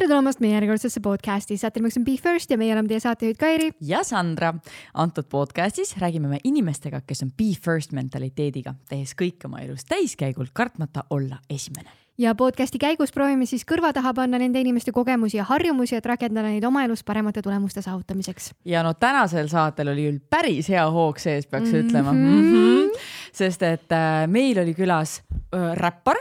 tere 0.00 0.08
tulemast 0.08 0.40
meie 0.40 0.54
järjekordsesse 0.54 1.00
podcasti, 1.04 1.58
saate 1.60 1.76
nimeks 1.76 1.98
on 1.98 2.06
Be 2.06 2.14
First 2.16 2.48
ja 2.48 2.56
meie 2.56 2.72
oleme 2.72 2.88
teie 2.88 3.02
saatejuhid 3.04 3.36
Kairi. 3.36 3.66
ja 3.84 4.00
Sandra. 4.04 4.54
antud 4.94 5.26
podcastis 5.28 5.92
räägime 6.00 6.28
me 6.28 6.38
inimestega, 6.44 7.02
kes 7.04 7.20
on 7.22 7.32
Be 7.36 7.50
First 7.52 7.92
mentaliteediga, 7.92 8.72
tehes 8.88 9.12
kõik 9.12 9.44
oma 9.44 9.60
elus 9.60 9.84
täiskäigul, 9.84 10.48
kartmata 10.56 11.04
olla 11.10 11.42
esimene 11.50 11.90
ja 12.18 12.32
podcasti 12.34 12.80
käigus 12.80 13.12
proovime 13.12 13.44
siis 13.44 13.66
kõrva 13.68 13.92
taha 13.92 14.14
panna 14.16 14.40
nende 14.40 14.60
inimeste 14.64 14.92
kogemusi 14.92 15.36
ja 15.36 15.44
harjumusi, 15.44 15.98
et 16.00 16.08
rakendada 16.08 16.48
neid 16.48 16.64
oma 16.64 16.86
elus 16.88 17.04
paremate 17.04 17.42
tulemuste 17.42 17.82
saavutamiseks. 17.82 18.54
ja 18.64 18.82
no 18.82 18.94
tänasel 18.94 19.52
saatel 19.52 19.92
oli 19.92 20.08
küll 20.08 20.24
päris 20.30 20.72
hea 20.72 20.88
hoog 20.90 21.20
sees, 21.20 21.46
peaks 21.46 21.68
mm 21.68 21.74
-hmm. 21.74 21.84
ütlema 21.84 22.12
mm. 22.12 22.40
-hmm. 22.40 22.98
sest 23.32 23.62
et 23.62 23.92
äh, 23.92 24.26
meil 24.26 24.58
oli 24.64 24.74
külas 24.74 25.20
äh, 25.28 25.76
räppar 25.76 26.16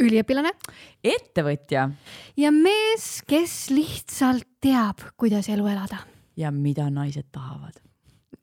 üliõpilane, 0.00 0.52
ettevõtja 1.04 1.88
ja 2.38 2.50
mees, 2.54 3.22
kes 3.28 3.70
lihtsalt 3.74 4.46
teab, 4.62 5.02
kuidas 5.16 5.48
elu 5.52 5.66
elada. 5.66 6.04
ja 6.36 6.50
mida 6.50 6.88
naised 6.90 7.28
tahavad. 7.32 7.80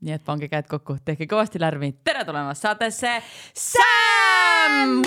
nii 0.02 0.14
et 0.14 0.24
pange 0.24 0.48
käed 0.48 0.68
kokku, 0.70 0.98
tehke 1.06 1.26
kõvasti 1.26 1.60
lärmi. 1.60 1.94
tere 2.04 2.26
tulemast 2.26 2.62
saatesse 2.62 3.22
Sam! 3.54 5.02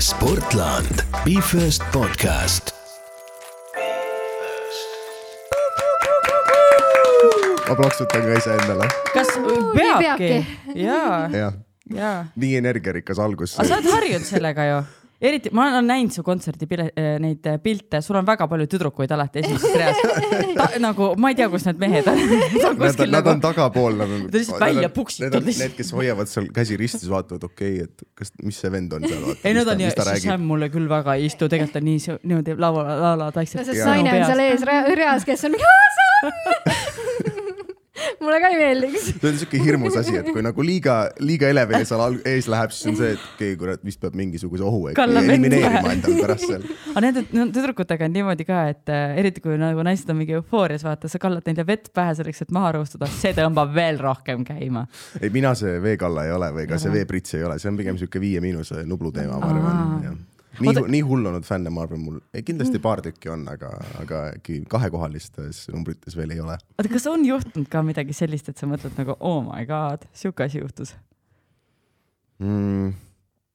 Sportland, 0.00 1.04
Be 1.24 1.40
First 1.40 1.82
podcast. 1.92 2.74
ma 7.68 7.74
plaksutan 7.76 8.22
ka 8.22 8.38
iseendale. 8.38 8.88
kas 9.14 9.28
peabki? 9.76 10.46
jaa. 10.74 11.52
Nii 11.90 12.56
energiarikas 12.62 13.18
algus. 13.22 13.58
aga 13.58 13.68
sa 13.68 13.78
oled 13.80 13.92
harjunud 13.94 14.28
sellega 14.28 14.70
ju 14.70 14.80
eriti, 15.20 15.50
ma 15.52 15.66
olen 15.68 15.86
näinud 15.86 16.14
su 16.14 16.22
kontserdi 16.24 16.66
pile, 16.68 16.86
neid 17.20 17.44
pilte, 17.62 18.00
sul 18.04 18.16
on 18.20 18.26
väga 18.26 18.46
palju 18.48 18.66
tüdrukuid 18.72 19.12
alati 19.12 19.42
esimeses 19.42 19.74
reas. 19.76 20.76
nagu 20.80 21.10
ma 21.20 21.32
ei 21.32 21.38
tea, 21.38 21.48
kus 21.52 21.66
need 21.68 21.80
mehed 21.82 22.08
on. 22.10 22.20
Nad, 22.80 23.00
nad 23.12 23.26
on 23.28 23.40
tagapool 23.42 23.96
nagu. 23.98 24.18
Ta 24.30 24.38
lihtsalt 24.38 24.62
välja 24.62 24.88
puksitud 24.94 25.34
Need 25.44 25.60
on 25.60 25.74
kes 25.76 25.92
hoiavad 25.94 26.30
seal 26.30 26.48
käsi 26.54 26.76
ristis, 26.80 27.08
vaatavad, 27.12 27.44
okei 27.50 27.82
okay,, 27.82 27.88
et 27.88 28.04
kas, 28.16 28.32
mis 28.44 28.56
see 28.62 28.72
vend 28.72 28.94
on 28.96 29.04
seal. 29.04 29.26
ei, 29.44 29.54
nad 29.56 29.68
on 29.68 29.84
ju, 29.84 29.90
Sam 30.22 30.46
mulle 30.48 30.70
küll 30.72 30.88
väga 30.90 31.18
ei 31.18 31.28
istu, 31.28 31.48
tegelikult 31.52 31.80
on 31.82 31.88
nii, 31.88 32.16
niimoodi 32.22 32.56
laua, 32.60 32.86
laula 33.04 33.30
taksib. 33.34 33.60
no 33.60 33.68
see 33.68 33.84
naine 33.84 34.14
on 34.16 34.26
seal 34.30 34.44
ees 34.46 34.64
reas, 35.02 35.28
kes 35.28 35.48
on 35.48 35.56
mingi 35.56 35.68
mulle 38.20 38.40
ka 38.42 38.50
ei 38.52 38.58
meeldiks. 38.60 39.06
see 39.20 39.30
on 39.30 39.38
siuke 39.40 39.60
hirmus 39.64 39.96
asi, 40.00 40.14
et 40.20 40.28
kui 40.30 40.42
nagu 40.44 40.64
liiga, 40.66 40.96
liiga 41.24 41.50
elevil 41.52 41.84
seal 41.88 42.18
ees 42.28 42.48
läheb, 42.50 42.74
siis 42.74 42.90
on 42.92 42.98
see, 43.00 43.12
et 43.16 43.26
okei 43.34 43.52
okay,, 43.52 43.58
kurat, 43.60 43.84
vist 43.86 44.00
peab 44.02 44.16
mingisuguse 44.18 44.66
ohu 44.66 44.82
elimineerima 44.92 45.94
endal 45.96 46.16
pärast 46.22 46.46
seal. 46.46 46.66
aga 46.94 47.04
nende 47.06 47.24
tüdrukutega 47.56 48.08
on 48.08 48.16
niimoodi 48.16 48.48
ka, 48.48 48.62
et 48.72 48.92
äh, 48.94 49.18
eriti 49.22 49.44
kui 49.44 49.58
nagu 49.60 49.84
naised 49.86 50.10
on 50.12 50.20
mingi 50.20 50.36
eufoorias, 50.38 50.84
vaata, 50.86 51.10
sa 51.10 51.20
kallad 51.22 51.46
neile 51.48 51.66
vett 51.68 51.92
pähe 51.96 52.16
selleks, 52.18 52.44
et 52.46 52.56
maha 52.56 52.74
rõhustuda, 52.78 53.10
see 53.20 53.34
tõmbab 53.36 53.74
veel 53.76 54.00
rohkem 54.02 54.44
käima. 54.48 54.86
ei, 55.20 55.32
mina 55.34 55.54
see 55.58 55.78
veekalla 55.82 56.26
ei 56.28 56.34
ole 56.36 56.52
või 56.56 56.66
ka 56.70 56.80
see 56.80 56.92
veeprits 56.94 57.38
ei 57.38 57.46
ole, 57.48 57.60
see 57.62 57.72
on 57.72 57.80
pigem 57.80 58.00
siuke 58.00 58.22
Viie 58.22 58.42
Miinuse 58.44 58.84
Nublu 58.88 59.12
teema, 59.14 59.40
ma 59.40 59.54
arvan 59.54 60.29
nii 60.58 60.84
nii 60.94 61.02
hullunud 61.06 61.46
fänne, 61.46 61.70
ma 61.74 61.84
arvan, 61.86 62.02
mul 62.02 62.18
kindlasti 62.44 62.78
mm. 62.78 62.84
paar 62.84 63.02
tükki 63.04 63.30
on, 63.32 63.44
aga, 63.52 63.70
aga 64.02 64.22
äkki 64.36 64.60
kahekohalistes 64.70 65.68
numbrites 65.72 66.16
veel 66.18 66.34
ei 66.34 66.42
ole. 66.42 66.56
oota, 66.78 66.90
kas 66.92 67.06
on 67.10 67.24
juhtunud 67.26 67.68
ka 67.70 67.84
midagi 67.86 68.16
sellist, 68.16 68.50
et 68.50 68.60
sa 68.60 68.68
mõtled 68.70 68.98
nagu 68.98 69.16
oh 69.18 69.40
my 69.46 69.64
god, 69.68 70.06
sihuke 70.16 70.48
asi 70.48 70.62
juhtus 70.62 70.94
mm.? 72.42 72.92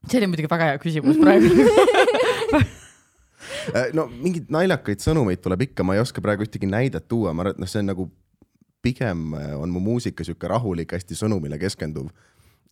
see 0.09 0.21
oli 0.21 0.31
muidugi 0.31 0.51
väga 0.51 0.71
hea 0.71 0.81
küsimus 0.81 1.19
praegu 1.21 1.47
no 3.97 4.07
mingeid 4.11 4.51
naljakaid 4.53 5.03
sõnumeid 5.03 5.43
tuleb 5.43 5.67
ikka, 5.69 5.87
ma 5.87 5.97
ei 5.97 6.03
oska 6.03 6.23
praegu 6.23 6.47
ühtegi 6.47 6.69
näidet 6.69 7.09
tuua, 7.11 7.33
ma 7.33 7.45
arvan, 7.45 7.57
et 7.57 7.65
noh, 7.65 7.71
see 7.71 7.83
on 7.83 7.91
nagu 7.91 8.09
pigem 8.85 9.33
on 9.33 9.71
mu 9.73 9.81
muusika 9.81 10.25
sihuke 10.25 10.49
rahulik, 10.49 10.93
hästi 10.93 11.17
sõnumile 11.17 11.57
keskenduv 11.61 12.11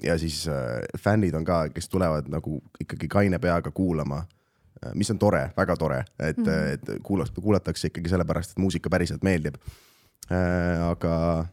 ja 0.03 0.17
siis 0.17 0.47
äh, 0.47 0.81
fännid 0.99 1.33
on 1.33 1.45
ka, 1.45 1.67
kes 1.69 1.89
tulevad 1.89 2.29
nagu 2.31 2.61
ikkagi 2.81 3.07
kaine 3.07 3.39
peaga 3.39 3.71
kuulama 3.71 4.23
äh,, 4.23 4.91
mis 4.93 5.11
on 5.11 5.19
tore, 5.19 5.49
väga 5.57 5.77
tore, 5.77 6.03
et 6.19 6.37
mm, 6.37 6.43
-hmm. 6.43 6.73
et 6.73 7.03
kuulata, 7.03 7.41
kuulatakse 7.41 7.87
ikkagi 7.87 8.09
sellepärast, 8.09 8.51
et 8.51 8.63
muusika 8.63 8.89
päriselt 8.89 9.23
meeldib 9.23 9.55
äh,. 10.31 10.89
aga 10.89 11.45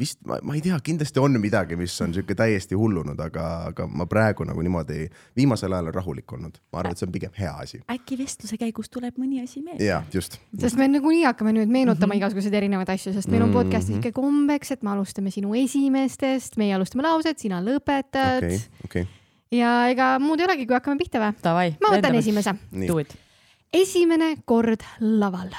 vist 0.00 0.20
ma, 0.26 0.38
ma 0.46 0.56
ei 0.56 0.62
tea, 0.64 0.76
kindlasti 0.84 1.20
on 1.22 1.36
midagi, 1.42 1.76
mis 1.78 1.94
on 2.04 2.14
sihuke 2.16 2.34
täiesti 2.38 2.78
hullunud, 2.78 3.18
aga, 3.20 3.46
aga 3.70 3.86
ma 3.86 4.06
praegu 4.10 4.46
nagu 4.48 4.64
niimoodi 4.64 5.06
viimasel 5.36 5.74
ajal 5.76 5.92
rahulik 5.94 6.32
olnud. 6.36 6.58
ma 6.72 6.82
arvan, 6.82 6.96
et 6.96 7.02
see 7.02 7.08
on 7.08 7.14
pigem 7.14 7.36
hea 7.36 7.52
asi. 7.64 7.80
äkki 7.92 8.18
vestluse 8.20 8.58
käigus 8.60 8.90
tuleb 8.92 9.20
mõni 9.20 9.42
asi 9.44 9.62
meelde. 9.64 9.84
jah, 9.84 10.06
just. 10.14 10.38
sest 10.58 10.80
me 10.80 10.88
nagunii 10.90 11.24
hakkame 11.28 11.54
nüüd 11.56 11.72
meenutama 11.72 12.14
mm 12.14 12.16
-hmm. 12.16 12.22
igasuguseid 12.22 12.58
erinevaid 12.60 12.92
asju, 12.96 13.14
sest 13.16 13.32
meil 13.32 13.46
on 13.46 13.54
podcast'is 13.54 14.00
ikka 14.00 14.12
kombeks, 14.16 14.72
et 14.76 14.82
me 14.82 14.94
alustame 14.94 15.30
sinu 15.30 15.54
esimestest, 15.54 16.56
meie 16.56 16.74
alustame 16.74 17.06
lauset, 17.06 17.38
sina 17.38 17.62
lõpetad 17.64 18.44
okay,. 18.44 18.60
Okay. 18.84 19.06
ja 19.50 19.88
ega 19.88 20.18
muud 20.18 20.40
ei 20.40 20.48
olegi, 20.48 20.66
kui 20.66 20.78
hakkame 20.78 20.98
pihta 20.98 21.20
või? 21.20 21.76
ma 21.80 21.96
võtan 21.96 22.14
esimese. 22.14 22.56
esimene 23.72 24.36
kord 24.44 24.82
laval 25.00 25.52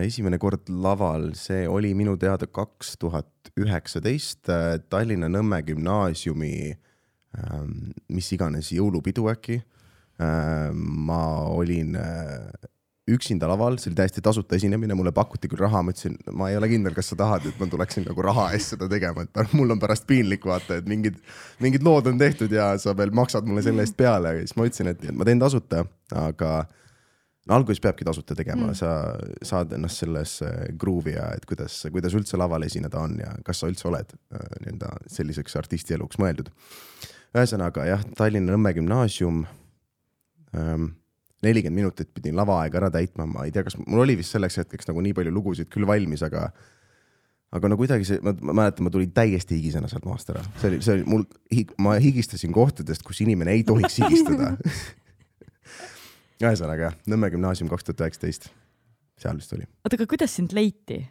esimene 0.00 0.38
kord 0.40 0.70
laval, 0.72 1.34
see 1.36 1.66
oli 1.68 1.92
minu 1.94 2.16
teada 2.20 2.48
kaks 2.48 2.94
tuhat 3.00 3.52
üheksateist 3.60 4.48
äh, 4.48 4.78
Tallinna 4.88 5.28
Nõmme 5.28 5.60
gümnaasiumi 5.66 6.54
ähm, 6.72 7.92
mis 8.08 8.30
iganes 8.32 8.72
jõulupidu 8.72 9.28
äkki. 9.32 9.60
Äh, 10.20 10.70
ma 10.72 11.22
olin 11.48 11.96
üksinda 13.10 13.48
laval, 13.50 13.78
see 13.80 13.90
oli 13.90 13.98
täiesti 13.98 14.22
tasuta 14.22 14.56
esinemine, 14.56 14.94
mulle 14.94 15.12
pakuti 15.14 15.48
küll 15.50 15.62
raha, 15.64 15.82
ma 15.82 15.94
ütlesin, 15.94 16.16
ma 16.36 16.50
ei 16.50 16.58
ole 16.58 16.68
kindel, 16.70 16.94
kas 16.96 17.10
sa 17.10 17.18
tahad, 17.18 17.46
et 17.48 17.60
ma 17.60 17.66
tuleksin 17.70 18.04
nagu 18.06 18.24
raha 18.24 18.50
eest 18.56 18.74
seda 18.74 18.88
tegema, 18.90 19.24
et 19.26 19.54
mul 19.56 19.74
on 19.74 19.80
pärast 19.82 20.06
piinlik 20.08 20.44
vaata, 20.46 20.78
et 20.80 20.90
mingid, 20.90 21.18
mingid 21.64 21.86
lood 21.86 22.10
on 22.10 22.20
tehtud 22.20 22.52
ja 22.54 22.72
sa 22.80 22.94
veel 22.96 23.12
maksad 23.16 23.48
mulle 23.48 23.64
selle 23.66 23.86
eest 23.86 23.96
peale 23.98 24.36
siis 24.42 24.54
ma 24.58 24.68
ütlesin, 24.68 24.92
et 24.92 25.08
ma 25.16 25.26
teen 25.26 25.42
tasuta, 25.42 25.84
aga 26.16 26.52
alguses 27.48 27.80
peabki 27.80 28.04
tasuta 28.04 28.34
tegema 28.36 28.68
mm., 28.68 28.76
sa 28.76 28.90
saad 29.46 29.72
ennast 29.76 30.02
sellesse 30.02 30.50
groove'i 30.80 31.14
ja 31.16 31.30
et 31.36 31.46
kuidas, 31.48 31.78
kuidas 31.92 32.14
üldse 32.16 32.38
laval 32.40 32.66
esineda 32.66 33.00
on 33.00 33.16
ja 33.22 33.32
kas 33.46 33.62
sa 33.62 33.70
üldse 33.70 33.88
oled 33.88 34.12
äh, 34.12 34.44
nii-öelda 34.66 34.92
selliseks 35.10 35.56
artisti 35.56 35.96
eluks 35.96 36.20
mõeldud. 36.20 36.50
ühesõnaga 37.34 37.86
jah, 37.88 38.04
Tallinna 38.18 38.56
Nõmme 38.56 38.74
gümnaasium 38.76 39.44
ähm,. 40.56 40.90
nelikümmend 41.40 41.80
minutit 41.80 42.10
pidin 42.12 42.36
lavaaega 42.36 42.76
ära 42.82 42.90
täitma, 42.92 43.24
ma 43.26 43.46
ei 43.46 43.52
tea, 43.54 43.64
kas 43.64 43.78
mul 43.80 44.02
oli 44.04 44.18
vist 44.18 44.34
selleks 44.34 44.60
hetkeks 44.60 44.90
nagu 44.90 45.00
nii 45.00 45.14
palju 45.16 45.32
lugusid 45.32 45.70
küll 45.72 45.88
valmis, 45.88 46.22
aga 46.26 46.50
aga 47.56 47.70
no 47.70 47.78
kuidagi 47.80 48.04
see, 48.06 48.20
ma, 48.22 48.34
ma 48.44 48.54
mäletan, 48.60 48.84
ma 48.84 48.92
tulin 48.92 49.10
täiesti 49.14 49.56
higisena 49.56 49.88
sealt 49.88 50.04
maast 50.06 50.28
ära, 50.30 50.42
see 50.60 50.68
oli, 50.68 50.82
see 50.84 50.98
oli 50.98 51.06
mul, 51.08 51.24
ma 51.82 51.96
higistasin 52.02 52.52
kohtadest, 52.52 53.02
kus 53.06 53.22
inimene 53.24 53.56
ei 53.56 53.64
tohiks 53.66 53.96
higistada 54.04 54.52
ühesõnaga 56.48 56.88
jah, 56.88 56.98
Nõmme 57.10 57.30
gümnaasium 57.32 57.70
kaks 57.70 57.86
tuhat 57.86 58.06
üheksateist, 58.06 58.50
seal 59.20 59.38
vist 59.40 59.52
oli. 59.56 59.68
oota, 59.84 59.96
aga 59.98 60.08
kuidas 60.10 60.36
sind 60.38 60.54
leiti? 60.56 61.02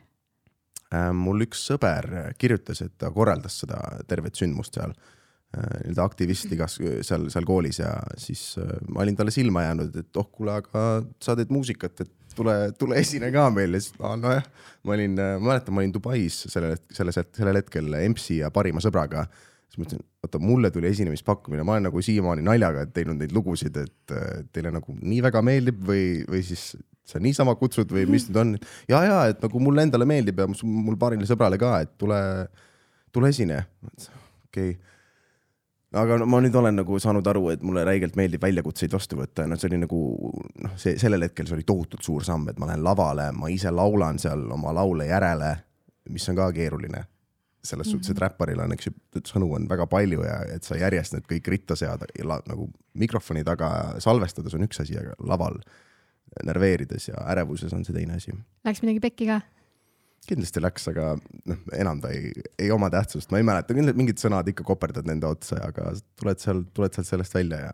Äh,? 0.90 1.12
mul 1.14 1.46
üks 1.46 1.62
sõber 1.70 2.34
kirjutas, 2.42 2.82
et 2.86 2.98
ta 2.98 3.12
korraldas 3.14 3.62
seda 3.64 3.80
tervet 4.10 4.40
sündmust 4.40 4.80
seal. 4.80 4.96
Äh,, 5.54 5.82
nii-öelda 5.84 6.06
aktivist 6.06 6.52
igas 6.54 6.78
seal, 6.78 7.28
seal 7.34 7.46
koolis 7.46 7.82
ja 7.82 7.92
siis 8.22 8.56
äh, 8.62 8.74
ma 8.90 9.04
olin 9.06 9.18
talle 9.18 9.34
silma 9.34 9.66
jäänud, 9.68 10.00
et 10.02 10.22
oh 10.22 10.30
kuule, 10.32 10.60
aga 10.62 10.88
sa 11.22 11.38
teed 11.38 11.54
muusikat, 11.54 12.06
et 12.06 12.36
tule, 12.36 12.56
tule 12.78 12.98
esine 13.02 13.32
ka 13.34 13.48
meil 13.54 13.78
ja 13.78 13.82
siis 13.82 13.98
nojah, 14.00 14.50
ma 14.86 14.98
olin, 14.98 15.18
ma 15.18 15.52
mäletan, 15.52 15.76
ma 15.76 15.84
olin 15.84 15.94
Dubais 15.94 16.44
sellel, 16.50 16.78
selles, 16.94 17.22
sellel 17.38 17.62
hetkel 17.62 17.94
EMS-i 18.02 18.42
ja 18.44 18.52
parima 18.54 18.82
sõbraga 18.84 19.28
siis 19.70 19.78
ma 19.78 19.86
ütlesin, 19.86 20.06
oota, 20.26 20.42
mulle 20.42 20.72
tuli 20.74 20.90
esinemispakkumine, 20.90 21.64
ma 21.64 21.78
olen 21.78 21.90
nagu 21.90 22.02
siiamaani 22.02 22.44
naljaga 22.46 22.88
teinud 22.94 23.20
neid 23.22 23.34
lugusid, 23.36 23.78
et 23.78 24.14
teile 24.54 24.74
nagu 24.74 24.96
nii 24.98 25.22
väga 25.26 25.44
meeldib 25.46 25.84
või, 25.86 26.06
või 26.30 26.42
siis 26.46 26.72
sa 27.10 27.22
niisama 27.22 27.56
kutsud 27.60 27.92
või 27.94 28.06
mis 28.10 28.28
nüüd 28.30 28.42
on. 28.42 28.54
ja, 28.90 29.02
ja 29.06 29.18
et 29.32 29.42
nagu 29.46 29.62
mulle 29.62 29.86
endale 29.86 30.08
meeldib 30.10 30.42
ja 30.42 30.48
mul 30.50 30.98
paarile 31.00 31.28
sõbrale 31.30 31.60
ka, 31.62 31.80
et 31.86 31.94
tule, 32.02 32.20
tule 33.14 33.30
esine. 33.34 33.62
okei 34.50 34.74
okay. 34.74 34.74
aga 36.02 36.20
ma 36.26 36.42
nüüd 36.42 36.58
olen 36.58 36.82
nagu 36.82 37.00
saanud 37.02 37.30
aru, 37.30 37.46
et 37.54 37.66
mulle 37.66 37.86
räigelt 37.86 38.18
meeldib 38.18 38.42
väljakutseid 38.46 38.94
vastu 38.94 39.22
võtta 39.22 39.46
ja 39.46 39.54
noh, 39.54 39.62
see 39.62 39.70
oli 39.70 39.84
nagu 39.86 40.02
noh, 40.66 40.76
see 40.82 40.98
sellel 41.02 41.30
hetkel 41.30 41.50
see 41.50 41.60
oli 41.60 41.70
tohutult 41.70 42.06
suur 42.06 42.26
samm, 42.26 42.50
et 42.50 42.62
ma 42.62 42.70
lähen 42.70 42.86
lavale, 42.86 43.30
ma 43.38 43.54
ise 43.54 43.74
laulan 43.74 44.22
seal 44.22 44.46
oma 44.58 44.74
laule 44.82 45.10
järele, 45.10 45.56
mis 46.10 46.30
on 46.30 46.42
ka 46.42 46.52
keeruline 46.58 47.06
selles 47.70 47.88
mm 47.88 47.92
-hmm. 47.92 48.04
suhtes, 48.04 48.16
et 48.16 48.24
räpparil 48.24 48.64
on, 48.64 48.74
eks 48.74 48.90
ju, 48.90 48.94
sõnu 49.30 49.52
on 49.56 49.68
väga 49.70 49.88
palju 49.88 50.24
ja 50.26 50.40
et 50.56 50.64
sa 50.64 50.78
järjest 50.78 51.14
need 51.14 51.28
kõik 51.30 51.52
ritta 51.54 51.76
seada 51.76 52.10
la, 52.24 52.42
nagu 52.48 52.70
mikrofoni 52.94 53.44
taga 53.44 54.00
salvestades 54.00 54.54
on 54.54 54.66
üks 54.68 54.82
asi, 54.82 54.98
aga 54.98 55.14
laval 55.20 55.60
närveerides 56.46 57.08
ja 57.08 57.16
ärevuses 57.32 57.74
on 57.74 57.86
see 57.86 57.96
teine 57.96 58.16
asi. 58.20 58.34
Läks 58.66 58.84
midagi 58.84 59.00
pekki 59.00 59.30
ka? 59.32 59.42
kindlasti 60.30 60.62
läks, 60.62 60.88
aga 60.92 61.14
noh, 61.50 61.60
enam 61.74 62.02
ta 62.04 62.12
ei, 62.14 62.32
ei 62.60 62.72
oma 62.72 62.90
tähtsust, 62.94 63.32
ma 63.32 63.40
ei 63.40 63.46
mäleta, 63.48 63.74
mingid 63.74 64.20
sõnad 64.22 64.50
ikka 64.52 64.66
koperdad 64.68 65.08
nende 65.10 65.30
otsa, 65.30 65.58
aga 65.70 65.94
tuled 66.20 66.42
seal, 66.44 66.64
tuled 66.76 66.94
sealt 66.94 67.10
sellest 67.10 67.34
välja 67.34 67.62
ja 67.64 67.72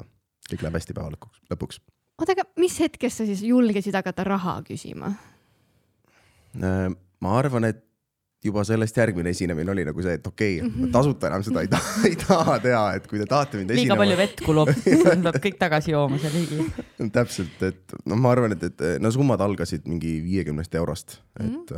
kõik 0.52 0.64
läheb 0.64 0.78
hästi 0.80 0.96
päeva 0.96 1.12
lõpuks, 1.16 1.42
lõpuks. 1.52 1.82
oota, 2.22 2.36
aga 2.38 2.46
mis 2.62 2.78
hetkest 2.80 3.22
sa 3.22 3.28
siis 3.28 3.44
julgesid 3.46 3.98
hakata 3.98 4.28
raha 4.28 4.60
küsima? 4.68 5.12
Äh, 6.62 6.94
ma 7.24 7.34
arvan, 7.40 7.68
et 7.72 7.85
juba 8.46 8.64
sellest 8.68 8.98
järgmine 8.98 9.32
esinemine 9.34 9.74
oli 9.74 9.86
nagu 9.88 10.06
see, 10.06 10.18
et 10.20 10.28
okei 10.28 10.60
okay,, 10.62 10.74
ma 10.76 10.92
tasuta 10.94 11.30
enam 11.32 11.46
seda 11.46 11.64
ei 11.66 11.72
taha, 11.72 11.96
ei 12.10 12.20
taha 12.22 12.60
teha, 12.64 12.84
et 13.00 13.10
kui 13.10 13.22
te 13.22 13.28
tahate 13.30 13.62
mind 13.62 13.74
liiga 13.78 13.98
palju 14.00 14.16
esinema, 14.16 14.28
vett 14.28 14.46
kulub, 14.46 14.72
peab 15.26 15.42
kõik 15.48 15.60
tagasi 15.62 15.96
jooma 15.96 16.22
see 16.22 16.34
riigi. 16.36 17.10
täpselt, 17.16 17.66
et 17.70 17.98
noh, 18.06 18.20
ma 18.22 18.36
arvan, 18.36 18.56
et, 18.58 18.70
et 18.70 18.86
no 19.04 19.12
summad 19.14 19.44
algasid 19.46 19.90
mingi 19.90 20.18
viiekümnest 20.26 20.78
eurost, 20.80 21.20
et, 21.40 21.76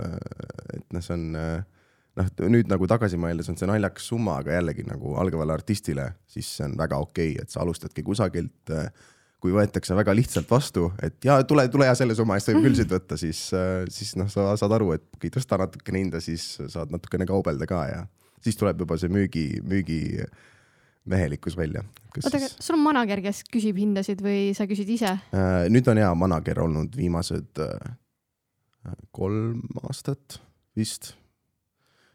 et 0.76 0.88
noh, 0.94 1.04
see 1.04 1.16
on 1.16 1.28
äh, 1.40 1.66
noh, 2.18 2.32
nüüd 2.50 2.70
nagu 2.72 2.88
tagasi 2.90 3.20
mõeldes 3.22 3.50
on 3.52 3.60
see 3.60 3.70
naljakas 3.70 4.10
summa, 4.12 4.40
aga 4.42 4.58
jällegi 4.58 4.86
nagu 4.88 5.16
algavale 5.22 5.56
artistile, 5.56 6.12
siis 6.30 6.50
see 6.58 6.66
on 6.68 6.78
väga 6.80 7.00
okei 7.04 7.36
okay,, 7.36 7.46
et 7.46 7.54
sa 7.54 7.64
alustadki 7.64 8.06
kusagilt. 8.06 8.74
Kui 9.42 9.54
võetakse 9.54 9.96
väga 9.98 10.16
lihtsalt 10.18 10.50
vastu, 10.50 10.88
et 11.04 11.22
ja 11.28 11.38
tule, 11.46 11.68
tule 11.70 11.86
ja 11.86 11.96
selle 11.98 12.16
summa 12.18 12.40
eest 12.40 12.50
võib 12.50 12.64
küll 12.66 12.78
siit 12.80 12.90
võtta, 12.92 13.20
siis, 13.22 13.44
siis 13.94 14.16
noh, 14.18 14.30
sa 14.34 14.56
saad 14.58 14.74
aru, 14.80 14.96
et 14.98 15.06
kui 15.22 15.30
tõsta 15.34 15.60
natukene 15.62 16.02
hinda, 16.02 16.22
siis 16.24 16.56
saad 16.74 16.94
natukene 16.94 17.28
kaubelda 17.30 17.68
ka 17.70 17.84
ja 17.92 18.00
siis 18.44 18.58
tuleb 18.58 18.82
juba 18.84 18.98
see 19.00 19.12
müügi, 19.14 19.46
müügimehelikkus 19.68 21.58
välja. 21.58 21.84
oota, 22.16 22.34
aga 22.38 22.50
sul 22.50 22.78
on 22.78 22.84
manager, 22.86 23.22
kes 23.26 23.44
küsib 23.52 23.80
hindasid 23.82 24.24
või 24.26 24.52
sa 24.58 24.68
küsid 24.70 24.90
ise? 24.98 25.14
Äh, 25.36 25.68
nüüd 25.74 25.88
on 25.92 26.02
hea 26.02 26.10
manager 26.18 26.64
olnud 26.66 26.98
viimased 26.98 27.62
äh, 27.64 27.96
kolm 29.16 29.62
aastat 29.84 30.40
vist. 30.78 31.14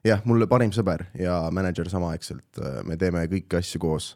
jah, 0.07 0.23
mulle 0.27 0.49
parim 0.51 0.73
sõber 0.75 1.07
ja 1.19 1.39
mänedžer 1.55 1.91
samaaegselt, 1.91 2.59
me 2.89 2.97
teeme 2.99 3.27
kõiki 3.31 3.59
asju 3.61 3.83
koos. 3.83 4.13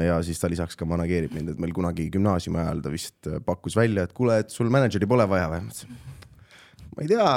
Ja 0.00 0.16
siis 0.24 0.40
ta 0.40 0.50
lisaks 0.50 0.78
ka 0.78 0.88
manageerib 0.88 1.34
mind, 1.36 1.52
et 1.52 1.62
meil 1.62 1.74
kunagi 1.76 2.08
gümnaasiumi 2.12 2.60
ajal 2.62 2.82
ta 2.84 2.92
vist 2.92 3.28
äh, 3.28 3.38
pakkus 3.44 3.76
välja, 3.76 4.06
et 4.06 4.16
kuule, 4.16 4.40
et 4.42 4.50
sul 4.54 4.72
mänedžeri 4.72 5.08
pole 5.10 5.26
vaja 5.28 5.50
või? 5.52 5.62
ma 5.66 5.72
ütlesin, 5.72 5.96
ma 6.96 7.04
ei 7.04 7.12
tea, 7.12 7.30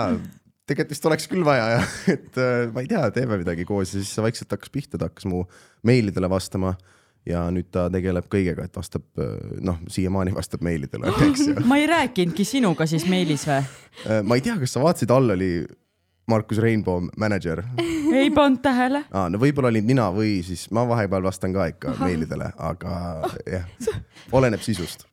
tegelikult 0.66 0.96
vist 0.96 1.08
oleks 1.12 1.30
küll 1.32 1.46
vaja 1.48 1.70
ja 1.76 1.86
et 2.16 2.42
äh, 2.42 2.66
ma 2.74 2.84
ei 2.86 2.92
tea, 2.92 3.06
teeme 3.16 3.40
midagi 3.42 3.68
koos 3.68 3.94
ja 3.94 4.02
siis 4.02 4.14
see 4.16 4.26
vaikselt 4.26 4.56
hakkas 4.56 4.74
pihta, 4.74 5.00
ta 5.00 5.10
hakkas 5.10 5.28
mu 5.32 5.46
meilidele 5.88 6.30
vastama 6.32 6.76
ja 7.26 7.48
nüüd 7.50 7.72
ta 7.74 7.88
tegeleb 7.90 8.28
kõigega, 8.30 8.68
et 8.68 8.76
vastab, 8.78 9.06
noh, 9.66 9.80
siiamaani 9.90 10.36
vastab 10.36 10.62
meilidele, 10.66 11.10
eks 11.26 11.48
ju. 11.48 11.56
ma 11.72 11.80
ei 11.82 11.88
rääkinudki 11.90 12.46
sinuga 12.46 12.86
siis 12.90 13.08
meilis 13.10 13.48
või? 13.50 13.64
Äh, 14.06 14.22
ma 14.22 14.38
ei 14.38 14.46
tea, 14.46 14.60
kas 14.62 14.78
sa 14.78 14.84
vaatasid, 14.84 15.14
all 15.16 15.34
oli 15.34 15.50
Markus 16.28 16.58
Rainbow 16.58 17.04
mänedžer 17.18 17.64
ei 18.22 18.32
pannud 18.34 18.62
tähele. 18.64 19.04
ah,. 19.12 19.28
no 19.30 19.42
võib-olla 19.42 19.74
olin 19.74 19.86
mina 19.86 20.10
või 20.14 20.40
siis 20.46 20.68
ma 20.74 20.86
vahepeal 20.90 21.26
vastan 21.26 21.54
ka 21.56 21.70
ikka 21.74 21.98
meilidele, 22.02 22.52
aga 22.58 22.96
jah, 23.58 23.68
oleneb 24.34 24.64
sisust. 24.66 25.06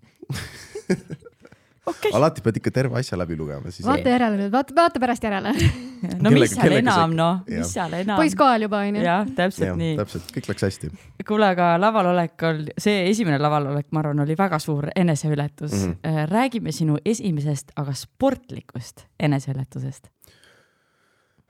okei, 1.86 2.12
alati 2.16 2.44
pead 2.44 2.60
ikka 2.62 2.72
terve 2.74 3.00
asja 3.00 3.18
läbi 3.20 3.36
lugema, 3.36 3.72
siis 3.74 3.86
vaata 3.86 4.14
järele 4.14 4.38
nüüd, 4.40 4.52
vaata, 4.54 4.74
vaata 4.76 5.02
pärast 5.02 5.26
järele. 5.28 5.52
no 5.52 6.32
mis 6.32 6.32
Kellega- 6.32 6.54
seal 6.54 6.64
kellega 6.64 6.84
enam 6.86 7.16
noh, 7.18 7.42
mis 7.48 7.74
seal 7.76 7.98
enam. 8.00 8.16
poiss 8.20 8.38
kohal 8.38 8.64
juba 8.68 8.80
onju. 8.86 9.04
jah, 9.04 9.28
täpselt 9.36 9.68
jah, 9.68 9.76
nii. 9.78 9.98
täpselt, 10.00 10.32
kõik 10.36 10.48
läks 10.52 10.66
hästi 10.68 10.92
kuule, 11.28 11.52
aga 11.52 11.74
lavalolek 11.80 12.46
oli, 12.48 12.72
see 12.80 13.04
esimene 13.10 13.38
lavalolek, 13.42 13.90
ma 13.92 14.02
arvan, 14.02 14.24
oli 14.24 14.36
väga 14.38 14.58
suur 14.62 14.88
eneseületus 14.96 15.76
mm. 15.76 15.94
-hmm. 16.00 16.26
räägime 16.32 16.72
sinu 16.72 16.96
esimesest, 17.04 17.76
aga 17.76 17.94
sportlikust 17.94 19.06
eneseületusest. 19.20 20.08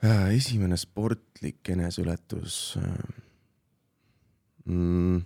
Äh, 0.03 0.33
esimene 0.35 0.75
sportlik 0.75 1.69
eneseületus 1.71 2.75
mm,. 4.65 5.21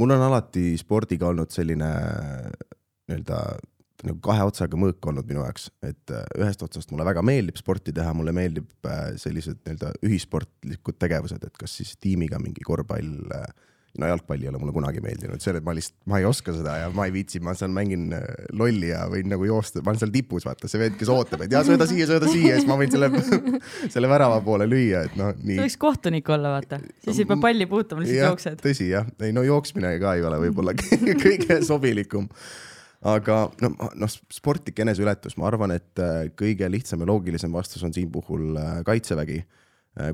mul 0.00 0.14
on 0.14 0.24
alati 0.24 0.70
spordiga 0.80 1.28
olnud 1.28 1.52
selline 1.52 1.90
nii-öelda 3.10 3.40
nagu 4.08 4.16
kahe 4.24 4.46
otsaga 4.48 4.78
mõõk 4.80 5.10
olnud 5.12 5.28
minu 5.28 5.42
jaoks, 5.44 5.68
et 5.84 6.14
äh, 6.14 6.24
ühest 6.40 6.64
otsast 6.64 6.94
mulle 6.94 7.04
väga 7.06 7.20
meeldib 7.26 7.60
sporti 7.60 7.92
teha, 7.92 8.14
mulle 8.16 8.32
meeldib 8.32 8.88
äh, 8.88 9.12
sellised 9.20 9.60
nii-öelda 9.60 9.92
ühisportlikud 10.08 10.96
tegevused, 11.02 11.44
et 11.44 11.60
kas 11.60 11.76
siis 11.82 11.92
tiimiga 12.00 12.40
mingi 12.40 12.64
korvpall, 12.64 13.12
no 14.00 14.08
jalgpall 14.08 14.40
ei 14.40 14.48
ole 14.48 14.58
mulle 14.60 14.72
kunagi 14.72 15.02
meeldinud, 15.04 15.40
see, 15.42 15.52
et 15.58 15.64
ma 15.64 15.74
lihtsalt, 15.76 15.96
ma 16.08 16.20
ei 16.20 16.24
oska 16.24 16.54
seda 16.56 16.78
ja 16.80 16.88
ma 16.96 17.04
ei 17.08 17.12
viitsi, 17.12 17.42
ma 17.44 17.52
seal 17.56 17.72
mängin 17.74 18.06
äh, 18.16 18.24
lolli 18.56 18.88
ja 18.88 19.02
võin 19.12 19.28
nagu 19.28 19.44
joosta, 19.44 19.82
ma 19.84 19.92
olen 19.92 20.00
seal 20.00 20.14
tipus, 20.14 20.46
vaata. 20.48 20.70
See 20.70 20.80
vend, 20.80 20.96
kes 21.00 21.10
ootab, 21.12 21.44
et 21.44 21.52
ja 21.52 21.60
sööda 21.66 21.86
siia, 21.90 22.06
sööda 22.08 22.30
siia, 22.30 22.56
siis 22.56 22.68
ma 22.68 22.78
võin 22.80 22.92
selle, 22.92 23.10
selle 23.94 24.10
värava 24.10 24.40
poole 24.46 24.68
lüüa, 24.70 25.04
et 25.10 25.16
noh, 25.20 25.34
sa 25.36 25.60
võiks 25.66 25.78
kohtunik 25.84 26.32
olla, 26.32 26.54
vaata, 26.56 26.80
siis 27.04 27.20
ei 27.20 27.28
pea 27.28 27.40
palli 27.44 27.68
puutuma, 27.68 28.04
lihtsalt 28.04 28.22
jah, 28.22 28.32
jooksed. 28.32 28.60
tõsi 28.64 28.88
jah, 28.88 29.08
ei 29.28 29.36
no 29.36 29.44
jooksmine 29.46 29.94
ka 30.00 30.16
ei 30.16 30.24
ole 30.28 30.40
võib-olla 30.46 30.76
kõige 31.26 31.60
sobilikum. 31.68 32.30
aga 33.12 33.42
no, 33.60 33.74
noh, 33.76 34.20
sportlik 34.32 34.80
eneseületus, 34.86 35.36
ma 35.36 35.50
arvan, 35.50 35.76
et 35.76 36.00
äh, 36.00 36.30
kõige 36.38 36.70
lihtsam 36.72 37.04
ja 37.04 37.12
loogilisem 37.12 37.52
vastus 37.52 37.84
on 37.84 37.92
siin 37.92 38.08
puhul 38.14 38.56
äh, 38.56 38.78
kaitsevägi, 38.88 39.42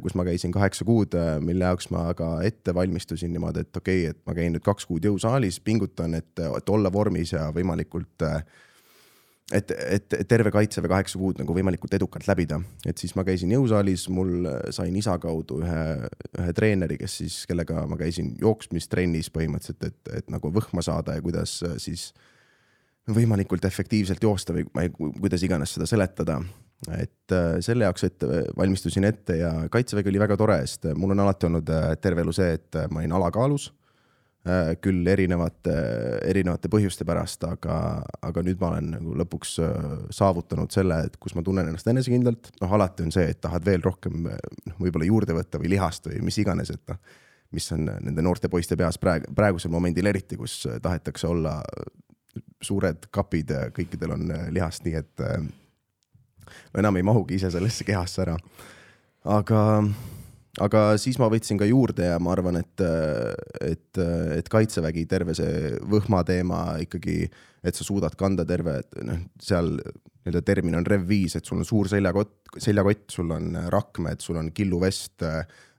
kus 0.03 0.17
ma 0.19 0.25
käisin 0.27 0.51
kaheksa 0.55 0.85
kuud, 0.85 1.15
mille 1.45 1.69
jaoks 1.69 1.91
ma 1.95 2.09
ka 2.19 2.33
ette 2.43 2.75
valmistusin 2.75 3.31
niimoodi, 3.31 3.63
et 3.63 3.77
okei 3.77 4.01
okay,, 4.03 4.15
et 4.17 4.23
ma 4.27 4.35
käin 4.35 4.57
nüüd 4.57 4.65
kaks 4.67 4.89
kuud 4.91 5.05
jõusaalis, 5.07 5.61
pingutan, 5.63 6.17
et, 6.19 6.33
et 6.43 6.73
olla 6.75 6.91
vormis 6.93 7.33
ja 7.37 7.45
võimalikult 7.55 8.27
äh, 8.27 8.43
et, 9.53 9.71
et 9.71 10.13
et 10.19 10.29
terve 10.29 10.51
kaitseväe 10.53 10.91
kaheksa 10.91 11.19
kuud 11.21 11.41
nagu 11.41 11.55
võimalikult 11.57 11.95
edukalt 11.97 12.27
läbida, 12.29 12.61
et 12.87 13.01
siis 13.01 13.15
ma 13.17 13.25
käisin 13.27 13.53
jõusaalis, 13.55 14.09
mul 14.13 14.49
sain 14.75 14.97
isa 14.97 15.17
kaudu 15.23 15.63
ühe, 15.65 15.85
ühe 16.41 16.55
treeneri, 16.57 16.99
kes 17.01 17.19
siis, 17.23 17.39
kellega 17.49 17.87
ma 17.89 17.99
käisin 18.01 18.35
jooksmistrennis 18.41 19.33
põhimõtteliselt, 19.35 19.89
et, 19.89 20.15
et 20.21 20.33
nagu 20.33 20.53
võhma 20.55 20.85
saada 20.85 21.17
ja 21.17 21.25
kuidas 21.25 21.59
äh, 21.67 21.77
siis 21.81 22.11
võimalikult 23.09 23.65
efektiivselt 23.65 24.23
joosta 24.23 24.57
või 24.57 24.67
ma 24.75 24.85
ei, 24.85 24.93
kuidas 24.93 25.45
iganes 25.47 25.73
seda 25.77 25.89
seletada. 25.89 26.43
Et 26.95 27.35
äh, 27.35 27.59
selle 27.65 27.89
jaoks 27.89 28.07
ette 28.07 28.45
valmistusin 28.57 29.05
ette 29.09 29.41
ja 29.41 29.53
kaitsevägi 29.73 30.13
oli 30.13 30.23
väga 30.23 30.37
tore, 30.39 30.61
sest 30.67 30.91
mul 30.95 31.17
on 31.17 31.25
alati 31.25 31.49
olnud 31.49 31.75
äh, 31.75 31.91
terve 32.03 32.23
elu 32.23 32.35
see, 32.37 32.53
et 32.59 32.83
ma 32.93 33.03
olin 33.03 33.17
alakaalus 33.19 33.73
Äh, 34.49 34.77
küll 34.81 35.03
erinevate, 35.11 35.73
erinevate 36.31 36.71
põhjuste 36.73 37.05
pärast, 37.05 37.43
aga, 37.45 37.75
aga 38.25 38.43
nüüd 38.47 38.61
ma 38.61 38.71
olen 38.71 38.93
nagu 38.95 39.17
lõpuks 39.19 39.57
äh, 39.65 39.89
saavutanud 40.15 40.73
selle, 40.73 41.01
et 41.09 41.17
kus 41.21 41.35
ma 41.37 41.43
tunnen 41.45 41.69
ennast 41.69 41.91
enesekindlalt, 41.91 42.53
noh, 42.63 42.77
alati 42.79 43.05
on 43.05 43.13
see, 43.13 43.27
et 43.33 43.41
tahad 43.43 43.67
veel 43.67 43.83
rohkem 43.85 44.23
noh, 44.25 44.77
võib-olla 44.79 45.09
juurde 45.09 45.37
võtta 45.37 45.61
või 45.61 45.73
lihast 45.75 46.07
või 46.09 46.23
mis 46.31 46.39
iganes, 46.41 46.71
et 46.73 46.81
noh, 46.89 47.01
mis 47.59 47.67
on 47.75 47.91
nende 47.91 48.25
noorte 48.25 48.49
poiste 48.53 48.79
peas 48.79 49.01
praegu, 49.03 49.29
praegusel 49.37 49.75
momendil 49.75 50.09
eriti, 50.09 50.39
kus 50.39 50.63
tahetakse 50.85 51.29
olla 51.29 51.59
suured 52.63 53.11
kapid 53.11 53.53
kõikidel 53.77 54.17
on 54.17 54.31
äh, 54.33 54.49
lihast, 54.55 54.87
nii 54.87 54.97
et 55.03 55.27
no 56.49 56.83
enam 56.83 57.01
ei 57.01 57.07
mahugi 57.07 57.39
ise 57.39 57.51
sellesse 57.55 57.87
kehasse 57.89 58.25
ära. 58.27 58.37
aga 59.39 59.63
aga 60.65 60.83
siis 61.01 61.19
ma 61.21 61.29
võtsin 61.31 61.59
ka 61.61 61.69
juurde 61.69 62.09
ja 62.09 62.19
ma 62.23 62.33
arvan, 62.35 62.59
et, 62.61 62.83
et, 63.63 64.01
et 64.39 64.49
kaitsevägi, 64.51 65.07
terve 65.11 65.37
see 65.39 65.77
võhma 65.87 66.25
teema 66.27 66.63
ikkagi, 66.83 67.21
et 67.63 67.79
sa 67.79 67.87
suudad 67.87 68.17
kanda 68.19 68.47
terve, 68.49 68.81
noh, 69.07 69.23
seal 69.43 69.77
nii-öelda 69.79 70.43
termin 70.45 70.79
on 70.79 70.87
Rev 70.89 71.07
viis, 71.09 71.37
et 71.39 71.47
sul 71.47 71.61
on 71.63 71.69
suur 71.69 71.89
seljakott, 71.91 72.51
seljakott, 72.59 73.07
sul 73.13 73.31
on 73.35 73.55
rakmed, 73.73 74.21
sul 74.25 74.41
on 74.41 74.51
killuvest, 74.55 75.25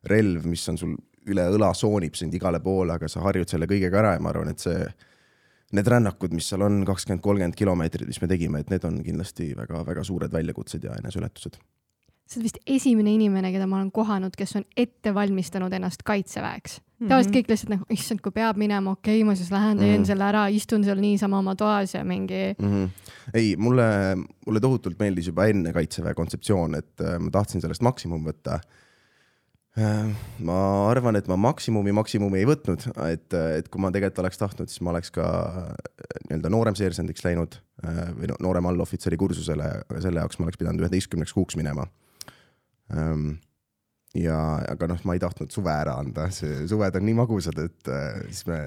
relv, 0.09 0.47
mis 0.49 0.63
on 0.71 0.79
sul 0.79 0.95
üle 1.29 1.45
õla 1.53 1.73
soonib 1.75 2.15
sind 2.17 2.33
igale 2.33 2.61
poole, 2.63 2.95
aga 2.95 3.09
sa 3.11 3.21
harjud 3.25 3.49
selle 3.51 3.67
kõigega 3.69 3.99
ära 4.01 4.15
ja 4.15 4.23
ma 4.23 4.31
arvan, 4.33 4.53
et 4.53 4.63
see 4.63 4.87
Need 5.77 5.89
rännakud, 5.91 6.33
mis 6.33 6.47
seal 6.49 6.63
on 6.65 6.81
kakskümmend, 6.87 7.21
kolmkümmend 7.21 7.57
kilomeetrit, 7.57 8.09
mis 8.09 8.17
me 8.23 8.29
tegime, 8.31 8.63
et 8.63 8.71
need 8.73 8.85
on 8.89 9.03
kindlasti 9.05 9.51
väga-väga 9.57 10.01
suured 10.07 10.33
väljakutsed 10.33 10.87
ja 10.87 10.95
eneseületused. 10.97 11.59
sa 12.29 12.37
oled 12.37 12.45
vist 12.45 12.59
esimene 12.69 13.09
inimene, 13.13 13.49
keda 13.53 13.65
ma 13.69 13.79
olen 13.79 13.91
kohanud, 13.93 14.35
kes 14.37 14.55
on 14.59 14.65
ette 14.77 15.13
valmistanud 15.13 15.73
ennast 15.73 16.01
kaitseväeks. 16.05 16.79
tavaliselt 17.05 17.35
kõik 17.35 17.53
lihtsalt 17.53 17.73
nagu, 17.73 17.85
issand, 17.93 18.21
kui 18.25 18.33
peab 18.33 18.57
minema, 18.57 18.95
okei 18.97 19.19
okay,, 19.21 19.27
ma 19.29 19.37
siis 19.37 19.51
lähen 19.53 19.77
teen 19.81 20.01
mm. 20.01 20.09
selle 20.09 20.25
ära, 20.25 20.47
istun 20.49 20.83
seal 20.85 20.99
niisama 21.01 21.39
oma 21.39 21.55
toas 21.55 21.93
ja 21.93 22.03
mingi 22.03 22.41
mm. 22.57 22.73
-hmm. 22.73 23.13
ei, 23.33 23.55
mulle, 23.57 23.87
mulle 24.45 24.59
tohutult 24.59 24.99
meeldis 24.99 25.29
juba 25.29 25.45
enne 25.45 25.73
kaitseväe 25.73 26.13
kontseptsioon, 26.13 26.75
et 26.75 27.01
äh, 27.01 27.17
ma 27.19 27.31
tahtsin 27.31 27.61
sellest 27.61 27.81
maksimum 27.85 28.25
võtta. 28.25 28.59
Ma 29.77 30.59
arvan, 30.89 31.15
et 31.19 31.27
ma 31.29 31.37
maksimumi, 31.39 31.93
maksimumi 31.95 32.41
ei 32.41 32.47
võtnud, 32.49 32.87
et, 33.05 33.35
et 33.59 33.69
kui 33.71 33.81
ma 33.81 33.91
tegelikult 33.93 34.23
oleks 34.25 34.41
tahtnud, 34.41 34.71
siis 34.71 34.81
ma 34.83 34.93
oleks 34.93 35.13
ka 35.15 35.25
äh, 35.25 35.67
nii-öelda 36.27 36.51
nooremseersendiks 36.51 37.23
läinud 37.27 37.59
äh, 37.85 38.01
või 38.17 38.31
no, 38.31 38.39
noorem 38.47 38.69
allohvitseri 38.71 39.19
kursusele, 39.21 39.69
aga 39.85 40.01
selle 40.03 40.23
jaoks 40.23 40.39
ma 40.39 40.49
oleks 40.49 40.59
pidanud 40.59 40.83
üheteistkümneks 40.83 41.35
kuuks 41.37 41.59
minema. 41.59 41.87
ja, 44.17 44.37
aga 44.65 44.87
noh, 44.89 45.01
ma 45.05 45.13
ei 45.13 45.21
tahtnud 45.21 45.53
suve 45.53 45.69
ära 45.69 45.99
anda, 46.01 46.31
see 46.33 46.63
suved 46.67 46.95
on 46.97 47.05
nii 47.05 47.19
magusad, 47.21 47.59
et 47.61 47.91
äh, 47.93 48.23
siis 48.31 48.47
me 48.49 48.63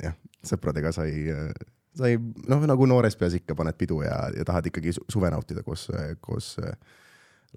jah, 0.00 0.16
sõpradega 0.48 0.94
sai 0.96 1.12
äh, 1.34 1.50
sai 1.98 2.16
noh, 2.18 2.62
nagu 2.68 2.86
noores 2.88 3.16
peas 3.18 3.36
ikka 3.38 3.56
paned 3.58 3.76
pidu 3.78 4.02
ja, 4.04 4.28
ja 4.36 4.46
tahad 4.48 4.68
ikkagi 4.70 4.94
su- 4.96 5.04
suve 5.12 5.30
nautida 5.34 5.64
koos, 5.66 5.88
koos 6.24 6.54
äh, 6.62 6.72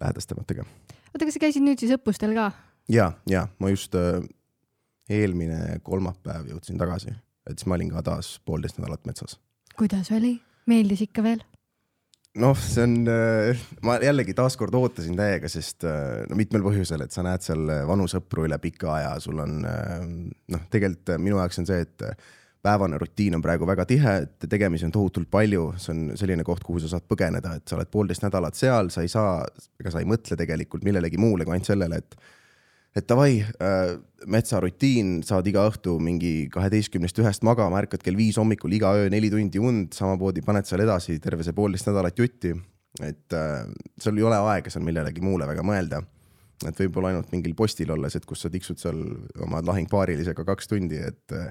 lähedastematega. 0.01 0.65
oota, 0.65 1.25
kas 1.25 1.37
sa 1.37 1.43
käisid 1.45 1.65
nüüd 1.65 1.81
siis 1.81 1.93
õppustel 1.97 2.35
ka? 2.37 2.51
ja, 2.89 3.11
ja 3.29 3.47
ma 3.59 3.69
just 3.73 3.95
äh, 3.95 4.21
eelmine 5.11 5.79
kolmapäev 5.83 6.49
jõudsin 6.53 6.79
tagasi 6.81 7.13
et 7.49 7.57
siis 7.57 7.67
ma 7.67 7.77
olin 7.77 7.91
ka 7.93 8.03
taas 8.05 8.35
poolteist 8.45 8.79
nädalat 8.79 9.05
metsas 9.09 9.37
kuidas 9.77 10.11
oli? 10.15 10.37
meeldis 10.69 11.05
ikka 11.07 11.23
veel? 11.25 11.43
noh, 12.41 12.57
see 12.57 12.83
on, 12.85 12.99
ma 13.83 13.97
jällegi 13.99 14.33
taaskord 14.37 14.75
ootasin 14.77 15.17
täiega, 15.19 15.49
sest 15.51 15.83
no 15.83 16.37
mitmel 16.39 16.63
põhjusel, 16.63 17.03
et 17.03 17.11
sa 17.11 17.25
näed 17.27 17.43
seal 17.43 17.65
vanu 17.89 18.05
sõpru 18.07 18.45
üle 18.47 18.55
pika 18.63 18.93
aja, 18.93 19.09
sul 19.19 19.41
on 19.43 19.57
noh, 19.65 20.61
tegelikult 20.71 21.17
minu 21.19 21.41
jaoks 21.41 21.59
on 21.59 21.67
see, 21.67 21.83
et 21.83 22.05
päevane 22.61 22.97
rutiin 22.97 23.35
on 23.35 23.41
praegu 23.41 23.65
väga 23.67 23.85
tihe, 23.89 24.15
et 24.25 24.49
tegemisi 24.49 24.85
on 24.85 24.93
tohutult 24.93 25.29
palju, 25.33 25.71
see 25.81 25.93
on 25.95 26.01
selline 26.17 26.45
koht, 26.45 26.63
kuhu 26.65 26.81
sa 26.81 26.91
saad 26.91 27.07
põgeneda, 27.09 27.55
et 27.57 27.65
sa 27.67 27.77
oled 27.77 27.89
poolteist 27.91 28.25
nädalat 28.25 28.57
seal, 28.57 28.91
sa 28.93 29.05
ei 29.05 29.09
saa, 29.11 29.39
ega 29.81 29.93
sa 29.93 30.01
ei 30.01 30.09
mõtle 30.09 30.37
tegelikult 30.37 30.85
millelegi 30.85 31.19
muule 31.21 31.47
kui 31.47 31.55
ainult 31.55 31.71
sellele, 31.71 32.01
et 32.01 32.15
et 32.95 33.07
davai 33.07 33.39
äh,, 33.39 33.93
metsarutiin, 34.29 35.21
saad 35.25 35.47
iga 35.49 35.63
õhtu 35.69 35.95
mingi 36.03 36.47
kaheteistkümnest 36.53 37.21
ühest 37.23 37.45
magama, 37.47 37.79
ärkad 37.81 38.03
kell 38.03 38.19
viis 38.19 38.37
hommikul 38.39 38.73
iga 38.77 38.91
öö 38.99 39.09
neli 39.11 39.31
tundi 39.33 39.61
und, 39.63 39.95
samamoodi 39.97 40.43
paned 40.45 40.67
seal 40.69 40.83
edasi 40.83 41.17
terve 41.23 41.45
see 41.47 41.55
poolteist 41.57 41.89
nädalat 41.89 42.19
jutti. 42.19 42.53
et 43.01 43.33
äh, 43.33 43.63
sul 43.97 44.17
ei 44.19 44.25
ole 44.27 44.39
aega 44.51 44.69
seal 44.69 44.83
millelegi 44.83 45.23
muule 45.23 45.47
väga 45.47 45.63
mõelda. 45.63 46.01
et 46.67 46.81
võib-olla 46.83 47.13
ainult 47.13 47.31
mingil 47.31 47.55
postil 47.57 47.91
olles, 47.95 48.15
et 48.15 48.25
kus 48.27 48.43
sa 48.43 48.51
tiksud 48.53 48.77
seal 48.77 48.99
oma 49.41 49.63
lahingpaarilisega 49.65 50.45
kaks 50.45 50.67
tundi, 50.69 50.99
et 50.99 51.37
äh, 51.37 51.49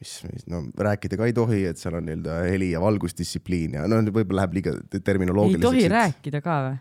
mis, 0.00 0.18
mis, 0.32 0.44
no 0.50 0.64
rääkida 0.74 1.16
ka 1.16 1.30
ei 1.30 1.36
tohi, 1.36 1.62
et 1.70 1.78
seal 1.80 1.96
on 1.98 2.06
nii-öelda 2.08 2.42
heli 2.50 2.72
ja 2.74 2.82
valgusdistsipliin 2.82 3.78
ja 3.78 3.86
no 3.90 4.02
võib-olla 4.10 4.42
läheb 4.42 4.58
liiga 4.58 4.74
terminoloogiliseks. 4.98 5.64
ei 5.64 5.70
tohi 5.70 5.86
et... 5.86 5.94
rääkida 5.94 6.42
ka 6.44 6.60
või? 6.66 6.76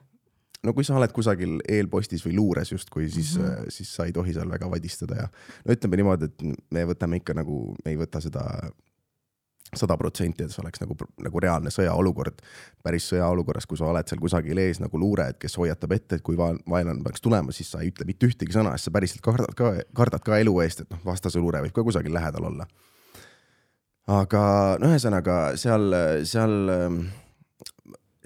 No 0.65 0.73
kui 0.73 0.85
sa 0.87 0.97
oled 0.97 1.13
kusagil 1.15 1.59
eelpostis 1.69 2.25
või 2.25 2.35
luures 2.39 2.71
justkui, 2.71 3.09
siis 3.09 3.35
mm, 3.37 3.45
-hmm. 3.45 3.71
siis 3.73 3.93
sa 3.95 4.05
ei 4.05 4.13
tohi 4.15 4.33
seal 4.33 4.49
väga 4.49 4.69
vadistada 4.71 5.21
ja 5.21 5.29
no 5.65 5.73
ütleme 5.73 6.01
niimoodi, 6.01 6.31
et 6.31 6.43
me 6.71 6.85
võtame 6.89 7.21
ikka 7.21 7.37
nagu, 7.37 7.75
me 7.85 7.93
ei 7.93 7.99
võta 7.99 8.21
seda 8.23 8.43
sada 9.75 9.97
protsenti, 9.99 10.45
et 10.45 10.53
see 10.53 10.61
oleks 10.63 10.79
nagu, 10.79 10.95
nagu 11.23 11.39
reaalne 11.43 11.71
sõjaolukord. 11.73 12.39
päris 12.83 13.09
sõjaolukorras, 13.11 13.65
kui 13.67 13.77
sa 13.77 13.89
oled 13.91 14.07
seal 14.07 14.21
kusagil 14.23 14.57
ees 14.63 14.79
nagu 14.79 14.99
luure, 14.99 15.27
et 15.33 15.39
kes 15.41 15.57
hoiatab 15.59 15.91
ette, 15.91 16.15
et 16.15 16.23
kui 16.23 16.37
vaenlane 16.37 17.03
peaks 17.03 17.21
tulema, 17.21 17.51
siis 17.51 17.71
sa 17.71 17.81
ei 17.83 17.91
ütle 17.91 18.07
mitte 18.07 18.29
ühtegi 18.29 18.55
sõna, 18.55 18.71
sest 18.77 18.87
sa 18.87 18.95
päriselt 18.95 19.21
kardad 19.25 19.55
ka, 19.59 19.73
kardad 19.93 20.23
ka 20.23 20.39
elu 20.39 20.55
eest, 20.63 20.85
et 20.85 20.89
noh, 20.93 21.01
vastase 21.05 21.39
luure 21.39 21.61
võib 21.65 21.75
ka 21.75 21.83
kusagil 21.83 22.15
lähedal 22.15 22.47
olla. 22.47 22.67
aga 24.07 24.41
no 24.79 24.87
ühesõnaga 24.87 25.57
seal, 25.59 25.91
seal 26.23 26.71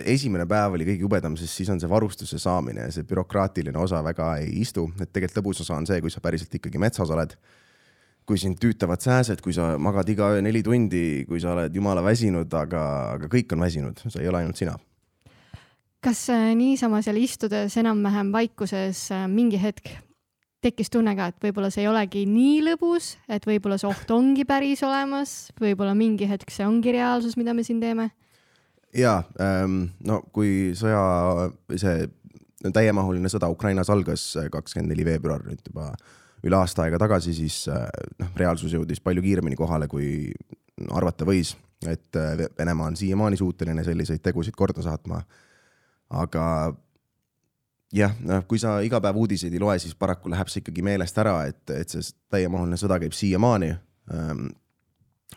esimene 0.09 0.45
päev 0.49 0.77
oli 0.77 0.85
kõige 0.87 1.05
jubedam, 1.05 1.35
sest 1.39 1.59
siis 1.59 1.69
on 1.73 1.79
see 1.81 1.89
varustuse 1.89 2.39
saamine 2.41 2.87
ja 2.87 2.93
see 2.93 3.07
bürokraatiline 3.07 3.77
osa 3.79 4.01
väga 4.05 4.35
ei 4.41 4.51
istu, 4.61 4.87
et 4.99 5.11
tegelikult 5.11 5.41
lõbus 5.41 5.63
osa 5.65 5.77
on 5.77 5.87
see, 5.89 6.01
kui 6.03 6.13
sa 6.13 6.23
päriselt 6.23 6.53
ikkagi 6.59 6.81
metsas 6.81 7.11
oled. 7.13 7.35
kui 8.25 8.37
sind 8.37 8.59
tüütavad 8.61 9.01
sääsed, 9.01 9.41
kui 9.41 9.51
sa 9.51 9.79
magad 9.81 10.07
iga 10.07 10.27
öö 10.31 10.43
neli 10.45 10.61
tundi, 10.63 11.25
kui 11.27 11.39
sa 11.41 11.55
oled 11.55 11.73
jumala 11.75 12.03
väsinud, 12.05 12.53
aga, 12.53 12.83
aga 13.17 13.27
kõik 13.27 13.55
on 13.55 13.65
väsinud, 13.65 14.03
see 14.05 14.21
ei 14.21 14.29
ole 14.29 14.43
ainult 14.43 14.61
sina. 14.61 14.77
kas 16.01 16.29
äh, 16.29 16.53
niisama 16.55 17.01
seal 17.01 17.17
istudes 17.17 17.75
enam-vähem 17.77 18.31
vaikuses 18.31 19.09
äh, 19.11 19.27
mingi 19.27 19.59
hetk 19.61 19.89
tekkis 20.61 20.91
tunne 20.93 21.15
ka, 21.17 21.31
et 21.31 21.41
võib-olla 21.41 21.71
see 21.73 21.83
ei 21.83 21.89
olegi 21.89 22.23
nii 22.29 22.61
lõbus, 22.69 23.15
et 23.27 23.45
võib-olla 23.49 23.79
see 23.81 23.89
oht 23.89 24.11
ongi 24.13 24.45
päris 24.45 24.83
olemas, 24.85 25.51
võib-olla 25.59 25.95
mingi 25.97 26.29
hetk 26.29 26.53
see 26.53 26.65
ongi 26.67 26.93
reaalsus, 26.93 27.37
mida 27.37 27.55
me 27.57 27.65
siin 27.65 27.81
teeme 27.81 28.11
ja 28.97 29.21
ähm, 29.41 29.83
no 30.05 30.21
kui 30.33 30.71
sõja, 30.77 31.51
see 31.75 32.07
täiemahuline 32.69 33.29
sõda 33.31 33.49
Ukrainas 33.51 33.89
algas 33.89 34.25
äh, 34.37 34.49
kakskümmend 34.53 34.93
neli 34.93 35.05
veebruar 35.07 35.45
nüüd 35.47 35.63
juba 35.65 35.91
üle 36.45 36.57
aasta 36.57 36.85
aega 36.85 36.99
tagasi, 37.01 37.33
siis 37.37 37.63
äh, 37.71 37.87
noh, 38.21 38.31
reaalsus 38.37 38.73
jõudis 38.73 39.01
palju 39.03 39.23
kiiremini 39.25 39.57
kohale, 39.57 39.87
kui 39.91 40.31
arvata 40.91 41.25
võis, 41.27 41.55
et 41.87 42.19
äh, 42.19 42.45
Venemaa 42.57 42.91
on 42.91 42.99
siiamaani 42.99 43.39
suuteline 43.39 43.85
selliseid 43.85 44.23
tegusid 44.25 44.57
korda 44.57 44.83
saatma. 44.85 45.21
aga 46.09 46.45
jah, 47.95 48.15
noh, 48.19 48.43
kui 48.47 48.59
sa 48.59 48.79
iga 48.83 48.99
päev 49.01 49.17
uudiseid 49.21 49.53
ei 49.53 49.61
loe, 49.61 49.77
siis 49.79 49.95
paraku 49.95 50.29
läheb 50.31 50.49
see 50.51 50.63
ikkagi 50.63 50.83
meelest 50.83 51.17
ära, 51.17 51.45
et, 51.47 51.63
et 51.75 51.89
see 51.89 52.13
täiemahuline 52.31 52.79
sõda 52.79 52.99
käib 52.99 53.15
siiamaani. 53.15 53.73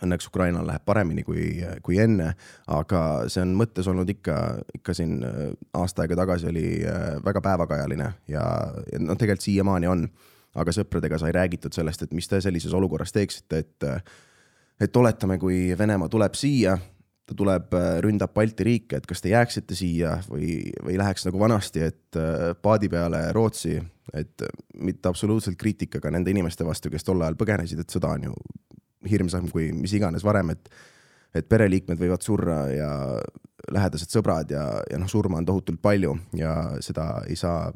Õnneks 0.03 0.27
Ukrainal 0.27 0.67
läheb 0.67 0.83
paremini 0.87 1.23
kui, 1.23 1.45
kui 1.87 1.99
enne, 2.03 2.33
aga 2.75 3.01
see 3.31 3.45
on 3.45 3.53
mõttes 3.59 3.87
olnud 3.91 4.09
ikka, 4.11 4.39
ikka 4.81 4.95
siin 4.97 5.21
äh, 5.23 5.53
aasta 5.79 6.03
aega 6.03 6.19
tagasi 6.19 6.49
oli 6.51 6.67
äh, 6.83 7.15
väga 7.25 7.43
päevakajaline 7.45 8.09
ja, 8.31 8.45
ja 8.91 9.03
noh, 9.03 9.19
tegelikult 9.21 9.47
siiamaani 9.47 9.91
on. 9.91 10.09
aga 10.55 10.71
sõpradega 10.71 11.19
sai 11.19 11.33
räägitud 11.35 11.75
sellest, 11.75 12.05
et 12.05 12.13
mis 12.15 12.29
te 12.31 12.39
sellises 12.39 12.75
olukorras 12.79 13.11
teeksite, 13.11 13.59
et, 13.59 13.87
et 14.81 14.97
oletame, 14.97 15.35
kui 15.43 15.75
Venemaa 15.79 16.09
tuleb 16.09 16.37
siia, 16.39 16.77
ta 17.27 17.35
tuleb, 17.35 17.75
äh, 17.75 17.97
ründab 18.05 18.35
Balti 18.35 18.67
riike, 18.67 18.99
et 18.99 19.07
kas 19.07 19.23
te 19.23 19.33
jääksite 19.33 19.75
siia 19.75 20.13
või, 20.29 20.61
või 20.83 20.99
läheks 20.99 21.27
nagu 21.27 21.43
vanasti, 21.43 21.83
et 21.87 22.21
paadi 22.63 22.91
peale 22.91 23.25
Rootsi, 23.35 23.81
et 24.15 24.47
mitte 24.79 25.11
absoluutselt 25.11 25.59
kriitikaga 25.59 26.11
nende 26.15 26.31
inimeste 26.31 26.67
vastu, 26.67 26.91
kes 26.91 27.07
tol 27.07 27.23
ajal 27.23 27.39
põgenesid, 27.39 27.83
et 27.83 27.91
sõda 27.91 28.15
on 28.15 28.31
ju 28.31 28.39
hirmsam 29.11 29.49
kui 29.53 29.71
mis 29.77 29.93
iganes 29.97 30.25
varem, 30.25 30.55
et, 30.55 30.71
et 31.35 31.49
pereliikmed 31.49 32.01
võivad 32.01 32.25
surra 32.25 32.61
ja 32.73 32.91
lähedased 33.73 34.13
sõbrad 34.13 34.51
ja, 34.53 34.65
ja 34.91 35.01
noh, 35.01 35.11
surma 35.11 35.41
on 35.41 35.49
tohutult 35.49 35.81
palju 35.83 36.17
ja 36.37 36.55
seda 36.85 37.25
ei 37.29 37.37
saa 37.39 37.69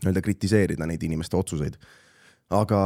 nii-öelda 0.00 0.22
kritiseerida 0.24 0.86
neid 0.88 1.02
inimeste 1.06 1.36
otsuseid. 1.36 1.76
aga 2.50 2.80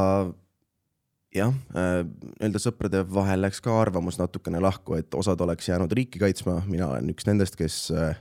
jah 1.35 1.55
nii-öelda 1.75 2.63
sõprade 2.63 3.03
vahel 3.11 3.43
läks 3.47 3.63
ka 3.65 3.75
arvamus 3.81 4.19
natukene 4.21 4.61
lahku, 4.63 4.99
et 4.99 5.15
osad 5.15 5.41
oleks 5.41 5.69
jäänud 5.69 5.93
riiki 5.93 6.23
kaitsma, 6.23 6.61
mina 6.67 6.91
olen 6.93 7.11
üks 7.15 7.27
nendest, 7.27 7.57
kes 7.59 7.89
äh, 7.95 8.19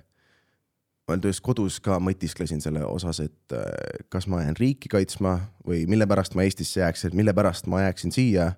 öeldes 1.12 1.41
kodus 1.43 1.79
ka 1.83 1.98
mõtisklesin 2.00 2.62
selle 2.63 2.83
osas, 2.88 3.19
et 3.24 3.55
äh, 3.55 3.65
kas 4.12 4.27
ma 4.31 4.43
jään 4.43 4.57
riiki 4.60 4.91
kaitsma 4.91 5.36
või 5.67 5.83
mille 5.89 6.07
pärast 6.07 6.36
ma 6.36 6.45
Eestisse 6.48 6.79
jääks, 6.79 7.05
et 7.07 7.17
mille 7.17 7.33
pärast 7.36 7.67
ma 7.67 7.81
jääksin 7.83 8.13
siia 8.15 8.53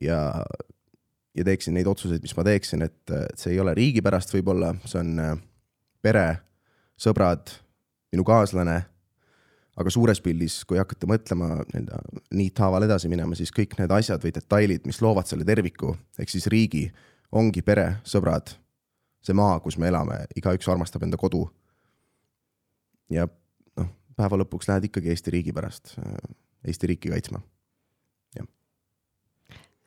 ja, 0.00 0.20
ja 1.36 1.44
teeksin 1.44 1.76
neid 1.76 1.88
otsuseid, 1.90 2.22
mis 2.24 2.36
ma 2.36 2.44
teeksin, 2.46 2.86
et, 2.88 3.02
et 3.10 3.40
see 3.40 3.52
ei 3.52 3.60
ole 3.60 3.74
riigi 3.76 4.02
pärast 4.04 4.32
võib-olla, 4.32 4.72
see 4.88 5.02
on 5.02 5.20
äh, 5.20 5.36
pere, 6.02 6.26
sõbrad, 7.00 7.52
minu 8.14 8.24
kaaslane. 8.24 8.82
aga 9.74 9.90
suures 9.90 10.20
pildis, 10.22 10.60
kui 10.64 10.78
hakata 10.78 11.08
mõtlema 11.10 11.48
nii-öelda 11.58 11.96
niithaaval 12.38 12.86
edasi 12.86 13.08
minema, 13.10 13.34
siis 13.34 13.50
kõik 13.50 13.74
need 13.78 13.90
asjad 13.90 14.22
või 14.22 14.30
detailid, 14.32 14.86
mis 14.86 15.00
loovad 15.02 15.26
selle 15.26 15.44
terviku, 15.44 15.96
ehk 16.18 16.30
siis 16.30 16.46
riigi, 16.46 16.86
ongi 17.32 17.60
pere, 17.66 17.96
sõbrad, 18.06 18.54
see 19.20 19.34
maa, 19.34 19.58
kus 19.60 19.76
me 19.76 19.90
elame, 19.90 20.20
igaüks 20.38 20.68
armastab 20.70 21.02
enda 21.02 21.18
kodu 21.18 21.42
ja 23.10 23.26
noh, 23.76 23.90
päeva 24.16 24.38
lõpuks 24.40 24.70
lähed 24.70 24.90
ikkagi 24.90 25.12
Eesti 25.14 25.34
riigi 25.34 25.52
pärast 25.56 25.96
Eesti 26.64 26.86
riiki 26.86 27.12
kaitsma. 27.12 27.42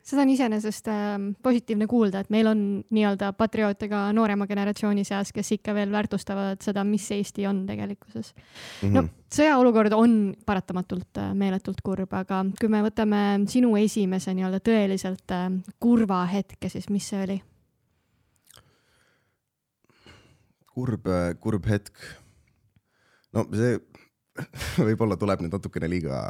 seda 0.07 0.23
on 0.23 0.29
iseenesest 0.31 0.87
äh, 0.87 1.15
positiivne 1.43 1.87
kuulda, 1.89 2.21
et 2.23 2.29
meil 2.31 2.47
on 2.47 2.59
nii-öelda 2.95 3.33
patrioote 3.37 3.89
ka 3.91 4.05
noorema 4.15 4.47
generatsiooni 4.47 5.03
seas, 5.07 5.33
kes 5.35 5.51
ikka 5.57 5.75
veel 5.75 5.91
väärtustavad 5.91 6.63
seda, 6.63 6.85
mis 6.87 7.09
Eesti 7.11 7.47
on 7.49 7.65
tegelikkuses 7.67 8.33
mm. 8.33 8.87
-hmm. 8.87 8.93
no 8.95 9.03
sõjaolukord 9.33 9.93
on 9.97 10.35
paratamatult 10.45 11.19
äh, 11.19 11.33
meeletult 11.35 11.81
kurb, 11.83 12.13
aga 12.13 12.45
kui 12.59 12.71
me 12.71 12.81
võtame 12.85 13.23
sinu 13.51 13.75
esimese 13.77 14.33
nii-öelda 14.33 14.61
tõeliselt 14.63 15.35
äh, 15.35 15.49
kurva 15.79 16.23
hetke, 16.31 16.69
siis 16.69 16.89
mis 16.89 17.09
see 17.09 17.23
oli? 17.23 17.41
kurb, 20.77 21.07
kurb 21.41 21.65
hetk 21.67 21.93
no 23.35 23.45
see 23.53 23.79
võib-olla 24.87 25.17
tuleb 25.17 25.41
nüüd 25.43 25.55
natukene 25.55 25.89
liiga, 25.89 26.21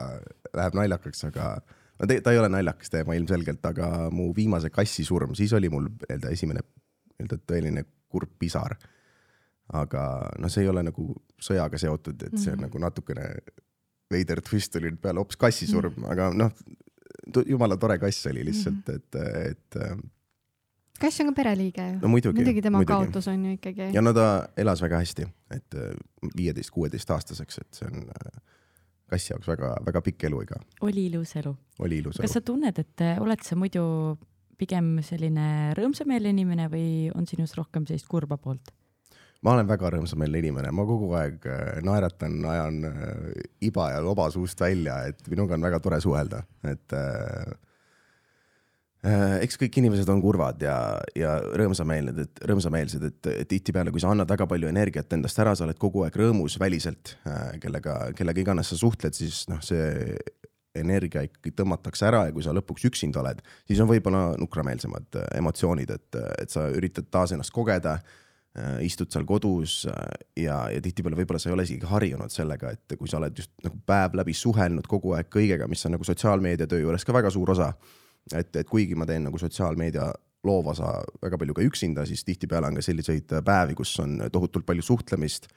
läheb 0.55 0.77
naljakaks, 0.79 1.25
aga 1.27 1.57
no 1.99 2.07
ta 2.07 2.33
ei 2.33 2.39
ole 2.39 2.49
naljakas 2.51 2.93
teema 2.93 3.17
ilmselgelt, 3.17 3.65
aga 3.67 4.07
mu 4.13 4.29
viimase 4.35 4.71
kassi 4.73 5.05
surm, 5.07 5.35
siis 5.35 5.53
oli 5.57 5.71
mul 5.73 5.89
nii-öelda 5.89 6.31
esimene 6.33 6.63
nii-öelda 6.63 7.39
tõeline 7.49 7.83
kurb 8.07 8.31
pisar. 8.39 8.77
aga 9.67 10.01
noh, 10.39 10.49
see 10.51 10.63
ei 10.63 10.69
ole 10.71 10.79
nagu 10.87 11.09
sõjaga 11.43 11.79
seotud, 11.81 12.21
et 12.23 12.37
see 12.37 12.53
on 12.53 12.55
mm 12.55 12.63
-hmm. 12.63 12.67
nagu 12.69 12.79
natukene 12.79 13.23
veider 14.11 14.41
twist 14.41 14.75
oli 14.79 14.91
nüüd 14.91 15.01
peale 15.01 15.19
hoopis 15.19 15.37
kassi 15.37 15.67
surm 15.67 15.93
mm, 15.97 16.03
-hmm. 16.03 16.11
aga 16.11 16.29
noh, 16.33 16.51
jumala 17.45 17.77
tore 17.77 17.97
kass 17.99 18.27
oli 18.31 18.45
lihtsalt, 18.45 18.89
et, 18.89 19.15
et 19.15 19.75
kass 21.01 21.21
on 21.23 21.31
ka 21.31 21.35
pereliige 21.41 21.85
ju. 21.91 21.97
no 22.01 22.11
muidugi. 22.11 22.41
muidugi 22.41 22.63
tema 22.65 22.81
muidugi. 22.81 22.93
kaotus 22.93 23.27
on 23.31 23.45
ju 23.45 23.55
ikkagi. 23.57 23.89
ja 23.93 24.03
no 24.03 24.13
ta 24.13 24.27
elas 24.57 24.81
väga 24.83 25.01
hästi, 25.03 25.27
et 25.55 25.77
äh, 25.77 25.91
viieteist, 26.37 26.71
kuueteist 26.75 27.11
aastaseks, 27.15 27.59
et 27.63 27.81
see 27.81 27.89
on 27.89 28.07
äh, 28.13 28.39
kassi 29.11 29.33
jaoks 29.33 29.49
väga-väga 29.49 30.01
pikk 30.09 30.27
eluiga. 30.29 30.61
oli 30.81 31.07
ilus 31.11 31.35
elu. 31.41 31.53
oli 31.79 32.01
ilus 32.03 32.17
elu. 32.17 32.25
kas 32.27 32.39
sa 32.39 32.43
tunned, 32.45 32.81
et 32.83 33.05
äh, 33.05 33.21
oled 33.23 33.45
sa 33.45 33.59
muidu 33.59 33.85
pigem 34.57 34.97
selline 35.05 35.75
rõõmsameelne 35.77 36.33
inimene 36.33 36.65
või 36.73 36.89
on 37.13 37.29
sinus 37.29 37.53
rohkem 37.57 37.85
sellist 37.85 38.09
kurba 38.09 38.39
poolt? 38.41 38.73
ma 39.45 39.53
olen 39.53 39.67
väga 39.69 39.93
rõõmsameelne 39.93 40.41
inimene, 40.41 40.73
ma 40.73 40.83
kogu 40.87 41.11
aeg 41.19 41.45
naeratan, 41.85 42.39
ajan 42.49 42.79
iba 43.61 43.91
ja 43.93 44.01
loba 44.01 44.31
suust 44.33 44.59
välja, 44.59 45.03
et 45.11 45.21
minuga 45.29 45.53
on 45.53 45.67
väga 45.67 45.79
tore 45.83 46.01
suhelda, 46.01 46.41
et 46.65 46.95
äh, 46.97 47.45
Äh, 47.47 47.66
eks 49.05 49.59
kõik 49.61 49.77
inimesed 49.77 50.09
on 50.09 50.21
kurvad 50.23 50.61
ja, 50.63 50.77
ja 51.15 51.37
rõõmsameelsed, 51.59 52.17
et 52.23 52.41
rõõmsameelsed, 52.49 53.05
et 53.05 53.47
tihtipeale, 53.49 53.93
kui 53.93 54.01
sa 54.01 54.09
annad 54.11 54.29
väga 54.29 54.47
palju 54.49 54.69
energiat 54.71 55.13
endast 55.13 55.37
ära, 55.39 55.53
sa 55.55 55.67
oled 55.67 55.77
kogu 55.79 56.03
aeg 56.05 56.17
rõõmus 56.17 56.57
väliselt, 56.59 57.15
äh, 57.29 57.57
kellega, 57.61 57.99
kellega 58.17 58.41
iganes 58.41 58.73
sa 58.73 58.79
suhtled, 58.79 59.13
siis 59.17 59.45
noh, 59.51 59.61
see 59.61 60.17
energia 60.77 61.23
ikkagi 61.25 61.53
tõmmatakse 61.57 62.05
ära 62.05 62.27
ja 62.27 62.33
kui 62.33 62.45
sa 62.45 62.53
lõpuks 62.53 62.85
üksinda 62.89 63.21
oled, 63.21 63.41
siis 63.69 63.79
on 63.81 63.89
võib-olla 63.89 64.31
nukrameelsemad 64.41 65.21
äh, 65.21 65.27
emotsioonid, 65.39 65.93
et, 65.93 66.17
et 66.41 66.53
sa 66.53 66.67
üritad 66.73 67.09
taas 67.13 67.35
ennast 67.35 67.53
kogeda 67.55 67.99
istud 68.81 69.11
seal 69.13 69.21
kodus 69.29 69.83
ja, 69.85 70.55
ja 70.73 70.79
tihtipeale 70.81 71.13
võib-olla 71.19 71.37
sa 71.37 71.51
ei 71.51 71.53
ole 71.53 71.67
isegi 71.67 71.85
harjunud 71.85 72.33
sellega, 72.33 72.71
et 72.73 72.95
kui 72.97 73.05
sa 73.05 73.19
oled 73.19 73.37
just 73.37 73.51
nagu 73.61 73.77
päev 73.85 74.15
läbi 74.17 74.33
suhelnud 74.33 74.87
kogu 74.89 75.13
aeg 75.13 75.29
kõigega, 75.29 75.67
mis 75.69 75.85
on 75.85 75.93
nagu 75.93 76.07
sotsiaalmeedia 76.07 76.65
töö 76.65 76.81
juures 76.81 77.05
ka 77.05 77.13
väga 77.13 77.29
suur 77.35 77.53
osa 77.53 77.67
et, 78.35 78.55
et 78.55 78.67
kuigi 78.69 78.95
ma 78.95 79.05
teen 79.05 79.27
nagu 79.27 79.39
sotsiaalmeedia 79.39 80.11
loovosa 80.47 80.91
väga 81.21 81.37
palju 81.37 81.55
ka 81.57 81.65
üksinda, 81.65 82.05
siis 82.05 82.23
tihtipeale 82.25 82.69
on 82.69 82.77
ka 82.79 82.83
selliseid 82.85 83.31
päevi, 83.45 83.75
kus 83.77 83.95
on 84.03 84.19
tohutult 84.31 84.65
palju 84.65 84.85
suhtlemist. 84.85 85.47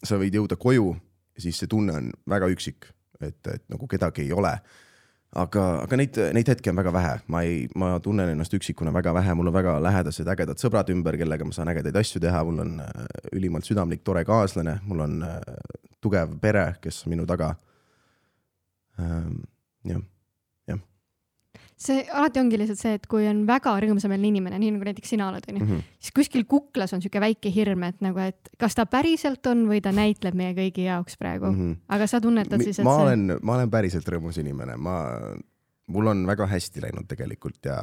sa 0.00 0.16
võid 0.16 0.32
jõuda 0.32 0.56
koju, 0.56 0.94
siis 1.36 1.58
see 1.60 1.68
tunne 1.68 1.92
on 1.92 2.06
väga 2.28 2.46
üksik, 2.48 2.86
et, 3.20 3.40
et 3.52 3.64
nagu 3.68 3.88
kedagi 3.88 4.22
ei 4.24 4.32
ole. 4.32 4.54
aga, 5.36 5.64
aga 5.84 5.96
neid, 6.00 6.16
neid 6.34 6.48
hetki 6.48 6.72
on 6.72 6.78
väga 6.80 6.92
vähe, 6.92 7.10
ma 7.30 7.42
ei, 7.46 7.66
ma 7.78 7.90
tunnen 8.02 8.32
ennast 8.32 8.54
üksikuna 8.56 8.90
väga 8.92 9.12
vähe, 9.14 9.34
mul 9.34 9.46
on 9.46 9.54
väga 9.54 9.76
lähedased 9.82 10.26
ägedad 10.26 10.58
sõbrad 10.58 10.90
ümber, 10.90 11.18
kellega 11.20 11.44
ma 11.46 11.54
saan 11.54 11.70
ägedaid 11.70 11.96
asju 12.00 12.22
teha, 12.24 12.40
mul 12.48 12.64
on 12.64 12.80
äh, 12.82 13.04
ülimalt 13.36 13.68
südamlik, 13.68 14.02
tore 14.02 14.24
kaaslane, 14.26 14.80
mul 14.88 15.04
on 15.04 15.20
äh, 15.22 15.38
tugev 16.00 16.32
pere, 16.40 16.72
kes 16.82 17.04
on 17.04 17.14
minu 17.14 17.28
taga. 17.28 17.52
Ähm, 18.98 19.44
jah 19.86 20.02
see 21.80 22.02
alati 22.12 22.40
ongi 22.42 22.58
lihtsalt 22.60 22.80
see, 22.80 22.96
et 22.98 23.06
kui 23.10 23.24
on 23.30 23.42
väga 23.48 23.72
rõõmsameelne 23.84 24.28
inimene, 24.28 24.58
nii 24.60 24.74
nagu 24.74 24.88
näiteks 24.90 25.14
sina 25.14 25.30
oled, 25.30 25.46
onju, 25.48 25.64
Mhm. 25.64 25.84
siis 25.98 26.14
kuskil 26.16 26.44
kuklas 26.48 26.92
on 26.92 27.02
sihuke 27.02 27.22
väike 27.22 27.52
hirm, 27.54 27.84
et 27.88 28.00
nagu, 28.04 28.18
et 28.20 28.50
kas 28.60 28.76
ta 28.76 28.84
päriselt 28.86 29.46
on 29.46 29.66
või 29.70 29.80
ta 29.80 29.92
näitleb 29.92 30.36
meie 30.36 30.54
kõigi 30.54 30.84
jaoks 30.84 31.16
praegu 31.16 31.46
mm. 31.50 31.60
-hmm. 31.60 31.76
aga 31.88 32.06
sa 32.06 32.20
tunnetad 32.20 32.62
siis, 32.62 32.78
et 32.78 32.84
ma 32.84 32.96
see... 32.96 33.06
olen, 33.06 33.38
ma 33.42 33.54
olen 33.54 33.70
päriselt 33.70 34.08
rõõmus 34.08 34.40
inimene, 34.40 34.76
ma, 34.76 34.96
mul 35.86 36.12
on 36.12 36.26
väga 36.26 36.46
hästi 36.46 36.84
läinud 36.84 37.08
tegelikult 37.08 37.64
ja 37.64 37.80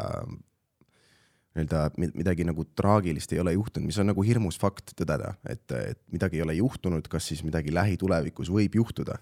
nii-öelda 1.57 1.89
midagi 1.97 2.45
nagu 2.45 2.65
traagilist 2.77 3.33
ei 3.33 3.39
ole 3.41 3.55
juhtunud, 3.55 3.87
mis 3.89 3.97
on 3.97 4.11
nagu 4.11 4.21
hirmus 4.21 4.59
fakt 4.61 4.93
tõdeda, 4.93 5.33
et, 5.49 5.65
et 5.71 5.99
midagi 6.13 6.37
ei 6.37 6.45
ole 6.45 6.53
juhtunud, 6.59 7.07
kas 7.09 7.27
siis 7.31 7.41
midagi 7.43 7.73
lähitulevikus 7.73 8.51
võib 8.53 8.77
juhtuda 8.77 9.17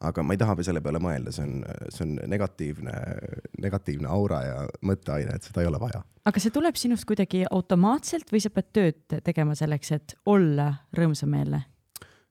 aga 0.00 0.22
ma 0.22 0.34
ei 0.34 0.40
taha 0.40 0.56
selle 0.66 0.82
peale 0.84 1.00
mõelda, 1.02 1.32
see 1.34 1.46
on, 1.46 1.64
see 1.94 2.04
on 2.06 2.18
negatiivne, 2.30 2.92
negatiivne 3.62 4.10
aura 4.10 4.42
ja 4.46 4.60
mõtteaine, 4.86 5.34
et 5.34 5.48
seda 5.48 5.64
ei 5.64 5.70
ole 5.70 5.80
vaja. 5.82 6.04
aga 6.28 6.42
see 6.42 6.54
tuleb 6.54 6.78
sinust 6.78 7.08
kuidagi 7.08 7.44
automaatselt 7.50 8.30
või 8.32 8.42
sa 8.44 8.52
pead 8.54 8.70
tööd 8.76 9.18
tegema 9.26 9.56
selleks, 9.58 9.92
et 9.96 10.14
olla 10.26 10.70
rõõmsameelne? 10.96 11.64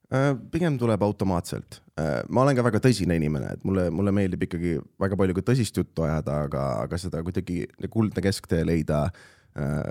Äh, 0.07 0.29
pigem 0.51 0.77
tuleb 0.79 1.01
automaatselt. 1.03 1.81
Äh, 1.99 2.21
ma 2.31 2.45
olen 2.45 2.55
ka 2.55 2.63
väga 2.63 2.79
tõsine 2.85 3.17
inimene, 3.19 3.49
et 3.57 3.65
mulle, 3.67 3.89
mulle 3.91 4.13
meeldib 4.15 4.45
ikkagi 4.47 4.77
väga 5.03 5.17
palju 5.19 5.35
ka 5.35 5.43
tõsist 5.49 5.75
juttu 5.75 6.05
ajada, 6.07 6.45
aga, 6.47 6.61
aga 6.85 6.99
seda 7.01 7.19
kuidagi 7.27 7.65
kuldne 7.91 8.23
kesktee 8.23 8.61
leida 8.63 9.01
äh, 9.09 9.81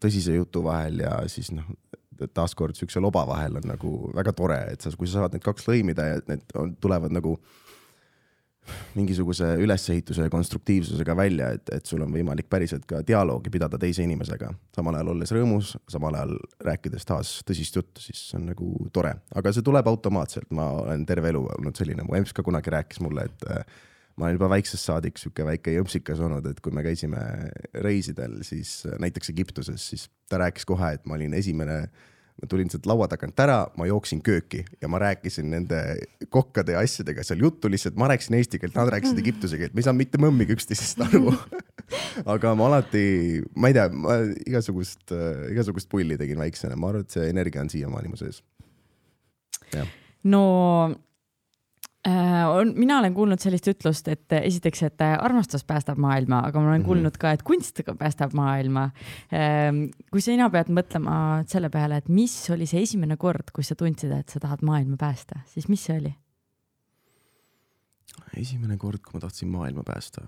tõsise 0.00 0.38
jutu 0.38 0.64
vahel 0.64 1.04
ja 1.04 1.18
siis 1.28 1.52
noh, 1.52 1.68
taaskord 2.34 2.78
siukse 2.78 3.02
loba 3.02 3.26
vahel 3.28 3.60
on 3.60 3.70
nagu 3.72 3.92
väga 4.16 4.34
tore, 4.36 4.58
et 4.72 4.84
sa, 4.84 4.92
kui 4.96 5.08
sa 5.10 5.22
saad 5.22 5.36
need 5.36 5.44
kaks 5.44 5.68
lõimida 5.70 6.10
ja 6.10 6.18
need 6.30 6.58
on, 6.58 6.74
tulevad 6.82 7.14
nagu 7.14 7.36
mingisuguse 8.96 9.52
ülesehituse 9.62 10.26
ja 10.26 10.30
konstruktiivsusega 10.30 11.16
välja, 11.16 11.50
et, 11.54 11.68
et 11.72 11.86
sul 11.86 12.02
on 12.02 12.12
võimalik 12.12 12.48
päriselt 12.50 12.86
ka 12.88 12.98
dialoogi 13.06 13.50
pidada 13.52 13.78
teise 13.78 14.02
inimesega, 14.02 14.50
samal 14.74 14.98
ajal 14.98 15.12
olles 15.14 15.32
rõõmus, 15.36 15.74
samal 15.90 16.16
ajal 16.18 16.34
rääkides 16.66 17.06
taas 17.06 17.34
tõsist 17.46 17.78
juttu, 17.78 18.02
siis 18.02 18.24
see 18.30 18.40
on 18.40 18.48
nagu 18.50 18.70
tore, 18.94 19.14
aga 19.38 19.52
see 19.54 19.66
tuleb 19.66 19.86
automaatselt, 19.90 20.50
ma 20.56 20.70
olen 20.82 21.06
terve 21.06 21.30
elu 21.30 21.44
olnud 21.58 21.78
selline, 21.78 22.06
mu 22.06 22.18
emps 22.18 22.34
ka 22.36 22.44
kunagi 22.46 22.74
rääkis 22.74 23.02
mulle, 23.04 23.28
et 23.30 23.46
ma 24.16 24.26
olen 24.26 24.38
juba 24.38 24.48
väiksest 24.54 24.88
saadik 24.88 25.20
sihuke 25.20 25.44
väike 25.44 25.74
jõmpsikas 25.76 26.20
olnud, 26.24 26.46
et 26.50 26.60
kui 26.64 26.72
me 26.74 26.84
käisime 26.86 27.20
reisidel, 27.84 28.38
siis 28.46 28.80
näiteks 29.02 29.32
Egiptuses, 29.34 29.88
siis 29.92 30.08
ta 30.30 30.40
rääkis 30.40 30.68
kohe, 30.68 30.94
et 30.96 31.04
ma 31.06 31.18
olin 31.18 31.36
esimene 31.36 31.82
ma 32.36 32.48
tulin 32.52 32.68
sealt 32.68 32.86
laua 32.88 33.06
tagant 33.08 33.38
ära, 33.40 33.62
ma 33.80 33.86
jooksin 33.88 34.20
kööki 34.24 34.60
ja 34.82 34.88
ma 34.92 35.00
rääkisin 35.00 35.48
nende 35.54 35.78
kokkade 36.32 36.74
ja 36.74 36.82
asjadega 36.84 37.24
seal 37.24 37.40
juttu 37.40 37.70
lihtsalt, 37.72 37.96
ma 37.96 38.10
rääkisin 38.12 38.36
eesti 38.36 38.60
keelt, 38.60 38.76
nad 38.76 38.90
rääkisid 38.92 39.20
egiptuse 39.22 39.60
keelt, 39.60 39.72
me 39.72 39.80
ei 39.80 39.86
saanud 39.86 40.02
mitte 40.02 40.20
mõmmigi 40.20 40.56
üksteisest 40.56 41.00
aru 41.06 41.32
aga 42.34 42.52
ma 42.58 42.68
alati, 42.68 43.06
ma 43.56 43.70
ei 43.72 43.78
tea, 43.78 43.86
ma 43.88 44.18
igasugust 44.44 45.14
äh,, 45.16 45.46
igasugust 45.54 45.88
pulli 45.92 46.18
tegin 46.20 46.40
väiksena, 46.42 46.76
ma 46.76 46.92
arvan, 46.92 47.06
et 47.06 47.16
see 47.16 47.24
energia 47.32 47.64
on 47.64 47.72
siiamaani 47.72 48.12
mu 48.12 48.20
sees. 48.20 48.42
no 50.28 50.44
on, 52.06 52.72
mina 52.76 52.98
olen 53.00 53.14
kuulnud 53.14 53.42
sellist 53.42 53.66
ütlust, 53.70 54.08
et 54.12 54.34
esiteks, 54.38 54.82
et 54.86 55.02
äh, 55.04 55.16
armastus 55.22 55.64
päästab 55.66 55.98
maailma, 56.02 56.42
aga 56.46 56.60
ma 56.60 56.70
olen 56.70 56.80
-hmm. 56.80 56.86
kuulnud 56.86 57.16
ka, 57.18 57.32
et 57.32 57.42
kunst 57.42 57.80
päästab 57.98 58.34
maailma. 58.34 58.90
Ähm, 59.34 59.88
kui 60.12 60.20
sina 60.20 60.50
pead 60.50 60.70
mõtlema 60.70 61.44
selle 61.48 61.70
peale, 61.70 61.96
et 61.96 62.08
mis 62.08 62.34
oli 62.50 62.66
see 62.66 62.82
esimene 62.82 63.16
kord, 63.16 63.50
kus 63.52 63.68
sa 63.68 63.74
tundsid, 63.74 64.12
et 64.12 64.28
sa 64.28 64.40
tahad 64.40 64.62
maailma 64.62 64.96
päästa, 64.96 65.40
siis 65.46 65.68
mis 65.68 65.84
see 65.84 65.98
oli? 65.98 66.14
esimene 68.36 68.76
kord, 68.76 69.00
kui 69.00 69.16
ma 69.16 69.20
tahtsin 69.20 69.48
maailma 69.48 69.82
päästa, 69.86 70.26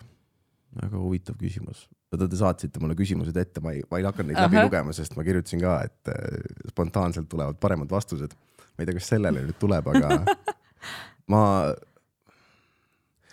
väga 0.83 0.99
huvitav 0.99 1.37
küsimus. 1.41 1.89
Te 2.09 2.37
saatsite 2.37 2.81
mulle 2.81 2.95
küsimused 2.97 3.37
ette, 3.37 3.61
ma 3.61 3.73
ei, 3.77 3.83
ma 3.91 3.99
ei 3.99 4.05
hakanud 4.05 4.31
neid 4.31 4.39
Aha. 4.39 4.47
läbi 4.49 4.63
lugema, 4.65 4.93
sest 4.97 5.17
ma 5.17 5.25
kirjutasin 5.27 5.61
ka, 5.61 5.83
et 5.85 6.09
äh, 6.09 6.39
spontaanselt 6.71 7.29
tulevad 7.29 7.59
paremad 7.61 7.91
vastused. 7.91 8.33
ma 8.79 8.83
ei 8.83 8.87
tea, 8.87 8.95
kas 8.95 9.09
sellele 9.11 9.43
nüüd 9.43 9.59
tuleb, 9.61 9.89
aga 9.93 10.23
ma, 11.33 11.43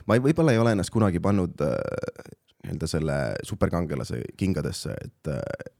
ma 0.05 0.17
võib-olla 0.21 0.55
ei 0.55 0.61
ole 0.61 0.75
ennast 0.75 0.93
kunagi 0.93 1.21
pannud 1.23 1.61
äh, 1.65 1.77
nii-öelda 2.65 2.89
selle 2.89 3.19
superkangelase 3.45 4.21
kingadesse, 4.37 4.95
et 5.05 5.31
äh, 5.31 5.71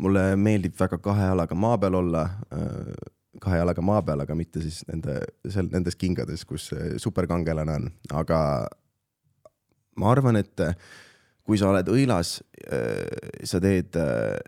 mulle 0.00 0.34
meeldib 0.36 0.76
väga 0.78 0.98
kahe 1.02 1.30
jalaga 1.30 1.56
maa 1.58 1.78
peal 1.78 1.98
olla 2.00 2.26
äh,, 2.54 2.92
kahe 3.40 3.60
jalaga 3.60 3.82
maa 3.84 4.02
peal, 4.02 4.24
aga 4.24 4.34
mitte 4.34 4.62
siis 4.62 4.82
nende, 4.88 5.20
seal 5.48 5.68
nendes 5.70 5.96
kingades, 5.96 6.44
kus 6.44 6.70
superkangelane 7.00 7.76
on, 7.78 7.90
aga 8.22 8.40
ma 10.00 10.10
arvan, 10.12 10.40
et 10.40 10.64
äh, 10.64 10.74
kui 11.46 11.58
sa 11.60 11.70
oled 11.70 11.88
õilas 11.92 12.38
äh,, 12.66 13.44
sa 13.46 13.62
teed 13.62 13.96
äh, 14.00 14.38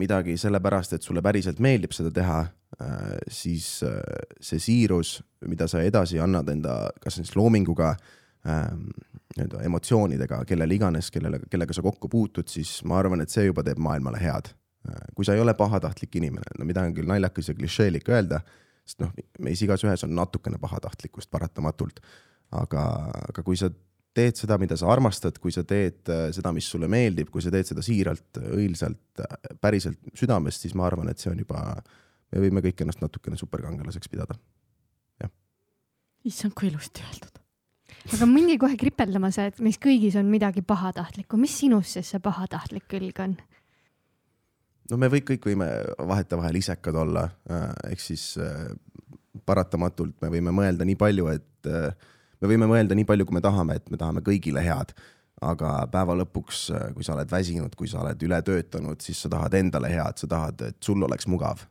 midagi 0.00 0.36
sellepärast, 0.40 0.96
et 0.96 1.06
sulle 1.06 1.22
päriselt 1.22 1.62
meeldib 1.62 1.94
seda 1.94 2.10
teha 2.14 2.40
siis 3.30 3.82
äh, 3.82 4.00
see 4.40 4.58
siirus, 4.58 5.18
mida 5.46 5.68
sa 5.70 5.82
edasi 5.84 6.18
annad 6.22 6.48
enda, 6.50 6.74
kas 7.02 7.20
siis 7.20 7.34
loominguga 7.36 7.94
ähm,, 8.48 8.88
nii-öelda 9.34 9.62
emotsioonidega, 9.66 10.42
kellele 10.46 10.76
iganes, 10.76 11.10
kellele, 11.14 11.40
kellega 11.50 11.74
sa 11.74 11.82
kokku 11.82 12.08
puutud, 12.10 12.48
siis 12.50 12.76
ma 12.86 13.00
arvan, 13.00 13.24
et 13.24 13.32
see 13.32 13.48
juba 13.48 13.64
teeb 13.66 13.80
maailmale 13.82 14.20
head. 14.22 14.52
Äh, 14.88 15.06
kui 15.14 15.26
sa 15.26 15.34
ei 15.34 15.42
ole 15.42 15.54
pahatahtlik 15.58 16.18
inimene, 16.20 16.58
no 16.58 16.68
mida 16.68 16.84
on 16.86 16.94
küll 16.96 17.10
naljakas 17.10 17.50
ja 17.50 17.56
klišeelik 17.58 18.10
öelda, 18.10 18.42
sest 18.84 19.00
noh, 19.02 19.14
meis 19.42 19.62
igaühes 19.64 20.06
on 20.06 20.14
natukene 20.14 20.60
pahatahtlikkust 20.62 21.30
paratamatult. 21.32 22.02
aga, 22.54 22.82
aga 23.30 23.42
kui 23.42 23.56
sa 23.58 23.70
teed 24.14 24.36
seda, 24.38 24.58
mida 24.62 24.76
sa 24.78 24.86
armastad, 24.92 25.40
kui 25.42 25.50
sa 25.50 25.64
teed 25.66 26.06
seda, 26.30 26.52
mis 26.54 26.68
sulle 26.70 26.86
meeldib, 26.86 27.32
kui 27.34 27.42
sa 27.42 27.50
teed 27.50 27.66
seda 27.66 27.82
siiralt, 27.82 28.38
õilsalt, 28.38 29.22
päriselt 29.60 29.98
südamest, 30.14 30.62
siis 30.62 30.76
ma 30.78 30.86
arvan, 30.86 31.08
et 31.10 31.18
see 31.18 31.32
on 31.32 31.40
juba 31.42 31.64
äh, 31.72 32.03
me 32.34 32.42
võime 32.42 32.62
kõik 32.64 32.82
ennast 32.82 33.02
natukene 33.02 33.38
superkangelaseks 33.38 34.10
pidada. 34.10 34.36
jah. 35.22 35.30
issand, 36.26 36.54
kui 36.58 36.68
ilusti 36.70 37.04
öeldud. 37.06 37.40
aga 38.16 38.28
mingi 38.28 38.58
kohe 38.60 38.78
kripeldama 38.80 39.30
see, 39.34 39.46
et 39.52 39.60
meis 39.64 39.78
kõigis 39.80 40.18
on 40.20 40.30
midagi 40.30 40.64
pahatahtlikku, 40.66 41.38
mis 41.40 41.54
sinus 41.62 41.94
siis 41.96 42.10
see 42.14 42.22
pahatahtlik 42.24 42.88
külg 42.90 43.22
on? 43.22 43.36
no 44.90 45.00
me 45.00 45.10
kõik, 45.14 45.28
kõik 45.32 45.50
võime 45.52 45.70
vahetevahel 46.10 46.58
isekad 46.60 46.98
olla, 47.04 47.28
äh, 47.50 47.70
ehk 47.94 48.02
siis 48.02 48.34
äh, 48.42 48.66
paratamatult 49.46 50.18
me 50.24 50.32
võime 50.34 50.54
mõelda 50.54 50.86
nii 50.88 50.98
palju, 51.00 51.30
et 51.32 51.70
äh, 51.70 52.14
me 52.42 52.50
võime 52.50 52.68
mõelda 52.70 52.98
nii 52.98 53.08
palju, 53.08 53.28
kui 53.28 53.38
me 53.38 53.44
tahame, 53.44 53.78
et 53.78 53.92
me 53.94 54.00
tahame 54.00 54.24
kõigile 54.26 54.64
head 54.64 54.96
aga 55.44 55.82
päeva 55.92 56.14
lõpuks, 56.16 56.60
kui 56.94 57.04
sa 57.04 57.12
oled 57.16 57.28
väsinud, 57.28 57.74
kui 57.76 57.88
sa 57.90 57.98
oled 58.00 58.20
üle 58.24 58.38
töötanud, 58.46 59.02
siis 59.04 59.18
sa 59.20 59.28
tahad 59.28 59.52
endale 59.58 59.90
head, 59.92 60.16
sa 60.16 60.28
tahad, 60.30 60.62
et 60.70 60.78
sul 60.80 61.02
oleks 61.04 61.26
mugav 61.28 61.66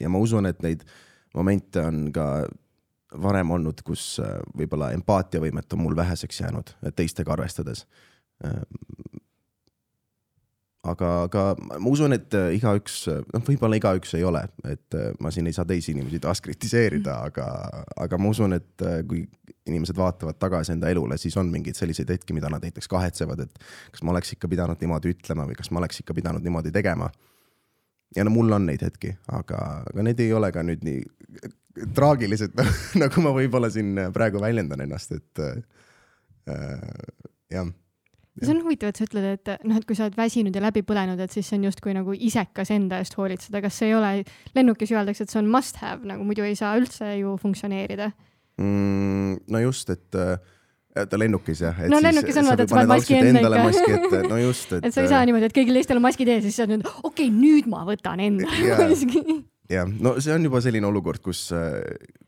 ja 0.00 0.08
ma 0.08 0.18
usun, 0.18 0.46
et 0.48 0.62
neid 0.64 0.84
momente 1.34 1.82
on 1.84 2.08
ka 2.14 2.26
varem 3.18 3.50
olnud, 3.50 3.82
kus 3.86 4.18
äh, 4.22 4.38
võib-olla 4.56 4.92
empaatiavõimet 4.94 5.72
on 5.74 5.82
mul 5.84 5.96
väheseks 5.96 6.40
jäänud 6.44 6.74
teistega 6.96 7.32
arvestades. 7.34 7.86
aga, 10.90 11.08
aga 11.26 11.42
ma 11.58 11.90
usun, 11.90 12.14
et 12.16 12.34
äh, 12.34 12.54
igaüks, 12.56 13.02
noh, 13.34 13.42
võib-olla 13.46 13.76
igaüks 13.76 14.14
ei 14.16 14.24
ole, 14.24 14.44
et 14.64 14.96
äh, 14.96 15.10
ma 15.20 15.32
siin 15.34 15.50
ei 15.50 15.56
saa 15.56 15.66
teisi 15.68 15.92
inimesi 15.92 16.20
taas 16.22 16.40
kritiseerida, 16.40 17.18
aga, 17.26 17.48
aga 17.96 18.18
ma 18.18 18.30
usun, 18.30 18.54
et 18.56 18.86
kui 19.08 19.26
inimesed 19.66 19.98
vaatavad 19.98 20.38
tagasi 20.40 20.72
enda 20.72 20.88
elule, 20.90 21.18
siis 21.18 21.36
on 21.36 21.50
mingeid 21.50 21.76
selliseid 21.76 22.10
hetki, 22.10 22.34
mida 22.34 22.48
nad 22.50 22.62
näiteks 22.64 22.88
kahetsevad, 22.88 23.44
et 23.44 23.58
kas 23.92 24.02
ma 24.02 24.14
oleks 24.14 24.32
ikka 24.36 24.48
pidanud 24.48 24.80
niimoodi 24.80 25.12
ütlema 25.14 25.46
või 25.50 25.58
kas 25.58 25.70
ma 25.70 25.82
oleks 25.82 26.00
ikka 26.02 26.16
pidanud 26.16 26.46
niimoodi 26.46 26.72
tegema. 26.74 27.10
Ja 28.16 28.26
no 28.26 28.34
mul 28.34 28.52
on 28.52 28.66
neid 28.68 28.82
hetki, 28.84 29.14
aga, 29.32 29.84
aga 29.90 30.06
need 30.06 30.20
ei 30.22 30.32
ole 30.36 30.50
ka 30.54 30.64
nüüd 30.66 30.82
nii 30.86 31.02
traagilised 31.96 32.56
nagu 33.02 33.24
ma 33.24 33.34
võib-olla 33.36 33.70
siin 33.72 33.94
praegu 34.14 34.42
väljendan 34.42 34.82
ennast, 34.86 35.14
et 35.16 35.44
äh, 35.44 36.56
jah 37.52 37.70
see 38.40 38.54
on 38.54 38.62
huvitav, 38.64 38.92
et 38.92 39.00
sa 39.00 39.04
ütled, 39.04 39.26
et 39.26 39.50
noh, 39.66 39.76
et 39.76 39.84
kui 39.84 39.96
sa 39.98 40.06
oled 40.06 40.16
väsinud 40.16 40.54
ja 40.54 40.62
läbi 40.62 40.82
põlenud, 40.86 41.18
et 41.20 41.34
siis 41.34 41.48
see 41.50 41.58
on 41.58 41.66
justkui 41.66 41.92
nagu 41.96 42.14
isekas 42.14 42.70
enda 42.72 43.00
eest 43.02 43.16
hoolitseda, 43.18 43.60
kas 43.64 43.80
see 43.80 43.90
ei 43.90 43.96
ole, 43.98 44.12
lennukis 44.56 44.92
öeldakse, 44.94 45.26
et 45.26 45.32
see 45.32 45.40
on 45.42 45.50
must 45.50 45.80
have, 45.82 46.06
nagu 46.08 46.24
muidu 46.24 46.46
ei 46.46 46.56
saa 46.58 46.76
üldse 46.80 47.10
ju 47.18 47.34
funktsioneerida 47.42 48.10
mm,? 48.60 49.42
no 49.50 49.62
just, 49.66 49.92
et 49.92 50.20
ta 51.08 51.20
lennukis 51.20 51.62
jah. 51.64 51.84
no 51.92 52.00
lennukis 52.02 52.40
on 52.40 52.50
vaata, 52.50 52.66
et 52.66 52.72
sa 52.72 52.80
paned 52.80 52.92
maski 52.94 53.20
enda 53.20 53.44
ikka. 53.44 53.62
maski 53.68 53.94
ette, 53.98 54.24
no 54.28 54.42
just, 54.42 54.74
et. 54.76 54.84
et 54.88 54.96
sa 54.96 55.04
ei 55.04 55.12
saa 55.12 55.22
niimoodi, 55.28 55.50
et 55.50 55.56
kõigil 55.56 55.80
teistel 55.80 56.00
on 56.00 56.06
maskid 56.08 56.32
ees 56.32 56.42
ja 56.42 56.48
siis 56.48 56.60
sa 56.62 56.68
nüüd, 56.70 56.84
okei 57.02 57.28
okay,, 57.28 57.32
nüüd 57.32 57.70
ma 57.70 57.86
võtan 57.88 58.22
enda 58.26 58.50
maski 58.84 59.40
jah, 59.70 59.90
no 60.02 60.14
see 60.22 60.34
on 60.34 60.46
juba 60.46 60.60
selline 60.64 60.88
olukord, 60.88 61.22
kus, 61.24 61.44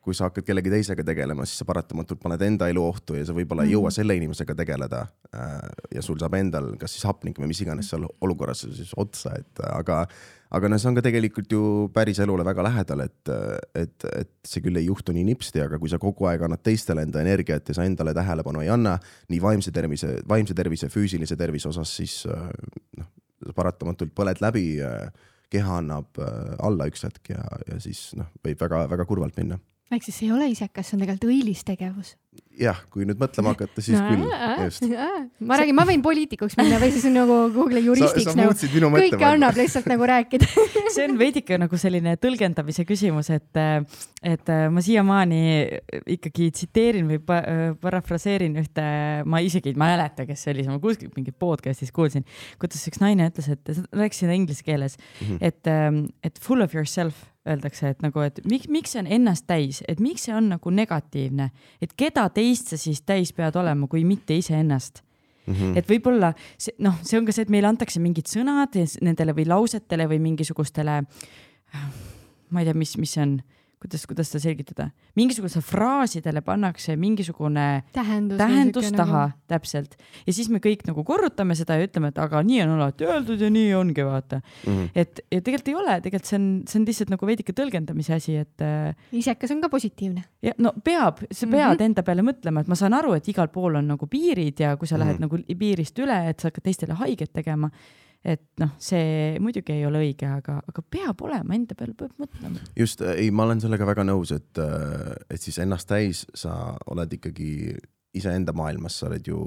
kui 0.02 0.16
sa 0.16 0.28
hakkad 0.28 0.46
kellegi 0.46 0.72
teisega 0.72 1.04
tegelema, 1.06 1.46
siis 1.48 1.62
sa 1.62 1.66
paratamatult 1.68 2.20
paned 2.22 2.44
enda 2.46 2.68
elu 2.70 2.84
ohtu 2.84 3.16
ja 3.18 3.26
sa 3.28 3.36
võib-olla 3.36 3.66
ei 3.66 3.74
jõua 3.74 3.88
mhm. 3.90 3.96
selle 3.98 4.16
inimesega 4.18 4.56
tegeleda. 4.58 5.04
Äh, 5.32 5.56
ja 5.96 6.04
sul 6.04 6.20
saab 6.22 6.36
endal 6.38 6.72
kas 6.80 6.96
siis 6.96 7.06
hapnik 7.08 7.40
või 7.40 7.50
mis 7.52 7.62
iganes 7.64 7.90
seal 7.92 8.06
olukorras 8.20 8.66
siis 8.68 8.94
otsa, 8.98 9.34
et 9.40 9.64
aga, 9.72 10.04
aga 10.52 10.68
no 10.68 10.78
see 10.78 10.90
on 10.90 10.98
ka 10.98 11.04
tegelikult 11.04 11.52
ju 11.52 11.62
päris 11.94 12.20
elule 12.22 12.44
väga 12.44 12.66
lähedal, 12.66 13.04
et, 13.06 13.32
et, 13.78 14.06
et 14.12 14.32
see 14.44 14.64
küll 14.64 14.76
ei 14.80 14.86
juhtu 14.86 15.14
nii 15.16 15.24
nipsti, 15.30 15.62
aga 15.64 15.80
kui 15.80 15.90
sa 15.92 16.00
kogu 16.02 16.28
aeg 16.28 16.44
annad 16.44 16.62
teistele 16.64 17.06
enda 17.06 17.22
energiat 17.24 17.68
ja 17.68 17.78
sa 17.78 17.88
endale 17.88 18.14
tähelepanu 18.16 18.64
ei 18.64 18.70
anna 18.72 18.98
nii 19.32 19.42
vaimse 19.42 19.72
tervise, 19.74 20.18
vaimse 20.28 20.56
tervise, 20.58 20.92
füüsilise 20.92 21.38
tervise 21.40 21.70
osas, 21.72 21.96
siis 21.96 22.22
noh, 22.28 23.12
paratamatult 23.56 24.12
põled 24.14 24.42
läbi 24.44 24.66
keha 25.52 25.80
annab 25.82 26.20
äh, 26.22 26.54
alla 26.64 26.88
üks 26.90 27.04
hetk 27.06 27.34
ja, 27.34 27.42
ja 27.68 27.78
siis 27.82 28.10
noh, 28.18 28.30
võib 28.44 28.60
väga-väga 28.62 29.06
kurvalt 29.08 29.38
minna. 29.40 29.58
Ehk 29.92 30.08
siis 30.08 30.18
see 30.18 30.28
ei 30.28 30.34
ole 30.36 30.50
isekas, 30.52 30.88
see 30.88 30.98
on 30.98 31.04
tegelikult 31.04 31.30
õilis 31.30 31.64
tegevus. 31.68 32.16
Jah, 32.56 32.76
kui 32.92 33.06
nüüd 33.08 33.16
mõtlema 33.20 33.54
hakata, 33.54 33.80
siis 33.84 33.96
no, 33.96 34.08
küll, 34.12 34.26
just. 34.66 34.84
ma 35.48 35.56
räägin, 35.56 35.76
ma 35.76 35.86
võin 35.88 36.02
poliitikuks 36.04 36.56
minna 36.58 36.76
või 36.80 36.90
siis 36.92 37.06
nagu 37.12 37.36
kuhugile 37.52 37.80
juristiks 37.80 38.36
nagu, 38.36 38.52
kõike 38.92 39.24
annab 39.24 39.56
lihtsalt 39.56 39.88
nagu 39.88 40.06
rääkida. 40.08 40.48
See 40.94 41.06
on 41.06 41.16
veidike 41.20 41.56
nagu 41.60 41.80
selline 41.80 42.14
tõlgendamise 42.20 42.84
küsimus, 42.88 43.30
et, 43.32 43.60
et 44.34 44.52
ma 44.72 44.84
siiamaani 44.84 45.42
ikkagi 46.16 46.50
tsiteerin 46.58 47.08
või 47.14 47.22
parafraseerin 47.80 48.60
ühte, 48.60 48.86
ma 49.24 49.40
isegi 49.44 49.72
ei 49.72 49.80
mäleta, 49.80 50.28
kes 50.28 50.44
see 50.44 50.52
oli, 50.52 50.68
ma 50.68 50.78
kuskilt 50.82 51.16
mingit 51.16 51.36
podcast'is 51.40 51.92
kuulsin, 51.96 52.28
kuidas 52.60 52.84
üks 52.88 53.00
naine 53.00 53.32
ütles, 53.32 53.48
et 53.56 53.76
rääkis 53.96 54.24
seda 54.26 54.36
inglise 54.36 54.64
keeles 54.64 55.00
mm, 55.00 55.38
-hmm. 55.38 55.38
et, 55.40 56.28
et 56.28 56.44
full 56.44 56.64
of 56.64 56.76
yourself 56.76 57.31
öeldakse, 57.48 57.88
et 57.90 58.02
nagu, 58.04 58.20
et 58.22 58.40
miks, 58.48 58.68
miks 58.70 58.94
see 58.94 59.02
on 59.02 59.08
ennast 59.18 59.46
täis, 59.50 59.82
et 59.88 60.00
miks 60.00 60.28
see 60.28 60.34
on 60.34 60.52
nagu 60.54 60.70
negatiivne, 60.70 61.50
et 61.82 61.94
keda 61.98 62.28
teist 62.34 62.70
sa 62.72 62.78
siis 62.78 63.02
täis 63.02 63.32
pead 63.34 63.56
olema, 63.58 63.88
kui 63.90 64.04
mitte 64.04 64.36
iseennast 64.36 65.02
Mm 65.46 65.54
-hmm. 65.54 65.78
et 65.78 65.88
võib-olla 65.90 66.34
see 66.58 66.74
noh, 66.78 66.94
see 67.02 67.18
on 67.18 67.26
ka 67.26 67.32
see, 67.32 67.42
et 67.42 67.48
meile 67.50 67.66
antakse 67.66 68.00
mingid 68.00 68.28
sõnad 68.30 68.76
nendele 69.02 69.32
või 69.32 69.46
lausetele 69.46 70.06
või 70.06 70.20
mingisugustele, 70.22 71.02
ma 72.50 72.60
ei 72.60 72.64
tea, 72.64 72.74
mis, 72.74 72.96
mis 72.96 73.12
see 73.12 73.22
on 73.22 73.42
kuidas, 73.82 74.04
kuidas 74.06 74.30
seda 74.30 74.42
selgitada, 74.44 74.86
mingisugusele 75.18 75.64
fraasidele 75.66 76.42
pannakse 76.46 76.94
mingisugune 77.00 77.66
tähendus, 77.94 78.38
tähendus 78.40 78.90
taha 78.94 79.24
nagu... 79.26 79.40
täpselt 79.50 79.96
ja 80.26 80.34
siis 80.34 80.50
me 80.52 80.60
kõik 80.62 80.84
nagu 80.88 81.04
korrutame 81.06 81.56
seda 81.58 81.78
ja 81.78 81.88
ütleme, 81.88 82.12
et 82.12 82.20
aga 82.22 82.42
nii 82.46 82.60
on 82.66 82.76
alati 82.76 83.08
öeldud 83.08 83.42
ja 83.42 83.50
nii 83.52 83.72
ongi, 83.78 84.04
vaata 84.06 84.40
mm. 84.42 84.72
-hmm. 84.72 84.90
et 84.94 85.22
ja 85.26 85.40
tegelikult 85.40 85.72
ei 85.72 85.78
ole, 85.80 85.96
tegelikult 86.04 86.30
see 86.30 86.38
on, 86.38 86.46
see 86.68 86.80
on 86.80 86.86
lihtsalt 86.90 87.14
nagu 87.14 87.30
veidike 87.32 87.56
tõlgendamise 87.58 88.14
asi, 88.18 88.36
et. 88.44 88.62
Äh, 88.62 88.94
isekas 89.18 89.54
on 89.54 89.64
ka 89.64 89.72
positiivne. 89.72 90.24
ja 90.42 90.54
no 90.58 90.74
peab, 90.84 91.24
sa 91.30 91.46
pead 91.46 91.58
mm 91.58 91.74
-hmm. 91.74 91.88
enda 91.90 92.02
peale 92.02 92.22
mõtlema, 92.26 92.60
et 92.62 92.70
ma 92.70 92.78
saan 92.78 92.94
aru, 92.94 93.14
et 93.18 93.28
igal 93.28 93.48
pool 93.48 93.80
on 93.80 93.88
nagu 93.94 94.06
piirid 94.06 94.60
ja 94.60 94.76
kui 94.76 94.86
sa 94.86 94.98
lähed 94.98 95.18
mm 95.18 95.28
-hmm. 95.28 95.42
nagu 95.42 95.58
piirist 95.58 95.98
üle, 95.98 96.28
et 96.28 96.40
sa 96.40 96.48
hakkad 96.48 96.64
teistele 96.64 96.94
haiget 96.94 97.32
tegema 97.32 97.70
et 98.24 98.42
noh, 98.62 98.74
see 98.78 99.38
muidugi 99.42 99.74
ei 99.74 99.86
ole 99.86 100.02
õige, 100.04 100.28
aga, 100.30 100.60
aga 100.68 100.84
peab 100.94 101.24
olema, 101.26 101.56
enda 101.56 101.74
peale 101.78 101.94
peab 101.98 102.12
mõtlema. 102.22 102.62
just, 102.78 103.02
ei, 103.02 103.30
ma 103.34 103.46
olen 103.48 103.62
sellega 103.62 103.88
väga 103.88 104.06
nõus, 104.06 104.34
et, 104.36 104.62
et 105.28 105.42
siis 105.42 105.58
ennast 105.62 105.90
täis 105.90 106.24
sa 106.34 106.76
oled 106.92 107.18
ikkagi 107.18 107.74
iseenda 108.14 108.52
maailmas, 108.54 108.98
sa 109.00 109.08
oled 109.08 109.26
ju, 109.26 109.38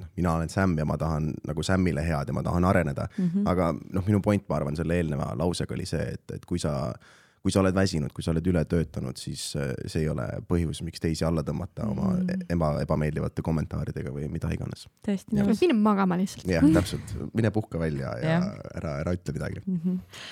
noh, 0.00 0.10
mina 0.16 0.34
olen 0.38 0.48
Sam 0.48 0.76
ja 0.78 0.86
ma 0.86 0.96
tahan 0.98 1.32
nagu 1.46 1.64
Samile 1.66 2.04
head 2.06 2.30
ja 2.30 2.36
ma 2.36 2.44
tahan 2.46 2.64
areneda 2.64 3.08
mm. 3.10 3.30
-hmm. 3.30 3.48
aga 3.50 3.72
noh, 3.74 4.06
minu 4.06 4.20
point, 4.22 4.44
ma 4.48 4.60
arvan, 4.60 4.76
selle 4.76 4.96
eelneva 4.96 5.34
lausega 5.36 5.74
oli 5.74 5.86
see, 5.86 6.12
et, 6.14 6.36
et 6.36 6.46
kui 6.46 6.58
sa 6.58 6.76
äh, 6.88 7.20
kui 7.40 7.52
sa 7.52 7.62
oled 7.62 7.74
väsinud, 7.74 8.12
kui 8.12 8.24
sa 8.24 8.34
oled 8.34 8.46
üle 8.52 8.62
töötanud, 8.68 9.16
siis 9.20 9.46
äh, 9.56 9.72
see 9.88 10.04
ei 10.04 10.10
ole 10.12 10.26
põhjus, 10.48 10.82
miks 10.84 11.00
teisi 11.00 11.24
alla 11.24 11.44
tõmmata 11.46 11.86
oma 11.88 12.12
mm. 12.18 12.44
eba, 12.52 12.70
ebameeldivate 12.84 13.44
kommentaaridega 13.46 14.12
või 14.12 14.28
mida 14.32 14.50
iganes. 14.52 14.86
tõesti 15.06 15.40
mine 15.40 15.78
magama 15.80 16.18
lihtsalt. 16.20 16.48
jah, 16.52 16.68
täpselt, 16.76 17.16
mine 17.36 17.52
puhka 17.54 17.80
välja 17.80 18.12
ja, 18.20 18.36
ja. 18.36 18.68
ära, 18.76 18.94
ära 19.04 19.16
ütle 19.16 19.36
midagi 19.36 19.64
mm. 19.64 19.80
-hmm. 19.80 20.22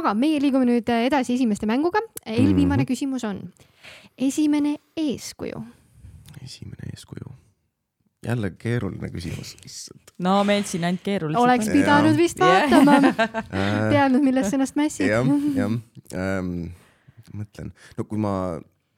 aga 0.00 0.14
meie 0.18 0.42
liigume 0.42 0.66
nüüd 0.66 0.90
edasi 0.98 1.38
esimeste 1.38 1.70
mänguga. 1.70 2.02
eelviimane 2.24 2.82
mm 2.82 2.84
-hmm. 2.84 2.90
küsimus 2.90 3.24
on 3.24 3.42
esimene 4.18 4.76
eeskuju. 4.96 5.64
esimene 6.42 6.90
eeskuju 6.92 7.45
jälle 8.26 8.50
keeruline 8.58 9.10
küsimus, 9.14 9.56
issand. 9.64 10.14
no 10.18 10.38
meil 10.44 10.64
siin 10.68 10.84
ainult 10.84 11.04
keerulised. 11.06 11.40
oleks 11.40 11.68
pidanud 11.72 12.14
ja. 12.14 12.18
vist 12.18 12.40
vaatama 12.40 13.00
teadnud, 13.94 14.24
millest 14.24 14.56
ennast 14.56 14.78
mässid. 14.78 15.10
jah, 15.10 15.28
jah 15.56 15.76
ähm,, 16.14 16.72
mõtlen, 17.36 17.72
no 17.98 18.06
kui 18.08 18.20
ma, 18.22 18.34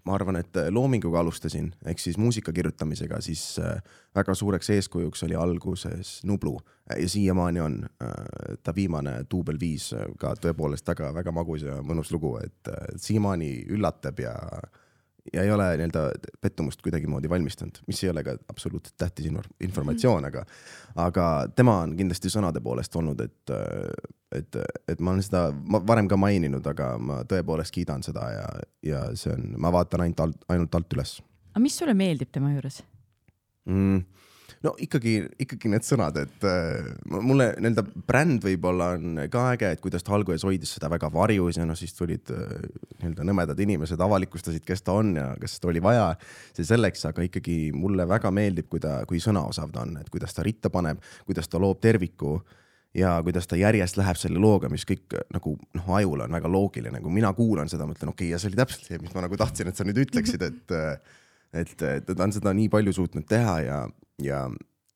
ma 0.09 0.17
arvan, 0.17 0.41
et 0.41 0.61
loominguga 0.73 1.21
alustasin, 1.23 1.71
ehk 1.89 2.03
siis 2.03 2.19
muusika 2.21 2.53
kirjutamisega, 2.57 3.21
siis 3.25 3.45
äh, 3.63 3.79
väga 4.17 4.35
suureks 4.35 4.71
eeskujuks 4.77 5.25
oli 5.29 5.39
alguses 5.39 6.19
Nublu 6.29 6.57
ja 6.97 7.09
siiamaani 7.09 7.61
on 7.61 7.79
äh, 8.03 8.13
ta 8.63 8.75
viimane 8.75 9.21
duubel 9.31 9.61
viis 9.61 9.91
ka 10.19 10.35
tõepoolest 10.41 10.89
väga-väga 10.89 11.33
magus 11.33 11.65
ja 11.67 11.81
mõnus 11.85 12.13
lugu, 12.15 12.37
et 12.43 12.73
äh, 12.73 12.93
siiamaani 12.97 13.53
üllatab 13.77 14.21
ja 14.25 14.35
äh, 14.35 14.85
ja 15.33 15.45
ei 15.45 15.51
ole 15.53 15.67
nii-öelda 15.77 16.03
pettumust 16.41 16.83
kuidagimoodi 16.83 17.31
valmistanud, 17.31 17.81
mis 17.87 18.03
ei 18.05 18.11
ole 18.11 18.25
ka 18.27 18.37
absoluutselt 18.49 18.97
tähtis 19.01 19.29
informatsioon, 19.65 20.29
aga, 20.29 20.45
aga 21.05 21.29
tema 21.57 21.79
on 21.85 21.95
kindlasti 21.99 22.33
sõnade 22.33 22.63
poolest 22.65 22.97
olnud, 22.97 23.21
et, 23.25 23.55
et, 24.39 24.61
et 24.89 25.01
ma 25.01 25.15
olen 25.15 25.25
seda 25.25 25.49
varem 25.89 26.11
ka 26.11 26.19
maininud, 26.21 26.67
aga 26.73 26.93
ma 26.99 27.23
tõepoolest 27.29 27.75
kiidan 27.75 28.05
seda 28.07 28.29
ja, 28.35 28.47
ja 28.87 29.03
see 29.19 29.35
on, 29.35 29.51
ma 29.61 29.73
vaatan 29.75 30.07
ainult 30.07 30.25
alt, 30.27 30.47
ainult 30.55 30.81
alt 30.81 30.99
üles. 30.99 31.19
aga 31.55 31.65
mis 31.65 31.79
sulle 31.81 31.97
meeldib 31.99 32.33
tema 32.35 32.55
juures 32.55 32.83
mm,? 33.69 34.07
No 34.65 34.75
ikkagi, 34.83 35.15
ikkagi 35.45 35.71
need 35.73 35.87
sõnad, 35.87 36.19
et 36.23 36.47
äh, 36.47 36.91
mulle 37.09 37.51
nii-öelda 37.57 37.85
bränd 38.09 38.45
võib-olla 38.45 38.91
on 38.97 39.23
ka 39.33 39.45
äge, 39.55 39.73
et 39.75 39.83
kuidas 39.85 40.05
ta 40.07 40.15
alguses 40.17 40.47
hoidis 40.47 40.75
seda 40.77 40.91
väga 40.93 41.11
varjus 41.15 41.61
ja 41.61 41.67
noh, 41.69 41.79
siis 41.79 41.95
tulid 41.97 42.33
äh, 42.35 42.55
nii-öelda 42.99 43.27
nõmedad 43.29 43.65
inimesed 43.65 44.01
avalikustasid, 44.05 44.65
kes 44.67 44.85
ta 44.87 44.97
on 44.99 45.15
ja 45.19 45.31
kas 45.41 45.59
seda 45.59 45.73
oli 45.73 45.83
vaja. 45.85 46.11
see 46.57 46.67
selleks, 46.69 47.05
aga 47.11 47.27
ikkagi 47.27 47.59
mulle 47.77 48.09
väga 48.09 48.33
meeldib, 48.35 48.69
kui 48.71 48.83
ta, 48.83 49.01
kui 49.09 49.23
sõnaosav 49.23 49.73
ta 49.75 49.85
on, 49.87 49.99
et 50.01 50.11
kuidas 50.13 50.35
ta 50.35 50.47
ritta 50.47 50.73
paneb, 50.73 51.03
kuidas 51.29 51.49
ta 51.49 51.61
loob 51.63 51.81
terviku 51.85 52.39
ja 52.97 53.19
kuidas 53.23 53.47
ta 53.47 53.57
järjest 53.59 53.99
läheb 54.01 54.19
selle 54.19 54.41
looga, 54.43 54.71
mis 54.73 54.87
kõik 54.89 55.17
nagu 55.35 55.55
noh, 55.77 55.95
ajule 56.01 56.27
on 56.27 56.37
väga 56.39 56.51
loogiline, 56.51 57.01
kui 57.05 57.15
mina 57.15 57.33
kuulan 57.37 57.71
seda, 57.71 57.87
mõtlen, 57.87 58.11
okei 58.15 58.29
okay,, 58.29 58.35
ja 58.35 58.41
see 58.41 58.51
oli 58.51 58.61
täpselt 58.61 58.89
see, 58.89 59.01
mis 59.03 59.15
ma 59.15 59.25
nagu 59.27 59.39
tahtsin, 59.39 59.71
et 59.71 59.79
sa 59.79 59.87
nüüd 59.87 60.01
ütleksid, 60.07 60.45
et 60.49 60.79
et, 61.53 61.83
et 61.83 62.05
ta 62.09 62.25
on 62.25 62.35
seda 62.35 62.53
nii 62.57 62.69
palju 62.73 62.93
suutnud 62.97 63.25
teha 63.29 63.55
ja, 63.65 63.79
ja, 64.23 64.45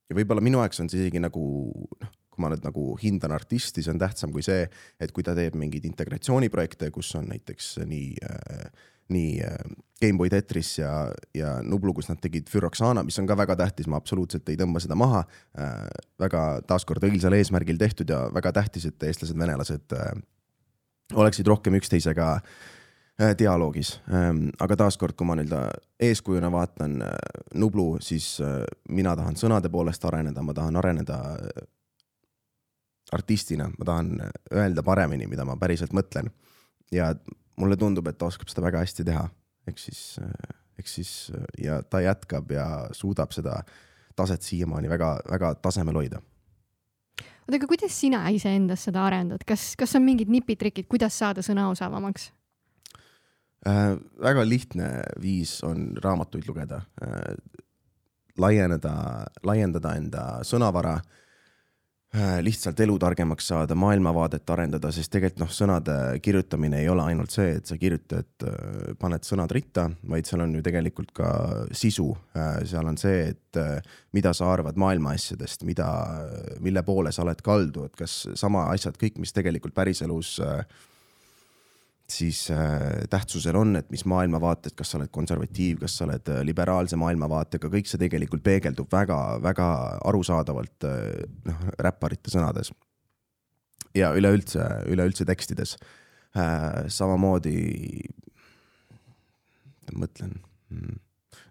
ja 0.09 0.19
võib-olla 0.19 0.45
minu 0.45 0.63
jaoks 0.63 0.83
on 0.83 0.91
see 0.93 1.05
isegi 1.05 1.23
nagu 1.23 1.45
noh, 1.73 2.13
kui 2.33 2.43
ma 2.45 2.49
nüüd 2.53 2.65
nagu 2.65 2.87
hindan 3.01 3.35
artisti, 3.37 3.85
see 3.85 3.93
on 3.93 4.01
tähtsam 4.01 4.33
kui 4.33 4.45
see, 4.45 4.65
et 5.01 5.13
kui 5.13 5.25
ta 5.27 5.35
teeb 5.37 5.57
mingeid 5.61 5.85
integratsiooniprojekte, 5.91 6.89
kus 6.95 7.13
on 7.21 7.29
näiteks 7.33 7.75
nii 7.85 8.09
äh, 8.29 8.89
nii 9.13 9.33
äh, 9.45 9.73
Gameboy 10.01 10.31
Tetris 10.33 10.77
ja, 10.79 10.93
ja 11.37 11.57
Nublu, 11.63 11.93
kus 11.95 12.09
nad 12.09 12.21
tegid 12.23 12.49
Füroxana, 12.51 13.03
mis 13.05 13.19
on 13.21 13.27
ka 13.29 13.37
väga 13.37 13.59
tähtis, 13.61 13.89
ma 13.91 13.99
absoluutselt 14.01 14.49
ei 14.49 14.57
tõmba 14.59 14.81
seda 14.83 14.97
maha 14.99 15.25
äh,. 15.59 15.89
väga 16.23 16.63
taaskord 16.67 17.05
õilsal 17.07 17.37
eesmärgil 17.37 17.79
tehtud 17.79 18.11
ja 18.11 18.25
väga 18.33 18.55
tähtis, 18.57 18.87
et 18.89 19.09
eestlased, 19.09 19.39
venelased 19.39 19.97
äh, 19.99 20.15
oleksid 21.13 21.51
rohkem 21.51 21.77
üksteisega 21.77 22.39
Äh, 22.39 22.82
dialoogis, 23.39 24.01
ähm, 24.15 24.49
aga 24.61 24.77
taaskord, 24.85 25.15
kui 25.17 25.27
ma 25.29 25.37
nii-öelda 25.39 25.61
eeskujuna 26.09 26.51
vaatan 26.53 27.03
äh, 27.05 27.13
Nublu, 27.55 27.97
siis 28.01 28.35
äh, 28.41 28.63
mina 28.89 29.15
tahan 29.19 29.37
sõnade 29.39 29.71
poolest 29.73 30.05
areneda, 30.09 30.43
ma 30.43 30.55
tahan 30.57 30.79
areneda 30.81 31.19
artistina, 33.13 33.69
ma 33.79 33.85
tahan 33.85 34.11
öelda 34.55 34.83
paremini, 34.83 35.29
mida 35.29 35.45
ma 35.45 35.57
päriselt 35.61 35.93
mõtlen. 35.93 36.31
ja 36.93 37.13
mulle 37.57 37.77
tundub, 37.77 38.09
et 38.09 38.19
ta 38.19 38.27
oskab 38.27 38.49
seda 38.49 38.65
väga 38.65 38.83
hästi 38.83 39.05
teha, 39.05 39.23
ehk 39.69 39.79
siis, 39.79 40.03
ehk 40.79 40.89
siis 40.89 41.33
ja 41.61 41.83
ta 41.83 42.01
jätkab 42.01 42.51
ja 42.51 42.67
suudab 42.93 43.33
seda 43.33 43.63
taset 44.17 44.43
siiamaani 44.43 44.89
väga-väga 44.89 45.55
tasemel 45.63 45.97
hoida. 46.01 46.21
Oota, 47.23 47.57
aga 47.57 47.67
kuidas 47.67 47.95
sina 48.01 48.27
iseendas 48.33 48.85
seda 48.89 49.05
arendad, 49.05 49.45
kas, 49.47 49.73
kas 49.79 49.97
on 49.97 50.05
mingid 50.07 50.31
nipid-trikid, 50.33 50.89
kuidas 50.89 51.17
saada 51.19 51.45
sõna 51.45 51.69
osavamaks 51.73 52.31
äh,? 53.69 53.97
väga 54.23 54.47
lihtne 54.49 54.93
viis 55.23 55.59
on 55.67 55.93
raamatuid 56.03 56.49
lugeda 56.49 56.83
äh,, 57.03 57.35
laieneda, 58.39 58.95
laiendada 59.45 59.97
enda 60.01 60.23
sõnavara 60.47 60.97
äh, 61.01 61.11
Äh, 62.13 62.43
lihtsalt 62.45 62.77
elu 62.85 62.99
targemaks 63.01 63.47
saada, 63.49 63.73
maailmavaadet 63.81 64.51
arendada, 64.53 64.91
sest 64.93 65.09
tegelikult 65.15 65.47
noh, 65.47 65.53
sõnade 65.57 65.95
kirjutamine 66.21 66.83
ei 66.83 66.91
ole 66.93 67.07
ainult 67.09 67.33
see, 67.33 67.55
et 67.57 67.71
sa 67.71 67.79
kirjutad, 67.81 68.29
äh, 68.45 68.91
paned 69.01 69.25
sõnad 69.25 69.55
ritta, 69.57 69.87
vaid 70.13 70.29
seal 70.29 70.45
on 70.45 70.53
ju 70.53 70.61
tegelikult 70.67 71.15
ka 71.17 71.31
sisu. 71.73 72.11
Äh, 72.37 72.67
seal 72.69 72.91
on 72.91 73.01
see, 73.01 73.31
et 73.33 73.61
mida 74.13 74.35
sa 74.37 74.51
arvad 74.53 74.77
maailma 74.77 75.15
asjadest, 75.17 75.65
mida, 75.65 75.89
mille 76.61 76.85
poole 76.85 77.15
sa 77.17 77.25
oled 77.25 77.41
kaldu, 77.41 77.87
et 77.89 77.97
kas 77.97 78.27
sama 78.37 78.67
asjad, 78.75 79.01
kõik, 79.01 79.17
mis 79.23 79.33
tegelikult 79.33 79.73
päriselus 79.73 80.35
äh, 80.45 80.67
siis 82.13 82.45
äh, 82.51 83.05
tähtsusel 83.11 83.57
on, 83.59 83.77
et 83.79 83.89
mis 83.93 84.05
maailmavaated, 84.09 84.75
kas 84.77 84.93
sa 84.93 84.99
oled 84.99 85.11
konservatiiv, 85.15 85.81
kas 85.83 85.97
sa 85.99 86.07
oled 86.07 86.29
äh, 86.33 86.43
liberaalse 86.47 86.99
maailmavaatega, 87.01 87.71
kõik 87.73 87.91
see 87.91 88.01
tegelikult 88.03 88.45
peegeldub 88.45 88.91
väga-väga 88.93 89.69
arusaadavalt 90.11 90.89
äh, 90.89 91.25
noh, 91.49 91.67
räpparite 91.83 92.33
sõnades. 92.35 92.73
ja 93.95 94.13
üleüldse, 94.17 94.65
üleüldse 94.89 95.27
tekstides 95.29 95.77
samamoodi, 96.89 97.59
mõtlen 99.93 100.39
hmm. 100.73 100.95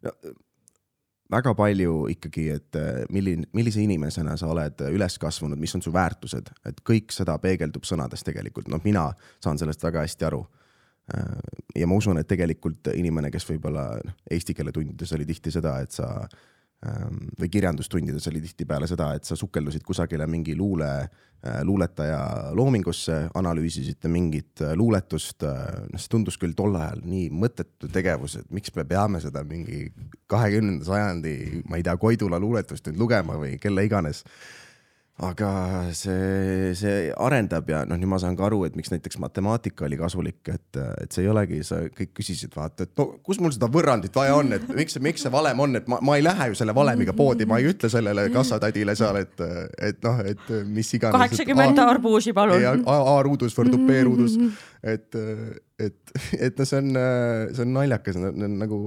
no, 0.07 0.13
väga 1.31 1.53
palju 1.57 1.95
ikkagi, 2.11 2.47
et 2.55 2.79
äh, 2.79 3.03
milline, 3.13 3.47
millise 3.57 3.81
inimesena 3.83 4.35
sa 4.39 4.49
oled 4.51 4.83
üles 4.91 5.17
kasvanud, 5.21 5.59
mis 5.59 5.75
on 5.77 5.83
su 5.83 5.93
väärtused, 5.93 6.51
et 6.67 6.81
kõik 6.87 7.13
seda 7.15 7.37
peegeldub 7.41 7.87
sõnades 7.87 8.25
tegelikult, 8.27 8.69
noh, 8.71 8.81
mina 8.83 9.09
saan 9.43 9.59
sellest 9.61 9.83
väga 9.83 10.05
hästi 10.05 10.27
aru. 10.27 10.41
Äh, 11.15 11.59
ja 11.81 11.89
ma 11.89 11.97
usun, 11.99 12.19
et 12.21 12.29
tegelikult 12.29 12.91
inimene, 12.95 13.31
kes 13.33 13.47
võib-olla 13.49 13.87
noh, 14.03 14.17
eesti 14.31 14.55
keele 14.57 14.73
tundides 14.75 15.15
oli 15.17 15.27
tihti 15.29 15.53
seda, 15.53 15.77
et 15.83 15.95
sa 15.95 16.11
või 16.81 17.49
kirjandustundides 17.53 18.25
oli 18.31 18.39
tihtipeale 18.41 18.87
seda, 18.89 19.11
et 19.13 19.27
sa 19.27 19.35
sukeldusid 19.37 19.83
kusagile 19.85 20.25
mingi 20.25 20.55
luule 20.57 20.89
Äh, 21.41 21.63
luuletaja 21.63 22.51
loomingusse, 22.53 23.15
analüüsisite 23.33 24.07
mingit 24.07 24.61
äh, 24.61 24.75
luuletust. 24.77 25.41
Äh, 25.41 25.87
noh, 25.89 25.97
see 25.97 26.11
tundus 26.13 26.35
küll 26.37 26.53
tol 26.53 26.75
ajal 26.77 26.99
nii 27.01 27.31
mõttetu 27.33 27.89
tegevus, 27.89 28.35
et 28.37 28.51
miks 28.53 28.69
me 28.75 28.85
peame 28.85 29.17
seda 29.23 29.41
mingi 29.41 29.87
kahekümnenda 30.29 30.85
sajandi, 30.85 31.33
ma 31.65 31.79
ei 31.79 31.87
tea, 31.87 31.95
Koidula 31.97 32.37
luuletust 32.37 32.85
nüüd 32.91 33.01
lugema 33.01 33.39
või 33.41 33.55
kelle 33.63 33.87
iganes 33.87 34.21
aga 35.21 35.49
see, 35.93 36.71
see 36.77 37.09
arendab 37.21 37.69
ja 37.69 37.81
noh, 37.85 37.99
nüüd 37.99 38.09
ma 38.09 38.17
saan 38.21 38.37
ka 38.37 38.47
aru, 38.47 38.63
et 38.65 38.77
miks 38.77 38.89
näiteks 38.93 39.19
matemaatika 39.21 39.85
oli 39.85 39.99
kasulik, 39.99 40.39
et, 40.49 40.79
et 41.03 41.13
see 41.13 41.25
ei 41.25 41.29
olegi, 41.31 41.61
sa 41.67 41.83
kõik 41.93 42.13
küsisid, 42.17 42.53
vaata, 42.57 42.87
et 42.87 42.93
no 42.97 43.07
kus 43.25 43.41
mul 43.43 43.53
seda 43.53 43.69
võrrandit 43.71 44.17
vaja 44.17 44.39
on, 44.39 44.49
et 44.57 44.65
miks, 44.73 44.97
miks 45.03 45.25
see 45.25 45.33
valem 45.33 45.61
on, 45.61 45.77
et 45.77 45.87
ma, 45.91 46.01
ma 46.05 46.17
ei 46.17 46.25
lähe 46.25 46.49
ju 46.51 46.57
selle 46.61 46.75
valemiga 46.77 47.15
poodi, 47.17 47.45
ma 47.49 47.61
ei 47.61 47.69
ütle 47.69 47.91
sellele 47.93 48.27
kassatädile 48.33 48.97
seal, 48.97 49.21
et, 49.21 49.45
et 49.91 50.01
noh, 50.05 50.23
et 50.25 50.51
mis 50.65 50.93
iganes. 50.97 51.17
kaheksakümmend 51.19 51.85
arbuusi, 51.85 52.33
palun. 52.37 52.85
A-ruudus 52.89 53.55
võrdub 53.57 53.85
B-ruudus, 53.87 54.39
et, 54.95 55.09
et, 55.77 56.17
et 56.39 56.57
noh, 56.57 56.67
see 56.67 56.81
on, 56.81 57.01
see 57.53 57.65
on 57.67 57.75
naljakas, 57.77 58.17
nagu 58.41 58.85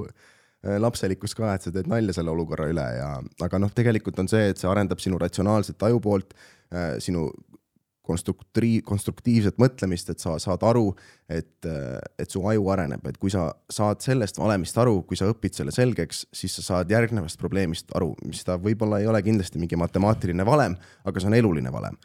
Äh, 0.64 0.79
lapselikkus 0.81 1.35
ka, 1.37 1.50
et 1.53 1.64
sa 1.66 1.72
teed 1.74 1.88
nalja 1.90 2.14
selle 2.16 2.33
olukorra 2.33 2.70
üle 2.72 2.85
ja, 2.96 3.09
aga 3.44 3.59
noh, 3.61 3.72
tegelikult 3.74 4.16
on 4.22 4.31
see, 4.31 4.46
et 4.48 4.61
see 4.61 4.68
arendab 4.70 5.03
sinu 5.03 5.18
ratsionaalset 5.20 5.83
ajupoolt, 5.90 6.33
äh, 6.72 6.94
sinu 7.05 7.27
konstruktiiv, 8.05 8.83
konstruktiivset 8.88 9.61
mõtlemist, 9.61 10.09
et 10.12 10.24
sa 10.24 10.38
saad 10.40 10.64
aru, 10.64 10.87
et, 11.29 11.68
äh, 11.68 11.98
et 12.20 12.33
su 12.33 12.40
aju 12.48 12.70
areneb, 12.72 13.05
et 13.09 13.20
kui 13.20 13.33
sa 13.33 13.50
saad 13.72 14.00
sellest 14.05 14.40
valemist 14.40 14.81
aru, 14.81 15.03
kui 15.09 15.20
sa 15.20 15.29
õpid 15.29 15.57
selle 15.59 15.74
selgeks, 15.74 16.24
siis 16.33 16.57
sa 16.61 16.66
saad 16.70 16.96
järgnevast 16.96 17.40
probleemist 17.40 17.92
aru, 17.96 18.14
mis 18.24 18.40
ta 18.44 18.57
võib-olla 18.57 19.03
ei 19.03 19.11
ole 19.11 19.20
kindlasti 19.24 19.61
mingi 19.61 19.77
matemaatiline 19.81 20.48
valem, 20.48 20.79
aga 21.05 21.20
see 21.20 21.33
on 21.33 21.40
eluline 21.42 21.72
valem. 21.72 22.00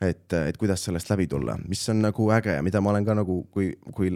et, 0.00 0.32
et 0.32 0.56
kuidas 0.56 0.80
sellest 0.80 1.10
läbi 1.12 1.26
tulla, 1.28 1.58
mis 1.68 1.82
on 1.92 1.98
nagu 2.00 2.30
äge 2.32 2.54
ja 2.54 2.62
mida 2.64 2.80
ma 2.80 2.94
olen 2.94 3.04
ka 3.04 3.12
nagu, 3.18 3.42
kui, 3.52 3.74
kui 3.92 4.14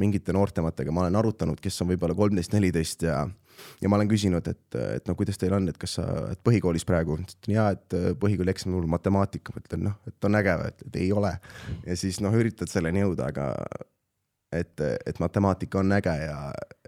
mingite 0.00 0.34
noortematega 0.36 0.92
ma 0.92 1.06
olen 1.06 1.16
arutanud, 1.18 1.60
kes 1.62 1.80
on 1.82 1.90
võib-olla 1.92 2.16
kolmteist, 2.16 2.52
neliteist 2.52 3.06
ja, 3.06 3.22
ja 3.80 3.90
ma 3.90 3.98
olen 3.98 4.10
küsinud, 4.10 4.48
et, 4.52 4.78
et 4.98 5.08
no 5.08 5.16
kuidas 5.18 5.40
teil 5.40 5.56
on, 5.56 5.68
et 5.72 5.78
kas 5.80 5.96
sa, 5.98 6.06
et 6.34 6.40
põhikoolis 6.44 6.84
praegu, 6.88 7.16
ja, 7.48 7.70
et 7.76 7.96
põhikooli 8.20 8.52
eksam 8.52 8.74
mul 8.76 8.88
matemaatika, 8.92 9.54
ma 9.54 9.64
ütlen 9.64 9.84
noh, 9.88 9.98
et 10.10 10.28
on 10.28 10.40
äge, 10.40 10.56
et, 10.68 10.86
et 10.90 11.00
ei 11.04 11.10
ole. 11.16 11.32
ja 11.86 11.96
siis 11.96 12.20
noh, 12.24 12.36
üritad 12.36 12.72
selleni 12.72 13.04
jõuda, 13.04 13.30
aga 13.32 13.50
et, 14.52 14.84
et 15.06 15.20
matemaatika 15.22 15.80
on 15.80 15.96
äge 15.96 16.14
ja 16.26 16.38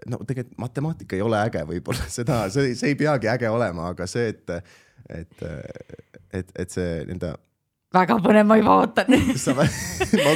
no 0.09 0.21
tegelikult 0.27 0.61
matemaatika 0.61 1.17
ei 1.17 1.25
ole 1.25 1.41
äge, 1.49 1.65
võib-olla 1.73 2.09
seda, 2.19 2.43
see, 2.53 2.75
see 2.77 2.93
ei 2.93 2.99
peagi 2.99 3.31
äge 3.31 3.49
olema, 3.49 3.89
aga 3.95 4.07
see, 4.09 4.29
et, 4.35 4.57
et, 5.09 5.45
et, 6.29 6.53
et 6.53 6.77
see 6.77 7.05
nii-öelda 7.09 7.35
väga 7.95 8.19
põnev, 8.23 8.45
ma 8.49 8.57
juba 8.59 8.75
ootan 8.83 9.09
ma, 9.57 9.65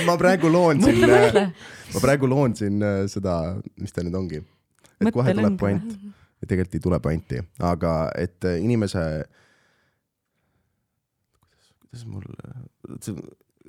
ma 0.07 0.17
praegu 0.19 0.49
loon 0.51 0.81
siin, 0.81 1.05
ma 1.05 2.01
praegu 2.01 2.29
loon 2.29 2.55
siin 2.57 2.81
äh, 2.81 3.03
seda, 3.11 3.37
mis 3.81 3.93
ta 3.93 4.05
nüüd 4.05 4.17
ongi. 4.17 4.41
et 4.97 5.07
Mõtte 5.07 5.15
kohe 5.19 5.35
tuleb 5.37 5.59
point. 5.61 5.95
tegelikult 6.43 6.77
ei 6.79 6.83
tule 6.83 6.99
pointi, 7.03 7.43
aga 7.63 7.93
et 8.19 8.49
äh, 8.49 8.59
inimese. 8.63 9.05
kuidas, 11.45 11.71
kuidas 11.83 12.07
mul, 12.09 12.27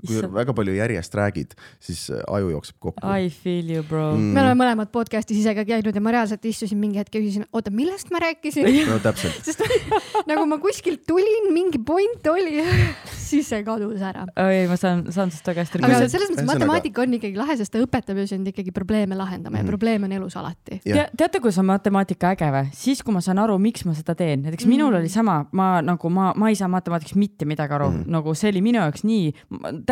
kui 0.07 0.19
Issand. 0.19 0.35
väga 0.35 0.55
palju 0.57 0.77
järjest 0.77 1.15
räägid, 1.15 1.55
siis 1.81 2.07
äh, 2.11 2.23
aju 2.29 2.53
jookseb 2.55 2.79
kokku. 2.79 3.05
I 3.05 3.31
feel 3.31 3.71
you 3.71 3.83
bro 3.87 4.13
mm.. 4.17 4.33
me 4.35 4.45
oleme 4.45 4.61
mõlemad 4.65 4.93
podcast'is 4.95 5.41
ise 5.43 5.55
ka 5.57 5.67
käinud 5.69 5.95
ja 5.95 6.05
ma 6.05 6.15
reaalselt 6.15 6.45
istusin 6.49 6.81
mingi 6.81 7.01
hetk 7.03 7.15
ja 7.15 7.23
küsisin, 7.23 7.49
oota, 7.53 7.73
millest 7.75 8.13
ma 8.15 8.23
rääkisin 8.25 8.69
no 8.93 9.01
täpselt 9.05 9.45
sest 9.45 9.65
nagu 10.31 10.47
ma 10.49 10.59
kuskilt 10.63 11.05
tulin, 11.09 11.51
mingi 11.55 11.81
point 11.85 12.27
oli 12.33 12.63
siis 13.29 13.49
see 13.49 13.63
kadus 13.67 14.03
ära. 14.05 14.27
oi, 14.41 14.65
ma 14.71 14.79
saan, 14.81 15.05
saan 15.15 15.33
sinust 15.33 15.49
väga 15.49 15.65
hästi 15.65 15.81
aga 15.83 16.01
selles 16.13 16.33
mõttes 16.33 16.49
matemaatika 16.49 17.05
on 17.05 17.17
ikkagi 17.19 17.39
lahe, 17.39 17.57
sest 17.61 17.73
ta 17.75 17.83
õpetab 17.83 18.21
ju 18.23 18.27
sind 18.31 18.49
ikkagi 18.51 18.75
probleeme 18.75 19.17
lahendama 19.19 19.55
mm 19.55 19.55
-hmm. 19.55 19.59
ja 19.59 19.63
mhm. 19.63 19.71
probleeme 19.71 20.09
on 20.09 20.13
elus 20.13 20.37
alati 20.37 20.81
Te,. 20.85 21.09
teate, 21.17 21.41
kus 21.41 21.59
on 21.59 21.69
matemaatika 21.71 22.35
äge 22.35 22.51
või? 22.57 22.69
siis, 22.73 23.03
kui 23.03 23.15
ma 23.15 23.21
saan 23.25 23.39
aru, 23.39 23.59
miks 23.59 23.85
ma 23.85 23.95
seda 23.95 24.15
teen, 24.15 24.43
näiteks 24.43 24.65
mm 24.65 24.71
-hmm. 24.71 24.77
minul 24.77 24.95
oli 24.95 25.09
sama, 25.09 25.45
ma 25.53 25.83
nagu 25.83 26.11
ma, 26.11 26.33
ma 26.37 26.49
ei 26.49 26.57
saa 26.57 26.69
matemaatikast 26.69 27.17
mitte 27.17 27.45
midagi 27.45 27.75
aru 27.75 27.91
mm, 27.91 28.03
-hmm. 28.03 28.11
nagu 28.11 28.35
see 28.35 28.51
oli 28.51 28.63
minu 28.63 28.79
jaoks 28.79 29.05
nii 29.05 29.33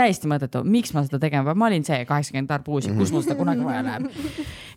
täiesti 0.03 0.31
mõttetu, 0.31 0.63
miks 0.69 0.93
ma 0.97 1.05
seda 1.07 1.21
tegema 1.23 1.49
pean, 1.49 1.61
ma 1.63 1.71
olin 1.71 1.87
see 1.87 2.03
kaheksakümmend 2.09 2.53
arbuusi 2.59 2.91
mm, 2.91 3.01
kus 3.01 3.15
mul 3.15 3.25
seda 3.25 3.37
kunagi 3.39 3.65
vaja 3.67 3.83
läheb. 3.87 4.07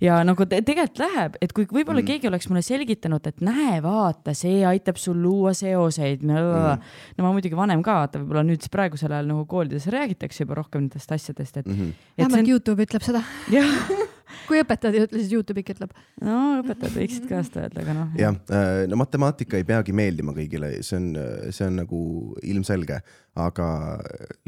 ja 0.05 0.21
nagu 0.27 0.47
te, 0.49 0.61
tegelikult 0.65 1.03
läheb, 1.03 1.38
et 1.41 1.55
kui 1.55 1.67
võib-olla 1.69 2.01
mm 2.01 2.03
keegi 2.05 2.27
oleks 2.29 2.45
mulle 2.51 2.61
selgitanud, 2.61 3.25
et 3.25 3.39
näe, 3.41 3.79
vaata, 3.81 4.35
see 4.38 4.59
aitab 4.67 4.99
sul 5.01 5.17
luua 5.17 5.55
seoseid 5.57 6.21
mm. 6.21 6.35
-hmm. 6.35 6.83
no 7.17 7.25
ma 7.25 7.31
muidugi 7.33 7.57
vanem 7.57 7.81
ka, 7.83 7.99
vaata, 8.03 8.21
võib-olla 8.21 8.43
nüüd 8.45 8.61
siis 8.61 8.73
praegusel 8.73 9.11
ajal 9.15 9.31
nagu 9.31 9.45
koolides 9.49 9.88
räägitakse 9.88 10.43
juba 10.45 10.59
rohkem 10.61 10.85
nendest 10.85 11.11
asjadest, 11.11 11.57
et 11.57 11.65
mm. 11.65 11.73
-hmm. 11.73 12.11
vähemalt 12.17 12.43
on... 12.43 12.49
Youtube 12.49 12.85
ütleb 12.85 13.01
seda. 13.01 13.23
jah 13.49 13.73
kui 14.47 14.60
õpetajad 14.62 14.95
ei 14.95 15.05
ütle, 15.05 15.21
siis 15.21 15.34
Youtube 15.34 15.62
ikka 15.62 15.75
ütleb. 15.75 15.93
no 16.25 16.38
õpetajad 16.62 16.95
võiksid 16.99 17.27
ka 17.29 17.41
seda 17.45 17.65
öelda, 17.65 17.84
aga 17.84 17.95
noh. 17.97 18.12
jah, 18.19 18.38
äh, 18.53 18.81
no 18.89 18.99
matemaatika 18.99 19.60
ei 19.60 19.67
peagi 19.67 19.95
meeldima 19.95 20.36
kõigile, 20.36 20.71
see 20.86 20.99
on, 20.99 21.08
see 21.55 21.67
on 21.67 21.79
nagu 21.81 22.01
ilmselge, 22.45 22.99
aga 23.45 23.69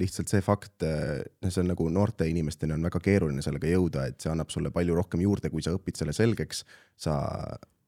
lihtsalt 0.02 0.32
see 0.32 0.44
fakt, 0.46 0.86
noh, 0.86 1.52
see 1.52 1.64
on 1.64 1.72
nagu 1.74 1.90
noorte 1.94 2.28
inimesteni 2.30 2.78
on 2.78 2.86
väga 2.90 3.02
keeruline 3.04 3.44
sellega 3.46 3.72
jõuda, 3.74 4.08
et 4.12 4.22
see 4.24 4.32
annab 4.32 4.54
sulle 4.54 4.72
palju 4.76 4.96
rohkem 4.98 5.24
juurde, 5.26 5.52
kui 5.54 5.66
sa 5.66 5.76
õpid 5.76 6.00
selle 6.00 6.16
selgeks. 6.16 6.64
sa, 6.98 7.18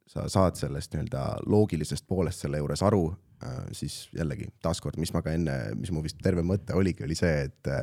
sa 0.10 0.28
saad 0.30 0.58
sellest 0.58 0.94
nii-öelda 0.94 1.24
loogilisest 1.50 2.06
poolest 2.10 2.46
selle 2.46 2.62
juures 2.62 2.84
aru, 2.86 3.08
äh, 3.46 3.64
siis 3.78 4.02
jällegi 4.16 4.50
taaskord, 4.62 5.00
mis 5.02 5.14
ma 5.14 5.24
ka 5.26 5.34
enne, 5.38 5.58
mis 5.80 5.94
mu 5.96 6.04
vist 6.06 6.20
terve 6.24 6.46
mõte 6.46 6.76
oligi, 6.78 7.06
oli 7.06 7.18
see, 7.18 7.50
et, 7.50 7.74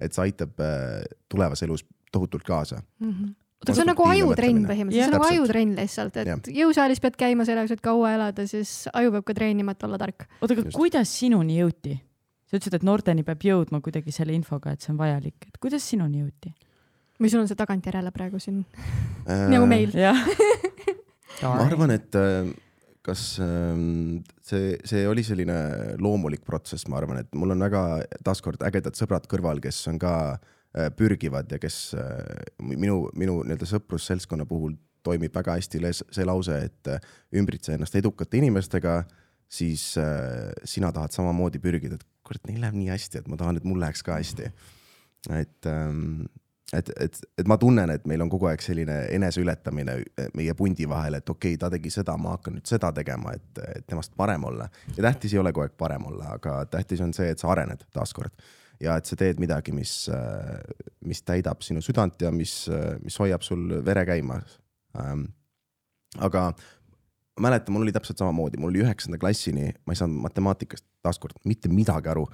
et 0.00 0.14
see 0.14 0.28
aitab 0.28 0.60
tulevas 1.32 1.62
elus 1.66 1.86
tohutult 2.12 2.46
kaasa 2.46 2.82
mm. 3.00 3.10
-hmm 3.10 3.34
see 3.64 3.82
on 3.82 3.90
nagu 3.90 4.06
ajutrenn 4.06 4.64
põhimõtteliselt, 4.68 4.96
see 4.96 5.06
on 5.06 5.14
nagu 5.16 5.28
ajutrenn 5.30 5.76
lihtsalt, 5.78 6.18
et 6.20 6.28
ja. 6.28 6.36
jõusaalis 6.62 7.00
pead 7.02 7.16
käima 7.20 7.46
selleks, 7.48 7.76
et 7.76 7.82
kaua 7.84 8.12
elada, 8.16 8.44
siis 8.48 8.86
aju 8.92 9.14
peab 9.16 9.26
ka 9.28 9.36
treenima, 9.38 9.76
et 9.76 9.86
olla 9.88 9.98
tark. 10.00 10.26
oota, 10.40 10.56
aga 10.56 10.66
kuidas 10.74 11.14
sinuni 11.22 11.60
jõuti? 11.60 11.96
sa 12.46 12.60
ütlesid, 12.60 12.76
et 12.78 12.84
noorteni 12.86 13.24
peab 13.26 13.42
jõudma 13.42 13.80
kuidagi 13.82 14.12
selle 14.14 14.36
infoga, 14.36 14.76
et 14.76 14.84
see 14.84 14.92
on 14.92 15.00
vajalik, 15.00 15.48
et 15.48 15.58
kuidas 15.62 15.86
sinuni 15.88 16.22
jõuti? 16.22 16.52
või 17.16 17.32
sul 17.32 17.42
on 17.42 17.48
see 17.48 17.58
tagantjärele 17.58 18.12
praegu 18.14 18.40
siin 18.42 18.60
äh... 19.24 19.48
nagu 19.50 19.66
meil 19.68 19.94
ma 21.42 21.56
arvan, 21.64 21.94
et 21.96 22.18
äh, 22.20 22.50
kas 23.06 23.38
ähm, 23.42 24.20
see, 24.44 24.76
see 24.84 25.06
oli 25.08 25.24
selline 25.24 25.56
loomulik 26.02 26.44
protsess, 26.44 26.86
ma 26.92 27.00
arvan, 27.00 27.22
et 27.24 27.32
mul 27.38 27.56
on 27.56 27.64
väga 27.66 27.86
taaskord 28.26 28.62
ägedad 28.68 28.98
sõbrad 28.98 29.26
kõrval, 29.30 29.64
kes 29.64 29.80
on 29.90 29.98
ka 30.02 30.12
Äh, 30.36 30.55
pürgivad 30.96 31.52
ja 31.52 31.58
kes 31.60 31.94
äh, 31.96 32.18
minu, 32.60 33.06
minu 33.16 33.40
nii-öelda 33.44 33.68
sõprusseltskonna 33.70 34.46
puhul 34.48 34.76
toimib 35.06 35.34
väga 35.36 35.56
hästi 35.56 35.80
see 35.94 36.26
lause, 36.26 36.58
et 36.68 36.90
äh, 36.92 37.12
ümbritse 37.36 37.76
ennast 37.76 37.96
edukate 37.96 38.40
inimestega, 38.40 39.02
siis 39.48 39.94
äh, 40.02 40.50
sina 40.68 40.90
tahad 40.92 41.14
samamoodi 41.14 41.62
pürgida, 41.62 42.00
et 42.00 42.08
kurat, 42.26 42.42
neil 42.48 42.60
läheb 42.64 42.76
nii 42.80 42.90
hästi, 42.92 43.22
et 43.22 43.30
ma 43.30 43.38
tahan, 43.40 43.60
et 43.60 43.68
mul 43.68 43.80
läheks 43.80 44.02
ka 44.06 44.18
hästi. 44.18 44.50
et 45.36 45.70
ähm, 45.70 46.26
et, 46.74 46.88
et, 46.98 47.18
et 47.38 47.46
ma 47.46 47.54
tunnen, 47.62 47.90
et 47.94 48.06
meil 48.10 48.24
on 48.24 48.30
kogu 48.30 48.48
aeg 48.50 48.60
selline 48.60 49.04
eneseületamine 49.14 49.92
meie 50.34 50.54
pundi 50.58 50.88
vahel, 50.90 51.14
et 51.14 51.30
okei 51.30 51.54
okay,, 51.54 51.60
ta 51.62 51.70
tegi 51.70 51.92
seda, 51.94 52.16
ma 52.18 52.32
hakkan 52.34 52.56
nüüd 52.58 52.66
seda 52.66 52.90
tegema, 52.92 53.36
et 53.38 53.86
temast 53.86 54.16
parem 54.18 54.44
olla. 54.50 54.66
ja 54.96 55.04
tähtis 55.06 55.36
ei 55.36 55.38
ole 55.38 55.52
kogu 55.54 55.68
aeg 55.68 55.76
parem 55.78 56.08
olla, 56.10 56.32
aga 56.34 56.64
tähtis 56.66 57.00
on 57.06 57.14
see, 57.14 57.30
et 57.30 57.38
sa 57.38 57.52
arened 57.54 57.86
taaskord 57.94 58.34
ja 58.80 58.96
et 58.98 59.08
sa 59.08 59.16
teed 59.18 59.40
midagi, 59.42 59.72
mis, 59.76 59.92
mis 61.06 61.22
täidab 61.24 61.64
sinu 61.64 61.82
südant 61.84 62.20
ja 62.22 62.32
mis, 62.34 62.66
mis 63.02 63.18
hoiab 63.22 63.44
sul 63.46 63.78
vere 63.86 64.06
käimas 64.08 64.58
ähm,. 65.00 65.28
aga 66.18 66.50
mäletan, 67.40 67.72
mul 67.74 67.84
oli 67.86 67.92
täpselt 67.92 68.18
samamoodi, 68.18 68.60
mul 68.60 68.72
oli 68.72 68.82
üheksanda 68.84 69.18
klassini, 69.20 69.72
ma 69.84 69.94
ei 69.94 70.00
saanud 70.00 70.22
matemaatikast 70.24 70.84
taaskord 71.06 71.38
mitte 71.48 71.70
midagi 71.72 72.10
aru. 72.12 72.26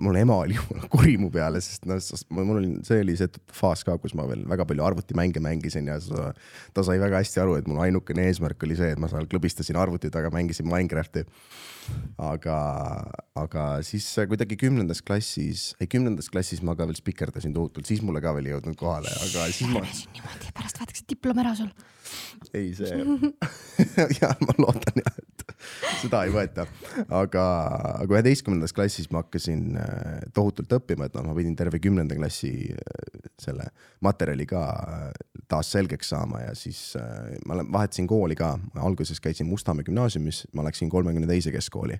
mul 0.00 0.16
ema 0.20 0.40
oli 0.44 0.56
jumala 0.58 0.88
kuri 0.92 1.16
mu 1.20 1.30
peale, 1.34 1.60
sest 1.64 1.86
noh, 1.88 2.00
mul 2.34 2.60
oli, 2.60 2.72
see 2.86 3.02
oli 3.04 3.16
see 3.18 3.30
faas 3.54 3.84
ka, 3.86 3.96
kus 4.02 4.16
ma 4.18 4.26
veel 4.30 4.44
väga 4.48 4.66
palju 4.68 4.86
arvutimänge 4.86 5.42
mängisin 5.44 5.90
ja 5.90 5.98
sa, 6.02 6.32
ta 6.74 6.84
sai 6.86 6.98
väga 7.02 7.20
hästi 7.22 7.42
aru, 7.42 7.58
et 7.60 7.68
mul 7.70 7.82
ainukene 7.84 8.28
eesmärk 8.30 8.66
oli 8.66 8.78
see, 8.78 8.94
et 8.94 9.00
ma 9.00 9.10
seal 9.12 9.28
klõbistasin 9.30 9.78
arvuti 9.80 10.12
taga, 10.14 10.32
mängisin 10.34 10.68
Minecrafti. 10.70 11.24
aga, 12.16 12.58
aga 13.36 13.64
siis 13.84 14.06
kuidagi 14.30 14.56
kümnendas 14.56 15.02
klassis, 15.04 15.74
ei 15.82 15.88
kümnendas 15.90 16.30
klassis 16.32 16.62
ma 16.64 16.72
ka 16.78 16.86
veel 16.88 16.96
spikerdasin 16.96 17.52
tohutult, 17.52 17.84
siis 17.84 18.00
mulle 18.00 18.22
ka 18.24 18.32
veel 18.36 18.48
ei 18.48 18.54
jõudnud 18.54 18.78
kohale, 18.80 19.12
aga 19.26 19.44
siis 19.52 19.68
ma, 19.68 19.82
niimoodi, 19.84 20.54
pärast 20.56 20.80
võetakse 20.80 21.04
diplom 21.12 21.42
ära 21.44 21.52
sul. 21.58 21.68
ei 22.56 22.72
see, 22.78 23.04
ja 24.20 24.32
ma 24.40 24.56
loodan 24.62 25.02
jah, 25.02 25.20
et 25.20 25.44
seda 26.00 26.24
ei 26.24 26.32
võeta, 26.32 26.66
aga, 27.12 27.44
aga 27.74 28.18
üheteistkümnendas 28.18 28.74
klassis 28.76 29.10
ma 29.12 29.22
hakkasin 29.22 29.78
äh, 29.80 30.18
tohutult 30.36 30.72
õppima, 30.78 31.08
et 31.08 31.16
noh, 31.16 31.26
ma 31.28 31.36
pidin 31.36 31.56
terve 31.58 31.80
kümnenda 31.82 32.16
klassi 32.18 32.52
äh, 32.72 33.30
selle 33.40 33.68
materjali 34.04 34.46
ka 34.48 34.64
äh, 34.64 35.08
taas 35.50 35.72
selgeks 35.74 36.12
saama 36.14 36.44
ja 36.44 36.52
siis 36.56 36.94
ma 37.46 37.58
vahetasin 37.62 38.06
kooli 38.08 38.36
ka, 38.38 38.54
alguses 38.80 39.20
käisin 39.20 39.48
Mustamäe 39.50 39.86
gümnaasiumis, 39.86 40.46
ma 40.56 40.64
läksin 40.66 40.88
kolmekümne 40.92 41.28
teise 41.28 41.52
keskkooli 41.54 41.98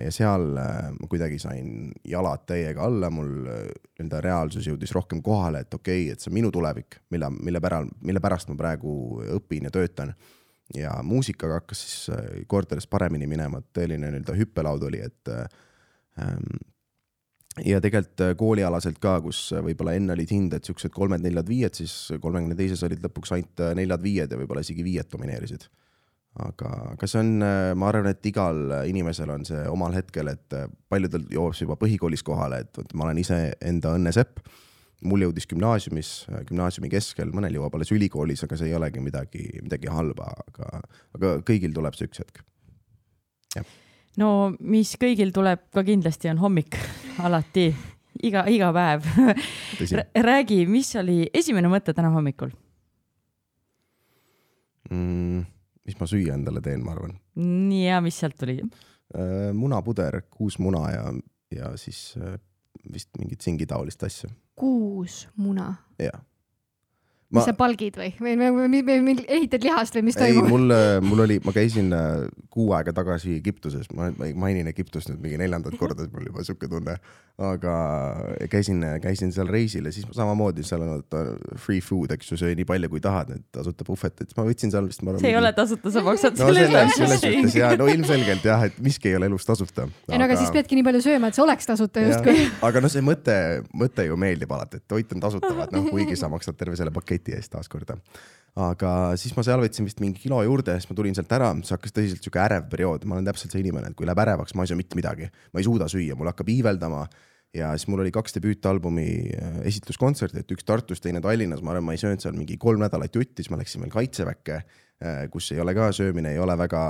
ja 0.00 0.08
seal 0.14 0.56
ma 0.56 1.08
kuidagi 1.12 1.36
sain 1.38 1.92
jalad 2.08 2.46
täiega 2.48 2.86
alla, 2.88 3.10
mul 3.12 3.28
nii-öelda 3.44 4.22
reaalsus 4.24 4.64
jõudis 4.66 4.94
rohkem 4.96 5.20
kohale, 5.22 5.60
et 5.66 5.74
okei 5.76 6.06
okay,, 6.06 6.14
et 6.14 6.24
see 6.24 6.32
on 6.32 6.38
minu 6.38 6.50
tulevik, 6.54 6.96
mille, 7.12 7.28
mille 7.36 7.60
päral, 7.60 7.90
mille 8.00 8.22
pärast 8.24 8.48
ma 8.48 8.56
praegu 8.56 8.92
õpin 9.36 9.68
ja 9.68 9.74
töötan. 9.74 10.14
Ja 10.76 10.98
muusikaga 11.02 11.60
hakkas 11.62 11.84
siis 11.84 12.10
äh, 12.14 12.42
kordades 12.46 12.86
paremini 12.90 13.28
minema, 13.30 13.62
et 13.62 13.70
tõeline 13.76 14.10
nii-öelda 14.10 14.36
hüppelaud 14.36 14.84
oli, 14.90 15.00
et 15.06 15.32
ähm, 15.32 16.58
ja 17.64 17.80
tegelikult 17.84 18.24
äh, 18.26 18.36
koolialaselt 18.38 19.00
ka, 19.02 19.18
kus 19.24 19.48
äh, 19.56 19.64
võib-olla 19.64 19.96
enne 19.98 20.14
olid 20.16 20.32
hinded 20.34 20.68
siuksed 20.68 20.94
kolmed-neljad-viied, 20.94 21.78
siis 21.80 21.98
kolmekümne 22.20 22.58
teises 22.58 22.84
olid 22.86 23.04
lõpuks 23.04 23.34
ainult 23.36 23.64
äh, 23.64 23.74
neljad-viied 23.78 24.32
ja 24.32 24.40
võib-olla 24.40 24.64
isegi 24.66 24.86
viied 24.86 25.10
domineerisid 25.12 25.68
aga, 26.38 26.70
aga 26.94 27.08
see 27.08 27.20
on, 27.22 27.32
ma 27.78 27.90
arvan, 27.90 28.10
et 28.12 28.26
igal 28.30 28.60
inimesel 28.88 29.32
on 29.34 29.44
see 29.48 29.60
omal 29.70 29.94
hetkel, 29.96 30.30
et 30.32 30.56
äh, 30.56 30.68
paljudel 30.90 31.26
jõuab 31.34 31.56
see 31.56 31.66
juba 31.66 31.78
põhikoolis 31.80 32.24
kohale, 32.26 32.62
et 32.64 32.78
vot 32.78 32.94
ma 32.98 33.08
olen 33.08 33.22
ise 33.22 33.40
enda 33.64 33.94
õnnesepp. 33.98 34.42
Mul 35.06 35.26
jõudis 35.26 35.46
gümnaasiumis, 35.50 36.12
gümnaasiumi 36.48 36.90
keskel, 36.90 37.30
mõnel 37.34 37.58
jõuab 37.58 37.76
alles 37.78 37.92
ülikoolis, 37.94 38.42
aga 38.44 38.58
see 38.58 38.70
ei 38.70 38.78
olegi 38.78 39.02
midagi, 39.02 39.44
midagi 39.62 39.90
halba, 39.92 40.30
aga, 40.48 40.80
aga 41.18 41.34
kõigil 41.46 41.74
tuleb 41.74 41.98
see 41.98 42.08
üks 42.10 42.22
hetk. 42.24 42.42
no 44.18 44.30
mis 44.58 44.96
kõigil 45.00 45.30
tuleb 45.34 45.68
ka 45.74 45.84
kindlasti 45.86 46.32
on 46.32 46.42
hommik, 46.42 46.78
alati, 47.26 47.68
iga, 48.26 48.46
iga 48.50 48.72
päev. 48.74 49.06
räägi, 50.30 50.64
mis 50.66 50.94
oli 50.98 51.28
esimene 51.32 51.70
mõte 51.70 51.94
täna 51.94 52.10
hommikul? 52.14 52.50
mm,. 54.90 55.46
mis 55.86 55.96
ma 56.00 56.10
süüa 56.10 56.34
endale 56.34 56.60
teen, 56.64 56.82
ma 56.84 56.96
arvan 56.96 57.14
nii 57.38 57.86
ja 57.86 58.02
mis 58.02 58.18
sealt 58.18 58.38
tuli? 58.40 58.58
äh,. 59.14 59.50
munapuder, 59.54 60.22
kuus 60.30 60.58
muna 60.58 60.88
ja, 60.90 61.06
ja 61.54 61.72
siis 61.78 62.16
äh, 62.18 62.38
vist 62.92 63.10
mingit 63.18 63.40
singitaolist 63.44 64.02
asja, 64.02 64.30
kuus 64.54 65.28
muna. 65.36 65.74
jaa. 67.28 67.36
mis 67.36 67.48
sa 67.50 67.54
palgid 67.56 67.96
või, 68.00 68.10
või, 68.22 68.36
või, 68.40 68.82
või, 68.86 69.00
või 69.04 69.14
ehitad 69.26 69.64
lihast 69.66 69.96
või 69.98 70.06
mis 70.08 70.16
ei, 70.16 70.32
toimub? 70.32 70.48
mul, 70.54 70.74
mul 71.04 71.24
oli, 71.26 71.36
ma 71.44 71.52
käisin 71.52 71.92
äh, 71.92 72.24
kuu 72.48 72.72
aega 72.76 72.94
tagasi 72.96 73.36
Egiptuses, 73.36 73.90
ma 73.92 74.08
ma 74.16 74.30
mainin 74.46 74.68
Egiptust 74.70 75.10
nüüd 75.12 75.20
mingi 75.22 75.40
neljandat 75.40 75.76
korda, 75.80 76.08
mul 76.14 76.30
juba 76.30 76.44
siuke 76.46 76.70
tunne. 76.70 76.96
aga 77.38 77.72
käisin, 78.50 78.80
käisin 78.98 79.30
seal 79.30 79.46
reisil 79.46 79.84
ja 79.86 79.92
siis 79.94 80.08
ma 80.08 80.16
samamoodi 80.16 80.64
seal 80.66 80.82
on 80.82 80.96
vaata 80.96 81.20
free 81.60 81.78
food, 81.84 82.10
eks 82.16 82.32
ju, 82.32 82.38
söö 82.40 82.56
nii 82.58 82.66
palju 82.66 82.90
kui 82.90 83.02
tahad, 83.04 83.30
need 83.30 83.44
tasuta 83.54 83.86
puhvet, 83.86 84.24
et 84.24 84.32
ma 84.34 84.46
võtsin 84.48 84.72
seal 84.74 84.88
vist. 84.88 85.04
see 85.04 85.30
ei 85.30 85.36
ole 85.38 85.52
tasuta, 85.54 85.92
sa 85.94 86.02
maksad 86.06 86.40
no 86.40 86.48
selle 86.48 86.64
selles, 86.66 86.96
selles 86.96 87.22
suhtes 87.22 87.58
ja 87.60 87.70
no 87.78 87.86
ilmselgelt 87.92 88.48
jah, 88.48 88.64
et 88.66 88.80
miski 88.82 89.12
ei 89.12 89.20
ole 89.20 89.30
elus 89.30 89.46
tasuta. 89.46 89.86
ei 90.08 90.18
no 90.18 90.26
aga 90.26 90.40
siis 90.40 90.50
peadki 90.56 90.80
nii 90.80 90.88
palju 90.88 91.04
sööma, 91.04 91.30
et 91.30 91.38
see 91.38 91.44
oleks 91.44 91.70
tasuta 91.70 92.02
justkui. 92.08 92.48
aga 92.70 92.82
noh, 92.82 92.94
see 92.96 93.06
mõte, 93.06 93.38
mõte 93.84 94.08
ju 94.08 94.18
meeldib 94.18 94.56
alati, 94.58 94.82
et 94.82 94.88
toit 94.90 95.14
on 95.14 95.22
tasuta, 95.28 95.52
vaat 95.60 95.76
noh, 95.76 95.86
kuigi 95.92 96.18
sa 96.18 96.32
maksad 96.32 96.58
terve 96.58 96.74
selle 96.80 96.90
paketi 96.94 97.17
eest 97.36 97.52
taaskord. 97.52 97.90
aga 98.58 98.92
siis 99.16 99.34
ma 99.36 99.44
seal 99.46 99.60
võtsin 99.62 99.86
vist 99.86 100.00
mingi 100.02 100.20
kilo 100.22 100.40
juurde, 100.42 100.74
siis 100.78 100.90
ma 100.90 100.96
tulin 100.98 101.14
sealt 101.14 101.32
ära, 101.32 101.52
siis 101.60 101.74
hakkas 101.76 101.94
tõsiselt 101.94 102.24
sihuke 102.24 102.40
ärev 102.42 102.68
periood, 102.70 103.04
ma 103.06 103.14
olen 103.16 103.28
täpselt 103.28 103.54
see 103.54 103.62
inimene, 103.62 103.92
et 103.92 103.98
kui 103.98 104.06
läheb 104.06 104.18
ärevaks, 104.18 104.54
ma 104.54 104.64
ei 104.64 104.70
saa 104.70 104.78
mitte 104.78 104.98
midagi, 104.98 105.28
ma 105.52 105.60
ei 105.62 105.66
suuda 105.66 105.86
süüa, 105.90 106.16
mul 106.18 106.30
hakkab 106.32 106.50
iiveldama. 106.54 107.06
Ja 107.56 107.70
siis 107.80 107.88
mul 107.88 108.02
oli 108.02 108.10
kaks 108.12 108.34
debüütalbumi 108.36 109.06
äh, 109.32 109.54
esitluskontsert, 109.70 110.34
et 110.36 110.50
üks 110.52 110.66
Tartus, 110.68 111.00
teine 111.00 111.22
Tallinnas, 111.24 111.62
ma 111.64 111.72
arvan, 111.72 111.86
ma 111.86 111.94
ei 111.96 112.02
söönud 112.02 112.20
seal 112.20 112.36
mingi 112.36 112.58
kolm 112.60 112.82
nädalat 112.82 113.14
jutti, 113.16 113.40
siis 113.40 113.48
ma 113.48 113.56
läksin 113.56 113.86
veel 113.86 113.94
kaitseväkke, 113.94 114.58
kus 115.30 115.52
ei 115.54 115.60
ole 115.62 115.74
ka 115.78 115.92
söömine, 115.94 116.32
ei 116.34 116.40
ole 116.42 116.56
väga 116.58 116.82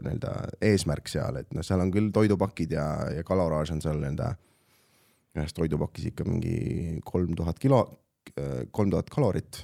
nii-öelda 0.00 0.30
eesmärk 0.64 1.10
seal, 1.12 1.42
et 1.42 1.50
noh, 1.52 1.64
seal 1.66 1.82
on 1.84 1.90
küll 1.92 2.08
toidupakid 2.14 2.72
ja, 2.72 2.86
ja 3.18 3.24
kaloraaž 3.26 3.74
on 3.74 3.82
seal 3.84 4.00
nii-öelda 4.00 4.30
ühes 5.36 5.54
toidupakis 5.54 6.08
ikka 6.10 6.26
mingi 6.26 7.00
kolm 7.06 7.36
tuhat 7.38 7.60
kilo, 7.62 7.82
kolm 8.70 8.92
tuhat 8.92 9.10
kalorit, 9.12 9.62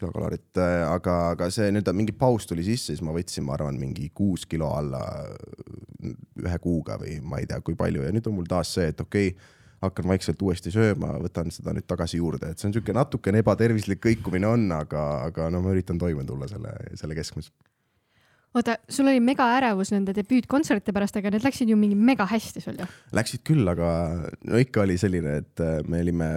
kilokalorit, 0.00 0.56
aga, 0.88 1.16
aga 1.34 1.50
see 1.52 1.68
nii-öelda 1.68 1.94
mingi 1.96 2.14
paus 2.16 2.48
tuli 2.48 2.64
sisse, 2.64 2.94
siis 2.94 3.04
ma 3.04 3.12
võtsin, 3.14 3.44
ma 3.46 3.54
arvan, 3.58 3.78
mingi 3.80 4.08
kuus 4.16 4.46
kilo 4.48 4.72
alla 4.76 5.02
ühe 6.40 6.58
kuuga 6.62 6.96
või 7.00 7.18
ma 7.20 7.40
ei 7.42 7.48
tea, 7.50 7.60
kui 7.64 7.76
palju 7.78 8.06
ja 8.06 8.12
nüüd 8.14 8.28
on 8.30 8.38
mul 8.38 8.48
taas 8.48 8.72
see, 8.76 8.88
et 8.94 9.02
okei 9.04 9.34
okay,, 9.34 9.56
hakkan 9.80 10.08
vaikselt 10.10 10.42
uuesti 10.44 10.72
sööma, 10.74 11.14
võtan 11.24 11.50
seda 11.54 11.72
nüüd 11.76 11.86
tagasi 11.88 12.20
juurde, 12.20 12.52
et 12.52 12.60
see 12.60 12.68
on 12.68 12.74
niisugune 12.74 13.00
natukene 13.00 13.40
ebatervislik 13.40 14.02
kõikumine 14.04 14.48
on, 14.48 14.68
aga, 14.76 15.04
aga 15.30 15.48
no 15.52 15.62
ma 15.64 15.72
üritan 15.74 16.00
toime 16.00 16.26
tulla 16.28 16.48
selle, 16.50 16.74
selle 17.00 17.16
keskmes. 17.16 17.48
oota, 18.54 18.76
sul 18.92 19.08
oli 19.08 19.22
mega 19.24 19.46
ärevus 19.56 19.92
nende 19.94 20.12
debüütkontsertide 20.16 20.92
pärast, 20.96 21.16
aga 21.16 21.32
need 21.32 21.46
läksid 21.46 21.72
ju 21.72 21.78
mingi 21.80 21.96
mega 21.96 22.26
hästi 22.28 22.60
sul 22.60 22.80
ju. 22.82 22.88
Läksid 23.16 23.44
küll, 23.46 23.64
aga 23.72 23.90
no 24.44 24.60
ikka 24.60 24.84
oli 24.84 24.98
selline, 25.00 25.38
et 25.44 25.64
äh, 25.64 25.80
me 25.88 26.04
olime 26.04 26.32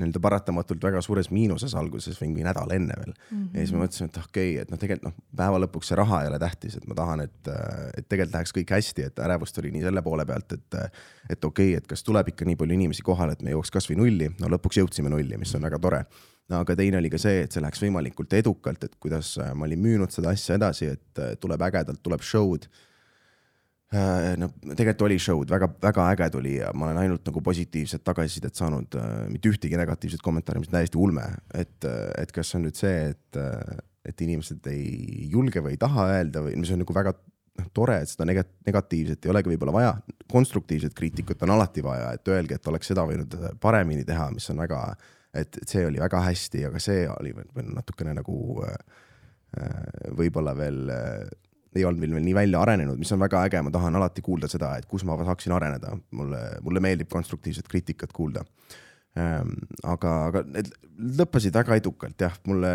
nii-öelda 0.00 0.22
paratamatult 0.24 0.82
väga 0.84 1.02
suures 1.04 1.30
miinuses 1.34 1.74
alguses 1.78 2.18
või 2.20 2.32
mingi 2.32 2.46
nädal 2.48 2.72
enne 2.74 2.96
veel 2.98 3.12
mm. 3.12 3.36
-hmm. 3.36 3.50
ja 3.54 3.64
siis 3.64 3.74
me 3.76 3.82
mõtlesime, 3.84 4.10
et 4.10 4.18
okei 4.22 4.50
okay,, 4.54 4.62
et 4.64 4.72
noh, 4.72 4.80
tegelikult 4.80 5.10
noh, 5.10 5.28
päeva 5.42 5.60
lõpuks 5.64 5.92
see 5.92 6.00
raha 6.00 6.22
ei 6.24 6.32
ole 6.32 6.40
tähtis, 6.42 6.76
et 6.80 6.88
ma 6.90 6.98
tahan, 6.98 7.24
et, 7.28 7.52
et 7.98 8.08
tegelikult 8.08 8.38
läheks 8.38 8.56
kõik 8.58 8.74
hästi, 8.76 9.06
et 9.10 9.22
ärevust 9.28 9.62
oli 9.62 9.72
nii 9.76 9.86
selle 9.86 10.02
poole 10.06 10.26
pealt, 10.26 10.58
et 10.58 10.80
et 11.30 11.44
okei 11.44 11.72
okay,, 11.72 11.78
et 11.78 11.86
kas 11.86 12.02
tuleb 12.06 12.32
ikka 12.32 12.48
nii 12.48 12.58
palju 12.58 12.76
inimesi 12.80 13.06
kohale, 13.06 13.36
et 13.36 13.42
me 13.46 13.54
jõuaks 13.54 13.72
kasvõi 13.72 14.00
nulli, 14.00 14.30
no 14.40 14.50
lõpuks 14.56 14.80
jõudsime 14.82 15.12
nulli, 15.12 15.38
mis 15.38 15.54
on 15.54 15.68
väga 15.68 15.78
tore 15.78 16.04
no 16.50 16.60
aga 16.64 16.76
teine 16.78 16.98
oli 16.98 17.10
ka 17.12 17.18
see, 17.20 17.44
et 17.46 17.54
see 17.54 17.62
läheks 17.62 17.82
võimalikult 17.84 18.34
edukalt, 18.38 18.84
et 18.86 18.96
kuidas 19.02 19.36
ma 19.54 19.66
olin 19.68 19.82
müünud 19.82 20.14
seda 20.14 20.32
asja 20.34 20.58
edasi, 20.58 20.90
et 20.96 21.22
tuleb 21.42 21.62
ägedalt, 21.68 22.02
tuleb 22.02 22.24
show'd. 22.26 22.66
No 23.90 24.46
tegelikult 24.68 25.02
oli 25.08 25.16
show'd 25.18 25.50
väga-väga 25.50 26.04
äge 26.12 26.28
tuli 26.36 26.52
ja 26.60 26.68
ma 26.74 26.86
olen 26.86 27.00
ainult 27.02 27.26
nagu 27.26 27.42
positiivset 27.42 28.04
tagasisidet 28.06 28.54
saanud, 28.54 28.94
mitte 29.32 29.50
ühtegi 29.50 29.78
negatiivset 29.80 30.22
kommentaari, 30.22 30.62
mis 30.62 30.70
on 30.70 30.76
täiesti 30.78 31.00
ulme, 31.00 31.26
et, 31.58 31.88
et 32.20 32.30
kas 32.34 32.52
see 32.52 32.60
on 32.60 32.68
nüüd 32.68 32.78
see, 32.78 33.10
et, 33.10 33.40
et 34.06 34.24
inimesed 34.26 34.70
ei 34.70 35.26
julge 35.32 35.62
või 35.64 35.74
ei 35.74 35.82
taha 35.82 36.06
öelda 36.14 36.44
või 36.46 36.54
mis 36.62 36.70
on 36.70 36.84
nagu 36.84 36.94
väga 36.94 37.16
noh, 37.18 37.70
tore, 37.74 37.98
et 38.04 38.12
seda 38.12 38.28
nega- 38.30 38.46
negatiivset 38.66 39.26
ei 39.26 39.34
olegi 39.34 39.50
võib-olla 39.56 39.74
vaja, 39.74 39.94
konstruktiivset 40.30 40.94
kriitikut 40.94 41.42
on 41.42 41.56
alati 41.56 41.82
vaja, 41.82 42.12
et 42.14 42.30
öelge, 42.30 42.60
et 42.60 42.70
oleks 42.70 42.92
seda 42.92 43.06
võinud 43.10 43.34
paremini 43.60 44.06
teha, 44.06 44.30
mis 44.34 44.46
on 44.54 44.62
väga 44.62 44.84
et, 45.34 45.60
see 45.68 45.84
oli 45.86 46.00
väga 46.02 46.22
hästi, 46.26 46.64
aga 46.70 46.82
see 46.82 47.04
oli 47.10 47.34
natukene 47.74 48.14
nagu 48.18 48.36
äh, 48.66 48.78
võib-olla 50.16 50.54
veel 50.58 50.90
äh, 50.94 51.30
ei 51.76 51.84
olnud 51.86 52.02
veel, 52.02 52.16
nii 52.24 52.34
välja 52.34 52.62
arenenud, 52.64 52.98
mis 52.98 53.12
on 53.14 53.20
väga 53.22 53.44
äge, 53.46 53.62
ma 53.62 53.72
tahan 53.74 53.98
alati 53.98 54.24
kuulda 54.26 54.48
seda, 54.50 54.72
et 54.78 54.88
kus 54.90 55.04
ma 55.06 55.18
saaksin 55.22 55.54
areneda, 55.54 55.94
mulle, 56.16 56.40
mulle 56.66 56.82
meeldib 56.82 57.10
konstruktiivset 57.12 57.68
kriitikat 57.70 58.14
kuulda 58.16 58.44
ähm,. 59.18 59.54
aga, 59.86 60.16
aga 60.30 60.44
need 60.48 60.72
lõppesid 61.20 61.54
väga 61.54 61.78
edukalt 61.80 62.26
jah, 62.26 62.34
mulle 62.50 62.72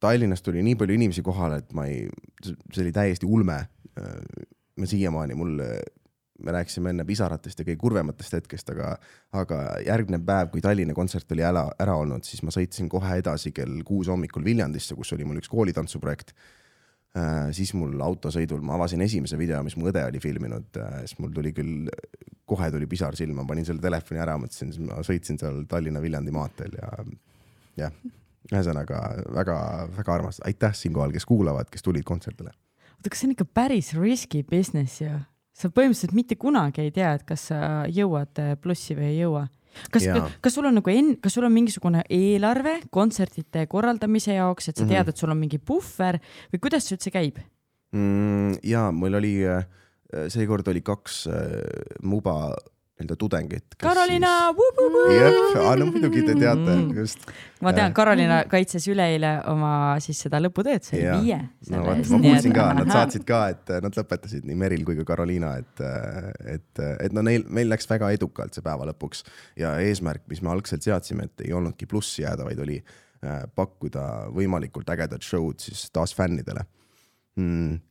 Tallinnas 0.00 0.44
tuli 0.44 0.60
nii 0.62 0.76
palju 0.76 0.96
inimesi 0.98 1.24
kohale, 1.24 1.62
et 1.62 1.72
ma 1.76 1.86
ei, 1.88 2.04
see 2.44 2.82
oli 2.82 2.92
täiesti 2.92 3.26
ulme. 3.26 3.62
ma 4.76 4.84
siiamaani, 4.84 5.34
mul, 5.40 5.54
me 6.44 6.52
rääkisime 6.52 6.90
enne 6.92 7.04
pisaratest 7.08 7.62
ja 7.62 7.64
kõige 7.64 7.78
kurvematest 7.80 8.34
hetkest, 8.36 8.68
aga, 8.74 8.90
aga 9.40 9.60
järgmine 9.86 10.20
päev, 10.20 10.50
kui 10.52 10.60
Tallinna 10.60 10.92
kontsert 10.94 11.32
oli 11.32 11.44
ära, 11.48 11.62
ära 11.80 11.94
olnud, 11.96 12.26
siis 12.28 12.42
ma 12.44 12.52
sõitsin 12.52 12.90
kohe 12.92 13.16
edasi 13.22 13.54
kell 13.56 13.80
kuus 13.88 14.10
hommikul 14.12 14.44
Viljandisse, 14.44 14.94
kus 14.98 15.14
oli 15.16 15.24
mul 15.24 15.40
üks 15.40 15.48
koolitantsuprojekt 15.48 16.34
siis 17.56 17.72
mul 17.76 18.00
autosõidul 18.02 18.62
ma 18.66 18.76
avasin 18.76 19.00
esimese 19.04 19.38
video, 19.40 19.62
mis 19.64 19.76
mu 19.78 19.88
õde 19.90 20.02
oli 20.08 20.20
filminud, 20.22 20.68
äh, 20.82 20.98
siis 21.06 21.18
mul 21.22 21.32
tuli 21.34 21.52
küll, 21.56 21.88
kohe 22.48 22.68
tuli 22.74 22.88
pisar 22.90 23.16
silma, 23.18 23.46
panin 23.48 23.66
selle 23.66 23.82
telefoni 23.82 24.20
ära, 24.22 24.36
mõtlesin, 24.40 24.72
siis 24.74 24.84
ma 24.84 25.00
sõitsin 25.06 25.40
seal 25.40 25.62
Tallinna-Viljandi 25.70 26.34
maanteel 26.34 26.76
ja 26.76 26.90
jah, 27.80 27.96
ühesõnaga 28.52 29.00
väga-väga 29.34 30.14
armas, 30.18 30.42
aitäh 30.46 30.76
siinkohal, 30.76 31.14
kes 31.14 31.26
kuulavad, 31.28 31.70
kes 31.72 31.86
tulid 31.86 32.06
kontserdile. 32.06 32.52
oota, 32.96 33.08
kas 33.08 33.22
see 33.22 33.30
on 33.30 33.36
ikka 33.36 33.48
päris 33.48 33.94
risky 33.96 34.44
business 34.44 35.00
ju? 35.00 35.16
sa 35.56 35.70
põhimõtteliselt 35.72 36.12
mitte 36.12 36.36
kunagi 36.36 36.84
ei 36.84 36.92
tea, 36.92 37.14
et 37.16 37.24
kas 37.24 37.48
sa 37.48 37.58
jõuad 37.88 38.36
plussi 38.60 38.96
või 38.98 39.14
ei 39.14 39.20
jõua 39.22 39.46
kas, 39.94 40.06
kas 40.44 40.56
sul 40.56 40.68
on 40.68 40.78
nagu 40.80 40.92
enn-, 40.92 41.16
kas 41.22 41.36
sul 41.36 41.46
on 41.48 41.54
mingisugune 41.54 42.04
eelarve 42.12 42.78
kontsertide 42.94 43.66
korraldamise 43.70 44.36
jaoks, 44.38 44.70
et 44.70 44.76
sa 44.76 44.84
tead, 44.84 45.02
mhm. 45.04 45.12
et 45.12 45.24
sul 45.24 45.32
on 45.32 45.40
mingi 45.40 45.60
puhver 45.62 46.20
või 46.52 46.62
kuidas 46.62 46.88
see 46.88 46.98
üldse 46.98 47.12
käib 47.14 47.40
mm,? 47.94 48.60
ja 48.66 48.88
mul 48.94 49.18
oli, 49.20 49.36
äh, 49.48 49.66
seekord 50.32 50.68
oli 50.72 50.82
kaks 50.86 51.26
äh, 51.30 51.60
muba 52.02 52.54
nii-öelda 52.96 53.16
tudengid. 53.16 53.64
Karoliina 53.80 54.28
siis.... 54.56 55.18
jep, 55.20 55.56
no 55.78 55.86
muidugi 55.90 56.22
te 56.24 56.34
teate 56.34 56.74
mm., 56.74 56.96
just. 56.96 57.26
ma 57.60 57.72
tean, 57.76 57.92
Karoliina 57.92 58.38
kaitses 58.48 58.86
üleeile 58.88 59.32
oma 59.52 59.70
siis 60.00 60.22
seda 60.24 60.40
lõputööd, 60.40 60.84
see 60.86 61.02
oli 61.02 61.26
viie. 61.26 61.38
no 61.74 61.82
vot, 61.84 62.00
ma 62.14 62.20
kuulsin 62.24 62.54
ka, 62.56 62.68
nad 62.78 62.92
saatsid 62.94 63.26
ka, 63.28 63.40
et 63.52 63.72
nad 63.84 63.98
lõpetasid 64.00 64.46
nii 64.48 64.56
Meril 64.62 64.84
kui 64.88 64.96
ka 64.96 65.04
Karoliina, 65.10 65.52
et, 65.60 65.82
et, 66.54 66.84
et 67.04 67.16
no 67.16 67.24
neil, 67.26 67.44
meil 67.52 67.68
läks 67.68 67.88
väga 67.90 68.14
edukalt 68.16 68.56
see 68.56 68.64
päeva 68.64 68.88
lõpuks 68.88 69.26
ja 69.60 69.74
eesmärk, 69.84 70.24
mis 70.32 70.40
me 70.40 70.54
algselt 70.54 70.86
seadsime, 70.86 71.28
et 71.28 71.44
ei 71.44 71.52
olnudki 71.56 71.88
plussi 71.90 72.24
jääda, 72.24 72.46
vaid 72.48 72.62
oli 72.64 72.78
pakkuda 73.56 74.06
võimalikult 74.32 74.88
ägedat 74.92 75.24
show'd 75.24 75.60
siis 75.64 75.88
taas 75.92 76.16
fännidele 76.16 76.64
mm 77.36 77.82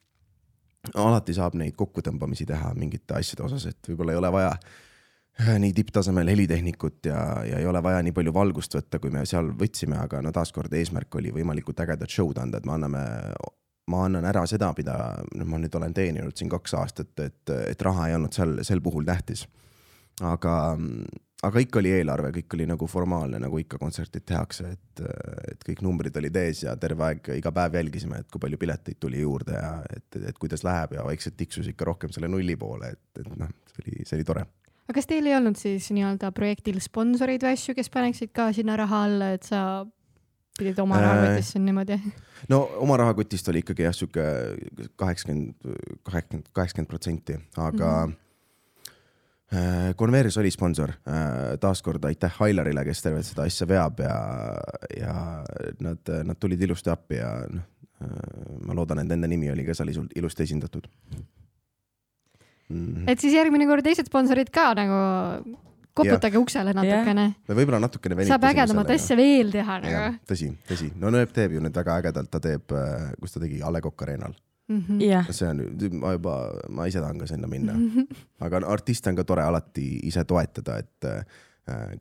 alati 1.02 1.34
saab 1.34 1.56
neid 1.58 1.74
kokkutõmbamisi 1.74 2.46
teha 2.46 2.68
mingite 2.78 3.16
asjade 3.18 3.42
osas, 3.42 3.64
et 3.66 3.88
võib-olla 3.90 4.14
ei 4.14 4.20
ole 4.20 4.30
vaja 4.36 4.52
Äh, 4.54 4.92
nii 5.36 5.74
tipptasemel 5.76 6.28
helitehnikut 6.32 7.06
ja, 7.06 7.20
ja 7.44 7.60
ei 7.60 7.68
ole 7.68 7.84
vaja 7.84 8.00
nii 8.06 8.16
palju 8.16 8.34
valgust 8.34 8.78
võtta, 8.78 9.02
kui 9.04 9.12
me 9.12 9.26
seal 9.28 9.52
võtsime, 9.60 9.98
aga 10.00 10.22
no 10.24 10.32
taaskord 10.36 10.74
eesmärk 10.74 11.20
oli 11.20 11.34
võimalikult 11.36 11.82
ägedat 11.84 12.12
show'd 12.12 12.40
anda, 12.40 12.62
et 12.62 12.68
me 12.68 12.76
anname, 12.78 13.04
ma 13.92 14.06
annan 14.08 14.26
ära 14.32 14.46
seda, 14.48 14.72
mida 14.78 14.96
noh, 15.36 15.50
ma 15.52 15.60
nüüd 15.60 15.76
olen 15.76 15.94
teeninud 15.94 16.40
siin 16.40 16.52
kaks 16.54 16.78
aastat, 16.80 17.14
et, 17.20 17.54
et 17.68 17.86
raha 17.90 18.10
ei 18.10 18.18
olnud 18.18 18.36
seal 18.36 18.58
sel 18.64 18.82
puhul 18.86 19.04
tähtis. 19.06 19.44
aga, 20.24 20.56
aga 21.44 21.68
ikka 21.68 21.84
oli 21.84 21.92
eelarve, 21.98 22.32
kõik 22.40 22.56
oli 22.56 22.72
nagu 22.72 22.88
formaalne, 22.88 23.40
nagu 23.44 23.60
ikka 23.60 23.78
kontserdid 23.82 24.24
tehakse, 24.24 24.72
et, 24.72 25.06
et 25.52 25.68
kõik 25.68 25.84
numbrid 25.84 26.16
olid 26.16 26.44
ees 26.46 26.64
ja 26.64 26.78
terve 26.80 27.10
aeg, 27.12 27.34
iga 27.36 27.52
päev 27.52 27.76
jälgisime, 27.76 28.24
et 28.24 28.32
kui 28.32 28.40
palju 28.40 28.58
pileteid 28.62 29.04
tuli 29.04 29.20
juurde 29.20 29.60
ja 29.60 29.82
et, 29.92 30.24
et 30.32 30.40
kuidas 30.40 30.64
läheb 30.64 30.96
ja 30.96 31.04
vaikselt 31.04 31.36
tiksus 31.36 31.68
ikka 31.68 31.92
rohkem 31.92 32.16
selle 32.16 32.32
nulli 32.32 32.56
poole, 32.56 32.96
et, 32.96 33.20
et 33.20 33.36
noh, 33.36 33.52
see 33.74 33.84
oli, 33.84 34.06
see 34.08 34.22
oli 34.22 34.32
tore 34.32 34.48
aga 34.86 34.96
kas 35.00 35.10
teil 35.10 35.26
ei 35.26 35.36
olnud 35.38 35.58
siis 35.60 35.88
nii-öelda 35.94 36.32
projektil 36.36 36.80
sponsoreid 36.84 37.46
või 37.46 37.56
asju, 37.58 37.76
kes 37.78 37.90
paneksid 37.94 38.34
ka 38.36 38.52
sinna 38.56 38.78
raha 38.80 39.04
alla, 39.08 39.32
et 39.38 39.48
sa 39.48 39.62
pidid 40.60 40.80
oma 40.80 41.00
äh, 41.00 41.06
rahakotist 41.06 41.56
siin 41.56 41.66
niimoodi? 41.68 41.98
no 42.52 42.62
oma 42.84 43.00
rahakotist 43.02 43.50
oli 43.52 43.64
ikkagi 43.66 43.88
jah, 43.88 43.96
sihuke 43.96 44.28
kaheksakümmend, 45.00 45.56
kaheksakümmend, 46.04 46.54
kaheksakümmend 46.54 46.92
protsenti, 46.92 47.40
aga 47.58 47.90
mm 48.06 48.12
-hmm. 48.12 48.22
Converse 49.96 50.40
oli 50.40 50.52
sponsor, 50.52 50.90
äh, 50.90 51.58
taaskord 51.62 52.04
aitäh 52.04 52.42
Ailarile, 52.42 52.84
kes 52.86 53.02
tervet 53.02 53.26
seda 53.26 53.44
asja 53.44 53.68
veab 53.68 54.00
ja, 54.00 54.18
ja 55.00 55.44
nad, 55.80 56.10
nad 56.24 56.38
tulid 56.40 56.62
ilusti 56.62 56.90
appi 56.90 57.16
ja 57.16 57.30
noh, 57.50 57.64
ma 58.68 58.74
loodan, 58.74 59.00
et 59.00 59.08
nende 59.08 59.28
nimi 59.28 59.52
oli 59.52 59.64
ka 59.66 59.74
seal 59.74 59.90
ilusti 60.16 60.44
esindatud 60.44 60.88
mm. 62.70 62.88
-hmm. 62.88 63.12
et 63.12 63.20
siis 63.20 63.34
järgmine 63.34 63.68
kord 63.70 63.86
teised 63.86 64.08
sponsorid 64.10 64.50
ka 64.54 64.74
nagu 64.78 65.00
koputage 65.96 66.36
ja. 66.36 66.42
uksele 66.44 66.74
natukene. 66.76 67.28
me 67.48 67.58
võib-olla 67.58 67.80
natukene 67.86 68.28
saab 68.28 68.48
ägedamat 68.52 68.92
asja 68.98 69.18
veel 69.20 69.54
teha 69.54 69.78
nagu. 69.84 70.18
tõsi, 70.28 70.52
tõsi, 70.68 70.92
no 71.00 71.14
Nööp 71.14 71.32
teeb 71.36 71.56
ju 71.56 71.64
nüüd 71.64 71.76
väga 71.76 72.02
ägedalt, 72.02 72.32
ta 72.32 72.42
teeb, 72.44 72.76
äh, 72.76 73.14
kus 73.22 73.36
ta 73.36 73.44
tegi, 73.44 73.62
A 73.64 73.72
Le 73.72 73.82
Coq 73.86 74.04
Arena'l 74.04 74.36
mm. 74.68 74.82
-hmm. 74.82 75.02
Yeah. 75.02 75.32
see 75.32 75.48
on, 75.48 75.64
ma 76.02 76.12
juba, 76.18 76.36
ma 76.70 76.88
ise 76.88 77.00
tahan 77.00 77.20
ka 77.20 77.28
sinna 77.28 77.48
minna 77.48 77.74
mm. 77.74 77.90
-hmm. 77.90 78.24
aga 78.40 78.62
artiste 78.68 79.10
on 79.10 79.16
ka 79.16 79.24
tore 79.24 79.44
alati 79.44 80.00
ise 80.04 80.24
toetada, 80.24 80.78
et 80.78 81.06
äh, 81.06 81.26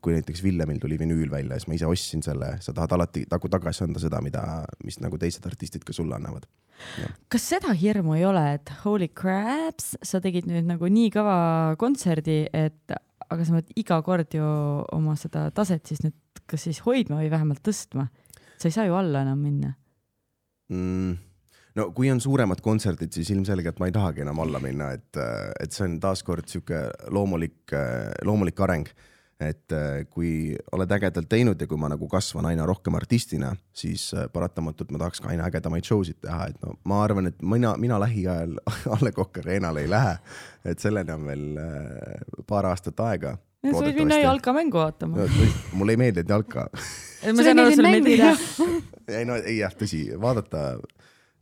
kui 0.01 0.13
näiteks 0.13 0.43
Villemil 0.45 0.77
tuli 0.81 0.97
vinüül 1.01 1.31
välja, 1.31 1.57
siis 1.57 1.67
ma 1.69 1.73
ise 1.77 1.87
ostsin 1.89 2.21
selle, 2.21 2.51
sa 2.61 2.73
tahad 2.75 2.91
alati 2.93 3.23
nagu 3.31 3.49
tagasi 3.49 3.85
anda 3.87 4.01
seda, 4.01 4.19
mida, 4.21 4.43
mis 4.85 4.99
nagu 5.01 5.17
teised 5.17 5.45
artistid 5.49 5.85
ka 5.87 5.93
sulle 5.95 6.13
annavad. 6.17 6.45
kas 7.31 7.47
seda 7.49 7.73
hirmu 7.73 8.13
ei 8.19 8.27
ole, 8.29 8.43
et 8.59 8.69
holy 8.83 9.07
craps, 9.09 9.95
sa 10.05 10.21
tegid 10.21 10.45
nüüd 10.49 10.67
nagu 10.69 10.89
nii 10.91 11.09
kõva 11.15 11.37
kontserdi, 11.81 12.43
et 12.53 12.93
aga 13.25 13.47
sa 13.47 13.57
pead 13.57 13.71
iga 13.81 13.97
kord 14.05 14.37
ju 14.37 14.49
oma 14.93 15.15
seda 15.17 15.47
taset 15.55 15.87
siis 15.89 16.03
nüüd 16.05 16.43
kas 16.45 16.67
siis 16.67 16.83
hoidma 16.85 17.23
või 17.23 17.31
vähemalt 17.33 17.63
tõstma. 17.65 18.05
sa 18.61 18.69
ei 18.69 18.75
saa 18.75 18.85
ju 18.85 18.93
alla 18.95 19.23
enam 19.25 19.41
minna. 19.41 19.73
Mm. 20.69 21.17
No 21.75 21.89
kui 21.91 22.07
on 22.11 22.21
suuremad 22.21 22.61
kontserdid, 22.63 23.11
siis 23.11 23.33
ilmselgelt 23.33 23.81
ma 23.81 23.89
ei 23.89 23.95
tahagi 23.95 24.21
enam 24.23 24.39
alla 24.45 24.61
minna, 24.63 24.93
et, 24.93 25.17
et 25.59 25.73
see 25.73 25.83
on 25.89 25.97
taaskord 25.99 26.47
sihuke 26.47 26.85
loomulik, 27.11 27.73
loomulik 28.23 28.61
areng 28.61 28.93
et 29.41 29.73
äh, 29.75 30.05
kui 30.07 30.55
oled 30.75 30.91
ägedalt 30.95 31.27
teinud 31.29 31.59
ja 31.59 31.67
kui 31.67 31.79
ma 31.79 31.89
nagu 31.91 32.07
kasvan 32.11 32.47
aina 32.47 32.65
rohkem 32.67 32.95
artistina, 32.95 33.51
siis 33.75 34.07
äh, 34.15 34.29
paratamatult 34.31 34.93
ma 34.95 35.01
tahaks 35.01 35.19
ka 35.23 35.31
aina 35.33 35.49
ägedamaid 35.49 35.87
show 35.87 36.03
sid 36.07 36.21
teha, 36.23 36.49
et 36.53 36.61
no 36.63 36.77
ma 36.87 37.01
arvan, 37.03 37.27
et 37.31 37.41
mina, 37.43 37.73
mina 37.81 37.99
lähiajal 37.99 38.55
A 38.95 38.99
Le 39.03 39.11
Coq 39.15 39.41
Arena'le 39.43 39.83
ei 39.83 39.91
lähe. 39.91 40.15
et 40.65 40.79
selleni 40.79 41.11
on 41.11 41.27
veel 41.27 41.59
äh, 41.59 42.45
paar 42.47 42.69
aastat 42.71 42.99
aega. 43.03 43.35
sa 43.65 43.81
võid 43.81 43.99
minna 43.99 44.21
jalkamängu 44.23 44.79
vaatama. 44.79 45.27
mulle 45.73 45.97
ei 45.97 46.03
meeldi 46.05 46.23
jalka 46.29 46.69
sulle 47.25 47.91
meeldib. 47.91 48.23
ei 49.19 49.25
no 49.27 49.35
ei 49.41 49.59
jah, 49.59 49.75
tõsi, 49.75 50.05
vaadata 50.21 50.77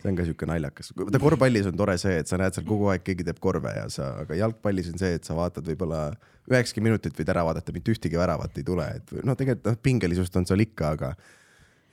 see 0.03 0.11
on 0.11 0.19
ka 0.19 0.25
siuke 0.27 0.47
naljakas, 0.49 0.91
vaata 0.99 1.21
korvpallis 1.23 1.67
on 1.69 1.77
tore 1.79 1.95
see, 2.01 2.17
et 2.19 2.29
sa 2.29 2.39
näed 2.39 2.55
seal 2.55 2.67
kogu 2.67 2.89
aeg, 2.91 3.05
keegi 3.07 3.25
teeb 3.27 3.39
korve 3.43 3.71
ja 3.71 3.85
sa, 3.93 4.09
aga 4.25 4.35
jalgpallis 4.37 4.91
on 4.91 4.99
see, 4.99 5.13
et 5.17 5.27
sa 5.27 5.37
vaatad 5.37 5.67
võib-olla 5.69 6.09
üheksakümmend 6.51 6.91
minutit 6.91 7.19
võid 7.19 7.31
ära 7.31 7.45
vaadata, 7.47 7.75
mitte 7.75 7.93
ühtegi 7.93 8.19
väravat 8.19 8.59
ei 8.59 8.67
tule, 8.67 8.89
et 8.99 9.15
noh, 9.23 9.37
tegelikult 9.39 9.71
noh, 9.71 9.79
pingelisust 9.87 10.35
on 10.39 10.49
seal 10.49 10.65
ikka, 10.65 10.91
aga 10.97 11.13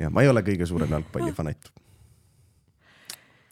ja 0.02 0.10
ma 0.10 0.24
ei 0.24 0.32
ole 0.32 0.42
kõige 0.46 0.66
suurem 0.66 0.90
jalgpallifanatt 0.98 1.70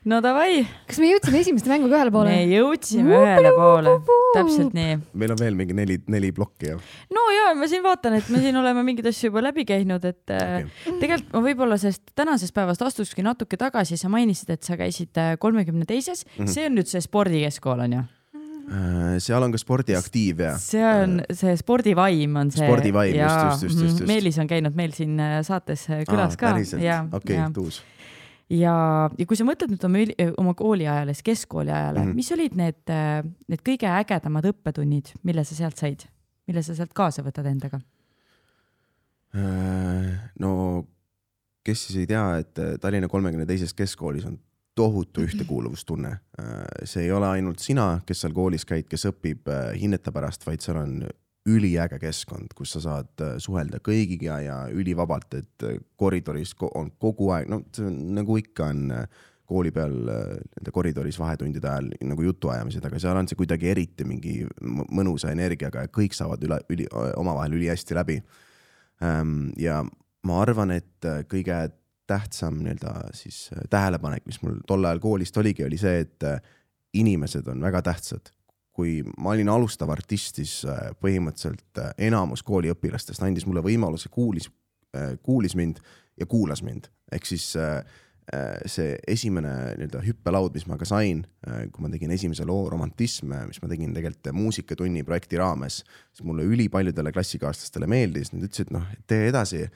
no 0.06 0.18
davai. 0.22 0.62
kas 0.86 1.00
me 1.02 1.08
jõudsime 1.10 1.40
esimeste 1.42 1.70
mänguga 1.70 1.98
ühele 1.98 2.12
poole? 2.14 2.30
me 2.30 2.44
jõudsime 2.52 3.16
ühele 3.18 3.52
poole, 3.56 3.94
täpselt 4.36 4.76
nii. 4.76 4.98
meil 5.18 5.34
on 5.34 5.40
veel 5.40 5.56
mingi 5.58 5.74
neli, 5.74 5.96
neli 6.10 6.30
plokki 6.34 6.70
jah? 6.70 6.92
no 7.14 7.24
ja 7.34 7.48
ma 7.58 7.66
siin 7.70 7.82
vaatan, 7.86 8.18
et 8.20 8.28
me 8.32 8.42
siin 8.42 8.58
oleme 8.60 8.84
mingeid 8.86 9.08
asju 9.10 9.32
juba 9.32 9.42
läbi 9.48 9.66
käinud, 9.68 10.04
et 10.08 10.34
äh, 10.34 10.60
okay. 10.60 11.00
tegelikult 11.02 11.34
ma 11.34 11.42
võib-olla 11.48 11.80
sellest 11.82 12.14
tänasest 12.18 12.54
päevast 12.54 12.84
astukski 12.86 13.26
natuke 13.26 13.58
tagasi, 13.60 13.98
sa 13.98 14.12
mainisid, 14.12 14.54
et 14.54 14.68
sa 14.68 14.78
käisid 14.78 15.18
äh, 15.18 15.34
kolmekümne 15.42 15.88
teises 15.88 16.24
-hmm. 16.28 16.46
see 16.46 16.68
on 16.70 16.78
nüüd 16.78 16.90
see 16.90 17.02
spordikeskkool 17.02 17.84
on 17.88 17.98
ju? 17.98 18.06
Äh, 18.68 19.18
seal 19.24 19.42
on 19.42 19.50
ka 19.50 19.58
spordiaktiiv 19.58 20.46
ja. 20.46 20.54
see 20.62 20.84
on 20.84 21.22
see 21.32 21.56
spordivaim 21.58 22.36
on 22.36 22.54
see. 22.54 22.62
spordivaim, 22.62 23.16
just, 23.16 23.34
just, 23.34 23.62
just, 23.62 23.82
just, 23.82 24.00
just. 24.00 24.08
Meelis 24.10 24.38
on 24.38 24.46
käinud 24.46 24.78
meil 24.78 24.94
siin 24.94 25.18
saates 25.42 25.88
külas 26.06 26.38
Aa, 26.38 26.58
ka. 26.60 26.98
okei, 27.18 27.40
tuus 27.56 27.82
ja, 28.50 28.74
ja 29.18 29.26
kui 29.28 29.38
sa 29.38 29.46
mõtled 29.48 29.72
nüüd 29.72 29.86
oma, 29.88 30.02
oma 30.40 30.54
kooliajale, 30.58 31.14
siis 31.16 31.26
keskkooli 31.26 31.72
ajale 31.72 32.02
mm, 32.02 32.10
-hmm. 32.10 32.16
mis 32.16 32.32
olid 32.32 32.56
need, 32.56 32.80
äh, 32.92 33.20
need 33.48 33.64
kõige 33.66 33.90
ägedamad 33.92 34.48
õppetunnid, 34.52 35.12
mille 35.22 35.44
sa 35.44 35.54
sealt 35.54 35.76
said, 35.76 36.06
mille 36.48 36.62
sa 36.62 36.74
sealt 36.74 36.94
kaasa 36.96 37.24
võtad 37.26 37.48
endaga? 37.50 37.80
Äh, 39.36 40.30
no 40.40 40.86
kes 41.64 41.86
siis 41.86 42.04
ei 42.04 42.06
tea, 42.06 42.38
et 42.38 42.58
äh, 42.58 42.76
Tallinna 42.80 43.08
kolmekümne 43.08 43.46
teises 43.46 43.74
keskkoolis 43.74 44.24
on 44.24 44.38
tohutu 44.78 45.24
ühtekuuluvustunne. 45.26 46.18
see 46.84 47.02
ei 47.02 47.12
ole 47.12 47.26
ainult 47.26 47.58
sina, 47.58 48.00
kes 48.06 48.20
seal 48.20 48.32
koolis 48.32 48.62
käid, 48.64 48.86
kes 48.86 49.08
õpib 49.10 49.50
hinnete 49.74 50.12
pärast, 50.14 50.46
vaid 50.46 50.62
seal 50.62 50.76
on 50.78 51.00
üliäge 51.48 51.98
keskkond, 52.02 52.52
kus 52.56 52.74
sa 52.76 52.82
saad 52.84 53.24
äh, 53.24 53.36
suhelda 53.42 53.80
kõigiga 53.84 54.38
ja 54.44 54.58
ülivabalt, 54.72 55.34
et 55.38 55.66
äh, 55.66 55.80
koridoris 55.96 56.54
on 56.70 56.92
kogu 57.00 57.32
aeg, 57.34 57.50
no 57.50 57.62
nagu 58.18 58.38
ikka 58.40 58.70
on 58.72 58.84
äh, 58.94 59.26
kooli 59.48 59.72
peal 59.72 59.94
nende 60.04 60.72
koridoris 60.74 61.16
vahetundide 61.16 61.70
ajal 61.70 61.86
nagu 62.04 62.26
jutuajamised, 62.26 62.84
aga 62.84 62.98
seal 63.00 63.16
on 63.16 63.30
see 63.30 63.38
kuidagi 63.38 63.70
eriti 63.70 64.04
mingi 64.04 64.42
mõnusa 64.60 65.30
energiaga 65.32 65.86
ja 65.86 65.92
kõik 65.92 66.12
saavad 66.12 66.44
üle, 66.44 66.58
üli, 66.68 66.84
omavahel 67.16 67.56
ülihästi 67.56 67.96
läbi. 67.96 68.18
Ja 69.56 69.78
ma 70.28 70.36
arvan, 70.42 70.74
et 70.76 71.08
kõige 71.32 71.62
tähtsam 72.08 72.62
nii-öelda 72.62 72.94
siis 73.12 73.50
äh, 73.52 73.62
tähelepanek, 73.70 74.26
mis 74.26 74.40
mul 74.42 74.58
tol 74.66 74.84
ajal 74.84 75.00
koolist 75.02 75.36
oligi, 75.36 75.64
oli 75.66 75.78
see, 75.80 76.04
et 76.06 76.26
inimesed 76.96 77.48
on 77.52 77.62
väga 77.62 77.82
tähtsad. 77.90 78.32
Kui 78.78 79.00
ma 79.18 79.34
olin 79.34 79.50
alustav 79.50 79.90
artist, 79.90 80.38
siis 80.38 80.60
äh, 80.68 80.92
põhimõtteliselt 81.02 81.82
enamus 82.08 82.44
kooliõpilastest 82.46 83.24
andis 83.26 83.46
mulle 83.48 83.64
võimaluse, 83.64 84.10
kuulis, 84.12 84.46
kuulis 85.22 85.52
mind 85.58 85.82
ja 86.18 86.26
kuulas 86.26 86.62
mind, 86.64 86.86
ehk 87.12 87.26
siis 87.28 87.50
see 88.68 88.94
esimene 89.08 89.50
nii-öelda 89.76 90.00
hüppelaud, 90.04 90.54
mis 90.56 90.64
ma 90.68 90.78
ka 90.80 90.86
sain, 90.88 91.22
kui 91.72 91.84
ma 91.84 91.90
tegin 91.92 92.10
esimese 92.12 92.44
loo 92.48 92.66
Romantism, 92.72 93.32
mis 93.48 93.60
ma 93.62 93.70
tegin 93.70 93.92
tegelikult 93.96 94.32
muusikatunni 94.36 95.04
projekti 95.04 95.40
raames, 95.40 95.82
siis 96.12 96.26
mulle 96.28 96.44
ülipaljudele 96.48 97.12
klassikaaslastele 97.12 97.88
meeldis, 97.88 98.32
nad 98.32 98.44
ütlesid, 98.48 98.72
noh, 98.74 98.84
tee 99.08 99.28
edasi. 99.30 99.66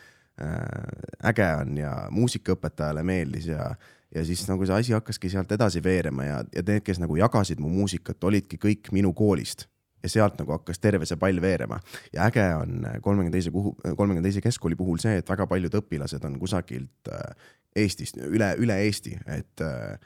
Äh, 0.40 1.28
äge 1.28 1.44
on 1.60 1.74
ja 1.76 1.90
muusikaõpetajale 2.10 3.02
meeldis 3.04 3.50
ja, 3.50 3.66
ja 4.14 4.24
siis 4.24 4.44
nagu 4.48 4.66
see 4.66 4.78
asi 4.78 4.96
hakkaski 4.96 5.30
sealt 5.32 5.52
edasi 5.52 5.82
veerema 5.84 6.24
ja, 6.24 6.40
ja 6.54 6.64
need, 6.66 6.84
kes 6.86 7.00
nagu 7.02 7.16
jagasid 7.16 7.60
mu 7.62 7.70
muusikat, 7.72 8.22
olidki 8.24 8.60
kõik 8.60 8.92
minu 8.92 9.12
koolist 9.16 9.66
ja 10.02 10.10
sealt 10.10 10.38
nagu 10.40 10.54
hakkas 10.56 10.82
terve 10.82 11.06
see 11.08 11.18
pall 11.20 11.40
veerema. 11.40 11.78
ja 12.12 12.26
äge 12.26 12.46
on 12.58 12.86
kolmekümne 13.02 13.34
teise 13.34 13.50
kuhu, 13.54 13.74
kolmekümne 13.96 14.24
teise 14.26 14.42
keskkooli 14.44 14.76
puhul 14.76 14.98
see, 15.02 15.18
et 15.20 15.28
väga 15.28 15.46
paljud 15.46 15.78
õpilased 15.82 16.24
on 16.28 16.40
kusagilt 16.42 17.12
äh, 17.12 17.52
Eestist, 17.76 18.18
üle, 18.20 18.50
üle 18.60 18.74
Eesti, 18.84 19.14
et 19.32 19.62
äh, 19.64 19.96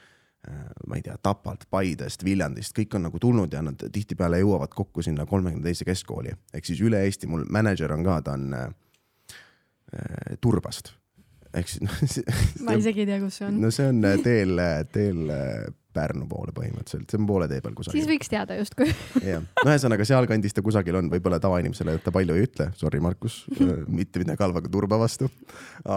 ma 0.87 0.95
ei 0.95 1.01
tea, 1.03 1.17
Tapalt, 1.19 1.65
Paidest, 1.69 2.23
Viljandist, 2.23 2.71
kõik 2.77 2.95
on 2.95 3.03
nagu 3.09 3.19
tulnud 3.19 3.51
ja 3.51 3.59
nad 3.65 3.81
tihtipeale 3.91 4.39
jõuavad 4.39 4.71
kokku 4.71 5.03
sinna 5.03 5.25
kolmekümne 5.27 5.67
teise 5.67 5.83
keskkooli. 5.83 6.31
ehk 6.53 6.69
siis 6.69 6.79
üle 6.79 7.01
Eesti, 7.03 7.27
mul 7.27 7.43
mänedžer 7.51 7.91
on 7.91 8.05
ka, 8.07 8.21
ta 8.23 8.37
on 8.37 8.53
äh, 8.55 8.69
Äh, 9.93 10.37
Turbast. 10.41 10.96
Ehk 11.57 11.73
siis 11.73 11.83
noh. 11.85 11.97
ma 12.67 12.77
isegi 12.79 13.03
ei 13.03 13.09
tea, 13.09 13.19
kus 13.23 13.41
see 13.41 13.49
on. 13.49 13.59
no 13.63 13.73
see 13.73 13.89
on 13.91 13.99
äh, 14.07 14.17
teel, 14.23 14.55
äh, 14.61 14.79
teel 14.93 15.27
Pärnu 15.97 16.27
poole 16.29 16.51
põhimõtteliselt, 16.53 17.07
see 17.09 17.17
on 17.17 17.25
poole 17.25 17.47
tee 17.49 17.57
peal 17.63 17.73
kusagil. 17.73 17.97
siis 17.97 18.09
võiks 18.09 18.29
teada 18.29 18.53
justkui. 18.59 18.85
jah, 19.31 19.41
no 19.41 19.71
ühesõnaga 19.71 20.05
sealkandis 20.05 20.53
ta 20.53 20.61
kusagil 20.65 20.99
on, 20.99 21.09
võib-olla 21.09 21.39
tavainimesele 21.41 21.95
ta 22.05 22.13
palju 22.13 22.35
ei 22.37 22.45
ütle, 22.45 22.67
sorry, 22.77 23.01
Markus 23.01 23.39
mitte 23.99 24.21
midagi 24.21 24.45
halba 24.45 24.61
ka 24.61 24.71
Turba 24.73 24.99
vastu. 25.01 25.31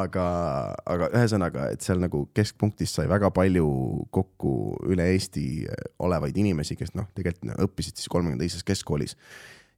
aga, 0.00 0.26
aga 0.88 1.10
ühesõnaga, 1.20 1.68
et 1.74 1.84
seal 1.84 2.00
nagu 2.00 2.24
keskpunktis 2.36 2.96
sai 2.96 3.10
väga 3.10 3.32
palju 3.36 3.68
kokku 4.14 4.54
üle 4.88 5.10
Eesti 5.12 5.44
olevaid 6.00 6.36
inimesi, 6.40 6.78
kes 6.80 6.94
noh, 6.96 7.10
tegelikult 7.16 7.60
õppisid 7.68 8.00
siis 8.00 8.08
kolmekümne 8.08 8.40
teises 8.40 8.64
keskkoolis 8.64 9.18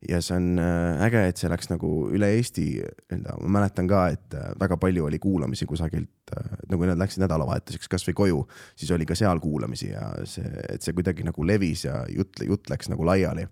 ja 0.09 0.21
see 0.23 0.37
on 0.37 0.59
äh, 0.59 1.03
äge, 1.07 1.23
et 1.31 1.41
see 1.41 1.51
läks 1.51 1.71
nagu 1.71 1.91
üle 2.13 2.33
Eesti, 2.37 2.67
ma 3.13 3.51
mäletan 3.59 3.89
ka, 3.91 4.07
et 4.15 4.37
äh, 4.39 4.51
väga 4.61 4.79
palju 4.83 5.07
oli 5.07 5.21
kuulamisi 5.23 5.67
kusagilt, 5.69 6.35
äh, 6.35 6.57
nagu 6.73 6.89
nad 6.89 7.01
läksid 7.01 7.23
nädalavahetuseks 7.23 7.91
kasvõi 7.93 8.17
koju, 8.19 8.43
siis 8.79 8.91
oli 8.95 9.07
ka 9.09 9.17
seal 9.19 9.41
kuulamisi 9.43 9.93
ja 9.93 10.09
see, 10.29 10.49
et 10.73 10.83
see 10.83 10.97
kuidagi 10.97 11.27
nagu 11.27 11.47
levis 11.47 11.87
ja 11.87 12.03
jutt, 12.11 12.43
jutt 12.47 12.71
läks 12.73 12.91
nagu 12.93 13.07
laiali. 13.07 13.47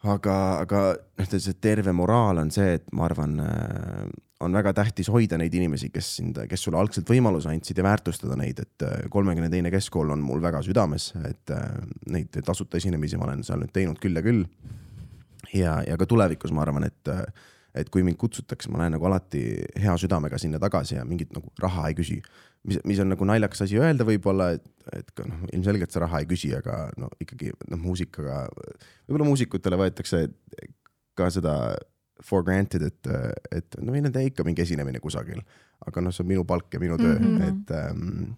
aga, 0.00 0.34
aga 0.62 0.80
noh, 0.96 1.30
see 1.36 1.60
terve 1.60 1.92
moraal 1.92 2.40
on 2.40 2.50
see, 2.54 2.78
et 2.78 2.86
ma 2.96 3.04
arvan, 3.04 3.34
on 4.40 4.54
väga 4.56 4.72
tähtis 4.72 5.10
hoida 5.12 5.36
neid 5.36 5.52
inimesi, 5.54 5.90
kes 5.92 6.14
sind, 6.16 6.38
kes 6.48 6.62
sulle 6.64 6.78
algselt 6.80 7.10
võimaluse 7.10 7.50
andsid 7.50 7.76
ja 7.76 7.84
väärtustada 7.84 8.38
neid, 8.40 8.62
et 8.62 8.86
kolmekümne 9.12 9.50
teine 9.52 9.72
keskkool 9.74 10.14
on 10.14 10.22
mul 10.24 10.40
väga 10.40 10.62
südames, 10.64 11.10
et 11.28 11.52
neid 12.08 12.38
tasuta 12.46 12.80
esinemisi 12.80 13.20
ma 13.20 13.28
olen 13.28 13.44
seal 13.44 13.60
nüüd 13.60 13.74
teinud 13.76 14.00
küll 14.00 14.16
ja 14.16 14.24
küll 14.24 14.46
ja, 15.54 15.80
ja 15.86 15.96
ka 16.00 16.06
tulevikus 16.08 16.52
ma 16.54 16.64
arvan, 16.64 16.86
et, 16.88 17.12
et 17.74 17.90
kui 17.92 18.04
mind 18.06 18.18
kutsutakse, 18.20 18.70
ma 18.72 18.82
lähen 18.82 18.96
nagu 18.96 19.06
alati 19.08 19.44
hea 19.80 19.96
südamega 20.00 20.38
sinna 20.40 20.60
tagasi 20.62 20.98
ja 20.98 21.04
mingit 21.06 21.34
nagu 21.36 21.52
raha 21.62 21.88
ei 21.90 21.98
küsi. 21.98 22.20
mis, 22.66 22.80
mis 22.84 22.98
on 23.00 23.08
nagu 23.08 23.24
naljakas 23.24 23.64
asi 23.64 23.78
öelda 23.80 24.04
võib-olla, 24.04 24.50
et, 24.56 24.66
et 24.96 25.14
ka 25.16 25.24
noh, 25.28 25.46
ilmselgelt 25.52 25.92
sa 25.94 26.04
raha 26.04 26.20
ei 26.20 26.28
küsi, 26.28 26.52
aga 26.56 26.90
no 27.00 27.08
ikkagi 27.20 27.54
noh, 27.70 27.80
muusikaga, 27.80 28.42
võib-olla 29.08 29.30
muusikutele 29.30 29.78
võetakse 29.80 30.26
ka 31.16 31.30
seda 31.32 31.54
for 32.24 32.44
granted, 32.44 32.84
et, 32.84 33.08
et 33.56 33.80
no 33.80 33.94
meil 33.94 34.06
on 34.08 34.20
ikka 34.22 34.44
mingi 34.44 34.62
esinemine 34.64 35.00
kusagil, 35.00 35.40
aga 35.86 36.04
noh, 36.04 36.12
see 36.12 36.24
on 36.24 36.30
minu 36.34 36.44
palk 36.48 36.68
ja 36.74 36.80
minu 36.82 36.98
töö 37.00 37.16
mm, 37.16 37.36
-hmm. 37.38 37.48
et 37.48 37.76
ähm, 37.78 38.32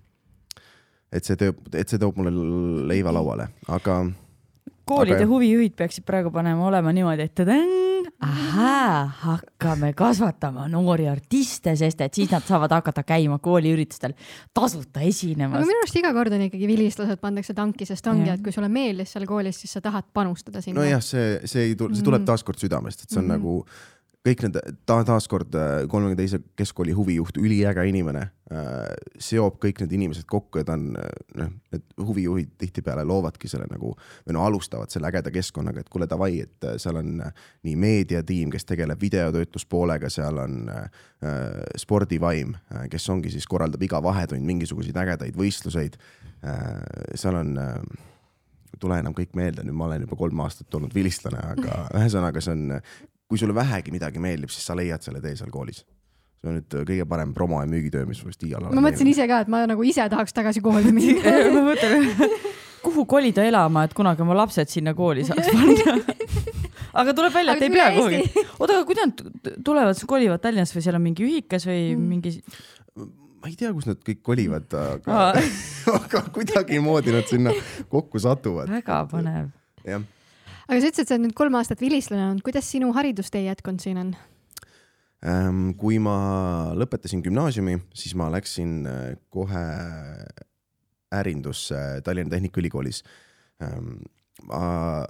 et 1.12 1.24
see 1.24 1.36
töö, 1.36 1.52
et 1.74 1.88
see 1.88 2.00
toob 2.00 2.16
mulle 2.16 2.32
leiva 2.88 3.12
lauale, 3.12 3.48
aga 3.68 4.04
koolide 4.85 5.24
huvijuhid 5.28 5.74
peaksid 5.76 6.05
praegu 6.07 6.30
panema 6.35 6.66
olema 6.66 6.93
niimoodi, 6.93 7.26
et 7.28 7.35
tadäng, 7.39 8.09
ahaa, 8.22 9.07
hakkame 9.22 9.93
kasvatama 9.99 10.66
noori 10.70 11.09
artiste, 11.11 11.74
sest 11.78 12.01
et 12.05 12.14
siis 12.14 12.30
nad 12.33 12.45
saavad 12.47 12.74
hakata 12.78 13.05
käima 13.07 13.39
kooliüritustel 13.43 14.14
tasuta 14.55 15.05
esinemas. 15.07 15.61
aga 15.61 15.70
minu 15.70 15.83
arust 15.83 16.01
iga 16.03 16.12
kord 16.16 16.35
on 16.37 16.47
ikkagi 16.49 16.68
vilistlased 16.70 17.22
pandakse 17.22 17.55
tanki, 17.55 17.87
sest 17.89 18.07
ongi, 18.11 18.30
et 18.35 18.45
kui 18.45 18.55
sulle 18.55 18.70
meeldis 18.72 19.14
seal 19.14 19.26
koolis, 19.28 19.62
siis 19.62 19.78
sa 19.78 19.85
tahad 19.85 20.11
panustada 20.14 20.62
sinna. 20.64 20.83
nojah, 20.83 21.03
see, 21.05 21.41
see 21.45 21.70
ei 21.70 21.74
tule, 21.78 21.97
see 21.97 22.07
tuleb 22.07 22.22
mhm. 22.22 22.30
taaskord 22.33 22.62
südamest, 22.62 23.05
et 23.05 23.11
see 23.11 23.20
on 23.20 23.26
mm 23.26 23.30
-hmm. 23.30 23.43
nagu 23.43 23.66
kõik 24.23 24.45
need 24.45 24.59
ta 24.87 25.01
taaskord 25.07 25.55
äh, 25.59 25.73
kolmekümne 25.91 26.18
teise 26.18 26.39
keskkooli 26.59 26.95
huvijuht, 26.95 27.39
üliäge 27.43 27.83
inimene, 27.91 28.29
äh, 28.55 28.93
seob 29.18 29.59
kõik 29.62 29.83
need 29.83 29.95
inimesed 29.99 30.29
kokku 30.31 30.62
ja 30.62 30.66
ta 30.68 30.77
on 30.79 30.93
äh, 30.99 31.09
noh, 31.41 31.51
need 31.75 31.97
huvijuhid 31.99 32.53
tihtipeale 32.61 33.05
loovadki 33.09 33.51
selle 33.51 33.66
nagu 33.70 33.95
või 33.97 34.37
no 34.37 34.45
alustavad 34.47 34.95
selle 34.95 35.11
ägeda 35.11 35.33
keskkonnaga, 35.35 35.83
et 35.83 35.91
kuule 35.93 36.07
davai, 36.11 36.37
et 36.45 36.68
seal 36.83 37.01
on 37.03 37.18
nii 37.18 37.75
meediatiim, 37.87 38.53
kes 38.55 38.68
tegeleb 38.68 39.03
videotöötluspoolega, 39.03 40.11
seal 40.12 40.39
on 40.45 40.70
äh, 40.70 40.87
spordivaim, 41.79 42.55
kes 42.91 43.11
ongi 43.11 43.35
siis 43.35 43.49
korraldab 43.51 43.83
iga 43.83 44.03
vahetund 44.03 44.47
mingisuguseid 44.47 45.03
ägedaid 45.03 45.39
võistluseid 45.39 45.99
äh,. 46.47 46.79
seal 47.18 47.43
on 47.43 47.57
äh, 47.59 47.77
tule 48.81 48.99
enam 49.03 49.14
kõik 49.16 49.35
meelde, 49.39 49.64
nüüd 49.66 49.77
ma 49.77 49.89
olen 49.89 50.07
juba 50.07 50.18
kolm 50.18 50.41
aastat 50.45 50.75
olnud 50.79 50.95
vilistlane, 50.95 51.43
aga 51.57 51.87
ühesõnaga, 51.99 52.43
see 52.43 52.55
on 52.55 52.81
kui 53.33 53.41
sulle 53.41 53.57
vähegi 53.57 53.95
midagi 53.95 54.20
meeldib, 54.20 54.53
siis 54.53 54.68
sa 54.68 54.76
leiad 54.76 55.01
selle 55.05 55.22
tee 55.24 55.33
seal 55.39 55.53
koolis 55.53 55.80
see 56.43 56.51
on 56.51 56.59
nüüd 56.59 56.74
kõige 56.89 57.07
parem 57.09 57.33
promo 57.37 57.61
ja 57.62 57.68
müügitöö, 57.70 58.05
mis 58.09 58.20
vist 58.26 58.43
iial 58.45 58.66
ma 58.66 58.83
mõtlesin 58.83 59.09
ise 59.12 59.28
ka, 59.30 59.45
et 59.45 59.53
ma 59.53 59.62
nagu 59.70 59.85
ise 59.87 60.05
tahaks 60.11 60.35
tagasi 60.35 60.62
kooli 60.64 60.93
minna 60.95 61.37
ma 61.55 61.62
mõtlen, 61.70 62.09
kuhu 62.83 63.07
kolida 63.09 63.47
elama, 63.47 63.87
et 63.87 63.95
kunagi 63.97 64.24
oma 64.24 64.37
lapsed 64.43 64.72
sinna 64.72 64.95
kooli 64.99 65.24
saaks 65.28 65.53
panna 65.55 65.97
aga 67.01 67.14
tuleb 67.16 67.35
välja, 67.35 67.57
et 67.57 67.64
ei 67.64 67.72
pea 67.72 67.89
kuhugi. 67.95 68.47
oota, 68.59 68.74
aga 68.74 68.85
kuidas 68.89 69.11
nad 69.12 69.53
tulevad, 69.64 70.07
kolivad 70.11 70.43
Tallinnas 70.43 70.74
või 70.74 70.85
seal 70.85 70.99
on 70.99 71.05
mingi 71.07 71.26
ühikas 71.26 71.66
või 71.68 71.80
mm. 71.95 72.09
mingi? 72.11 72.35
ma 72.99 73.51
ei 73.51 73.59
tea, 73.59 73.70
kus 73.74 73.87
nad 73.89 74.03
kõik 74.03 74.24
kolivad, 74.26 74.66
aga 74.78 75.28
aga 76.01 76.24
kuidagimoodi 76.35 77.14
nad 77.14 77.30
sinna 77.30 77.55
kokku 77.93 78.20
satuvad. 78.22 78.70
väga 78.80 79.05
põnev. 79.14 79.55
jah 79.87 80.03
aga 80.73 80.81
sa 80.81 80.89
ütlesid, 80.89 81.05
et 81.05 81.11
sa 81.11 81.16
oled 81.16 81.27
nüüd 81.27 81.37
kolm 81.37 81.57
aastat 81.59 81.83
vilistlane 81.85 82.25
olnud, 82.31 82.45
kuidas 82.47 82.68
sinu 82.73 82.93
haridustee 82.97 83.45
jätkunud 83.45 83.83
siin 83.85 84.01
on? 84.01 84.12
Ähm, 85.29 85.64
kui 85.79 86.01
ma 86.03 86.16
lõpetasin 86.75 87.23
gümnaasiumi, 87.23 87.77
siis 87.95 88.16
ma 88.18 88.31
läksin 88.33 88.79
äh, 88.89 89.03
kohe 89.31 89.64
ärindusse 91.12 92.01
Tallinna 92.05 92.33
Tehnikaülikoolis. 92.33 93.03
Ähm, 93.62 94.01
ma 94.49 95.05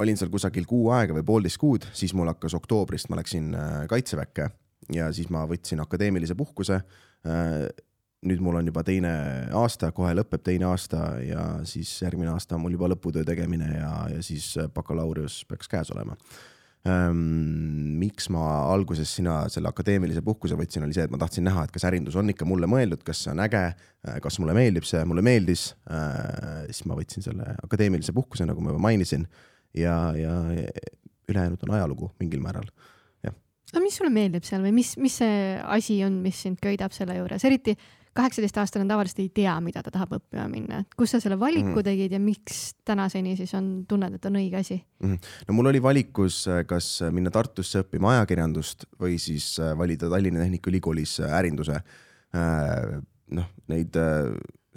olin 0.00 0.20
seal 0.20 0.30
kusagil 0.32 0.68
kuu 0.68 0.90
aega 0.94 1.16
või 1.16 1.26
poolteist 1.26 1.60
kuud, 1.60 1.88
siis 1.96 2.12
mul 2.16 2.30
hakkas 2.30 2.54
oktoobrist, 2.60 3.08
ma 3.10 3.18
läksin 3.20 3.50
äh, 3.56 3.84
kaitseväkke 3.90 4.50
ja 4.94 5.10
siis 5.16 5.32
ma 5.32 5.46
võtsin 5.48 5.80
akadeemilise 5.82 6.36
puhkuse 6.38 6.76
äh, 6.76 7.66
nüüd 8.26 8.42
mul 8.44 8.58
on 8.60 8.68
juba 8.68 8.82
teine 8.84 9.10
aasta, 9.56 9.90
kohe 9.96 10.12
lõpeb 10.16 10.42
teine 10.44 10.68
aasta 10.68 11.00
ja 11.24 11.44
siis 11.68 11.92
järgmine 12.02 12.32
aasta 12.34 12.56
on 12.56 12.66
mul 12.66 12.76
juba 12.76 12.90
lõputöö 12.92 13.24
tegemine 13.24 13.70
ja, 13.78 13.92
ja 14.12 14.24
siis 14.24 14.52
bakalaureus 14.74 15.40
peaks 15.48 15.70
käes 15.72 15.92
olema 15.94 16.16
ähm,. 16.88 17.22
miks 18.00 18.28
ma 18.32 18.42
alguses 18.72 19.14
sina 19.16 19.42
selle 19.52 19.72
akadeemilise 19.72 20.20
puhkuse 20.24 20.56
võtsin, 20.56 20.84
oli 20.84 20.96
see, 20.96 21.06
et 21.08 21.12
ma 21.12 21.20
tahtsin 21.20 21.48
näha, 21.48 21.64
et 21.64 21.72
kas 21.72 21.86
ärindus 21.88 22.16
on 22.20 22.32
ikka 22.32 22.48
mulle 22.48 22.68
mõeldud, 22.68 23.00
kas 23.04 23.24
see 23.24 23.32
on 23.32 23.40
äge, 23.44 23.62
kas 24.24 24.38
mulle 24.40 24.56
meeldib 24.56 24.88
see, 24.88 25.00
mulle 25.08 25.24
meeldis 25.24 25.70
äh,. 25.88 26.66
siis 26.68 26.84
ma 26.90 26.98
võtsin 27.00 27.24
selle 27.24 27.54
akadeemilise 27.64 28.16
puhkuse, 28.16 28.48
nagu 28.48 28.60
ma 28.60 28.74
juba 28.74 28.84
mainisin 28.90 29.24
ja, 29.72 29.96
ja 30.16 30.36
ülejäänud 31.30 31.64
on 31.64 31.76
ajalugu 31.78 32.12
mingil 32.20 32.44
määral 32.44 32.68
aga 33.70 33.82
mis 33.84 33.96
sulle 34.00 34.10
meeldib 34.10 34.46
seal 34.46 34.64
või 34.64 34.72
mis, 34.80 34.96
mis 34.98 35.20
see 35.20 35.34
asi 35.62 36.00
on, 36.02 36.16
mis 36.24 36.38
sind 36.42 36.58
köidab 36.62 36.94
selle 36.94 37.14
juures, 37.20 37.44
eriti 37.46 37.76
kaheksateistaastane 38.16 38.86
tavaliselt 38.88 39.20
ei 39.22 39.28
tea, 39.34 39.52
mida 39.62 39.82
ta 39.86 39.92
tahab 39.94 40.16
õppima 40.18 40.46
minna, 40.50 40.80
et 40.82 40.94
kus 40.98 41.14
sa 41.14 41.20
selle 41.22 41.38
valiku 41.40 41.78
mm 41.78 41.86
tegid 41.90 42.12
ja 42.12 42.18
miks 42.20 42.74
tänaseni 42.86 43.36
siis 43.38 43.52
on, 43.56 43.68
tunned, 43.88 44.14
et 44.16 44.26
on 44.28 44.36
õige 44.40 44.58
asi? 44.60 44.76
Mm? 45.04 45.18
no 45.48 45.56
mul 45.56 45.70
oli 45.70 45.80
valikus, 45.82 46.42
äh, 46.50 46.62
kas 46.68 46.88
minna 47.14 47.32
Tartusse 47.34 47.84
õppima 47.84 48.14
ajakirjandust 48.16 48.86
või 49.00 49.16
siis 49.22 49.52
äh, 49.62 49.72
valida 49.78 50.10
Tallinna 50.10 50.42
Tehnikaülikoolis 50.44 51.20
äh, 51.24 51.36
ärinduse. 51.38 51.80
noh, 53.30 53.46
neid, 53.70 53.96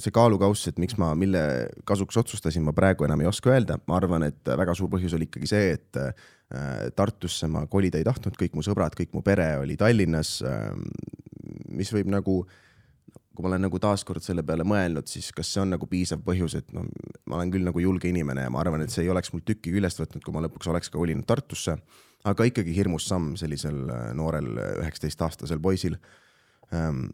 see 0.02 0.14
kaalukauss, 0.14 0.72
et 0.72 0.80
miks 0.82 0.96
ma, 0.98 1.12
mille 1.18 1.42
kasuks 1.86 2.18
otsustasin, 2.18 2.64
ma 2.66 2.74
praegu 2.74 3.06
enam 3.06 3.22
ei 3.22 3.30
oska 3.30 3.52
öelda, 3.54 3.78
ma 3.90 4.00
arvan, 4.00 4.26
et 4.26 4.42
väga 4.58 4.74
suur 4.78 4.90
põhjus 4.90 5.14
oli 5.14 5.28
ikkagi 5.30 5.50
see, 5.52 5.76
et 5.76 6.02
Tartusse 6.98 7.50
ma 7.50 7.68
kolida 7.70 8.02
ei 8.02 8.08
tahtnud, 8.08 8.34
kõik 8.40 8.58
mu 8.58 8.66
sõbrad, 8.66 8.98
kõik 8.98 9.14
mu 9.14 9.22
pere 9.26 9.52
oli 9.62 9.78
Tallinnas, 9.78 10.40
mis 11.78 11.94
võib 11.94 12.10
nagu 12.14 12.40
kui 13.34 13.46
ma 13.46 13.50
olen 13.50 13.66
nagu 13.66 13.80
taaskord 13.82 14.22
selle 14.22 14.44
peale 14.46 14.66
mõelnud, 14.68 15.08
siis 15.10 15.32
kas 15.36 15.50
see 15.54 15.62
on 15.64 15.74
nagu 15.74 15.88
piisav 15.90 16.22
põhjus, 16.26 16.58
et 16.60 16.70
noh, 16.76 16.86
ma 17.30 17.40
olen 17.40 17.54
küll 17.54 17.66
nagu 17.66 17.82
julge 17.82 18.10
inimene 18.12 18.46
ja 18.46 18.54
ma 18.54 18.62
arvan, 18.62 18.86
et 18.86 18.94
see 18.94 19.06
ei 19.08 19.12
oleks 19.14 19.34
mul 19.34 19.42
tükki 19.46 19.74
küljest 19.74 20.02
võtnud, 20.04 20.24
kui 20.26 20.36
ma 20.36 20.44
lõpuks 20.46 20.70
oleks 20.70 20.94
ka 20.94 21.00
kolinud 21.00 21.26
Tartusse. 21.30 21.78
aga 22.24 22.46
ikkagi 22.48 22.76
hirmus 22.76 23.08
samm 23.10 23.34
sellisel 23.36 23.90
äh, 23.90 24.14
noorel 24.16 24.54
üheksateistaastasel 24.84 25.60
poisil 25.60 25.98
ähm, 26.72 27.10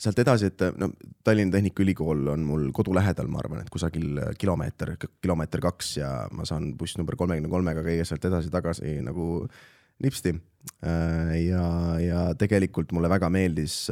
sealt 0.00 0.18
edasi, 0.22 0.48
et 0.50 0.62
no 0.80 0.90
Tallinna 1.24 1.52
Tehnikaülikool 1.52 2.30
on 2.32 2.44
mul 2.46 2.70
kodu 2.76 2.94
lähedal, 2.96 3.28
ma 3.28 3.40
arvan, 3.42 3.60
et 3.60 3.70
kusagil 3.72 4.20
kilomeeter, 4.40 4.94
kilomeeter 5.20 5.60
kaks 5.64 5.96
ja 5.98 6.10
ma 6.32 6.46
saan 6.48 6.72
buss 6.78 6.98
number 6.98 7.18
kolmekümne 7.20 7.50
kolmega 7.52 7.84
käia 7.84 8.06
sealt 8.08 8.24
edasi-tagasi 8.24 8.96
nagu 9.04 9.44
nipsti. 10.02 10.34
Ja, 10.80 11.64
ja 12.00 12.20
tegelikult 12.38 12.92
mulle 12.92 13.08
väga 13.12 13.28
meeldis 13.32 13.86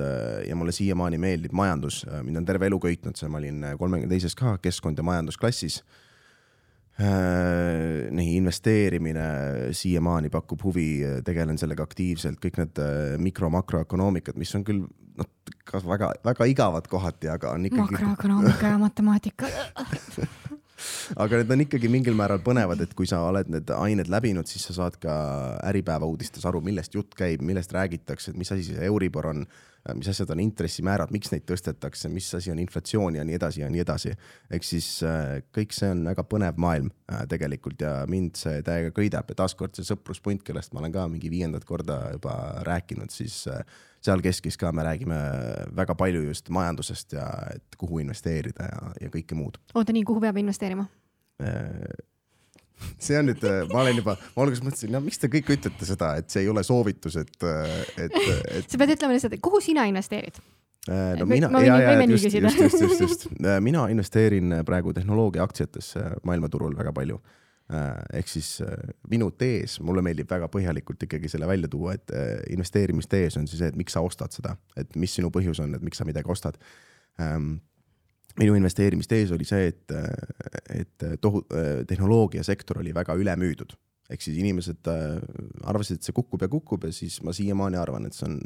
ja 0.48 0.56
mulle 0.56 0.72
siiamaani 0.72 1.18
meeldib 1.20 1.52
majandus, 1.56 2.02
mind 2.24 2.42
on 2.42 2.48
terve 2.48 2.68
elu 2.68 2.78
köitnud 2.82 3.16
see, 3.16 3.28
ma 3.28 3.40
olin 3.40 3.64
kolmekümne 3.80 4.12
teises 4.12 4.36
ka 4.36 4.56
keskkond 4.62 5.00
ja 5.00 5.06
majandusklassis 5.08 5.82
Äh, 6.98 8.10
nii 8.10 8.32
investeerimine 8.36 9.22
siiamaani 9.70 10.32
pakub 10.34 10.64
huvi, 10.66 10.98
tegelen 11.22 11.58
sellega 11.60 11.84
aktiivselt, 11.86 12.40
kõik 12.42 12.58
need 12.58 12.80
äh, 12.82 13.12
mikro-makroökonoomikad, 13.22 14.34
mis 14.34 14.50
on 14.58 14.64
küll 14.66 14.80
noh, 14.82 15.28
ka 15.62 15.78
väga-väga 15.86 16.48
igavad 16.50 16.90
kohati, 16.90 17.30
aga 17.30 17.52
on 17.54 17.68
ikkagi. 17.70 17.94
makroökonoomika 18.00 18.74
ja 18.74 18.80
matemaatika 18.82 19.46
aga 21.16 21.42
need 21.42 21.54
on 21.54 21.64
ikkagi 21.66 21.90
mingil 21.92 22.16
määral 22.18 22.42
põnevad, 22.44 22.82
et 22.84 22.94
kui 22.98 23.08
sa 23.10 23.22
oled 23.28 23.50
need 23.52 23.72
ained 23.74 24.10
läbinud, 24.12 24.48
siis 24.50 24.68
sa 24.68 24.76
saad 24.82 24.98
ka 25.02 25.14
Äripäeva 25.68 26.08
uudistes 26.08 26.46
aru, 26.48 26.62
millest 26.64 26.94
jutt 26.94 27.16
käib, 27.18 27.42
millest 27.46 27.72
räägitakse, 27.74 28.32
et 28.32 28.40
mis 28.40 28.52
asi 28.54 28.70
see 28.70 28.86
Euribor 28.88 29.30
on 29.32 29.46
mis 29.96 30.10
asjad 30.12 30.30
on 30.34 30.42
intressimäärad, 30.42 31.12
miks 31.14 31.32
neid 31.32 31.46
tõstetakse, 31.48 32.10
mis 32.12 32.28
asi 32.34 32.52
on 32.52 32.60
inflatsioon 32.62 33.18
ja 33.18 33.24
nii 33.26 33.38
edasi 33.38 33.62
ja 33.62 33.70
nii 33.72 33.82
edasi. 33.84 34.14
ehk 34.50 34.66
siis 34.66 34.88
äh, 35.06 35.38
kõik 35.54 35.74
see 35.76 35.90
on 35.94 36.04
väga 36.10 36.24
põnev 36.28 36.60
maailm 36.60 36.90
äh, 37.12 37.24
tegelikult 37.30 37.80
ja 37.84 37.92
mind 38.10 38.36
see 38.40 38.62
täiega 38.66 38.92
köidab 38.96 39.30
ja 39.30 39.38
taaskord 39.42 39.76
see 39.76 39.86
sõpruspunt, 39.88 40.44
kellest 40.46 40.74
ma 40.74 40.82
olen 40.82 40.94
ka 40.94 41.06
mingi 41.08 41.30
viiendat 41.30 41.64
korda 41.68 42.00
juba 42.16 42.34
rääkinud, 42.68 43.12
siis 43.14 43.44
seal 44.04 44.22
keskis 44.22 44.56
ka 44.60 44.72
me 44.72 44.84
räägime 44.86 45.18
väga 45.76 45.96
palju 45.98 46.22
just 46.28 46.48
majandusest 46.54 47.16
ja 47.18 47.26
et 47.54 47.78
kuhu 47.78 48.02
investeerida 48.04 48.68
ja, 48.70 48.92
ja 49.02 49.10
kõike 49.14 49.38
muud. 49.38 49.58
oota 49.74 49.94
nii, 49.94 50.04
kuhu 50.06 50.22
peab 50.22 50.38
investeerima? 50.40 50.86
See 52.98 53.18
on 53.18 53.28
nüüd, 53.30 53.42
äh, 53.46 53.64
ma 53.72 53.82
olen 53.84 53.98
juba, 54.00 54.14
ma 54.34 54.44
alguses 54.44 54.64
mõtlesin, 54.64 54.92
no 54.94 55.00
miks 55.04 55.20
te 55.22 55.30
kõik 55.32 55.50
ütlete 55.56 55.88
seda, 55.88 56.12
et 56.20 56.30
see 56.32 56.44
ei 56.44 56.52
ole 56.52 56.64
soovitus, 56.66 57.18
et, 57.20 57.34
äh, 57.46 57.74
et, 58.06 58.14
et. 58.14 58.70
sa 58.70 58.80
pead 58.80 58.94
ütlema 58.96 59.16
lihtsalt, 59.16 59.36
et 59.38 59.44
kuhu 59.44 59.60
sina 59.64 59.86
investeerid? 59.90 60.40
Äh, 60.88 61.16
no 61.20 61.26
mina, 61.28 61.50
ja, 61.64 61.80
ja 61.84 62.06
just, 62.08 62.30
just, 62.30 62.38
just, 62.60 62.80
just, 62.80 63.02
just, 63.04 63.26
mina 63.64 63.88
investeerin 63.92 64.60
praegu 64.66 64.94
tehnoloogia 64.96 65.44
aktsiatesse 65.44 66.06
maailmaturul 66.28 66.78
väga 66.78 66.94
palju. 66.96 67.20
ehk 68.16 68.30
siis 68.32 68.62
minu 69.12 69.26
tees, 69.36 69.74
mulle 69.84 70.00
meeldib 70.00 70.30
väga 70.30 70.46
põhjalikult 70.48 71.02
ikkagi 71.04 71.28
selle 71.28 71.44
välja 71.44 71.68
tuua, 71.68 71.98
et 71.98 72.14
investeerimistees 72.48 73.36
on 73.36 73.44
siis 73.44 73.60
see, 73.60 73.68
et 73.68 73.76
miks 73.76 73.92
sa 73.92 74.00
ostad 74.00 74.32
seda, 74.32 74.54
et 74.80 74.96
mis 74.96 75.12
sinu 75.12 75.28
põhjus 75.28 75.60
on, 75.60 75.74
et 75.76 75.84
miks 75.84 76.00
sa 76.00 76.06
midagi 76.08 76.32
ostad 76.32 76.56
minu 78.38 78.54
investeerimistees 78.58 79.32
oli 79.34 79.46
see, 79.48 79.68
et, 79.72 79.92
et 80.74 81.06
tohu-, 81.22 81.44
tehnoloogiasektor 81.88 82.82
oli 82.82 82.94
väga 82.94 83.16
ülemüüdud. 83.18 83.76
ehk 84.08 84.22
siis 84.24 84.38
inimesed 84.40 84.88
äh, 84.88 85.18
arvasid, 85.68 85.98
et 85.98 86.06
see 86.06 86.14
kukub 86.16 86.40
ja 86.40 86.48
kukub 86.48 86.86
ja 86.88 86.92
siis 86.96 87.18
ma 87.20 87.32
siiamaani 87.36 87.76
arvan, 87.76 88.06
et 88.08 88.16
see 88.16 88.24
on 88.24 88.38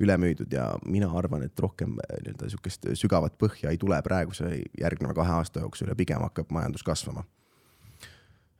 ülemüüdud 0.00 0.54
ja 0.56 0.70
mina 0.88 1.10
arvan, 1.12 1.42
et 1.44 1.60
rohkem 1.60 1.98
äh, 2.00 2.14
nii-öelda 2.24 2.48
sihukest 2.48 2.88
sügavat 2.96 3.36
põhja 3.36 3.68
ei 3.68 3.76
tule 3.76 3.98
praeguse 4.06 4.48
järgneva 4.80 5.12
kahe 5.18 5.34
aasta 5.42 5.60
jooksul 5.60 5.92
ja 5.92 5.98
pigem 5.98 6.24
hakkab 6.24 6.48
majandus 6.56 6.86
kasvama 6.86 7.26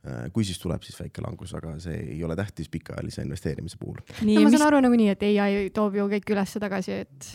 äh, 0.05 0.29
kui 0.33 0.45
siis 0.45 0.61
tuleb 0.61 0.85
siis 0.85 1.01
väike 1.01 1.25
langus, 1.25 1.55
aga 1.57 1.73
see 1.81 1.97
ei 2.13 2.21
ole 2.23 2.37
tähtis 2.37 2.69
pikaajalise 2.69 3.25
investeerimise 3.25 3.81
puhul. 3.81 3.97
no 4.21 4.35
ma 4.35 4.49
saan 4.51 4.59
mis... 4.59 4.67
aru 4.69 4.85
nagunii, 4.85 5.09
et 5.15 5.25
ai 5.31 5.69
toob 5.73 5.97
ju 5.97 6.05
kõik 6.13 6.35
üles 6.35 6.59
tagasi, 6.61 7.01
et 7.07 7.31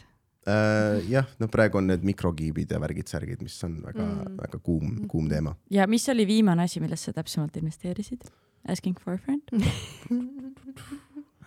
äh,. 0.47 1.03
jah, 1.11 1.29
no 1.39 1.49
praegu 1.53 1.81
on 1.81 1.91
need 1.91 2.05
mikrokiibid 2.07 2.71
ja 2.75 2.81
värgid-särgid, 2.83 3.43
mis 3.43 3.57
on 3.67 3.79
väga 3.85 4.05
mm., 4.07 4.37
väga 4.43 4.61
kuum, 4.63 4.99
kuum 5.11 5.29
teema. 5.31 5.55
ja 5.71 5.87
mis 5.91 6.09
oli 6.13 6.27
viimane 6.27 6.67
asi, 6.67 6.81
millesse 6.81 7.11
sa 7.11 7.21
täpsemalt 7.21 7.57
investeerisid? 7.57 8.29
Asking 8.69 8.97
for 8.99 9.15
a 9.15 9.19
friend 9.19 9.43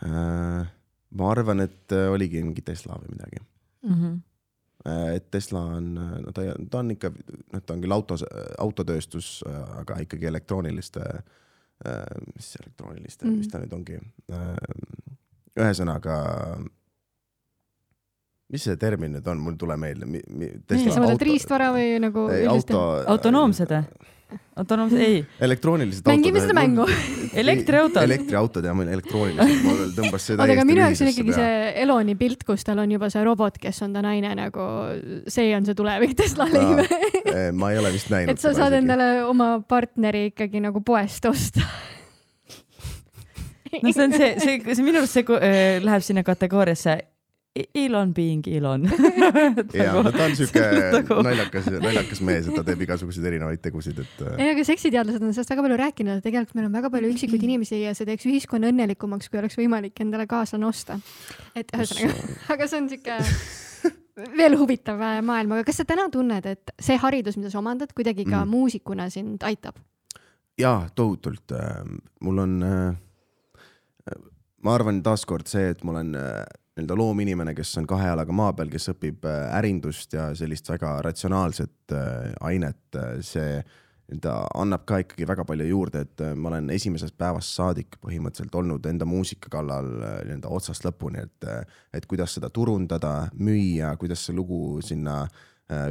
äh, 0.06 0.68
ma 1.10 1.32
arvan, 1.32 1.66
et 1.66 1.92
äh, 1.96 2.08
oligi 2.12 2.44
mingi 2.44 2.64
Tesla 2.66 3.00
või 3.02 3.16
midagi 3.16 3.44
mm. 3.44 3.94
-hmm 3.94 4.18
et 4.88 5.26
Tesla 5.32 5.60
on, 5.76 5.94
no 6.24 6.32
ta, 6.32 6.42
ta 6.72 6.80
on 6.80 6.92
ikka, 6.94 7.10
noh, 7.54 7.62
ta 7.62 7.74
on 7.76 7.82
küll 7.84 7.92
autos, 7.92 8.24
autotööstus, 8.64 9.44
aga 9.76 9.98
ikkagi 10.06 10.30
elektrooniliste, 10.30 11.04
mis 12.36 12.56
elektrooniliste 12.62 13.26
mm, 13.26 13.32
-hmm. 13.32 13.38
mis 13.38 13.52
ta 13.52 13.60
nüüd 13.60 13.76
ongi. 13.76 14.00
ühesõnaga 15.60 16.16
mis 18.50 18.66
see 18.66 18.78
termin 18.82 19.18
nüüd 19.18 19.28
on, 19.30 19.42
mul 19.44 19.56
ei 19.56 19.62
tule 19.62 19.76
meelde. 19.80 20.08
sa 20.90 21.02
mõtled 21.02 21.28
riistvara 21.28 21.74
või 21.76 21.98
nagu? 22.02 22.30
auto. 22.50 22.80
autonoomsed 23.16 23.76
või? 23.76 24.08
autonoomsed, 24.62 25.02
ei. 25.02 25.22
elektroonilised 25.42 26.04
autod. 26.04 26.14
mängime 26.14 26.42
seda 26.44 26.56
mängu 26.58 26.86
elektriautod. 27.44 28.02
elektriautod 28.04 28.66
ja 28.66 28.74
mul 28.78 28.90
elektroonilised, 28.94 29.64
mul 29.66 29.84
tõmbas 29.98 30.26
see 30.26 30.38
täiesti. 30.38 30.56
aga 30.56 30.66
minu 30.70 30.84
jaoks 30.84 31.04
on 31.06 31.12
ikkagi 31.14 31.36
see 31.38 31.54
Eloni 31.84 32.16
pilt, 32.20 32.44
kus 32.48 32.66
tal 32.68 32.82
on 32.84 32.94
juba 32.94 33.10
see 33.14 33.24
robot, 33.26 33.58
kes 33.62 33.82
on 33.86 33.94
ta 33.98 34.04
naine 34.06 34.34
nagu, 34.38 34.66
see 35.30 35.54
on 35.58 35.70
see 35.70 35.78
tulevik 35.78 36.18
Teslal. 36.20 36.54
ma 37.54 37.72
ei 37.74 37.82
ole 37.82 37.94
vist 37.96 38.12
näinud. 38.14 38.34
et 38.34 38.42
sa 38.42 38.54
saad 38.54 38.74
isegi. 38.74 38.84
endale 38.84 39.12
oma 39.26 39.52
partneri 39.62 40.28
ikkagi 40.34 40.62
nagu 40.66 40.84
poest 40.86 41.30
osta 41.30 41.66
no 43.84 43.94
see 43.94 44.04
on 44.04 44.14
see, 44.18 44.34
see, 44.42 44.60
see 44.74 44.86
minu 44.86 45.02
arust 45.02 45.18
see 45.18 45.40
äh, 45.40 45.80
läheb 45.86 46.06
sinna 46.06 46.26
kategooriasse 46.28 47.00
Elon 47.56 48.14
being 48.14 48.48
Elon 48.48 48.84
ja, 49.74 49.94
no 49.94 50.12
ta 50.14 50.28
on 50.28 50.36
siuke 50.38 50.62
naljakas, 51.28 51.70
naljakas 51.82 52.22
mees, 52.26 52.48
et 52.48 52.56
ta 52.56 52.64
teeb 52.66 52.84
igasuguseid 52.86 53.26
erinevaid 53.26 53.62
tegusid, 53.64 53.98
et. 54.04 54.20
Äh. 54.22 54.36
ei, 54.38 54.52
aga 54.54 54.66
seksiteadlased 54.68 55.24
on 55.26 55.34
sellest 55.34 55.54
väga 55.56 55.66
palju 55.66 55.80
rääkinud, 55.82 56.20
et 56.20 56.28
tegelikult 56.28 56.60
meil 56.60 56.68
on 56.70 56.78
väga 56.78 56.92
palju 56.94 57.10
üksikuid 57.16 57.48
inimesi 57.48 57.82
ja 57.82 57.96
see 57.98 58.08
teeks 58.10 58.28
ühiskonna 58.30 58.70
õnnelikumaks, 58.70 59.32
kui 59.32 59.42
oleks 59.42 59.58
võimalik 59.60 59.98
endale 60.06 60.28
kaaslane 60.30 60.70
osta. 60.70 61.00
et 61.58 61.74
ühesõnaga, 61.74 62.30
aga 62.54 62.70
see 62.70 62.84
on 62.84 62.92
siuke 62.94 63.18
veel 64.38 64.60
huvitav 64.60 65.02
äh, 65.10 65.18
maailm, 65.26 65.58
aga 65.58 65.66
kas 65.72 65.82
sa 65.82 65.90
täna 65.90 66.06
tunned, 66.14 66.46
et 66.54 66.74
see 66.78 67.02
haridus, 67.02 67.40
mida 67.42 67.50
sa 67.50 67.64
omandad, 67.64 67.98
kuidagi 67.98 68.28
ka 68.30 68.44
mm. 68.44 68.54
muusikuna 68.54 69.10
sind 69.14 69.44
aitab? 69.48 69.82
jaa, 70.60 70.86
tohutult. 70.94 71.58
Äh, 71.58 71.82
mul 72.22 72.46
on, 72.46 72.56
ma 74.62 74.74
arvan 74.76 75.02
taaskord 75.02 75.50
see, 75.50 75.72
et 75.74 75.82
ma 75.88 75.98
olen 75.98 76.18
nii-öelda 76.78 76.98
loominimene, 76.98 77.54
kes 77.56 77.78
on 77.78 77.88
kahe 77.88 78.08
jalaga 78.08 78.34
maa 78.36 78.54
peal, 78.54 78.72
kes 78.72 78.92
õpib 78.94 79.28
äh, 79.28 79.44
ärindust 79.58 80.14
ja 80.16 80.30
sellist 80.38 80.70
väga 80.70 81.00
ratsionaalset 81.06 81.94
äh, 81.96 82.32
ainet, 82.46 82.82
äh, 82.96 83.20
see 83.26 83.60
nii-öelda 84.10 84.36
annab 84.58 84.88
ka 84.90 85.02
ikkagi 85.04 85.28
väga 85.30 85.46
palju 85.46 85.68
juurde, 85.70 86.02
et 86.02 86.24
ma 86.34 86.50
olen 86.50 86.72
esimesest 86.74 87.14
päevast 87.18 87.54
saadik 87.54 88.00
põhimõtteliselt 88.02 88.56
olnud 88.58 88.88
enda 88.90 89.06
muusika 89.06 89.52
kallal 89.54 89.92
nii-öelda 90.26 90.50
otsast 90.50 90.88
lõpuni, 90.88 91.22
et, 91.28 91.46
et 91.94 92.08
kuidas 92.10 92.34
seda 92.40 92.50
turundada, 92.50 93.28
müüa, 93.38 93.92
kuidas 94.02 94.26
see 94.26 94.34
lugu 94.34 94.80
sinna 94.82 95.28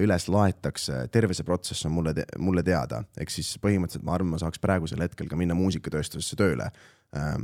üles 0.02 0.26
laetakse, 0.26 1.04
terve 1.14 1.36
see 1.38 1.46
protsess 1.46 1.86
on 1.86 1.94
mulle 1.94 2.26
mulle 2.42 2.64
teada, 2.66 3.04
ehk 3.14 3.30
siis 3.30 3.52
põhimõtteliselt 3.62 4.08
ma 4.08 4.16
arvan, 4.16 4.32
ma 4.34 4.42
saaks 4.42 4.58
praegusel 4.58 5.04
hetkel 5.06 5.30
ka 5.30 5.38
minna 5.38 5.54
muusikatööstusesse 5.54 6.34
tööle. 6.42 6.72
Äh, 7.14 7.36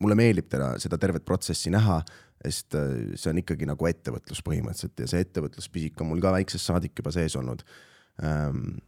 mulle 0.00 0.16
meeldib 0.18 0.48
teda, 0.50 0.72
seda 0.82 0.98
tervet 0.98 1.24
protsessi 1.26 1.70
näha, 1.70 2.00
sest 2.42 2.74
äh, 2.78 3.12
see 3.14 3.32
on 3.32 3.42
ikkagi 3.42 3.68
nagu 3.68 3.88
ettevõtlus 3.88 4.42
põhimõtteliselt 4.46 5.04
ja 5.04 5.10
see 5.10 5.26
ettevõtluspisik 5.26 6.00
on 6.02 6.10
mul 6.10 6.22
ka 6.22 6.32
väiksest 6.34 6.70
saadik 6.70 6.96
juba 6.98 7.12
sees 7.14 7.36
olnud. 7.38 7.62
Ähm, 8.26 8.80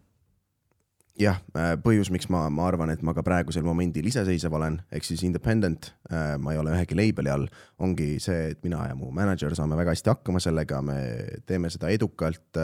jah, 1.21 1.39
äh, 1.55 1.75
põhjus, 1.83 2.11
miks 2.15 2.27
ma, 2.33 2.49
ma 2.51 2.67
arvan, 2.67 2.91
et 2.91 3.05
ma 3.07 3.15
ka 3.15 3.23
praegusel 3.27 3.67
momendil 3.67 4.11
iseseisev 4.11 4.59
olen, 4.59 4.81
ehk 4.95 5.07
siis 5.07 5.23
independent, 5.27 5.93
ma 6.11 6.53
ei 6.55 6.59
ole 6.59 6.75
ühegi 6.75 6.99
label'i 6.99 7.31
all, 7.31 7.47
ongi 7.83 8.17
see, 8.23 8.51
et 8.57 8.67
mina 8.67 8.83
ja 8.91 8.99
mu 8.99 9.13
mänedžer 9.15 9.55
saame 9.55 9.79
väga 9.79 9.95
hästi 9.95 10.11
hakkama 10.11 10.43
sellega, 10.43 10.83
me 10.83 10.99
teeme 11.47 11.71
seda 11.71 11.93
edukalt 11.95 12.59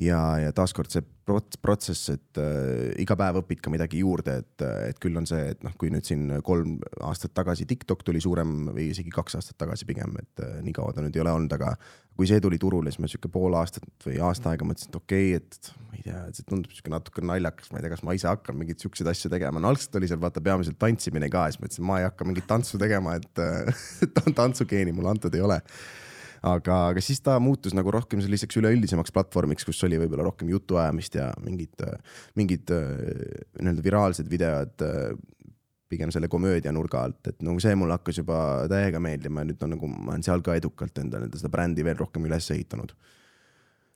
ja, 0.00 0.20
ja 0.40 0.52
taaskord 0.56 0.92
see 0.92 1.02
prots- 1.26 1.58
protsess, 1.62 2.10
et 2.12 2.40
äh, 2.40 2.92
iga 3.02 3.16
päev 3.18 3.40
õpid 3.40 3.62
ka 3.64 3.72
midagi 3.72 4.02
juurde, 4.02 4.38
et, 4.42 4.64
et 4.90 4.98
küll 5.02 5.16
on 5.18 5.26
see, 5.28 5.52
et 5.54 5.62
noh, 5.64 5.72
kui 5.80 5.90
nüüd 5.92 6.06
siin 6.06 6.28
kolm 6.46 6.76
aastat 7.06 7.34
tagasi 7.36 7.66
TikTok 7.68 8.04
tuli 8.06 8.20
suurem 8.22 8.68
või 8.74 8.90
isegi 8.92 9.12
kaks 9.14 9.38
aastat 9.40 9.58
tagasi 9.64 9.88
pigem, 9.88 10.14
et 10.20 10.44
äh, 10.44 10.58
nii 10.64 10.76
kaua 10.76 10.94
ta 10.94 11.04
nüüd 11.04 11.16
ei 11.16 11.24
ole 11.24 11.32
olnud, 11.38 11.56
aga 11.56 11.74
kui 12.16 12.28
see 12.28 12.40
tuli 12.44 12.60
turule, 12.60 12.92
siis 12.92 13.02
ma 13.02 13.10
sihuke 13.10 13.32
pool 13.32 13.56
aastat 13.58 14.06
või 14.06 14.20
aasta 14.24 14.52
aega 14.52 14.68
mõtlesin, 14.68 14.92
et 14.92 15.00
okei 15.00 15.34
okay,, 15.34 15.42
et 15.42 15.72
ma 15.88 15.98
ei 15.98 16.06
tea, 16.06 16.22
see 16.38 16.48
tundub 16.48 16.72
sihuke 16.76 16.92
natuke 16.92 17.24
naljakas, 17.24 17.72
ma 17.72 17.80
ei 17.80 17.86
tea, 17.86 17.92
kas 17.96 18.06
ma 18.06 18.16
ise 18.16 18.30
hakkan 18.30 18.56
mingeid 18.60 18.84
siukseid 18.84 19.12
asju 19.12 19.32
tegema, 19.32 19.60
no 19.60 19.72
algselt 19.72 19.96
oli 20.00 20.08
seal 20.12 20.20
vaata 20.22 20.44
peamiselt 20.44 20.80
tantsimine 20.80 21.32
ka, 21.32 21.48
siis 21.50 21.62
mõtlesin, 21.62 21.88
ma 21.88 22.00
ei 22.02 22.08
hakka 22.08 22.28
mingit 22.28 22.48
tantsu 22.48 22.80
tegema, 22.80 23.16
et 23.20 23.44
äh, 23.44 23.86
tantsugeeni 24.40 24.96
mulle 24.96 25.16
antud 25.16 25.36
ei 25.36 25.44
ole 25.44 25.60
aga, 26.46 26.78
aga 26.92 27.02
siis 27.04 27.20
ta 27.24 27.36
muutus 27.42 27.74
nagu 27.76 27.92
rohkem 27.94 28.22
selliseks 28.24 28.60
üleüldisemaks 28.60 29.14
platvormiks, 29.14 29.66
kus 29.66 29.82
oli 29.88 29.98
võib-olla 30.00 30.28
rohkem 30.28 30.50
jutuajamist 30.52 31.18
ja 31.18 31.30
mingid, 31.44 31.82
mingid 32.38 32.72
nii-öelda 32.72 33.84
viraalsed 33.84 34.30
videod 34.30 34.86
pigem 35.88 36.10
selle 36.10 36.28
komöödia 36.28 36.72
nurga 36.74 37.04
alt, 37.06 37.20
et 37.30 37.44
nagu 37.46 37.60
see 37.62 37.76
mulle 37.78 37.94
hakkas 37.98 38.18
juba 38.22 38.38
täiega 38.70 39.00
meeldima 39.02 39.42
ja 39.44 39.50
nüüd 39.50 39.60
on 39.62 39.76
nagu 39.76 39.90
ma 39.90 40.16
olen 40.16 40.24
seal 40.26 40.42
ka 40.46 40.56
edukalt 40.58 40.98
endale 40.98 41.28
seda 41.34 41.50
brändi 41.52 41.84
veel 41.86 41.98
rohkem 42.00 42.26
üles 42.26 42.50
ehitanud 42.54 42.94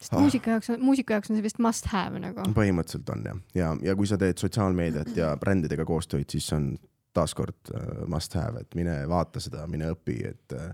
sest 0.01 0.14
ah. 0.14 0.20
muusika 0.22 0.55
jaoks, 0.55 0.70
muusika 0.78 1.16
jaoks 1.16 1.32
on 1.32 1.38
see 1.38 1.44
vist 1.44 1.59
must 1.62 1.90
have 1.92 2.20
nagu. 2.22 2.46
põhimõtteliselt 2.57 3.11
on 3.14 3.26
jah, 3.26 3.42
ja, 3.59 3.72
ja 3.90 3.96
kui 3.98 4.09
sa 4.09 4.18
teed 4.20 4.40
sotsiaalmeediat 4.40 5.12
ja 5.18 5.34
brändidega 5.40 5.86
koostööd, 5.88 6.28
siis 6.30 6.46
on 6.57 6.72
taaskord 7.16 7.74
uh, 7.74 8.07
must 8.11 8.34
have, 8.38 8.62
et 8.62 8.78
mine 8.78 8.94
vaata 9.11 9.42
seda, 9.42 9.66
mine 9.70 9.90
õpi, 9.96 10.16
et 10.30 10.57
uh, 10.57 10.70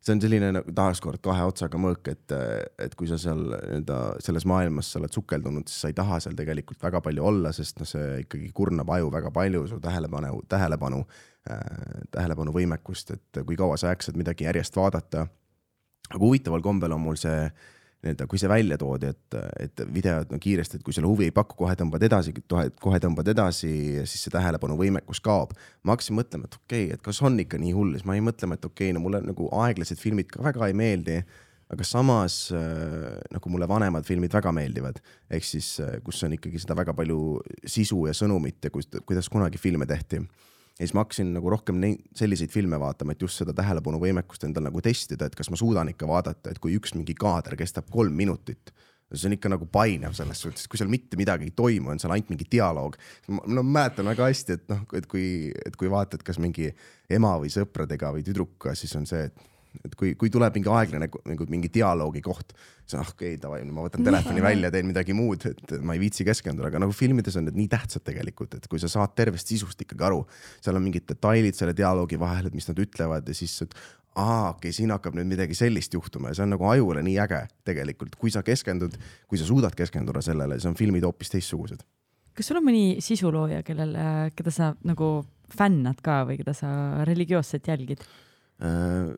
see 0.00 0.14
on 0.16 0.22
selline 0.22 0.50
nagu 0.56 0.72
taaskord 0.76 1.20
kahe 1.24 1.44
otsaga 1.44 1.78
mõõk, 1.80 2.08
et, 2.12 2.34
et 2.80 2.94
kui 2.96 3.08
sa 3.10 3.18
seal 3.20 3.42
nii-öelda 3.50 3.98
selles 4.24 4.46
maailmas 4.48 4.92
sa 4.92 5.00
oled 5.00 5.12
sukeldunud, 5.12 5.68
siis 5.68 5.84
sa 5.84 5.90
ei 5.92 5.96
taha 5.98 6.20
seal 6.24 6.38
tegelikult 6.38 6.80
väga 6.82 7.02
palju 7.04 7.26
olla, 7.32 7.52
sest 7.56 7.82
noh, 7.82 7.88
see 7.88 8.22
ikkagi 8.22 8.48
kurnab 8.56 8.88
aju 8.96 9.10
väga 9.12 9.32
palju, 9.34 9.66
su 9.68 9.80
tähelepanu, 9.84 10.40
tähelepanu 10.48 11.02
äh,, 11.04 11.66
tähelepanuvõimekust, 12.16 13.12
et 13.18 13.42
kui 13.44 13.60
kaua 13.60 13.76
sa 13.80 13.92
jaksad 13.92 14.16
midagi 14.16 14.48
järjest 14.48 14.80
vaadata. 14.80 15.26
aga 16.10 16.22
huvitaval 16.24 16.64
kombel 16.64 16.96
on 16.96 17.04
mul 17.04 17.20
see 17.20 17.44
äh, 17.44 17.68
nii-öelda, 18.00 18.26
kui 18.30 18.40
see 18.40 18.48
välja 18.48 18.78
toodi, 18.80 19.10
et, 19.12 19.36
et 19.60 19.82
videod 19.92 20.30
no 20.32 20.38
kiiresti, 20.40 20.78
et 20.78 20.86
kui 20.86 20.94
sulle 20.96 21.10
huvi 21.10 21.26
ei 21.28 21.34
paku, 21.36 21.58
kohe 21.58 21.74
tõmbad 21.76 22.04
edasi, 22.06 22.32
kohe 22.80 23.00
tõmbad 23.02 23.28
edasi 23.32 23.72
siis 24.08 24.24
see 24.24 24.32
tähelepanuvõimekus 24.32 25.20
kaob. 25.24 25.52
ma 25.84 25.96
hakkasin 25.96 26.16
mõtlema, 26.16 26.48
et 26.48 26.56
okei 26.56 26.86
okay,, 26.86 26.96
et 26.96 27.04
kas 27.04 27.20
on 27.26 27.36
ikka 27.42 27.60
nii 27.60 27.74
hull, 27.76 27.92
siis 27.96 28.08
ma 28.08 28.16
jäin 28.16 28.26
mõtlema, 28.30 28.56
et 28.56 28.64
okei 28.64 28.88
okay,, 28.88 28.96
no 28.96 29.04
mulle 29.04 29.20
nagu 29.26 29.50
aeglased 29.64 30.00
filmid 30.00 30.32
ka 30.32 30.42
väga 30.44 30.70
ei 30.70 30.76
meeldi 30.80 31.20
aga 31.70 31.86
samas 31.86 32.48
äh, 32.56 33.18
nagu 33.30 33.50
mulle 33.52 33.68
vanemad 33.70 34.06
filmid 34.06 34.32
väga 34.34 34.50
meeldivad, 34.54 34.98
ehk 35.30 35.46
siis 35.46 35.76
äh, 35.84 35.98
kus 36.04 36.22
on 36.26 36.34
ikkagi 36.34 36.58
seda 36.62 36.74
väga 36.78 36.96
palju 36.98 37.38
sisu 37.62 38.06
ja 38.08 38.14
sõnumit 38.16 38.64
ja 38.64 38.72
kus, 38.74 38.88
kuidas 39.06 39.30
kunagi 39.30 39.60
filme 39.60 39.86
tehti 39.86 40.24
ja 40.80 40.86
siis 40.86 40.96
ma 40.96 41.04
hakkasin 41.04 41.34
nagu 41.36 41.50
rohkem 41.52 41.76
neid, 41.76 42.06
selliseid 42.16 42.52
filme 42.52 42.78
vaatama, 42.80 43.12
et 43.12 43.20
just 43.20 43.36
seda 43.36 43.52
tähelepanuvõimekust 43.56 44.46
endal 44.48 44.64
nagu 44.64 44.80
testida, 44.80 45.28
et 45.28 45.36
kas 45.36 45.52
ma 45.52 45.58
suudan 45.60 45.92
ikka 45.92 46.08
vaadata, 46.08 46.54
et 46.54 46.60
kui 46.62 46.72
üks 46.78 46.94
mingi 46.96 47.12
kaader 47.18 47.58
kestab 47.60 47.90
kolm 47.92 48.16
minutit 48.16 48.72
see 49.10 49.26
on 49.26 49.34
ikka 49.34 49.50
nagu 49.50 49.66
painav 49.66 50.14
selles 50.14 50.38
suhtes, 50.38 50.68
kui 50.70 50.78
seal 50.78 50.90
mitte 50.90 51.18
midagi 51.18 51.48
ei 51.48 51.54
toimu, 51.56 51.90
on 51.90 51.98
seal 51.98 52.12
ainult 52.14 52.30
mingi 52.30 52.46
dialoog. 52.52 52.96
no 53.28 53.62
ma 53.64 53.80
mäletan 53.80 54.06
väga 54.06 54.28
hästi, 54.30 54.58
et 54.58 54.68
noh, 54.70 54.84
et 54.94 55.08
kui, 55.10 55.24
et 55.66 55.76
kui 55.76 55.90
vaatad, 55.90 56.22
kas 56.26 56.38
mingi 56.42 56.70
ema 57.10 57.32
või 57.42 57.50
sõpradega 57.50 58.12
või 58.14 58.22
tüdrukuga, 58.26 58.76
siis 58.78 58.94
on 58.98 59.08
see, 59.10 59.26
et 59.26 59.48
et 59.84 59.94
kui, 59.98 60.12
kui 60.18 60.30
tuleb 60.32 60.56
mingi 60.58 60.70
aeglane 60.72 61.06
nagu 61.08 61.46
mingi 61.50 61.70
dialoogi 61.72 62.22
koht, 62.24 62.52
siis 62.82 62.98
ah 62.98 63.06
okei 63.06 63.34
okay,, 63.34 63.40
davai, 63.42 63.60
ma 63.68 63.84
võtan 63.86 64.04
telefoni 64.06 64.42
välja, 64.44 64.72
teen 64.74 64.88
midagi 64.88 65.14
muud, 65.16 65.46
et 65.50 65.74
ma 65.86 65.94
ei 65.96 66.02
viitsi 66.02 66.26
keskenduda, 66.26 66.70
aga 66.72 66.82
nagu 66.82 66.94
filmides 66.96 67.38
on 67.38 67.46
need 67.48 67.58
nii 67.60 67.70
tähtsad 67.70 68.04
tegelikult, 68.06 68.58
et 68.58 68.66
kui 68.70 68.82
sa 68.82 68.90
saad 68.90 69.14
tervest 69.18 69.52
sisust 69.52 69.86
ikkagi 69.86 70.06
aru, 70.10 70.24
seal 70.58 70.78
on 70.78 70.84
mingid 70.86 71.06
detailid 71.10 71.58
selle 71.58 71.76
dialoogi 71.76 72.18
vahel, 72.20 72.50
et 72.50 72.58
mis 72.58 72.66
nad 72.70 72.82
ütlevad 72.82 73.30
ja 73.30 73.36
siis, 73.36 73.56
et 73.66 73.78
aa, 74.18 74.50
okei 74.50 74.68
okay,, 74.68 74.76
siin 74.76 74.92
hakkab 74.94 75.16
nüüd 75.18 75.30
midagi 75.30 75.56
sellist 75.58 75.94
juhtuma 75.94 76.32
ja 76.32 76.38
see 76.38 76.46
on 76.48 76.54
nagu 76.56 76.66
ajule 76.72 77.04
nii 77.06 77.16
äge 77.22 77.44
tegelikult, 77.68 78.18
kui 78.20 78.34
sa 78.34 78.42
keskendud, 78.46 78.96
kui 79.30 79.40
sa 79.40 79.46
suudad 79.48 79.76
keskenduda 79.78 80.22
sellele, 80.24 80.58
siis 80.58 80.70
on 80.70 80.78
filmid 80.78 81.06
hoopis 81.06 81.30
teistsugused. 81.36 81.84
kas 82.34 82.50
sul 82.50 82.58
on 82.58 82.66
mõni 82.66 82.98
sisulooja, 83.04 83.62
kellel, 83.66 83.94
keda 84.34 84.54
sa 84.54 84.72
nagu 84.86 85.20
fännad 85.50 86.02
ka 86.02 86.24
või 86.26 86.40
keda 86.40 86.54
sa 86.56 86.70
religioosselt 87.06 87.70
jälgid 87.70 88.02
äh,? 88.62 89.14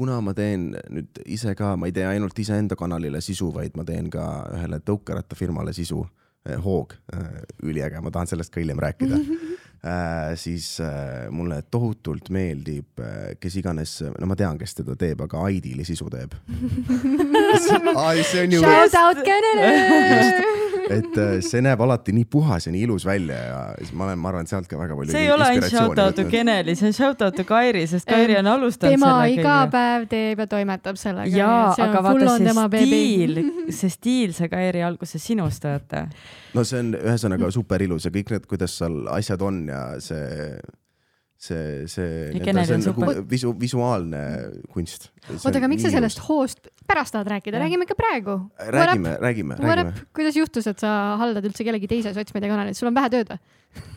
Kuna 0.00 0.20
ma 0.24 0.32
teen 0.36 0.70
nüüd 0.92 1.20
ise 1.28 1.52
ka, 1.58 1.74
ma 1.76 1.90
ei 1.90 1.94
tee 1.96 2.06
ainult 2.08 2.38
iseenda 2.40 2.78
kanalile 2.78 3.20
sisu, 3.24 3.50
vaid 3.52 3.76
ma 3.76 3.84
teen 3.88 4.08
ka 4.12 4.24
ühele 4.56 4.80
tõukerattafirmale 4.86 5.74
sisu, 5.76 6.04
eh, 6.48 6.56
Hoog, 6.64 6.96
eh, 7.12 7.42
üliäge, 7.68 8.00
ma 8.00 8.12
tahan 8.14 8.30
sellest 8.30 8.54
ka 8.54 8.62
hiljem 8.62 8.80
rääkida 8.80 9.20
äh,. 9.20 10.32
siis 10.44 10.74
äh, 10.84 11.28
mulle 11.32 11.62
tohutult 11.72 12.28
meeldib, 12.32 13.00
kes 13.40 13.60
iganes, 13.60 13.94
no 14.20 14.28
ma 14.28 14.36
tean, 14.36 14.58
kes 14.60 14.76
teda 14.80 14.96
teeb, 15.00 15.24
aga 15.24 15.44
Aidiili 15.48 15.84
sisu 15.88 16.08
teeb 16.12 16.36
see 18.30 18.44
on 18.44 18.52
ju. 18.52 18.60
Shout 18.60 18.98
out 19.00 19.24
Kenele 19.24 20.69
et 20.90 21.18
äh, 21.20 21.32
see 21.44 21.62
näeb 21.64 21.80
alati 21.84 22.14
nii 22.16 22.26
puhas 22.30 22.66
ja 22.66 22.72
nii 22.74 22.82
ilus 22.88 23.06
välja 23.06 23.38
ja 23.38 23.60
siis 23.78 23.92
ma 23.96 24.06
olen, 24.08 24.18
ma 24.20 24.30
arvan, 24.32 24.48
sealt 24.50 24.68
ka 24.70 24.78
väga 24.80 24.96
palju. 24.98 25.12
see 25.14 25.24
ei 25.26 25.32
ole 25.34 25.46
ainult 25.46 25.70
shout 25.72 26.02
out 26.02 26.18
to 26.18 26.24
Keneli, 26.30 26.74
see 26.78 26.90
on 26.90 26.96
shout 26.96 27.22
out 27.26 27.36
to 27.36 27.44
Kairi, 27.48 27.84
sest 27.90 28.08
Kairi 28.10 28.36
on 28.40 28.50
alustanud 28.50 28.96
tema 28.96 29.12
sellega. 29.20 29.40
iga 29.40 29.56
päev 29.72 30.08
teeb 30.10 30.44
ja 30.44 30.48
toimetab 30.50 31.00
sellega. 31.00 31.36
jaa, 31.36 31.70
aga 31.86 32.04
vaata 32.08 32.36
see 32.40 32.90
stiil, 32.90 33.40
see 33.68 33.94
stiil 33.96 34.36
sai 34.36 34.50
Kairi 34.52 34.84
alguse 34.86 35.22
sinust, 35.22 35.64
vaata. 35.68 36.06
no 36.54 36.66
see 36.66 36.82
on 36.82 36.92
ühesõnaga 36.98 37.52
super 37.54 37.82
ilus 37.86 38.08
ja 38.08 38.14
kõik 38.14 38.34
need, 38.34 38.50
kuidas 38.50 38.76
seal 38.80 39.02
asjad 39.14 39.42
on 39.46 39.64
ja 39.70 39.84
see 40.02 40.58
see, 41.40 41.86
see, 41.88 42.32
see 42.36 42.74
on 42.76 42.82
nagu 42.84 43.12
visu, 43.30 43.52
visuaalne 43.60 44.20
kunst. 44.72 45.08
oota, 45.32 45.56
aga 45.56 45.70
miks 45.72 45.86
sa 45.86 45.92
sellest 45.94 46.20
hoost 46.26 46.68
pärast 46.88 47.14
tahad 47.16 47.30
rääkida, 47.32 47.62
räägime 47.62 47.86
ikka 47.88 47.96
praegu. 47.98 48.36
räägime, 48.58 49.16
räägime, 49.22 49.56
räägime. 49.60 49.94
kuidas 50.16 50.36
juhtus, 50.36 50.68
et 50.70 50.82
sa 50.82 51.16
haldad 51.20 51.48
üldse 51.48 51.64
kellegi 51.64 51.88
teise 51.90 52.12
sotsmeediakanalit, 52.16 52.76
sul 52.76 52.92
on 52.92 52.98
vähe 53.00 53.12
tööd 53.16 53.32
või? 53.32 53.40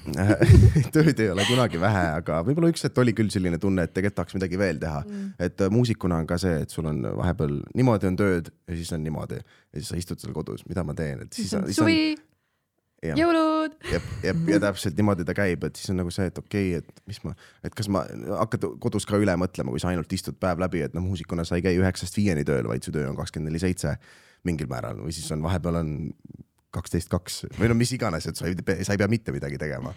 Tööd 0.94 1.18
ei 1.18 1.30
ole 1.34 1.46
kunagi 1.48 1.80
vähe, 1.82 2.04
aga 2.20 2.42
võib-olla 2.46 2.70
üks 2.70 2.84
hetk 2.86 3.00
oli 3.02 3.16
küll 3.18 3.32
selline 3.34 3.58
tunne, 3.62 3.88
et 3.88 3.94
tegelikult 3.96 4.20
tahaks 4.20 4.36
midagi 4.38 4.60
veel 4.60 4.82
teha. 4.82 5.00
Mm.. 5.08 5.32
et 5.48 5.64
äh, 5.64 5.72
muusikuna 5.74 6.20
on 6.22 6.28
ka 6.30 6.38
see, 6.42 6.60
et 6.66 6.76
sul 6.76 6.86
on 6.92 7.00
vahepeal 7.18 7.56
niimoodi 7.74 8.12
on 8.12 8.20
tööd 8.20 8.52
ja 8.52 8.78
siis 8.78 8.92
on 8.94 9.02
niimoodi. 9.04 9.40
Ja 9.42 9.80
siis 9.80 9.90
sa 9.90 9.98
istud 9.98 10.22
seal 10.22 10.36
kodus, 10.36 10.68
mida 10.70 10.86
ma 10.86 10.96
teen, 10.98 11.26
et 11.26 11.40
siis 11.40 11.56
on. 11.58 11.66
suvi 11.74 12.14
jõulud. 13.12 13.76
jep, 13.92 14.08
jep 14.24 14.50
ja 14.54 14.60
täpselt 14.68 14.98
niimoodi 15.00 15.26
ta 15.28 15.36
käib, 15.38 15.66
et 15.68 15.80
siis 15.80 15.92
on 15.94 16.00
nagu 16.02 16.14
see, 16.14 16.30
et 16.32 16.40
okei 16.40 16.78
okay,, 16.78 16.84
et 16.84 17.04
mis 17.10 17.20
ma, 17.26 17.36
et 17.66 17.76
kas 17.76 17.90
ma 17.92 18.06
hakkad 18.40 18.68
kodus 18.84 19.08
ka 19.10 19.20
üle 19.22 19.36
mõtlema, 19.40 19.74
kui 19.74 19.84
sa 19.84 19.92
ainult 19.92 20.16
istud 20.16 20.40
päev 20.42 20.62
läbi, 20.64 20.86
et 20.88 20.96
noh, 20.98 21.06
muusikuna 21.06 21.46
sa 21.48 21.60
ei 21.60 21.66
käi 21.66 21.78
üheksast 21.82 22.18
viieni 22.20 22.46
tööl, 22.48 22.68
vaid 22.70 22.86
su 22.86 22.96
töö 22.96 23.10
on 23.12 23.20
kakskümmend 23.20 23.52
neli 23.52 23.62
seitse 23.64 23.98
mingil 24.48 24.72
määral 24.72 25.00
või 25.04 25.16
siis 25.16 25.30
on 25.36 25.44
vahepeal 25.46 25.80
on 25.84 25.94
kaksteist 26.74 27.12
kaks 27.12 27.44
või 27.60 27.70
no 27.70 27.78
mis 27.78 27.94
iganes, 27.96 28.28
et 28.28 28.40
sa 28.40 28.50
ei, 28.50 28.58
sa 28.84 28.96
ei 28.96 29.02
pea 29.02 29.12
mitte 29.12 29.36
midagi 29.36 29.60
tegema 29.62 29.94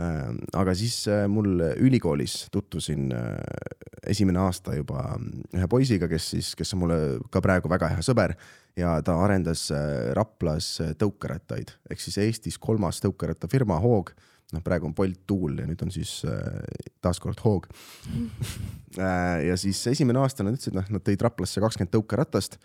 Äh, 0.00 0.34
aga 0.56 0.74
siis 0.78 1.02
äh, 1.10 1.26
mul 1.28 1.58
ülikoolis 1.82 2.46
tutvusin 2.54 3.10
äh, 3.12 3.34
esimene 4.06 4.38
aasta 4.38 4.76
juba 4.76 5.02
ühe 5.56 5.66
poisiga, 5.68 6.08
kes 6.08 6.28
siis, 6.36 6.52
kes 6.56 6.76
on 6.76 6.84
mulle 6.84 6.98
ka 7.32 7.42
praegu 7.44 7.68
väga 7.68 7.90
hea 7.96 8.04
sõber 8.06 8.36
ja 8.78 8.96
ta 9.04 9.16
arendas 9.24 9.68
Raplas 10.16 10.76
tõukerattaid. 10.98 11.72
Ehk 11.90 12.02
siis 12.02 12.18
Eestis 12.22 12.58
kolmas 12.58 13.00
tõukerattafirma 13.04 13.80
Hoog. 13.82 14.12
Noh, 14.50 14.62
praegu 14.66 14.88
on 14.88 14.94
Bolt 14.98 15.20
Tool 15.30 15.60
ja 15.62 15.66
nüüd 15.68 15.82
on 15.84 15.92
siis 15.94 16.20
äh, 16.26 16.38
taaskord 17.02 17.42
Hoog. 17.44 17.70
Ja 18.90 19.54
siis 19.54 19.78
esimene 19.86 20.18
aasta 20.18 20.42
nad 20.42 20.56
ütlesid, 20.56 20.74
noh, 20.74 20.86
nad 20.90 21.02
tõid 21.06 21.20
Raplasse 21.22 21.60
kakskümmend 21.62 21.92
tõukeratast 21.94 22.56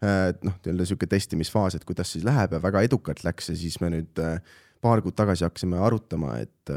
äh,. 0.00 0.30
noh, 0.40 0.54
nii-öelda 0.64 0.86
sihuke 0.88 1.04
testimisfaas, 1.12 1.76
et 1.76 1.84
kuidas 1.84 2.14
siis 2.14 2.24
läheb 2.24 2.54
ja 2.56 2.60
väga 2.64 2.80
edukalt 2.86 3.20
läks 3.26 3.50
ja 3.52 3.56
siis 3.60 3.76
me 3.82 3.90
nüüd 3.92 4.22
äh, 4.24 4.38
paar 4.80 5.02
kuud 5.04 5.12
tagasi 5.18 5.44
hakkasime 5.44 5.76
arutama, 5.82 6.38
et, 6.40 6.72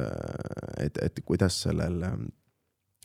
et, 0.84 1.00
et 1.06 1.22
kuidas 1.26 1.62
sellel 1.64 2.04
ähm, 2.10 2.28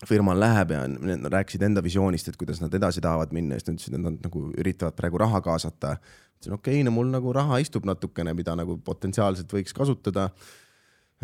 firmal 0.08 0.40
läheb 0.40 0.74
ja 0.74 0.82
nad 0.88 1.32
rääkisid 1.32 1.62
enda 1.64 1.82
visioonist, 1.84 2.28
et 2.28 2.36
kuidas 2.40 2.60
nad 2.60 2.74
edasi 2.74 3.00
tahavad 3.04 3.32
minna, 3.32 3.58
siis 3.58 3.68
nad 3.68 3.78
ütlesid, 3.78 3.96
et 3.96 4.04
nad 4.04 4.18
nagu 4.26 4.48
üritavad 4.58 4.96
praegu 4.98 5.22
raha 5.22 5.40
kaasata. 5.44 5.96
ütlesin 6.38 6.58
okei 6.58 6.80
okay,, 6.80 6.84
no 6.84 6.92
mul 6.92 7.08
nagu 7.12 7.32
raha 7.32 7.60
istub 7.62 7.86
natukene, 7.88 8.34
mida 8.34 8.56
nagu 8.58 8.76
potentsiaalselt 8.84 9.52
võiks 9.54 9.76
kasutada 9.76 10.30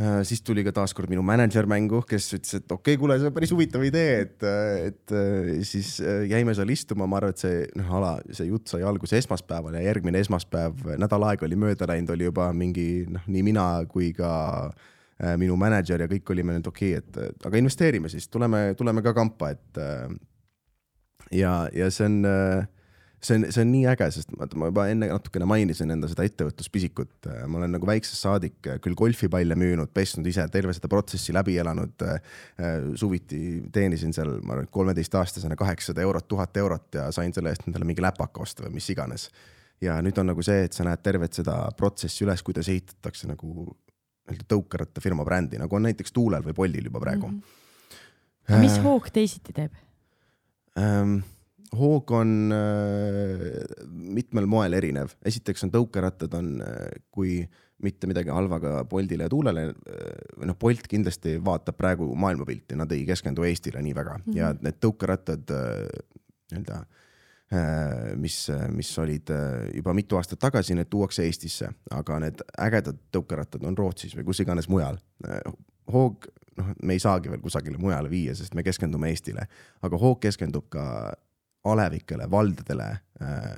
Äh, 0.00 0.20
siis 0.24 0.40
tuli 0.46 0.62
ka 0.64 0.72
taaskord 0.72 1.10
minu 1.10 1.20
mänedžer 1.26 1.66
mängu, 1.68 1.98
kes 2.08 2.30
ütles, 2.32 2.54
et 2.56 2.72
okei 2.72 2.94
okay,, 2.94 2.98
kuule, 3.00 3.16
see 3.20 3.28
on 3.28 3.34
päris 3.36 3.50
huvitav 3.52 3.82
idee, 3.84 4.20
et, 4.22 4.46
et 4.86 5.14
siis 5.66 5.96
äh, 6.00 6.22
jäime 6.30 6.54
seal 6.56 6.70
istuma, 6.72 7.08
ma 7.10 7.18
arvan, 7.18 7.34
et 7.34 7.42
see 7.42 7.58
noh, 7.76 7.90
ala, 7.98 8.12
see 8.32 8.46
jutt 8.48 8.70
sai 8.70 8.86
alguse 8.86 9.18
esmaspäeval 9.18 9.76
ja 9.76 9.82
järgmine 9.90 10.22
esmaspäev, 10.22 10.86
nädal 11.02 11.26
aega 11.28 11.44
oli 11.44 11.58
mööda 11.58 11.90
läinud, 11.90 12.14
oli 12.14 12.30
juba 12.30 12.48
mingi 12.56 12.86
noh, 13.12 13.26
nii 13.28 13.44
mina 13.50 13.66
kui 13.90 14.12
ka 14.16 14.30
äh, 14.70 14.88
minu 15.40 15.56
mänedžer 15.60 16.00
ja 16.00 16.08
kõik 16.08 16.30
olime 16.32 16.56
nüüd 16.56 16.68
okei 16.70 16.94
okay,, 16.96 17.28
et 17.28 17.46
aga 17.46 17.60
investeerime 17.60 18.08
siis, 18.08 18.28
tuleme, 18.32 18.70
tuleme 18.78 19.02
ka 19.04 19.12
kampa, 19.16 19.50
et 19.52 19.80
ja, 21.36 21.54
ja 21.76 21.90
see 21.92 22.06
on 22.08 22.20
see 23.20 23.36
on, 23.36 23.44
see 23.52 23.62
on 23.62 23.70
nii 23.70 23.84
äge, 23.90 24.08
sest 24.14 24.32
vaata, 24.38 24.56
ma 24.60 24.70
juba 24.70 24.86
enne 24.90 25.10
natukene 25.10 25.46
mainisin 25.48 25.92
enda 25.92 26.08
seda 26.10 26.24
ettevõtluspisikut. 26.26 27.28
ma 27.52 27.60
olen 27.60 27.74
nagu 27.76 27.88
väiksest 27.88 28.24
saadik 28.24 28.70
küll 28.84 28.96
golfipalle 28.96 29.56
müünud, 29.60 29.92
pesnud 29.94 30.26
ise, 30.30 30.46
terve 30.52 30.74
seda 30.76 30.88
protsessi 30.92 31.34
läbi 31.36 31.58
elanud. 31.60 32.06
suviti 32.96 33.60
teenisin 33.72 34.16
seal, 34.16 34.38
ma 34.44 34.56
arvan, 34.56 34.70
kolmeteistaastasena 34.72 35.56
kaheksasada 35.60 36.04
eurot, 36.06 36.28
tuhat 36.28 36.56
eurot 36.56 37.00
ja 37.00 37.10
sain 37.12 37.34
selle 37.36 37.52
eest 37.52 37.68
endale 37.68 37.88
mingi 37.88 38.04
läpaka 38.04 38.42
osta 38.42 38.66
või 38.66 38.78
mis 38.80 38.88
iganes. 38.90 39.28
ja 39.80 40.00
nüüd 40.04 40.18
on 40.20 40.32
nagu 40.32 40.42
see, 40.44 40.64
et 40.64 40.76
sa 40.76 40.84
näed 40.84 41.04
tervet 41.04 41.36
seda 41.36 41.60
protsessi 41.76 42.24
üles, 42.24 42.42
kuidas 42.44 42.68
ehitatakse 42.68 43.28
nagu 43.28 43.76
nii-öelda 44.30 44.48
tõukerattafirma 44.54 45.26
brändi, 45.26 45.58
nagu 45.60 45.76
on 45.76 45.88
näiteks 45.88 46.14
Tuulel 46.16 46.44
või 46.46 46.56
Boldil 46.56 46.88
juba 46.90 47.02
praegu 47.02 47.28
mm. 47.28 47.42
-hmm. 48.48 48.64
mis 48.64 48.78
Hoog 48.84 49.10
teisiti 49.14 49.56
teeb 49.56 49.76
ähm,? 50.78 51.20
hoog 51.76 52.10
on 52.10 52.52
äh, 52.52 53.42
mitmel 53.90 54.46
moel 54.50 54.74
erinev, 54.74 55.12
esiteks 55.22 55.62
on 55.66 55.70
tõukerattad 55.74 56.32
on 56.34 56.48
äh,, 56.66 56.88
kui 57.14 57.44
mitte 57.80 58.08
midagi 58.10 58.32
halva 58.34 58.58
ka 58.60 58.72
Boltile 58.90 59.28
ja 59.28 59.32
Tuulele 59.32 59.68
äh,, 59.70 60.46
noh, 60.46 60.58
Bolt 60.58 60.88
kindlasti 60.90 61.36
vaatab 61.44 61.78
praegu 61.78 62.08
maailmapilti, 62.14 62.74
nad 62.74 62.90
ei 62.92 63.04
keskendu 63.06 63.46
Eestile 63.46 63.82
nii 63.82 63.94
väga 63.94 64.18
mm 64.18 64.24
-hmm. 64.26 64.36
ja 64.36 64.50
need 64.60 64.80
tõukerattad 64.82 65.54
äh, 65.54 65.86
nii-öelda 66.50 66.80
äh, 66.80 66.99
mis, 68.16 68.36
mis 68.70 68.90
olid 69.02 69.30
äh, 69.34 69.70
juba 69.74 69.94
mitu 69.96 70.18
aastat 70.18 70.38
tagasi, 70.38 70.76
need 70.78 70.90
tuuakse 70.90 71.24
Eestisse, 71.26 71.72
aga 71.90 72.20
need 72.22 72.44
ägedad 72.62 73.00
tõukerattad 73.10 73.64
on 73.66 73.78
Rootsis 73.78 74.14
või 74.14 74.28
kus 74.28 74.42
iganes 74.44 74.68
mujal. 74.70 75.00
Äh, 75.26 75.42
hoog, 75.90 76.28
noh, 76.60 76.70
me 76.82 76.94
ei 76.94 77.02
saagi 77.02 77.32
veel 77.32 77.42
kusagile 77.42 77.80
mujale 77.82 78.10
viia, 78.12 78.36
sest 78.38 78.54
me 78.54 78.62
keskendume 78.66 79.10
Eestile, 79.10 79.48
aga 79.82 79.98
hoog 79.98 80.20
keskendub 80.22 80.68
ka 80.70 80.84
alevikele, 81.66 82.30
valdadele 82.30 82.90
äh,, 83.20 83.56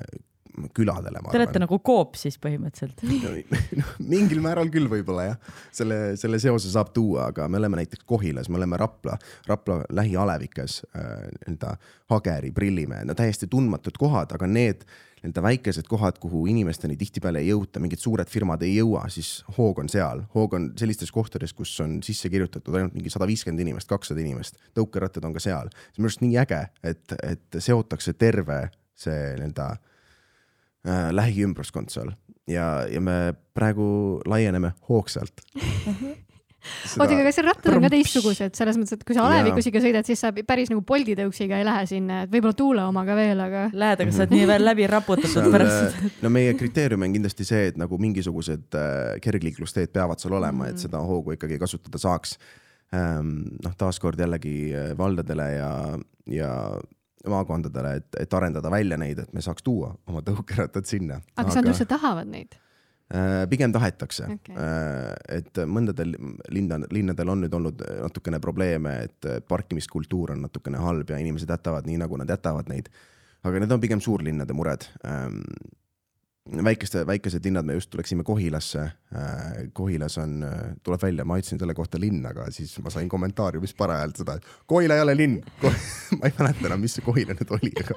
küladele. 0.75 1.23
Te 1.31 1.41
olete 1.41 1.63
nagu 1.63 1.79
Coop 1.85 2.17
siis 2.21 2.39
põhimõtteliselt 2.43 3.05
no, 3.81 3.87
mingil 3.99 4.43
määral 4.45 4.71
küll 4.73 4.91
võib-olla 4.91 5.31
jah, 5.31 5.55
selle, 5.75 6.01
selle 6.21 6.41
seose 6.43 6.73
saab 6.73 6.93
tuua, 6.97 7.31
aga 7.33 7.49
me 7.49 7.61
oleme 7.61 7.83
näiteks 7.83 8.05
Kohilas, 8.09 8.51
me 8.53 8.61
oleme 8.61 8.81
Rapla, 8.81 9.17
Rapla 9.49 9.83
lähialevikes 9.93 10.83
äh, 10.97 11.15
nii-öelda 11.47 11.77
Hageri, 12.13 12.53
Prillimäe, 12.53 13.07
no 13.09 13.17
täiesti 13.17 13.49
tundmatud 13.51 13.97
kohad, 14.01 14.35
aga 14.37 14.49
need 14.51 14.85
nii-öelda 15.23 15.43
väikesed 15.43 15.87
kohad, 15.89 16.19
kuhu 16.21 16.45
inimesteni 16.51 16.97
tihtipeale 16.99 17.41
ei 17.43 17.53
jõuta, 17.53 17.81
mingid 17.81 18.03
suured 18.03 18.29
firmad 18.31 18.63
ei 18.67 18.75
jõua, 18.75 19.05
siis 19.13 19.45
hoog 19.57 19.79
on 19.79 19.89
seal. 19.93 20.25
hoog 20.35 20.57
on 20.59 20.73
sellistes 20.79 21.13
kohtades, 21.15 21.55
kus 21.55 21.73
on 21.81 22.01
sisse 22.03 22.31
kirjutatud 22.31 22.75
ainult 22.75 22.97
mingi 22.99 23.11
sada 23.11 23.29
viiskümmend 23.31 23.63
inimest, 23.63 23.89
kakssada 23.89 24.21
inimest. 24.21 24.59
tõukerattad 24.75 25.25
on 25.25 25.33
ka 25.33 25.41
seal. 25.41 25.71
see 25.71 26.03
on 26.03 26.03
minu 26.03 26.11
arust 26.11 26.27
nii 26.27 26.37
äge, 26.43 26.61
et, 26.83 27.17
et 27.23 27.63
seotakse 27.63 28.13
terve 28.19 28.65
see 28.99 29.35
nii-öelda 29.39 29.77
äh, 30.87 31.09
lähiümbruskond 31.15 31.93
seal 31.95 32.13
ja, 32.51 32.85
ja 32.91 33.01
me 33.01 33.35
praegu 33.55 34.21
laieneme 34.29 34.75
hoogsalt 34.89 35.45
oota, 36.63 37.09
aga 37.11 37.25
kas 37.27 37.39
seal 37.39 37.47
rattad 37.49 37.77
on 37.77 37.85
ka 37.85 37.91
teistsugused, 37.93 38.55
selles 38.57 38.79
mõttes, 38.79 38.97
et 38.99 39.05
kui 39.07 39.17
sa 39.17 39.25
alevikusega 39.27 39.83
sõidad, 39.83 40.09
siis 40.09 40.23
sa 40.23 40.31
päris 40.33 40.71
nagu 40.73 40.83
Bolti 40.87 41.17
tõuksiga 41.19 41.59
ei 41.61 41.67
lähe 41.67 41.85
sinna, 41.91 42.23
et 42.25 42.33
võib-olla 42.33 42.57
Tuule 42.59 42.87
omaga 42.87 43.17
veel, 43.19 43.43
aga. 43.43 43.65
Lähed, 43.75 44.05
aga 44.05 44.15
sa 44.15 44.25
oled 44.25 44.35
nii 44.37 44.49
veel 44.51 44.67
läbi 44.67 44.89
raputatud 44.91 45.49
pärast. 45.53 45.99
Äh, 45.99 46.17
no 46.23 46.33
meie 46.35 46.55
kriteerium 46.59 47.07
on 47.07 47.17
kindlasti 47.17 47.47
see, 47.49 47.69
et 47.73 47.81
nagu 47.81 47.99
mingisugused 48.03 48.79
äh, 48.79 49.19
kergliiklusteed 49.25 49.93
peavad 49.95 50.23
seal 50.23 50.37
olema 50.39 50.71
et 50.71 50.83
seda 50.83 51.03
hoogu 51.03 51.37
ikkagi 51.37 51.59
kasutada 51.63 52.01
saaks 52.03 52.37
ähm,. 52.95 53.35
noh, 53.65 53.77
taaskord 53.79 54.21
jällegi 54.23 54.57
äh, 54.71 54.91
valdadele 54.99 55.49
ja, 55.57 55.73
ja 56.31 56.53
maakondadele, 57.29 57.95
et, 58.01 58.21
et 58.25 58.35
arendada 58.35 58.71
välja 58.73 58.99
neid, 59.01 59.23
et 59.23 59.33
me 59.35 59.43
saaks 59.45 59.63
tuua 59.63 59.93
oma 60.11 60.23
tõukerattad 60.27 60.89
sinna. 60.89 61.21
aga 61.37 61.49
kas 61.49 61.59
nad 61.61 61.71
üldse 61.71 61.87
tahavad 61.91 62.31
neid? 62.31 62.57
Äh, 63.13 63.43
pigem 63.51 63.75
tahetakse 63.75 64.25
okay., 64.33 64.57
äh, 64.57 65.39
et 65.39 65.63
mõndadel 65.69 66.15
linna, 66.55 66.81
linnadel 66.95 67.29
on 67.29 67.45
nüüd 67.45 67.55
olnud 67.59 67.85
natukene 68.07 68.41
probleeme, 68.41 68.97
et 69.09 69.31
parkimiskultuur 69.49 70.33
on 70.37 70.47
natukene 70.47 70.81
halb 70.81 71.13
ja 71.13 71.21
inimesed 71.21 71.51
jätavad 71.53 71.89
nii, 71.89 72.01
nagu 72.01 72.21
nad 72.21 72.31
jätavad 72.33 72.73
neid. 72.73 72.89
aga 73.43 73.61
need 73.61 73.75
on 73.75 73.83
pigem 73.83 74.01
suurlinnade 74.01 74.55
mured. 74.55 74.87
Väikeste, 76.43 77.05
väikesed 77.07 77.45
linnad, 77.47 77.65
me 77.65 77.77
just 77.77 77.91
tuleksime 77.91 78.25
Kohilasse. 78.27 78.81
Äh, 79.15 79.69
Kohilas 79.73 80.19
on, 80.19 80.41
tuleb 80.83 81.03
välja, 81.03 81.25
ma 81.25 81.37
ütlesin 81.39 81.61
selle 81.61 81.75
kohta 81.75 82.01
linn, 82.03 82.25
aga 82.27 82.49
siis 82.51 82.75
ma 82.83 82.91
sain 82.91 83.09
kommentaariumis 83.09 83.77
parajalt 83.79 84.19
seda, 84.25 84.35
et 84.35 84.49
Kohila 84.67 84.99
ei 84.99 85.05
ole 85.05 85.15
linn 85.17 85.39
ma 86.19 86.27
ei 86.27 86.35
mäleta 86.39 86.67
enam, 86.67 86.83
mis 86.83 86.99
see 86.99 87.07
Kohila 87.07 87.39
nüüd 87.39 87.55
oli, 87.55 87.71
aga 87.85 87.95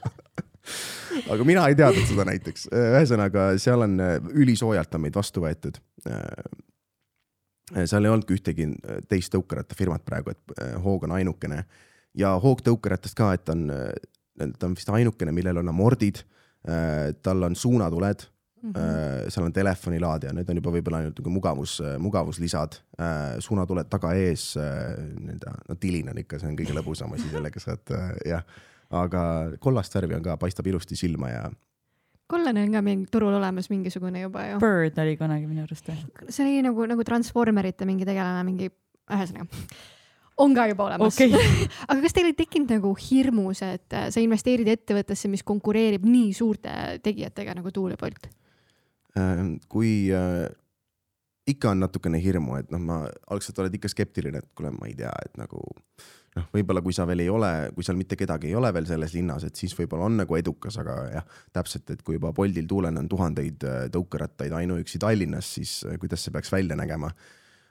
aga 1.34 1.48
mina 1.48 1.66
ei 1.70 1.78
teadnud 1.78 2.08
seda 2.10 2.26
näiteks. 2.28 2.68
ühesõnaga, 2.74 3.48
seal 3.62 3.86
on 3.86 3.98
äh, 4.04 4.16
ülisoojalt 4.44 4.96
on 4.98 5.06
meid 5.06 5.18
vastu 5.18 5.44
võetud. 5.44 5.80
Äh, 6.10 7.82
seal 7.86 8.06
ei 8.06 8.14
olnudki 8.14 8.38
ühtegi 8.38 8.70
äh, 8.70 9.02
teist 9.10 9.34
tõukerattafirmat 9.36 10.06
praegu, 10.08 10.36
et 10.36 10.64
Hoog 10.84 11.08
on 11.08 11.16
ainukene 11.18 11.64
ja 12.18 12.36
Hoog 12.42 12.64
tõukerattast 12.66 13.18
ka, 13.18 13.34
et 13.36 13.50
on, 13.54 13.68
ta 14.38 14.70
on 14.70 14.78
vist 14.78 14.90
ainukene, 14.92 15.34
millel 15.36 15.64
on 15.64 15.74
amordid. 15.74 16.24
tal 17.22 17.44
on 17.46 17.56
suunatuled 17.56 18.24
mm, 18.66 18.76
-hmm. 18.76 19.32
seal 19.34 19.48
on 19.48 19.54
telefonilaadija, 19.54 20.34
need 20.36 20.50
on 20.50 20.62
juba 20.62 20.76
võib-olla 20.76 21.02
ainult 21.04 21.20
nagu 21.22 21.34
mugavus, 21.34 21.80
mugavuslisad, 22.00 22.80
suunatuled 23.40 23.90
taga-ees, 23.90 24.54
nii-öelda, 24.58 25.58
no 25.70 25.76
tilin 25.80 26.14
on 26.14 26.24
ikka, 26.24 26.40
see 26.40 26.52
on 26.52 26.58
kõige 26.60 26.78
lõbusam 26.78 27.14
asi, 27.18 27.30
sellega 27.34 27.64
saad 27.64 27.94
jah 28.26 28.46
aga 28.94 29.22
kollast 29.62 29.96
värvi 29.96 30.18
on 30.18 30.26
ka, 30.26 30.38
paistab 30.42 30.68
ilusti 30.70 30.98
silma 31.00 31.32
ja. 31.32 31.50
kollane 32.32 32.66
on 32.66 32.78
ka 32.78 32.84
mingi 32.86 33.10
turul 33.12 33.34
olemas 33.38 33.70
mingisugune 33.72 34.22
juba 34.26 34.46
ju. 34.50 34.62
Bird 34.62 35.02
oli 35.02 35.18
kunagi 35.18 35.50
minu 35.50 35.66
arust. 35.66 35.90
see 36.30 36.46
oli 36.46 36.62
nagu, 36.66 36.86
nagu 36.90 37.04
Transformerite 37.04 37.88
mingi 37.90 38.08
tegelane, 38.08 38.46
mingi, 38.48 38.72
ühesõnaga 39.12 39.50
on 40.42 40.56
ka 40.56 40.66
juba 40.68 40.90
olemas 40.90 41.16
okay. 41.16 41.32
aga 41.90 42.00
kas 42.04 42.16
teil 42.16 42.32
ei 42.32 42.38
tekkinud 42.38 42.74
nagu 42.78 42.96
hirmus, 43.00 43.64
et 43.64 43.94
äh, 43.96 44.10
sa 44.12 44.24
investeerid 44.24 44.68
ettevõttesse, 44.74 45.32
mis 45.32 45.46
konkureerib 45.48 46.08
nii 46.08 46.34
suurte 46.36 46.74
tegijatega 47.04 47.56
nagu 47.58 47.72
Tuul 47.72 47.96
ja 47.96 48.02
Bolt? 48.02 48.28
Äh, 49.16 49.42
kui 49.72 50.12
äh, 50.12 50.50
ikka 51.48 51.72
on 51.72 51.80
natukene 51.86 52.20
hirmu, 52.20 52.58
et 52.60 52.72
noh, 52.74 52.82
ma 52.84 52.98
algselt 53.32 53.62
oled 53.64 53.78
ikka 53.78 53.92
skeptiline, 53.94 54.42
et 54.42 54.50
kuule, 54.58 54.74
ma 54.76 54.90
ei 54.90 54.96
tea, 54.98 55.14
et 55.24 55.38
nagu 55.40 55.62
noh, 56.36 56.50
võib-olla 56.52 56.84
kui 56.84 56.96
sa 56.96 57.06
veel 57.08 57.24
ei 57.24 57.30
ole, 57.32 57.52
kui 57.78 57.86
seal 57.88 57.96
mitte 58.00 58.18
kedagi 58.20 58.50
ei 58.50 58.58
ole 58.60 58.74
veel 58.76 58.90
selles 58.90 59.16
linnas, 59.16 59.46
et 59.48 59.56
siis 59.56 59.78
võib-olla 59.78 60.10
on 60.10 60.20
nagu 60.20 60.36
edukas, 60.36 60.82
aga 60.84 60.98
jah, 61.14 61.40
täpselt, 61.56 61.96
et 61.96 62.04
kui 62.04 62.18
juba 62.20 62.34
Boltil 62.36 62.68
Tuulen 62.68 63.00
on 63.00 63.08
tuhandeid 63.12 63.64
äh, 63.64 63.80
tõukerattaid 63.96 64.58
ainuüksi 64.60 65.00
Tallinnas, 65.06 65.56
siis 65.62 65.78
kuidas 66.02 66.28
see 66.28 66.36
peaks 66.36 66.52
välja 66.52 66.76
nägema. 66.76 67.14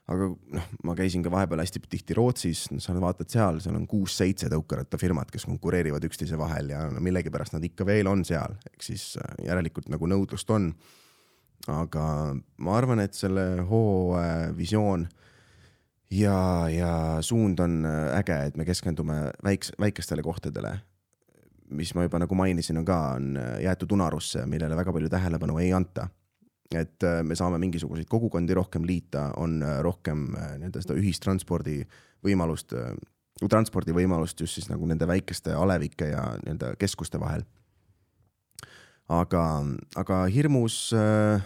aga 0.09 0.33
noh, 0.33 0.73
ma 0.85 0.97
käisin 0.97 1.23
ka 1.25 1.31
vahepeal 1.33 1.61
hästi 1.61 1.81
tihti 1.85 2.17
Rootsis, 2.17 2.67
sa 2.79 2.97
vaatad 3.01 3.29
seal, 3.29 3.61
seal 3.61 3.77
on 3.77 3.87
kuus-seitse 3.89 4.49
tõukerattafirmat, 4.53 5.31
kes 5.33 5.45
konkureerivad 5.45 6.05
üksteise 6.09 6.41
vahel 6.41 6.73
ja 6.73 6.89
no 6.89 7.05
millegipärast 7.05 7.53
nad 7.53 7.65
ikka 7.65 7.85
veel 7.89 8.09
on 8.09 8.25
seal, 8.25 8.57
ehk 8.73 8.85
siis 8.85 9.15
järelikult 9.45 9.93
nagu 9.93 10.09
nõudlust 10.09 10.57
on. 10.57 10.73
Aga 11.69 12.07
ma 12.59 12.77
arvan, 12.77 13.01
et 13.01 13.15
selle 13.15 13.63
hoo 13.69 14.17
visioon 14.57 15.07
ja, 16.19 16.69
ja 16.69 17.19
suund 17.21 17.59
on 17.59 17.85
äh, 17.85 18.19
äge, 18.19 18.37
et 18.47 18.57
me 18.57 18.65
keskendume 18.65 19.31
väiks-, 19.45 19.73
väikestele 19.81 20.23
kohtadele. 20.23 20.79
mis 21.75 21.95
ma 21.95 22.03
juba 22.05 22.19
nagu 22.21 22.37
mainisin, 22.37 22.77
on 22.79 22.85
ka, 22.85 22.99
on 23.17 23.37
äh, 23.41 23.63
jäetud 23.65 23.93
unarusse, 23.97 24.45
millele 24.47 24.77
väga 24.77 24.93
palju 24.93 25.09
tähelepanu 25.11 25.59
ei 25.59 25.73
anta. 25.73 26.09
et 26.75 27.03
äh, 27.03 27.23
me 27.23 27.35
saame 27.35 27.59
mingisuguseid 27.59 28.09
kogukondi 28.09 28.55
rohkem 28.55 28.85
liita, 28.85 29.31
on 29.37 29.63
rohkem 29.81 30.31
nii-öelda 30.35 30.83
seda 30.83 30.95
ühistranspordi 30.99 31.83
võimalust, 32.25 32.73
transpordivõimalust 33.51 34.41
just 34.41 34.55
siis 34.55 34.71
nagu 34.71 34.87
nende 34.87 35.07
väikeste 35.07 35.53
alevike 35.55 36.09
ja 36.09 36.25
nii-öelda 36.45 36.75
keskuste 36.79 37.21
vahel. 37.21 37.45
Aga, 39.13 39.43
aga 40.01 40.21
hirmus 40.33 40.79
äh, 40.97 41.43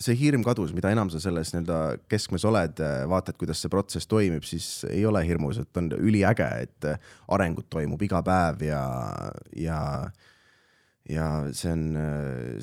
see 0.00 0.16
hirm 0.16 0.44
kadus, 0.46 0.72
mida 0.72 0.92
enam 0.94 1.10
sa 1.12 1.20
selles 1.20 1.52
nii-öelda 1.52 2.00
keskmes 2.10 2.46
oled, 2.48 2.80
vaatad, 3.10 3.36
kuidas 3.40 3.60
see 3.60 3.72
protsess 3.72 4.08
toimib, 4.08 4.46
siis 4.48 4.86
ei 4.88 5.04
ole 5.06 5.22
hirmus, 5.28 5.60
et 5.60 5.80
on 5.80 5.90
üliäge, 5.98 6.46
et 6.64 6.88
arengut 7.28 7.68
toimub 7.72 8.00
iga 8.06 8.22
päev 8.24 8.64
ja, 8.70 8.84
ja 9.56 9.80
ja 11.10 11.26
see 11.56 11.72
on 11.74 11.84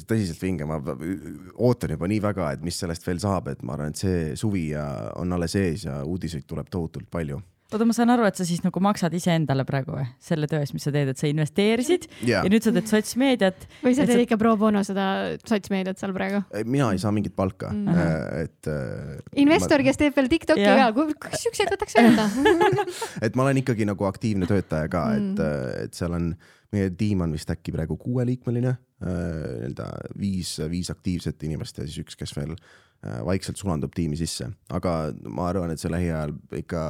tõsiselt 0.07 0.39
vinge, 0.39 0.65
ma 0.69 0.77
ootan 0.79 1.93
juba 1.93 2.07
nii 2.07 2.21
väga, 2.23 2.51
et 2.55 2.63
mis 2.63 2.77
sellest 2.79 3.05
veel 3.05 3.19
saab, 3.21 3.51
et 3.51 3.63
ma 3.65 3.75
arvan, 3.75 3.91
et 3.91 4.01
see 4.01 4.33
suvi 4.39 4.69
ja 4.71 4.87
on 5.19 5.35
alles 5.35 5.57
ees 5.59 5.85
ja 5.89 5.99
uudiseid 6.07 6.47
tuleb 6.47 6.69
tohutult 6.71 7.09
palju 7.11 7.41
oota, 7.73 7.87
ma 7.87 7.95
saan 7.95 8.11
aru, 8.13 8.25
et 8.29 8.39
sa 8.39 8.45
siis 8.47 8.61
nagu 8.63 8.81
maksad 8.83 9.13
iseendale 9.17 9.65
praegu 9.67 9.95
või, 9.95 10.05
selle 10.23 10.47
töö 10.49 10.61
eest, 10.63 10.75
mis 10.75 10.85
sa 10.87 10.93
teed, 10.95 11.11
et 11.11 11.19
sa 11.19 11.29
investeerisid 11.29 12.07
yeah. 12.23 12.45
ja 12.45 12.51
nüüd 12.51 12.65
sa 12.65 12.73
teed 12.75 12.89
sotsmeediat. 12.89 13.67
või 13.83 13.95
sa 13.97 14.07
teed 14.07 14.21
sa... 14.21 14.25
ikka 14.27 14.39
pro 14.41 14.55
bono 14.59 14.83
seda 14.87 15.07
sotsmeediat 15.43 15.99
seal 15.99 16.15
praegu? 16.15 16.43
mina 16.63 16.89
ei 16.95 17.01
saa 17.03 17.13
mingit 17.15 17.35
palka 17.37 17.71
mm, 17.73 17.87
-hmm. 17.87 18.43
et 18.45 18.71
äh,. 18.71 19.19
investor 19.43 19.83
ma..., 19.83 19.89
kes 19.89 20.01
teeb 20.03 20.15
veel 20.17 20.31
Tiktoki 20.31 20.63
yeah. 20.63 20.93
ka, 20.95 21.07
kas 21.27 21.43
siukseid 21.43 21.73
võtaks 21.75 21.99
öelda 22.01 22.29
et 23.25 23.35
ma 23.35 23.47
olen 23.47 23.63
ikkagi 23.63 23.87
nagu 23.89 24.09
aktiivne 24.09 24.49
töötaja 24.49 24.91
ka 24.91 25.05
mm., 25.11 25.31
et, 25.33 25.43
äh, 25.43 25.85
et 25.87 25.97
seal 25.97 26.15
on, 26.15 26.33
meie 26.75 26.91
tiim 26.95 27.23
on 27.23 27.35
vist 27.35 27.51
äkki 27.51 27.75
praegu 27.75 27.99
kuueliikmeline 27.99 28.77
nii-öelda 29.03 29.87
viis, 30.19 30.57
viis 30.69 30.89
aktiivset 30.89 31.43
inimest 31.43 31.77
ja 31.77 31.85
siis 31.85 32.01
üks, 32.01 32.17
kes 32.17 32.33
veel 32.33 32.55
äh, 32.55 33.19
vaikselt 33.25 33.59
sulandub 33.59 33.93
tiimi 33.95 34.17
sisse, 34.17 34.49
aga 34.73 35.13
ma 35.29 35.51
arvan, 35.51 35.71
et 35.71 35.81
see 35.81 35.91
lähiajal 35.93 36.33
ikka 36.57 36.81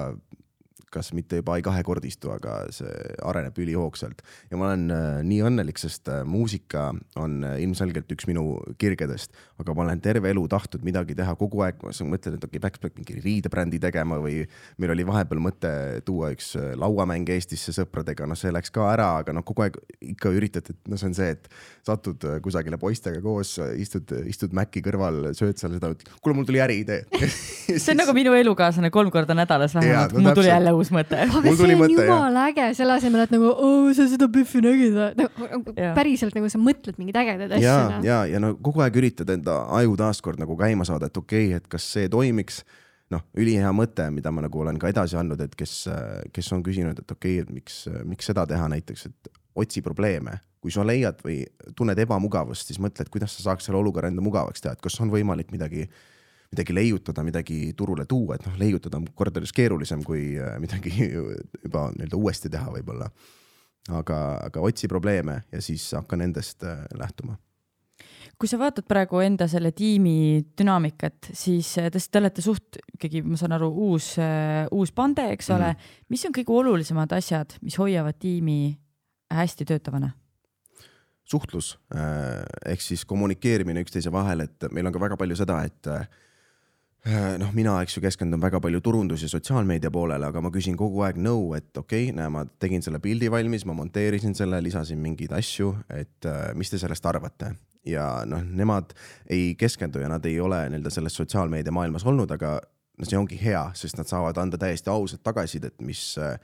kas 0.93 1.11
mitte 1.15 1.41
juba 1.41 1.57
ei 1.59 1.63
kahekordistu, 1.65 2.31
aga 2.31 2.59
see 2.73 2.91
areneb 3.27 3.57
ülihoogsalt. 3.59 4.21
ja 4.51 4.59
ma 4.59 4.69
olen 4.69 4.91
äh, 4.93 5.07
nii 5.27 5.41
õnnelik, 5.49 5.79
sest 5.81 6.07
äh, 6.11 6.23
muusika 6.27 6.89
on 7.19 7.41
äh, 7.43 7.57
ilmselgelt 7.63 8.11
üks 8.15 8.27
minu 8.29 8.57
kirgedest, 8.79 9.35
aga 9.59 9.75
ma 9.75 9.83
olen 9.83 10.01
terve 10.03 10.31
elu 10.31 10.45
tahtnud 10.51 10.85
midagi 10.88 11.15
teha 11.17 11.35
kogu 11.39 11.63
aeg, 11.65 11.81
ma 11.83 11.91
mõtlen, 11.91 12.38
et 12.38 12.47
okei 12.47 12.57
okay,, 12.57 12.63
peaks 12.63 12.83
peaks 12.83 12.99
mingi 13.01 13.19
riidebrändi 13.23 13.81
tegema 13.83 14.19
või 14.23 14.45
meil 14.77 14.93
oli 14.95 15.05
vahepeal 15.07 15.41
mõte 15.43 15.71
tuua 16.07 16.31
üks 16.35 16.53
äh, 16.59 16.71
lauamäng 16.79 17.27
Eestisse 17.35 17.75
sõpradega, 17.75 18.27
noh, 18.29 18.39
see 18.39 18.53
läks 18.53 18.71
ka 18.73 18.88
ära, 18.93 19.09
aga 19.23 19.35
noh, 19.35 19.45
kogu 19.47 19.65
aeg 19.67 19.79
ikka 20.13 20.31
üritad, 20.35 20.71
et 20.71 20.91
noh, 20.91 20.99
see 20.99 21.11
on 21.11 21.17
see, 21.17 21.35
et 21.35 21.51
satud 21.88 22.23
äh, 22.29 22.39
kusagile 22.43 22.79
poistega 22.79 23.21
koos, 23.23 23.57
istud, 23.75 24.15
istud 24.29 24.55
Maci 24.55 24.81
kõrval, 24.85 25.33
sööd 25.38 25.59
seal 25.59 25.75
seda, 25.75 25.91
kuule, 26.21 26.38
mul 26.39 26.47
tuli 26.47 26.63
äriidee. 26.63 27.03
See 27.67 27.91
on 27.91 27.99
nagu 27.99 28.13
minu 28.15 28.31
elukaaslane 28.38 28.89
kolm 28.93 29.11
korda 29.11 29.35
nädalas 29.38 29.75
vähemalt, 29.75 30.15
mul 30.15 30.35
tuli 30.38 30.49
jälle 30.49 30.71
uus 30.78 30.91
mõte. 30.93 31.19
aga 31.19 31.53
see 31.57 31.75
on 31.75 31.93
jumala 31.93 32.47
äge, 32.51 32.69
selle 32.78 32.97
asemel, 32.97 33.25
et 33.25 33.36
nagu 33.36 33.51
oo, 33.51 33.93
sa 33.97 34.07
seda 34.09 34.30
Biffi 34.32 34.61
nägid 34.63 34.97
või 34.97 35.11
nagu, 35.19 35.75
päriselt 35.97 36.38
nagu 36.38 36.49
sa 36.53 36.61
mõtled 36.61 36.99
mingeid 37.01 37.21
ägedaid 37.23 37.55
asju. 37.57 37.67
ja, 37.67 37.78
noh. 37.91 38.07
ja, 38.07 38.19
ja 38.32 38.41
no 38.43 38.53
kogu 38.63 38.84
aeg 38.86 38.99
üritad 39.01 39.32
enda 39.34 39.61
aju 39.80 39.95
taaskord 39.99 40.41
nagu 40.41 40.57
käima 40.59 40.88
saada, 40.88 41.11
et 41.11 41.17
okei 41.17 41.49
okay,, 41.51 41.61
et 41.61 41.71
kas 41.71 41.88
see 41.95 42.11
toimiks. 42.13 42.63
noh, 43.13 43.21
ülihea 43.39 43.69
mõte, 43.71 44.03
mida 44.11 44.34
ma 44.36 44.41
nagu 44.43 44.59
olen 44.59 44.75
ka 44.82 44.89
edasi 44.91 45.15
andnud, 45.15 45.39
et 45.39 45.53
kes, 45.55 45.75
kes 46.36 46.49
on 46.51 46.63
küsinud, 46.65 46.97
et 46.99 47.11
okei 47.11 47.38
okay,, 47.39 47.45
et 47.45 47.53
miks, 47.55 47.86
miks 48.03 48.28
seda 48.28 48.43
teha 48.49 48.67
näiteks, 48.73 49.05
et 49.07 49.32
otsi 49.57 49.82
probleeme, 49.82 50.41
kui 50.59 50.73
sa 50.73 50.84
leiad 50.84 51.21
või 51.23 51.39
tunned 51.78 51.99
ebamugavust, 52.03 52.67
siis 52.67 52.82
mõtle, 52.84 53.05
et 53.05 53.13
kuidas 53.13 53.38
sa 53.38 53.45
saaks 53.45 53.69
selle 53.69 53.80
olukorra 53.80 54.11
enda 54.11 54.23
mugavaks 54.25 54.63
teha, 54.63 54.75
et 54.75 54.84
kas 54.84 54.99
on 54.99 55.13
võimalik 55.13 55.53
midagi 55.55 55.88
midagi 56.52 56.76
leiutada, 56.76 57.24
midagi 57.24 57.74
turule 57.78 58.06
tuua, 58.08 58.38
et 58.38 58.45
noh, 58.48 58.56
leiutada 58.60 59.00
on 59.00 59.08
kordades 59.16 59.52
keerulisem 59.56 60.04
kui 60.08 60.38
äh, 60.39 60.56
midagi 60.64 60.93
juba 61.66 61.89
nii-öelda 61.95 62.20
uuesti 62.20 62.52
teha 62.54 62.72
võib-olla. 62.78 63.10
aga, 63.88 64.16
aga 64.43 64.62
otsi 64.68 64.88
probleeme 64.91 65.41
ja 65.52 65.62
siis 65.64 65.91
hakka 65.95 66.18
nendest 66.20 66.64
äh, 66.64 66.84
lähtuma 67.00 67.38
kui 68.38 68.50
sa 68.52 68.60
vaatad 68.60 68.86
praegu 68.86 69.18
enda 69.24 69.48
selle 69.50 69.72
tiimi 69.74 70.43
dünaamikat, 70.60 71.32
siis 71.34 71.72
äh, 71.82 71.88
te, 71.91 72.00
te 72.00 72.20
olete 72.20 72.43
suht 72.45 72.78
ikkagi, 72.93 73.24
ma 73.26 73.39
saan 73.39 73.56
aru, 73.56 73.72
uus, 73.88 74.12
uus 74.72 74.91
pande, 74.91 75.26
eks 75.34 75.50
ole 75.50 75.72
mm. 75.72 75.80
-hmm. 75.80 76.06
mis 76.10 76.26
on 76.26 76.36
kõige 76.36 76.54
olulisemad 76.54 77.16
asjad, 77.18 77.58
mis 77.62 77.78
hoiavad 77.78 78.20
tiimi 78.20 78.78
hästi 79.34 79.66
töötavana? 79.66 80.12
suhtlus 81.28 81.74
ehk 82.66 82.82
siis 82.82 83.04
kommunikeerimine 83.06 83.82
üksteise 83.84 84.12
vahel, 84.12 84.45
et 84.45 84.64
meil 84.72 84.88
on 84.88 84.93
ka 84.93 85.00
väga 85.00 85.18
palju 85.18 85.36
seda, 85.36 85.64
et 85.68 85.89
noh, 87.39 87.52
mina, 87.56 87.78
eks 87.84 87.98
ju, 87.98 88.02
keskendun 88.04 88.41
väga 88.41 88.60
palju 88.64 88.82
turundus- 88.84 89.24
ja 89.24 89.30
sotsiaalmeedia 89.32 89.91
poolele, 89.91 90.28
aga 90.28 90.41
ma 90.41 90.52
küsin 90.52 90.78
kogu 90.78 91.04
aeg 91.06 91.20
nõu, 91.22 91.54
et 91.58 91.78
okei 91.78 92.10
okay,, 92.10 92.16
näe, 92.18 92.30
ma 92.34 92.45
tegin 92.60 92.84
selle 92.84 93.00
pildi 93.00 93.32
valmis, 93.32 93.66
ma 93.66 93.76
monteerisin 93.78 94.36
selle, 94.36 94.62
lisasin 94.64 95.00
mingeid 95.00 95.32
asju, 95.38 95.74
et 95.93 96.26
äh, 96.28 96.54
mis 96.56 96.70
te 96.70 96.82
sellest 96.82 97.06
arvate. 97.06 97.54
ja 97.88 98.26
noh, 98.28 98.41
nemad 98.43 98.91
ei 99.32 99.56
keskendu 99.56 100.02
ja 100.02 100.10
nad 100.12 100.26
ei 100.28 100.39
ole 100.43 100.66
nii-öelda 100.68 100.91
selles 100.91 101.16
sotsiaalmeedia 101.16 101.72
maailmas 101.72 102.04
olnud, 102.04 102.32
aga 102.36 102.58
no 102.98 103.06
see 103.08 103.18
ongi 103.18 103.38
hea, 103.39 103.62
sest 103.78 103.98
nad 103.98 104.10
saavad 104.10 104.38
anda 104.41 104.58
täiesti 104.60 104.91
ausat 104.91 105.24
tagasisidet, 105.24 105.78
mis 105.82 106.18
äh, 106.20 106.36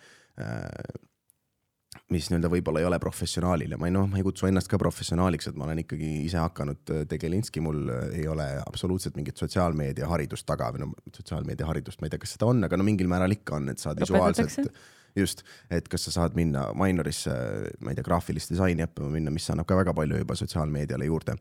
mis 2.12 2.28
nii-öelda 2.30 2.49
võib-olla 2.51 2.82
ei 2.82 2.88
ole 2.88 2.99
professionaalile, 3.01 3.78
ma 3.80 3.88
ei 3.88 3.93
noh, 3.95 4.08
ma 4.12 4.20
ei 4.20 4.26
kutsu 4.26 4.47
ennast 4.49 4.70
ka 4.72 4.80
professionaaliks, 4.82 5.47
et 5.49 5.56
ma 5.60 5.68
olen 5.68 5.84
ikkagi 5.84 6.10
ise 6.26 6.41
hakanud 6.41 6.91
äh, 6.93 7.06
tegelinski, 7.10 7.64
mul 7.64 7.88
äh, 7.93 8.04
ei 8.20 8.28
ole 8.30 8.47
absoluutselt 8.64 9.16
mingit 9.20 9.39
sotsiaalmeedia 9.39 10.10
haridust 10.12 10.45
taga 10.49 10.70
või 10.76 10.84
no 10.84 10.91
sotsiaalmeedia 11.16 11.70
haridust, 11.70 12.01
ma 12.01 12.10
ei 12.10 12.14
tea, 12.14 12.22
kas 12.26 12.36
seda 12.36 12.49
on, 12.51 12.64
aga 12.68 12.80
no 12.80 12.88
mingil 12.88 13.10
määral 13.12 13.34
ikka 13.36 13.58
on, 13.62 13.72
et 13.74 13.82
saad 13.82 14.04
visuaalselt 14.04 14.70
just, 15.16 15.45
et 15.74 15.88
kas 15.89 16.10
sa 16.10 16.16
saad 16.20 16.38
minna 16.38 16.68
minorisse, 16.78 17.34
ma 17.80 17.93
ei 17.93 17.97
tea, 17.99 18.06
graafilist 18.06 18.54
disaini 18.54 18.86
õppima 18.86 19.12
minna, 19.14 19.34
mis 19.34 19.49
annab 19.54 19.70
ka 19.70 19.80
väga 19.80 19.95
palju 19.97 20.24
juba 20.24 20.38
sotsiaalmeediale 20.39 21.10
juurde 21.10 21.38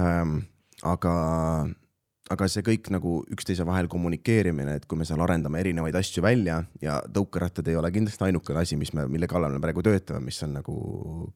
ähm,. 0.00 0.38
aga 0.84 1.12
aga 2.32 2.48
see 2.50 2.64
kõik 2.66 2.88
nagu 2.94 3.18
üksteise 3.32 3.66
vahel 3.66 3.88
kommunikeerimine, 3.90 4.76
et 4.78 4.86
kui 4.88 4.98
me 4.98 5.06
seal 5.08 5.22
arendame 5.22 5.60
erinevaid 5.62 5.98
asju 5.98 6.24
välja 6.24 6.58
ja 6.82 6.98
tõukerattad 7.06 7.68
ei 7.70 7.78
ole 7.78 7.92
kindlasti 7.94 8.26
ainukene 8.26 8.64
asi, 8.64 8.78
mis 8.80 8.92
me, 8.96 9.06
mille 9.10 9.28
kallal 9.30 9.54
me 9.54 9.62
praegu 9.62 9.84
töötame, 9.86 10.24
mis 10.26 10.40
on 10.46 10.56
nagu 10.58 10.76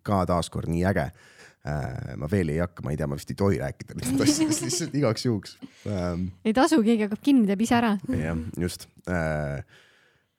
ka 0.06 0.24
taaskord 0.30 0.70
nii 0.72 0.82
äge 0.90 1.06
äh,. 1.06 2.16
ma 2.18 2.30
veel 2.32 2.54
ei 2.54 2.60
hakka, 2.64 2.84
ma 2.84 2.94
ei 2.94 2.98
tea, 2.98 3.10
ma 3.10 3.18
vist 3.20 3.30
ei 3.30 3.38
tohi 3.38 3.62
rääkida 3.62 3.98
nendest 3.98 4.26
asjadest 4.26 4.66
lihtsalt 4.66 4.98
igaks 5.02 5.26
juhuks 5.28 5.56
ei 5.86 6.56
tasu, 6.56 6.82
keegi 6.82 7.06
hakkab 7.06 7.22
kinni, 7.22 7.46
teeb 7.50 7.66
ise 7.66 7.78
ära. 7.78 7.94
jah, 8.10 8.44
just 8.58 8.88
äh, 9.06 9.62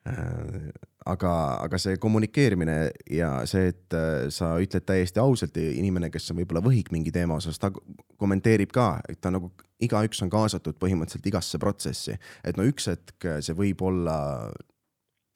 äh, 0.10 0.72
aga, 1.10 1.34
aga 1.66 1.80
see 1.82 1.98
kommunikeerimine 2.02 2.78
ja 3.10 3.32
see, 3.50 3.72
et 3.74 3.96
äh, 3.98 4.28
sa 4.34 4.54
ütled 4.62 4.86
täiesti 4.88 5.22
ausalt 5.22 5.58
ja 5.58 5.72
inimene, 5.74 6.12
kes 6.14 6.32
on 6.32 6.42
võib-olla 6.42 6.64
võhik 6.66 6.92
mingi 6.94 7.14
teema 7.14 7.40
osas, 7.42 7.60
ta 7.62 7.72
kommenteerib 8.22 8.74
ka, 8.76 8.94
et 9.10 9.22
ta 9.22 9.34
nagu, 9.34 9.52
igaüks 9.82 10.22
on 10.22 10.30
kaasatud 10.30 10.78
põhimõtteliselt 10.82 11.32
igasse 11.32 11.62
protsessi. 11.62 12.18
et 12.44 12.58
no 12.58 12.68
üks 12.70 12.92
hetk 12.92 13.32
see 13.42 13.58
võib 13.58 13.82
olla 13.88 14.18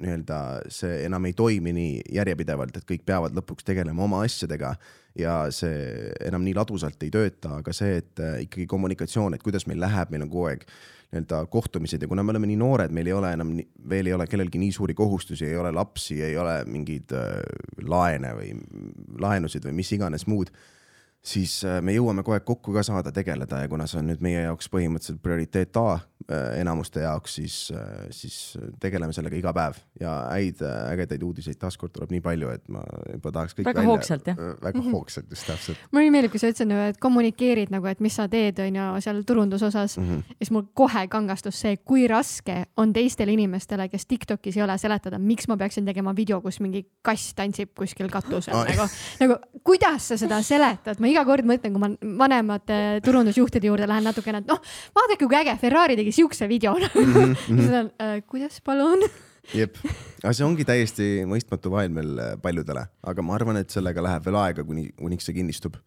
nii-öelda 0.02 0.38
see 0.74 1.06
enam 1.06 1.26
ei 1.26 1.34
toimi 1.34 1.72
nii 1.76 2.00
järjepidevalt, 2.18 2.76
et 2.78 2.88
kõik 2.88 3.06
peavad 3.08 3.36
lõpuks 3.38 3.64
tegelema 3.68 4.04
oma 4.04 4.22
asjadega 4.26 4.74
ja 5.16 5.36
see 5.56 6.12
enam 6.28 6.44
nii 6.44 6.56
ladusalt 6.58 7.04
ei 7.06 7.14
tööta, 7.14 7.62
aga 7.62 7.74
see, 7.76 8.02
et 8.02 8.20
äh, 8.24 8.42
ikkagi 8.46 8.68
kommunikatsioon, 8.72 9.38
et 9.38 9.44
kuidas 9.44 9.68
meil 9.70 9.80
läheb, 9.80 10.12
meil 10.12 10.26
on 10.26 10.32
kogu 10.34 10.50
aeg 10.52 10.68
nii-öelda 11.16 11.46
kohtumised 11.52 12.02
ja 12.02 12.10
kuna 12.12 12.24
me 12.24 12.36
oleme 12.36 12.50
nii 12.50 12.60
noored, 12.60 12.94
meil 12.96 13.10
ei 13.10 13.16
ole 13.16 13.32
enam, 13.38 13.56
veel 13.90 14.12
ei 14.12 14.16
ole 14.16 14.28
kellelgi 14.28 14.62
nii 14.62 14.72
suuri 14.76 14.94
kohustusi, 14.94 15.48
ei 15.48 15.58
ole 15.58 15.72
lapsi, 15.76 16.22
ei 16.24 16.38
ole 16.38 16.60
mingeid 16.70 17.16
äh, 17.16 17.40
laene 17.88 18.36
või 18.38 18.54
laenusid 19.22 19.66
või 19.68 19.80
mis 19.82 19.92
iganes 19.96 20.28
muud 20.28 20.52
siis 21.26 21.60
äh, 21.66 21.80
me 21.82 21.96
jõuame 21.96 22.24
aeg 22.26 22.46
kokku 22.46 22.74
ka 22.76 22.84
saada, 22.86 23.12
tegeleda 23.16 23.64
ja 23.64 23.70
kuna 23.70 23.88
see 23.90 24.00
on 24.02 24.10
nüüd 24.12 24.22
meie 24.24 24.46
jaoks 24.46 24.70
põhimõtteliselt 24.72 25.22
prioriteet 25.24 25.78
A 25.82 25.86
äh, 25.96 26.60
enamuste 26.62 27.02
jaoks, 27.04 27.38
siis, 27.40 27.56
äh, 27.74 28.06
siis 28.14 28.58
tegeleme 28.82 29.14
sellega 29.16 29.38
iga 29.40 29.54
päev 29.56 29.80
ja 30.02 30.14
häid 30.30 30.62
ägedaid 30.66 31.24
uudiseid 31.26 31.60
taaskord 31.62 31.94
tuleb 31.96 32.14
nii 32.14 32.24
palju, 32.26 32.52
et 32.56 32.66
ma 32.72 32.84
juba 33.12 33.34
tahaks 33.40 33.58
kõik 33.58 33.70
väga 33.70 33.82
välja. 33.82 33.92
hoogsalt 33.94 34.30
jah? 34.30 34.38
väga 34.40 34.80
mm 34.80 34.86
-hmm. 34.86 34.98
hoogsalt 34.98 35.30
just 35.30 35.48
täpselt. 35.50 35.82
mulle 35.92 36.06
nii 36.06 36.16
meeldib, 36.18 36.36
kui 36.36 36.44
sa 36.44 36.52
ütlesid, 36.54 36.76
et 36.90 37.02
kommunikeerid 37.02 37.74
nagu, 37.74 37.90
et 37.90 38.00
mis 38.00 38.16
sa 38.16 38.28
teed, 38.28 38.60
on 38.60 38.80
ju, 38.82 39.02
seal 39.02 39.24
turunduse 39.24 39.66
osas 39.66 39.98
mm. 39.98 40.10
-hmm. 40.10 40.36
siis 40.38 40.52
mul 40.52 40.68
kohe 40.74 41.08
kangastus 41.08 41.62
see, 41.62 41.78
kui 41.78 42.08
raske 42.08 42.66
on 42.78 42.94
teistele 42.94 43.32
inimestele, 43.32 43.90
kes 43.90 44.06
Tiktokis 44.06 44.58
ei 44.58 44.64
ole, 44.64 44.78
seletada, 44.78 45.20
miks 45.20 45.48
ma 45.48 45.58
peaksin 45.58 45.86
tegema 45.86 46.16
video, 46.16 46.42
kus 46.42 46.60
mingi 46.60 46.86
kass 47.02 47.34
tantsib 47.34 47.74
kuskil 47.76 48.10
katusel 48.10 48.56
oh. 48.56 48.66
nagu, 48.66 48.88
nagu 49.20 49.36
kuidas 49.64 50.08
sa 50.08 50.18
seda 50.18 50.42
seletad, 50.42 51.00
ma 51.00 51.15
iga 51.16 51.24
kord 51.28 51.48
mõtlen, 51.48 51.76
kui 51.76 51.82
ma 51.82 51.92
vanemate 52.26 52.80
turundusjuhtide 53.06 53.72
juurde 53.72 53.88
lähen 53.90 54.06
natukene, 54.10 54.44
et 54.44 54.52
noh, 54.52 54.60
vaadake, 54.96 55.24
kui 55.26 55.40
äge, 55.40 55.56
Ferrari 55.62 55.98
tegi 56.00 56.14
siukse 56.16 56.50
video 56.52 56.76
mm. 56.80 57.16
-hmm. 57.16 57.36
siis 57.48 57.72
on 57.72 57.92
äh,, 58.02 58.20
kuidas 58.28 58.60
palun 58.62 59.06
jep, 59.54 59.78
aga 60.24 60.34
see 60.34 60.46
ongi 60.46 60.66
täiesti 60.68 61.10
mõistmatu 61.30 61.72
maailm 61.74 62.00
veel 62.02 62.22
äh, 62.22 62.34
paljudele, 62.42 62.88
aga 63.12 63.26
ma 63.26 63.36
arvan, 63.38 63.62
et 63.62 63.74
sellega 63.74 64.04
läheb 64.04 64.26
veel 64.26 64.40
aega, 64.42 64.66
kuni, 64.66 64.90
kuniks 64.98 65.30
see 65.30 65.38
kinnistub. 65.38 65.78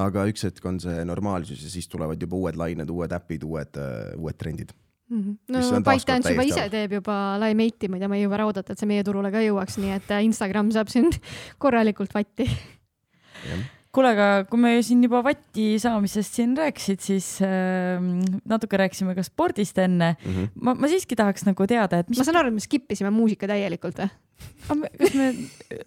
aga 0.00 0.24
üks 0.24 0.46
hetk 0.46 0.64
on 0.64 0.78
see 0.80 1.02
normaalsus 1.04 1.60
ja 1.62 1.68
siis 1.68 1.88
tulevad 1.88 2.20
juba 2.20 2.36
uued 2.36 2.56
lained, 2.56 2.88
uued 2.90 3.12
äpid, 3.12 3.42
uued 3.44 3.76
uh,, 3.76 4.14
uued 4.16 4.38
trendid 4.40 4.72
mm. 5.10 5.20
-hmm. 5.20 5.36
no 5.52 5.80
ByteDance 5.84 6.32
juba 6.32 6.46
ise 6.48 6.68
teeb 6.72 6.92
juba 6.92 7.38
Limeate'i, 7.42 7.88
ma 7.88 7.96
ei 7.96 8.00
tea, 8.00 8.08
ma 8.08 8.16
ei 8.16 8.24
jõua 8.24 8.46
oodata, 8.46 8.72
et 8.72 8.78
see 8.80 8.88
meie 8.88 9.04
turule 9.04 9.30
ka 9.30 9.44
jõuaks, 9.44 9.78
nii 9.82 9.92
et 9.98 10.10
äh, 10.10 10.24
Instagram 10.24 10.72
saab 10.72 10.88
siin 10.88 11.10
korralikult 11.62 12.14
vatti 12.14 12.48
kuule, 13.92 14.12
aga 14.14 14.26
kui 14.48 14.60
me 14.60 14.72
siin 14.84 15.02
juba 15.04 15.20
vatti 15.24 15.76
saamisest 15.82 16.40
siin 16.40 16.56
rääkisid, 16.56 17.02
siis 17.04 17.28
äh, 17.44 18.00
natuke 18.48 18.80
rääkisime 18.80 19.14
ka 19.18 19.24
spordist 19.26 19.78
enne 19.78 20.14
mm. 20.14 20.34
-hmm. 20.34 20.50
ma, 20.64 20.74
ma 20.74 20.90
siiski 20.90 21.16
tahaks 21.18 21.44
nagu 21.48 21.66
teada, 21.68 22.00
et 22.00 22.10
mis. 22.10 22.18
ma 22.18 22.26
saan 22.28 22.40
aru, 22.40 22.52
et 22.52 22.60
me 22.60 22.64
skip 22.64 22.92
isime 22.92 23.12
muusika 23.12 23.50
täielikult 23.50 24.00
või? 24.00 24.10
kas 24.98 25.14
me, 25.14 25.28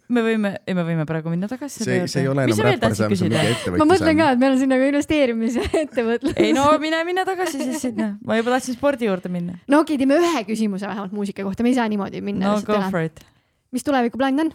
me 0.07 0.21
võime, 0.23 0.51
ei, 0.67 0.75
me 0.77 0.83
võime 0.87 1.05
praegu 1.09 1.31
minna 1.33 1.47
tagasi. 1.51 1.83
see, 1.83 2.05
see 2.11 2.23
ei 2.23 2.29
ole 2.31 2.45
enam 2.45 2.61
räppar, 2.67 2.95
see 2.95 3.07
on 3.07 3.13
mingi 3.15 3.39
ettevõtlus. 3.41 3.81
ma 3.81 3.87
mõtlen 3.89 4.19
ka, 4.19 4.31
et 4.35 4.41
meil 4.43 4.53
on 4.55 4.59
siin 4.61 4.71
nagu 4.71 4.89
investeerimise 4.89 5.65
ettevõtlus. 5.83 6.35
ei 6.37 6.53
no 6.55 6.67
mine, 6.81 7.01
mine 7.07 7.25
tagasi 7.27 7.61
siis 7.63 7.87
sinna, 7.87 8.13
ma 8.25 8.37
juba 8.39 8.53
tahtsin 8.55 8.77
spordi 8.77 9.09
juurde 9.09 9.31
minna. 9.33 9.57
no 9.65 9.81
okei 9.81 9.97
okay,, 9.97 10.03
teeme 10.03 10.19
ühe 10.21 10.43
küsimuse 10.47 10.87
vähemalt 10.87 11.15
muusika 11.15 11.43
kohta, 11.47 11.65
me 11.65 11.73
ei 11.73 11.79
saa 11.79 11.89
niimoodi 11.89 12.21
minna. 12.21 12.53
no 12.53 12.61
go 12.67 12.79
for 12.91 13.07
it. 13.07 13.23
mis 13.75 13.83
tulevikuplaan 13.87 14.45
on 14.45 14.53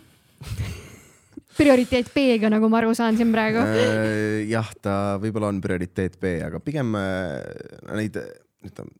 prioriteet 1.59 2.13
B-ga, 2.15 2.51
nagu 2.53 2.71
ma 2.71 2.81
aru 2.81 2.95
saan 2.97 3.19
siin 3.19 3.33
praegu. 3.35 3.63
Äh, 3.63 4.47
jah, 4.51 4.71
ta 4.83 4.95
võib-olla 5.23 5.51
on 5.53 5.61
prioriteet 5.65 6.19
B, 6.21 6.39
aga 6.47 6.63
pigem 6.65 6.95
äh, 6.99 7.41
neid 7.95 8.19
ütleme 8.67 8.97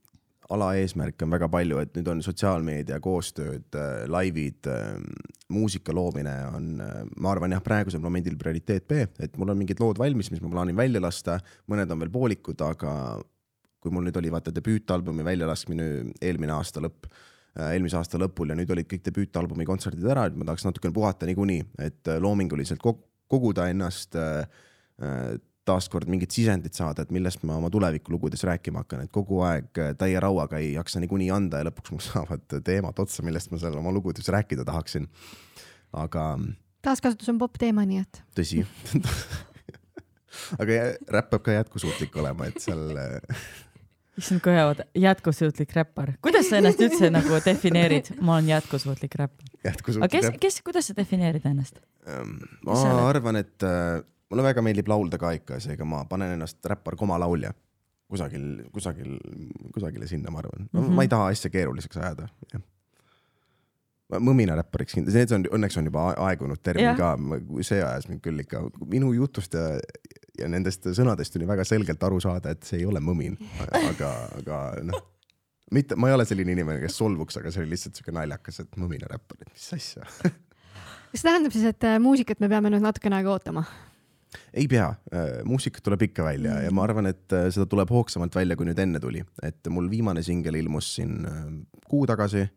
alaeesmärke 0.51 1.25
on 1.25 1.31
väga 1.31 1.47
palju, 1.51 1.79
et 1.79 1.93
nüüd 1.95 2.09
on 2.11 2.21
sotsiaalmeedia 2.25 2.97
koostööd, 3.03 3.71
laivid, 4.11 4.67
muusika 5.53 5.95
loomine 5.95 6.33
on, 6.49 6.65
ma 7.23 7.31
arvan 7.31 7.55
jah, 7.55 7.63
praegusel 7.63 8.03
momendil 8.03 8.35
prioriteet 8.39 8.87
B, 8.89 9.05
et 9.23 9.37
mul 9.39 9.53
on 9.53 9.61
mingid 9.61 9.79
lood 9.79 10.01
valmis, 10.01 10.31
mis 10.33 10.43
ma 10.43 10.51
plaanin 10.51 10.75
välja 10.75 10.99
lasta, 11.03 11.37
mõned 11.71 11.91
on 11.93 12.03
veel 12.03 12.11
poolikud, 12.13 12.63
aga 12.67 12.93
kui 13.81 13.93
mul 13.93 14.05
nüüd 14.05 14.17
oli 14.19 14.31
vaata 14.33 14.53
debüütalbumi 14.53 15.25
väljalaskmine 15.25 15.87
eelmine 16.21 16.53
aasta 16.57 16.83
lõpp, 16.83 17.07
eelmise 17.59 17.97
aasta 17.99 18.19
lõpul 18.21 18.53
ja 18.53 18.55
nüüd 18.55 18.69
olid 18.71 18.87
kõik 18.87 19.03
debüütalbumi 19.09 19.67
kontserdid 19.67 20.05
ära, 20.07 20.27
et 20.29 20.35
ma 20.39 20.47
tahaks 20.47 20.63
natukene 20.67 20.95
puhata 20.95 21.27
niikuinii, 21.27 21.65
et 21.83 22.11
loominguliselt 22.23 22.83
koguda 23.31 23.67
ennast 23.71 24.15
taaskord 25.67 26.09
mingit 26.09 26.33
sisendit 26.33 26.77
saada, 26.77 27.05
et 27.05 27.11
millest 27.13 27.43
ma 27.47 27.57
oma 27.59 27.69
tulevikulugudes 27.73 28.43
rääkima 28.47 28.83
hakkan, 28.83 29.05
et 29.05 29.13
kogu 29.13 29.41
aeg 29.45 29.81
täie 29.99 30.19
rauaga 30.23 30.59
ei 30.61 30.73
jaksa 30.73 31.01
niikuinii 31.03 31.29
anda 31.33 31.61
ja 31.61 31.67
lõpuks 31.69 31.93
mul 31.93 32.03
saavad 32.07 32.57
teemad 32.65 32.99
otsa, 33.03 33.25
millest 33.25 33.53
ma 33.53 33.61
seal 33.61 33.77
oma 33.77 33.93
lugudes 33.93 34.29
rääkida 34.33 34.65
tahaksin. 34.67 35.07
aga. 35.93 36.25
taaskasutus 36.81 37.29
on 37.29 37.41
popp 37.41 37.59
teema, 37.61 37.85
nii 37.85 38.01
et. 38.01 38.23
tõsi 38.37 38.63
aga 40.61 40.79
räpp 41.17 41.35
peab 41.35 41.45
ka 41.45 41.59
jätkusuutlik 41.59 42.15
olema, 42.23 42.49
et 42.49 42.63
seal 42.63 42.97
issand, 44.19 44.41
kui 44.43 44.53
hea, 44.55 44.67
jätkusuutlik 45.05 45.73
räppar. 45.75 46.13
kuidas 46.21 46.49
sa 46.49 46.59
ennast 46.59 46.81
üldse 46.83 47.09
nagu 47.13 47.39
defineerid? 47.45 48.13
ma 48.19 48.37
olen 48.37 48.51
jätkusuutlik 48.55 49.15
räppar. 49.21 49.49
aga 49.65 50.11
kes, 50.11 50.29
kes, 50.41 50.61
kuidas 50.65 50.91
sa 50.91 50.97
defineerid 50.97 51.45
ennast? 51.47 51.79
ma 52.65 52.79
arvan, 53.07 53.41
et 53.41 53.67
äh, 53.67 54.01
mulle 54.31 54.47
väga 54.47 54.63
meeldib 54.65 54.91
laulda 54.91 55.19
ka 55.21 55.33
ikka, 55.37 55.59
seega 55.63 55.87
ma 55.87 56.03
panen 56.09 56.35
ennast 56.37 56.59
räppar 56.65 56.99
koma 56.99 57.19
laulja 57.21 57.53
kusagil, 58.11 58.45
kusagil, 58.75 59.15
kusagile 59.71 60.07
sinna, 60.09 60.31
ma 60.33 60.43
arvan 60.43 60.67
no, 60.67 60.81
mm. 60.81 60.87
-hmm. 60.87 60.99
ma 60.99 61.07
ei 61.07 61.11
taha 61.11 61.31
asja 61.31 61.51
keeruliseks 61.53 61.97
ajada, 61.97 62.27
jah. 62.53 62.63
mõmina 64.19 64.57
räppariks 64.59 64.97
kindlasti, 64.97 65.19
need 65.21 65.35
on, 65.37 65.45
õnneks 65.57 65.77
on 65.79 65.87
juba 65.87 66.09
aegunud 66.27 66.59
termin 66.63 66.89
yeah. 66.89 66.97
ka, 66.97 67.13
see 67.63 67.79
ajas 67.79 68.09
mind 68.11 68.23
küll 68.25 68.43
ikka, 68.43 68.65
minu 68.91 69.13
jutust 69.15 69.55
ja, 69.55 69.77
ja 70.39 70.47
nendest 70.51 70.87
sõnadest 70.95 71.35
oli 71.39 71.47
väga 71.49 71.65
selgelt 71.67 72.03
aru 72.03 72.19
saada, 72.23 72.53
et 72.53 72.63
see 72.67 72.81
ei 72.81 72.85
ole 72.87 73.01
mõmin, 73.03 73.35
aga, 73.67 74.11
aga 74.39 74.61
noh 74.87 75.07
mitte, 75.71 75.95
ma 75.95 76.09
ei 76.09 76.15
ole 76.17 76.25
selline 76.27 76.55
inimene, 76.55 76.81
kes 76.83 76.97
solvuks, 76.99 77.37
aga 77.39 77.51
see 77.51 77.63
oli 77.63 77.75
lihtsalt 77.75 77.99
siuke 77.99 78.13
naljakas, 78.15 78.63
et 78.63 78.79
mõmina 78.79 79.07
räppar, 79.11 79.39
et 79.41 79.53
mis 79.53 79.67
asja 79.77 80.07
kas 81.11 81.19
see 81.19 81.27
tähendab 81.27 81.55
siis, 81.55 81.67
et 81.67 81.87
äh, 81.87 81.97
muusikat 82.01 82.39
me 82.43 82.49
peame 82.51 82.71
nüüd 82.71 82.83
natukene 82.83 83.19
aega 83.19 83.33
ootama? 83.33 83.65
ei 84.55 84.67
pea, 84.71 84.87
äh, 85.11 85.41
muusikat 85.47 85.83
tuleb 85.83 86.05
ikka 86.07 86.23
välja 86.23 86.55
mm. 86.55 86.65
ja 86.67 86.75
ma 86.75 86.85
arvan, 86.87 87.09
et 87.11 87.35
äh, 87.35 87.49
seda 87.51 87.67
tuleb 87.71 87.91
hoogsamalt 87.91 88.35
välja, 88.35 88.55
kui 88.59 88.69
nüüd 88.69 88.79
enne 88.79 89.01
tuli, 89.03 89.23
et 89.43 89.71
mul 89.71 89.89
viimane 89.91 90.23
singel 90.23 90.59
ilmus 90.59 90.95
siin 90.97 91.19
kuu 91.87 92.05
tagasi. 92.07 92.47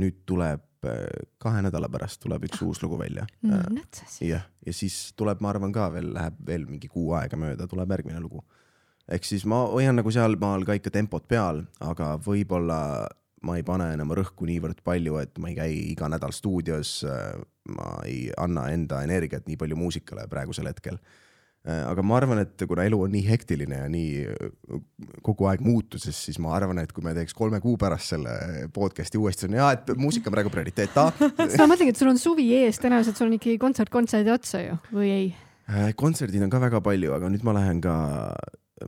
nüüd 0.00 0.22
tuleb 0.24 0.62
kahe 1.42 1.62
nädala 1.64 1.88
pärast 1.92 2.20
tuleb 2.22 2.46
üks 2.48 2.62
uus 2.64 2.82
lugu 2.82 2.98
välja 3.00 3.26
mm,. 3.42 3.80
jah, 4.24 4.46
ja 4.66 4.76
siis 4.76 5.12
tuleb, 5.16 5.40
ma 5.44 5.52
arvan 5.54 5.72
ka 5.74 5.90
veel 5.94 6.12
läheb 6.14 6.38
veel 6.46 6.68
mingi 6.68 6.90
kuu 6.92 7.12
aega 7.18 7.38
mööda, 7.40 7.68
tuleb 7.70 7.96
järgmine 7.96 8.20
lugu. 8.22 8.44
ehk 9.08 9.26
siis 9.28 9.44
ma 9.48 9.64
hoian 9.72 9.96
nagu 10.00 10.10
sealmaal 10.14 10.64
ka 10.64 10.78
ikka 10.78 10.94
tempot 10.94 11.28
peal, 11.28 11.64
aga 11.80 12.14
võib-olla 12.24 12.80
ma 13.44 13.58
ei 13.58 13.64
pane 13.66 13.90
enam 13.94 14.12
rõhku 14.16 14.48
niivõrd 14.48 14.80
palju, 14.86 15.18
et 15.20 15.38
ma 15.42 15.50
ei 15.50 15.58
käi 15.58 15.72
iga 15.92 16.08
nädal 16.12 16.32
stuudios. 16.32 17.02
ma 17.68 17.90
ei 18.04 18.28
anna 18.36 18.66
enda 18.72 19.02
energiat 19.04 19.46
nii 19.48 19.56
palju 19.56 19.76
muusikale 19.76 20.26
praegusel 20.28 20.68
hetkel. 20.68 20.98
Aga 21.64 22.02
ma 22.04 22.18
arvan, 22.18 22.42
et 22.44 22.64
kuna 22.68 22.84
elu 22.84 22.98
on 23.06 23.12
nii 23.14 23.22
hektiline 23.24 23.78
ja 23.78 23.86
nii 23.88 24.80
kogu 25.24 25.48
aeg 25.48 25.62
muutuses, 25.64 26.18
siis 26.26 26.36
ma 26.42 26.52
arvan, 26.56 26.82
et 26.82 26.92
kui 26.92 27.04
me 27.04 27.14
teeks 27.16 27.36
kolme 27.36 27.60
kuu 27.64 27.78
pärast 27.80 28.12
selle 28.12 28.34
podcast'i 28.74 29.20
uuesti, 29.20 29.48
on 29.48 29.56
hea, 29.56 29.70
et 29.78 29.94
muusika 29.96 30.28
on 30.28 30.36
praegu 30.36 30.52
prioriteet 30.52 30.98
A. 31.00 31.08
ma 31.62 31.70
mõtlengi, 31.70 31.94
et 31.94 32.00
sul 32.00 32.12
on 32.12 32.20
suvi 32.20 32.50
ees, 32.58 32.80
tõenäoliselt 32.82 33.20
sul 33.20 33.30
on 33.30 33.38
ikkagi 33.38 33.56
kontsert 33.62 33.92
kontserdi 33.94 34.34
otsa 34.34 34.60
ju, 34.64 34.76
või 34.92 35.14
ei? 35.14 35.32
kontserdid 35.96 36.44
on 36.44 36.52
ka 36.52 36.60
väga 36.60 36.82
palju, 36.84 37.14
aga 37.16 37.30
nüüd 37.32 37.44
ma 37.46 37.56
lähen 37.56 37.80
ka 37.84 37.94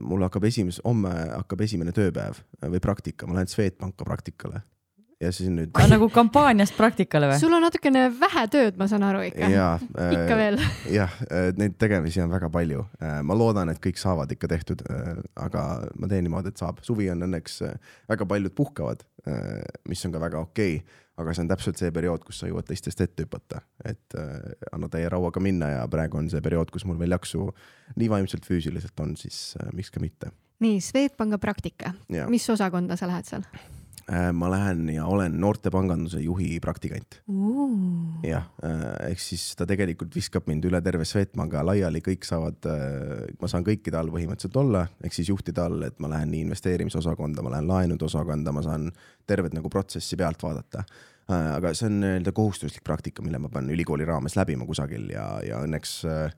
mul 0.03 0.21
hakkab 0.25 0.45
esimes-, 0.49 0.81
homme 0.85 1.11
hakkab 1.11 1.63
esimene 1.65 1.93
tööpäev 1.95 2.41
või 2.61 2.81
praktika, 2.83 3.27
ma 3.27 3.39
lähen 3.39 3.49
Swedbanka 3.51 4.05
praktikale. 4.05 4.61
Ja 5.21 5.31
siis 5.33 5.49
nüüd. 5.53 5.71
nagu 5.89 6.09
kampaaniast 6.13 6.75
praktikale 6.77 7.31
või? 7.31 7.39
sul 7.41 7.55
on 7.57 7.65
natukene 7.65 8.07
vähe 8.19 8.45
tööd, 8.53 8.77
ma 8.79 8.89
saan 8.91 9.05
aru 9.07 9.23
ikka. 9.29 9.49
ikka 10.17 10.35
äh, 10.35 10.37
veel. 10.41 10.59
jah, 10.99 11.17
äh, 11.29 11.49
neid 11.57 11.79
tegemisi 11.81 12.21
on 12.23 12.31
väga 12.33 12.51
palju. 12.53 12.85
Äh, 13.01 13.19
ma 13.25 13.37
loodan, 13.37 13.73
et 13.73 13.81
kõik 13.83 13.99
saavad 14.01 14.31
ikka 14.33 14.51
tehtud, 14.51 14.85
aga 15.39 15.65
ma 15.97 16.11
teen 16.11 16.27
niimoodi, 16.27 16.53
et 16.53 16.61
saab. 16.61 16.83
suvi 16.85 17.09
on 17.13 17.25
õnneks, 17.27 17.59
väga 18.09 18.29
paljud 18.29 18.55
puhkavad, 18.57 19.03
mis 19.89 20.05
on 20.07 20.13
ka 20.13 20.23
väga 20.23 20.39
okei 20.45 20.79
okay 20.79 21.03
aga 21.17 21.33
see 21.33 21.43
on 21.43 21.49
täpselt 21.49 21.79
see 21.81 21.93
periood, 21.93 22.23
kus 22.25 22.41
sa 22.41 22.49
jõuad 22.49 22.67
teistest 22.67 23.01
ette 23.01 23.25
hüpata, 23.25 23.63
et 23.89 24.17
äh, 24.19 24.51
anna 24.75 24.89
täie 24.93 25.09
rauaga 25.09 25.41
minna 25.43 25.71
ja 25.73 25.87
praegu 25.91 26.19
on 26.21 26.29
see 26.33 26.43
periood, 26.45 26.69
kus 26.73 26.85
mul 26.85 26.99
veel 27.01 27.15
jaksu 27.17 27.47
nii 27.97 28.11
vaimselt, 28.13 28.45
füüsiliselt 28.47 29.01
on, 29.03 29.15
siis 29.19 29.55
äh, 29.61 29.71
miks 29.77 29.89
ka 29.93 30.03
mitte. 30.03 30.29
nii, 30.63 30.77
Swedbanka 30.81 31.41
praktika, 31.41 31.95
mis 32.29 32.45
osakonda 32.53 32.99
sa 32.99 33.09
lähed 33.09 33.29
seal 33.29 33.49
äh,? 33.49 33.76
Ma 34.07 34.47
lähen 34.47 34.85
ja 34.93 35.03
olen 35.03 35.33
noortepanganduse 35.41 36.21
juhi 36.23 36.61
praktikant. 36.63 37.19
Jah 38.23 38.45
äh,, 38.63 39.09
ehk 39.09 39.19
siis 39.19 39.49
ta 39.59 39.67
tegelikult 39.67 40.15
viskab 40.15 40.47
mind 40.47 40.63
üle 40.69 40.79
terve 40.83 41.03
Swedbanka 41.05 41.63
laiali, 41.67 41.99
kõik 42.05 42.23
saavad 42.27 42.69
äh,, 42.71 43.25
ma 43.41 43.49
saan 43.51 43.67
kõikide 43.67 43.99
all 43.99 44.13
põhimõtteliselt 44.13 44.61
olla, 44.63 44.85
ehk 45.03 45.17
siis 45.17 45.33
juhtide 45.33 45.65
all, 45.65 45.83
et 45.89 45.99
ma 45.99 46.11
lähen 46.13 46.31
nii 46.31 46.45
investeerimisosakonda, 46.47 47.43
ma 47.43 47.57
lähen 47.57 47.67
laenude 47.67 48.07
osakonda, 48.07 48.55
ma 48.55 48.63
saan 48.63 48.87
tervet 49.27 49.55
nagu 49.57 49.69
protsessi 49.73 50.19
pealt 50.19 50.43
vaadata. 50.43 50.85
Äh, 51.27 51.49
aga 51.57 51.73
see 51.75 51.89
on 51.89 51.99
nii-öelda 51.99 52.31
kohustuslik 52.35 52.85
praktika, 52.87 53.25
mille 53.25 53.41
ma 53.43 53.51
pean 53.51 53.67
ülikooli 53.73 54.07
raames 54.07 54.37
läbima 54.39 54.63
kusagil 54.67 55.09
ja, 55.11 55.25
ja 55.43 55.59
õnneks 55.65 55.97
äh, 56.07 56.37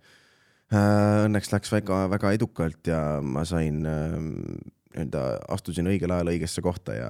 äh, 0.74 1.28
õnneks 1.28 1.54
läks 1.54 1.74
väga-väga 1.76 2.34
edukalt 2.40 2.90
ja 2.90 3.04
ma 3.22 3.46
sain 3.46 3.84
nii-öelda 5.00 5.24
astusin 5.56 5.90
õigel 5.90 6.14
ajal 6.14 6.32
õigesse 6.34 6.64
kohta 6.66 6.96
ja 6.98 7.10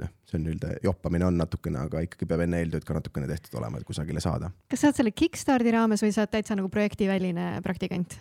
noh, 0.00 0.12
see 0.28 0.38
on 0.38 0.44
nii-öelda 0.46 0.74
joppamine 0.84 1.28
on 1.28 1.40
natukene, 1.40 1.86
aga 1.88 2.02
ikkagi 2.06 2.28
peab 2.28 2.44
enne 2.44 2.62
eeltööd 2.62 2.86
ka 2.88 2.98
natukene 2.98 3.30
tehtud 3.30 3.58
olema, 3.60 3.80
et 3.80 3.88
kusagile 3.88 4.22
saada. 4.24 4.52
kas 4.70 4.84
sa 4.84 4.90
oled 4.90 5.00
selle 5.00 5.14
Kickstardi 5.16 5.74
raames 5.74 6.04
või 6.04 6.14
sa 6.14 6.24
oled 6.24 6.36
täitsa 6.36 6.58
nagu 6.58 6.70
projektiväline 6.72 7.56
praktikant? 7.64 8.18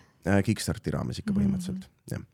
Kickstarti 0.48 0.92
raames 0.96 1.22
ikka 1.22 1.36
põhimõtteliselt 1.36 1.86
mm., 1.86 2.16
jah 2.16 2.26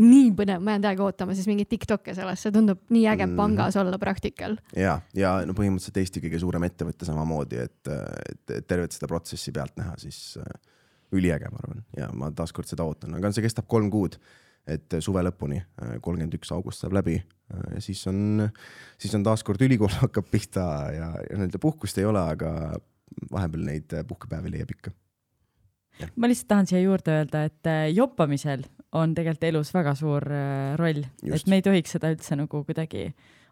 nii 0.00 0.30
põnev, 0.34 0.62
ma 0.64 0.74
jään 0.74 0.84
täiega 0.88 1.04
ootama 1.06 1.34
siis 1.38 1.46
mingeid 1.46 1.68
Tiktok'e 1.70 2.16
sellest, 2.16 2.42
see 2.42 2.54
tundub 2.54 2.80
nii 2.94 3.04
äge 3.12 3.28
mm. 3.28 3.36
pangas 3.38 3.76
olla 3.78 3.98
praktikal. 4.02 4.56
ja, 4.74 4.96
ja 5.14 5.36
no 5.46 5.54
põhimõtteliselt 5.54 6.00
Eesti 6.02 6.22
kõige 6.24 6.40
suurem 6.42 6.66
ettevõte 6.66 7.06
samamoodi, 7.06 7.60
et, 7.62 7.92
et, 7.92 8.56
et 8.58 8.66
tervet 8.66 8.94
seda 8.94 9.06
protsessi 9.10 9.54
pealt 9.54 9.76
näha, 9.78 9.94
siis 10.02 10.18
äh, 10.42 10.48
üliäge, 11.14 11.50
ma 11.52 11.62
arvan, 11.62 11.84
ja 11.96 12.10
ma 12.16 12.32
taaskord 12.34 12.70
seda 12.70 12.86
ootan, 12.86 13.14
aga 13.18 13.30
see 13.34 13.46
kestab 13.46 13.68
kolm 13.70 13.92
kuud, 13.92 14.18
et 14.66 14.96
suve 15.04 15.22
lõpuni, 15.26 15.60
äh, 15.60 15.96
kolmkümmend 16.00 16.34
üks 16.38 16.52
august 16.56 16.84
saab 16.84 16.96
läbi 16.96 17.18
äh, 17.20 17.64
ja 17.76 17.84
siis 17.84 18.00
on, 18.10 18.48
siis 18.98 19.14
on 19.16 19.24
taaskord 19.26 19.62
ülikool 19.64 19.92
hakkab 20.04 20.28
pihta 20.32 20.66
ja, 20.94 21.10
ja 21.20 21.38
nii-öelda 21.38 21.60
puhkust 21.62 22.00
ei 22.00 22.08
ole, 22.08 22.22
aga 22.34 22.74
vahepeal 23.30 23.66
neid 23.68 23.96
puhkepäevi 24.08 24.54
leiab 24.56 24.76
ikka 24.76 24.94
ma 26.18 26.26
lihtsalt 26.26 26.48
tahan 26.50 26.66
siia 26.66 26.80
juurde 26.82 27.12
öelda, 27.14 27.44
et 27.46 27.68
joppamisel 27.94 28.64
on 28.98 29.14
tegelikult 29.14 29.48
elus 29.50 29.70
väga 29.74 29.94
suur 29.98 30.26
äh, 30.30 30.74
roll, 30.80 31.04
et 31.26 31.48
me 31.50 31.58
ei 31.58 31.64
tohiks 31.66 31.96
seda 31.96 32.10
üldse 32.14 32.38
nagu 32.38 32.62
kuidagi, 32.66 33.08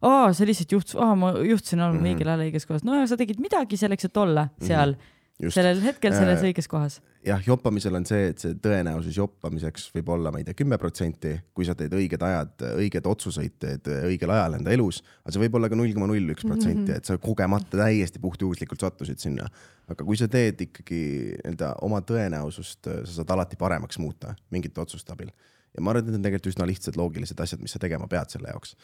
aa, 0.06 0.30
see 0.34 0.48
lihtsalt 0.48 0.74
juhtus, 0.76 0.96
aa, 0.98 1.16
ma 1.18 1.32
juhtusin 1.38 1.80
olema 1.80 1.98
mm 1.98 2.04
-hmm. 2.04 2.12
õigel 2.12 2.32
ajal 2.32 2.44
õiges 2.46 2.68
kohas, 2.68 2.84
no 2.86 3.00
sa 3.06 3.18
tegid 3.18 3.42
midagi 3.42 3.78
selleks, 3.78 4.06
et 4.08 4.16
olla 4.16 4.48
mhm. 4.48 4.66
seal 4.66 4.96
mm. 4.96 5.00
-hmm 5.00 5.20
Just. 5.40 5.56
sellel 5.56 5.80
hetkel 5.82 6.12
selles 6.14 6.42
äh, 6.42 6.50
õiges 6.50 6.68
kohas. 6.70 6.98
jah, 7.26 7.40
joppamisel 7.46 7.96
on 7.98 8.04
see, 8.06 8.28
et 8.30 8.42
see 8.42 8.54
tõenäosus 8.62 9.16
joppamiseks 9.16 9.88
võib 9.94 10.12
olla, 10.14 10.30
ma 10.30 10.42
ei 10.42 10.46
tea, 10.46 10.54
kümme 10.58 10.76
protsenti, 10.78 11.32
kui 11.56 11.66
sa 11.66 11.74
teed 11.78 11.94
õiged 11.96 12.22
ajad, 12.22 12.66
õiged 12.76 13.08
otsuseid 13.08 13.56
teed 13.62 13.88
õigel 14.10 14.30
ajal 14.34 14.58
enda 14.60 14.74
elus, 14.76 15.00
aga 15.24 15.34
see 15.34 15.42
võib 15.42 15.56
olla 15.58 15.72
ka 15.72 15.78
null 15.80 15.96
koma 15.96 16.10
null 16.12 16.34
üks 16.36 16.46
protsenti, 16.46 16.90
mhm. 16.92 17.00
et 17.00 17.08
sa 17.08 17.16
kogemata 17.22 17.80
täiesti 17.80 18.22
puhtjuhuslikult 18.22 18.84
sattusid 18.84 19.24
sinna 19.24 19.48
aga 19.90 20.06
kui 20.06 20.18
sa 20.18 20.28
teed 20.30 20.60
ikkagi 20.68 21.00
nii-öelda 21.36 21.72
oma 21.86 22.00
tõenäosust, 22.06 22.86
sa 22.86 23.14
saad 23.18 23.32
alati 23.34 23.58
paremaks 23.60 23.98
muuta 24.02 24.36
mingite 24.54 24.82
otsuste 24.82 25.14
abil. 25.14 25.32
ja 25.72 25.82
ma 25.82 25.92
arvan, 25.92 26.04
et 26.04 26.10
need 26.10 26.20
on 26.20 26.26
tegelikult 26.26 26.52
üsna 26.52 26.68
lihtsad 26.68 26.98
loogilised 27.00 27.40
asjad, 27.40 27.62
mis 27.64 27.74
sa 27.74 27.80
tegema 27.82 28.08
pead 28.10 28.34
selle 28.34 28.52
jaoks 28.52 28.76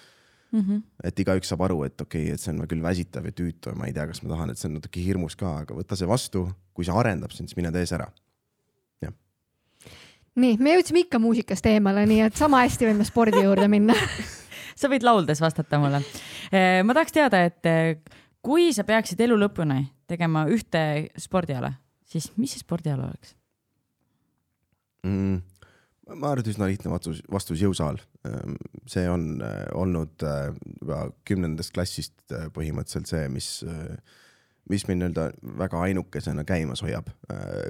mm. 0.52 0.60
-hmm. 0.60 0.82
et 1.04 1.20
igaüks 1.20 1.48
saab 1.52 1.64
aru, 1.66 1.82
et 1.84 2.00
okei 2.00 2.28
okay,, 2.28 2.34
et 2.34 2.40
see 2.40 2.52
on 2.54 2.66
küll 2.68 2.82
väsitav 2.82 3.26
ja 3.26 3.32
tüütu 3.32 3.72
ja 3.72 3.78
ma 3.78 3.88
ei 3.88 3.96
tea, 3.96 4.06
kas 4.06 4.22
ma 4.22 4.34
tahan, 4.34 4.50
et 4.50 4.58
see 4.58 4.68
on 4.68 4.78
natuke 4.78 5.04
hirmus 5.04 5.36
ka, 5.36 5.58
aga 5.64 5.76
võta 5.76 5.98
see 5.98 6.08
vastu, 6.08 6.48
kui 6.74 6.88
see 6.88 6.94
arendab 6.94 7.34
sind, 7.34 7.50
siis 7.50 7.58
mine 7.58 7.72
tee 7.74 7.86
see 7.86 7.98
ära. 7.98 8.08
jah. 9.04 9.12
nii, 10.34 10.56
me 10.58 10.76
jõudsime 10.76 11.04
ikka 11.06 11.18
muusikast 11.22 11.66
eemale, 11.66 12.06
nii 12.06 12.24
et 12.28 12.36
sama 12.36 12.62
hästi 12.66 12.90
võime 12.90 13.04
spordi 13.08 13.44
juurde 13.44 13.68
minna 13.68 13.96
sa 14.80 14.88
võid 14.88 15.02
lauldes 15.02 15.40
vastata 15.40 15.78
mulle. 15.82 16.02
Eh, 16.52 16.80
ma 16.86 16.94
tahaks 16.94 17.12
teada, 17.12 17.44
et 17.44 18.06
kui 18.42 18.72
sa 18.72 18.84
peaksid 18.86 19.20
elu 19.20 19.36
lõpuni 19.36 19.82
tegema 20.08 20.46
ühte 20.48 21.10
spordiala, 21.18 21.72
siis 22.08 22.30
mis 22.36 22.54
see 22.54 22.62
spordiala 22.62 23.10
oleks 23.10 23.34
mm,? 25.04 25.40
ma 26.16 26.32
arvan, 26.32 26.42
et 26.42 26.52
üsna 26.54 26.68
lihtne 26.70 26.92
vastus, 26.92 27.20
vastus 27.30 27.60
jõusaal. 27.60 27.98
See 28.88 29.08
on 29.10 29.42
äh, 29.42 29.66
olnud 29.74 30.22
äh, 30.22 30.54
juba 30.80 31.08
kümnendast 31.28 31.74
klassist 31.76 32.32
äh, 32.32 32.48
põhimõtteliselt 32.54 33.10
see, 33.10 33.26
mis, 33.32 33.50
mis 34.68 34.86
mind 34.88 35.02
nii-öelda 35.02 35.28
väga 35.60 35.82
ainukesena 35.88 36.44
käimas 36.48 36.82
hoiab, 36.84 37.10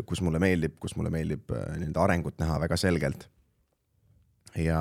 kus 0.06 0.22
mulle 0.24 0.40
meeldib, 0.42 0.78
kus 0.82 0.96
mulle 0.98 1.12
meeldib 1.14 1.52
nii-öelda 1.52 2.04
arengut 2.04 2.38
näha 2.42 2.58
väga 2.64 2.78
selgelt. 2.80 3.28
ja, 4.56 4.80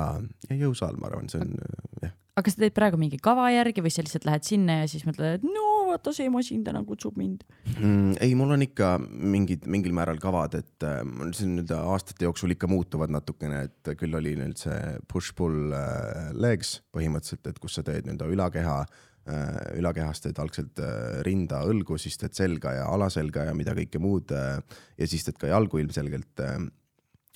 ja 0.50 0.56
jõusaal, 0.56 0.98
ma 0.98 1.10
arvan, 1.10 1.30
see 1.30 1.42
on 1.44 1.54
jah. 2.02 2.14
Aga 2.38 2.46
kas 2.46 2.54
sa 2.54 2.62
teed 2.62 2.76
praegu 2.76 2.98
mingi 3.00 3.18
kava 3.18 3.48
järgi 3.50 3.82
või 3.82 3.90
sa 3.90 4.04
lihtsalt 4.04 4.26
lähed 4.28 4.46
sinna 4.46 4.80
ja 4.82 4.90
siis 4.90 5.02
mõtled, 5.06 5.40
et 5.40 5.46
no 5.46 5.66
vaata, 5.88 6.12
see 6.14 6.28
masin 6.30 6.62
täna 6.66 6.84
kutsub 6.86 7.18
mind 7.18 7.42
mm,? 7.74 8.14
ei, 8.22 8.34
mul 8.38 8.54
on 8.54 8.62
ikka 8.62 8.92
mingid, 9.02 9.66
mingil 9.70 9.94
määral 9.96 10.20
kavad, 10.22 10.54
et 10.60 10.86
äh, 10.86 11.00
siin 11.34 11.56
nii-öelda 11.56 11.80
aastate 11.94 12.28
jooksul 12.28 12.54
ikka 12.54 12.70
muutuvad 12.70 13.12
natukene, 13.14 13.64
et 13.68 13.92
küll 13.98 14.14
oli 14.18 14.36
nüüd 14.38 14.60
see 14.60 14.78
push-pull 15.10 15.74
äh, 15.74 16.30
legs 16.38 16.78
põhimõtteliselt, 16.94 17.50
et 17.50 17.58
kus 17.62 17.78
sa 17.80 17.86
teed 17.86 18.06
nii-öelda 18.06 18.30
ülakeha 18.36 18.76
äh,, 18.84 19.58
ülakehast 19.80 20.28
teed 20.28 20.38
algselt 20.42 20.78
äh, 20.84 21.18
rinda, 21.26 21.64
õlgu, 21.66 21.98
siis 21.98 22.20
teed 22.22 22.38
selga 22.38 22.76
ja 22.78 22.86
alaselga 22.94 23.48
ja 23.50 23.56
mida 23.58 23.74
kõike 23.78 24.02
muud 24.02 24.36
äh, 24.36 24.60
ja 25.00 25.10
siis 25.10 25.26
teed 25.26 25.42
ka 25.42 25.50
jalgu 25.50 25.82
ilmselgelt 25.82 26.46
äh,. 26.46 26.62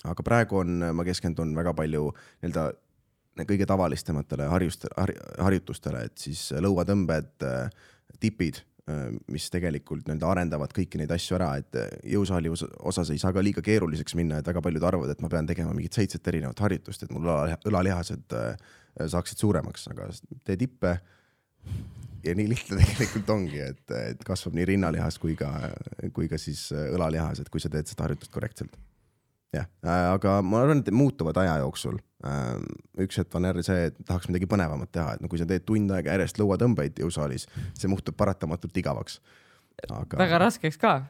aga 0.06 0.26
praegu 0.26 0.62
on, 0.62 0.80
ma 0.94 1.06
keskendun 1.06 1.56
väga 1.58 1.74
palju 1.78 2.08
nii-öelda 2.14 2.70
kõige 3.40 3.66
tavalistematele 3.68 4.48
harjust- 4.50 4.90
har,, 4.96 5.12
harjutustele, 5.38 6.04
et 6.08 6.18
siis 6.18 6.50
lõuatõmbed 6.52 7.46
äh, 7.46 7.70
tipid, 8.20 8.60
äh, 8.90 9.08
mis 9.32 9.48
tegelikult 9.52 10.06
nii-öelda 10.06 10.28
arendavad 10.34 10.74
kõiki 10.76 11.00
neid 11.00 11.14
asju 11.14 11.38
ära, 11.38 11.54
et 11.62 11.80
äh, 11.80 11.88
jõusaali 12.14 12.52
osas 12.52 13.10
ei 13.10 13.22
saa 13.22 13.32
ka 13.32 13.44
liiga 13.44 13.64
keeruliseks 13.64 14.16
minna, 14.18 14.40
et 14.40 14.52
väga 14.52 14.62
paljud 14.64 14.84
arvavad, 14.88 15.14
et 15.14 15.24
ma 15.24 15.32
pean 15.32 15.48
tegema 15.48 15.72
mingit 15.76 15.96
seitset 15.96 16.28
erinevat 16.28 16.60
harjutust, 16.66 17.06
et 17.06 17.14
mul 17.14 17.32
õlalihased 17.70 18.36
saaksid 19.08 19.40
suuremaks, 19.40 19.88
aga 19.94 20.10
tee 20.44 20.58
tippe. 20.60 20.98
ja 22.22 22.34
nii 22.36 22.48
lihtne 22.52 22.84
tegelikult 22.92 23.30
ongi, 23.32 23.60
et, 23.64 23.84
et 24.12 24.24
kasvab 24.24 24.54
nii 24.58 24.68
rinnalihas 24.74 25.18
kui 25.18 25.34
ka, 25.38 25.50
kui 26.12 26.28
ka 26.28 26.38
siis 26.38 26.68
õlalihas, 26.72 27.40
et 27.40 27.48
kui 27.48 27.60
sa 27.60 27.72
teed 27.72 27.88
seda 27.88 28.04
harjutust 28.04 28.34
korrektselt 28.34 28.76
jah, 29.56 29.68
aga 30.14 30.38
ma 30.46 30.62
arvan, 30.64 30.82
et 30.82 30.90
muutuvad 30.94 31.38
aja 31.42 31.58
jooksul. 31.62 32.00
Ähm, 32.26 32.66
üks 33.02 33.18
hetk 33.18 33.34
on 33.34 33.48
jälle 33.48 33.64
see, 33.66 33.88
et 33.90 33.96
tahaks 34.06 34.28
midagi 34.30 34.46
põnevamat 34.50 34.92
teha, 34.94 35.16
et 35.16 35.22
no 35.24 35.30
kui 35.30 35.40
sa 35.40 35.46
teed 35.48 35.64
tund 35.66 35.90
aega 35.94 36.14
järjest 36.14 36.38
lõuatõmbeid 36.38 37.00
jõusaalis, 37.02 37.48
see 37.78 37.90
muutub 37.90 38.16
paratamatult 38.18 38.76
igavaks. 38.78 39.18
Aga.... 39.88 40.20
väga 40.20 40.38
raskeks 40.44 40.78
ka. 40.78 41.00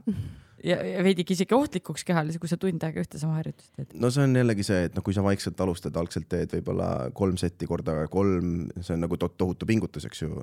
Ja, 0.62 0.76
ja 0.86 1.02
veidike 1.02 1.34
isegi 1.34 1.56
ohtlikuks 1.56 2.04
kehale, 2.06 2.32
kui 2.38 2.48
sa 2.48 2.56
tund 2.60 2.84
aega 2.86 3.02
ühte 3.02 3.18
sama 3.18 3.40
harjutust 3.40 3.72
teed. 3.74 3.96
no 3.98 4.12
see 4.14 4.24
on 4.24 4.38
jällegi 4.38 4.64
see, 4.64 4.84
et 4.88 4.94
noh, 4.96 5.04
kui 5.04 5.14
sa 5.16 5.24
vaikselt 5.26 5.58
alustad, 5.60 5.96
algselt 5.98 6.28
teed 6.30 6.54
võib-olla 6.54 7.10
kolm 7.18 7.36
setti 7.40 7.66
korda 7.66 8.04
kolm, 8.12 8.70
see 8.78 8.94
on 8.94 9.02
nagu 9.04 9.18
tohutu 9.20 9.68
pingutus, 9.68 10.06
eks 10.08 10.22
ju, 10.22 10.38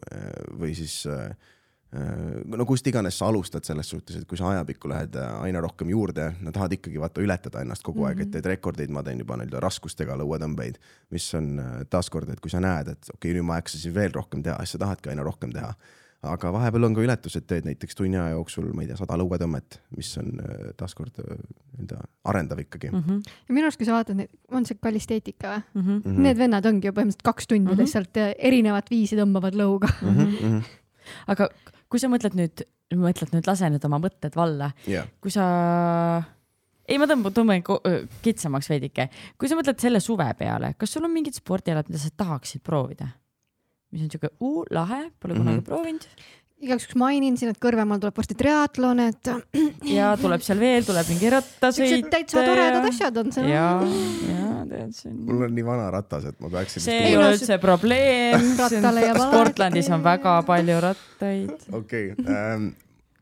või 0.59 0.75
siis 0.77 1.01
äh, 1.09 1.31
Äh, 1.31 1.58
no 1.89 2.65
kust 2.69 2.85
iganes 2.87 3.17
sa 3.17 3.29
alustad 3.31 3.65
selles 3.65 3.89
suhtes, 3.89 4.19
et 4.19 4.27
kui 4.29 4.37
sa 4.37 4.51
ajapikku 4.51 4.89
lähed 4.91 5.15
äh, 5.17 5.29
aina 5.41 5.61
rohkem 5.63 5.89
juurde, 5.89 6.27
no 6.45 6.53
tahad 6.53 6.75
ikkagi 6.77 7.01
vaata 7.01 7.21
ületada 7.23 7.63
ennast 7.65 7.83
kogu 7.83 8.03
mm 8.03 8.05
-hmm. 8.05 8.09
aeg, 8.09 8.19
et 8.19 8.27
mhm. 8.27 8.31
teed 8.33 8.49
rekordeid, 8.51 8.91
ma 8.93 9.03
teen 9.03 9.19
juba 9.19 9.37
nii-öelda 9.37 9.59
raskustega 9.59 10.17
lõuatõmbeid, 10.21 10.77
mis 11.09 11.33
on 11.33 11.59
äh, 11.59 11.71
taaskord, 11.89 12.29
et 12.29 12.39
kui 12.39 12.51
sa 12.51 12.59
näed, 12.59 12.87
et 12.87 13.09
okei 13.13 13.31
okay,, 13.31 13.39
nüüd 13.39 13.47
ma 13.47 13.55
jaksasin 13.57 13.95
veel 13.95 14.13
rohkem 14.13 14.43
teha, 14.43 14.57
siis 14.57 14.77
sa 14.77 14.85
tahadki 14.85 15.09
aina 15.09 15.23
rohkem 15.23 15.51
teha. 15.51 15.73
aga 16.21 16.51
vahepeal 16.51 16.83
on 16.83 16.93
ka 16.93 17.01
ületused, 17.01 17.45
teed 17.47 17.65
näiteks 17.65 17.95
tunni 17.95 18.17
aja 18.17 18.29
jooksul, 18.29 18.73
ma 18.73 18.81
ei 18.81 18.87
tea, 18.87 18.97
sada 18.99 19.15
lõuatõmmet, 19.15 19.79
mis 19.95 20.17
on 20.17 20.33
taaskord 20.77 21.15
nii-öelda 21.15 22.01
arendav 22.23 22.59
ikkagi 22.59 22.89
mm. 22.91 23.03
-hmm. 23.07 23.21
ja 23.47 23.53
minu 23.53 23.65
arust, 23.65 23.77
kui 23.79 23.85
sa 23.85 23.93
vaatad, 23.93 24.27
on 24.51 24.65
see 24.65 24.77
kalisteetika 24.81 25.61
või 25.75 25.81
mm? 25.81 26.01
-hmm. 26.03 26.19
Need 26.27 26.37
vennad 26.37 26.65
ongi 26.65 26.87
ju 26.87 26.93
põhimõtteliselt 26.93 27.23
kaks 27.23 27.47
tundi 27.47 27.63
mm 27.63 27.71
-hmm. 27.71 27.79
lihtsalt 27.81 28.17
erinevat 28.37 28.89
viisi 28.89 29.15
tõmbavad 29.15 29.55
lõuga 29.55 29.87
mm. 30.01 30.19
-hmm. 30.19 30.61
aga 31.31 31.49
kui 31.89 32.01
sa 32.01 32.09
mõtled 32.11 32.35
nüüd, 32.37 32.65
mõtled 32.97 33.33
nüüd, 33.35 33.47
lase 33.49 33.69
nüüd 33.71 33.85
oma 33.89 34.01
mõtted 34.01 34.35
valla 34.37 34.71
yeah.. 34.87 35.07
kui 35.21 35.33
sa, 35.33 35.45
ei, 36.85 36.99
ma 37.01 37.07
tõmban, 37.09 37.35
tõmban 37.35 37.65
kitsamaks 38.25 38.69
veidike. 38.71 39.09
kui 39.37 39.51
sa 39.51 39.57
mõtled 39.59 39.81
selle 39.81 40.01
suve 40.03 40.29
peale, 40.39 40.75
kas 40.77 40.95
sul 40.95 41.07
on 41.07 41.13
mingid 41.15 41.37
spordialad, 41.37 41.89
mida 41.89 42.01
sa 42.01 42.13
tahaksid 42.23 42.63
proovida? 42.65 43.09
mis 43.89 44.05
on 44.05 44.11
siuke, 44.13 44.29
lahe, 44.69 45.07
pole 45.17 45.33
kunagi 45.33 45.57
mm 45.57 45.61
-hmm. 45.61 45.65
proovinud 45.65 46.05
igaks 46.59 46.87
juhuks 46.87 46.99
mainin 46.99 47.37
siin, 47.39 47.53
et 47.53 47.59
Kõrvemaal 47.61 48.01
tuleb 48.01 48.17
varsti 48.19 48.35
triatlon, 48.39 49.03
et. 49.05 49.31
ja 49.97 50.11
tuleb 50.19 50.43
seal 50.45 50.59
veel, 50.61 50.83
tuleb 50.87 51.07
mingi 51.13 51.31
rattasõit. 51.33 52.09
täitsa 52.11 52.43
toredad 52.45 52.89
asjad 52.89 53.21
on 53.21 53.31
seal. 53.35 53.47
ja, 53.51 53.69
ja 54.27 54.59
tead 54.69 54.91
siin. 54.97 55.15
mul 55.27 55.47
on 55.47 55.55
nii 55.55 55.65
vana 55.67 55.87
ratas, 55.93 56.27
et 56.29 56.37
ma 56.43 56.51
peaksin. 56.57 56.83
see 56.83 56.99
ei 57.07 57.17
ole 57.19 57.31
üldse 57.37 57.59
probleem. 57.63 58.51
Sportlandis 59.29 59.89
on 59.95 60.05
väga 60.05 60.35
palju 60.47 60.77
rattaid. 60.83 61.57
okei 61.71 62.13
okay, 62.13 62.35
ähm, 62.35 62.69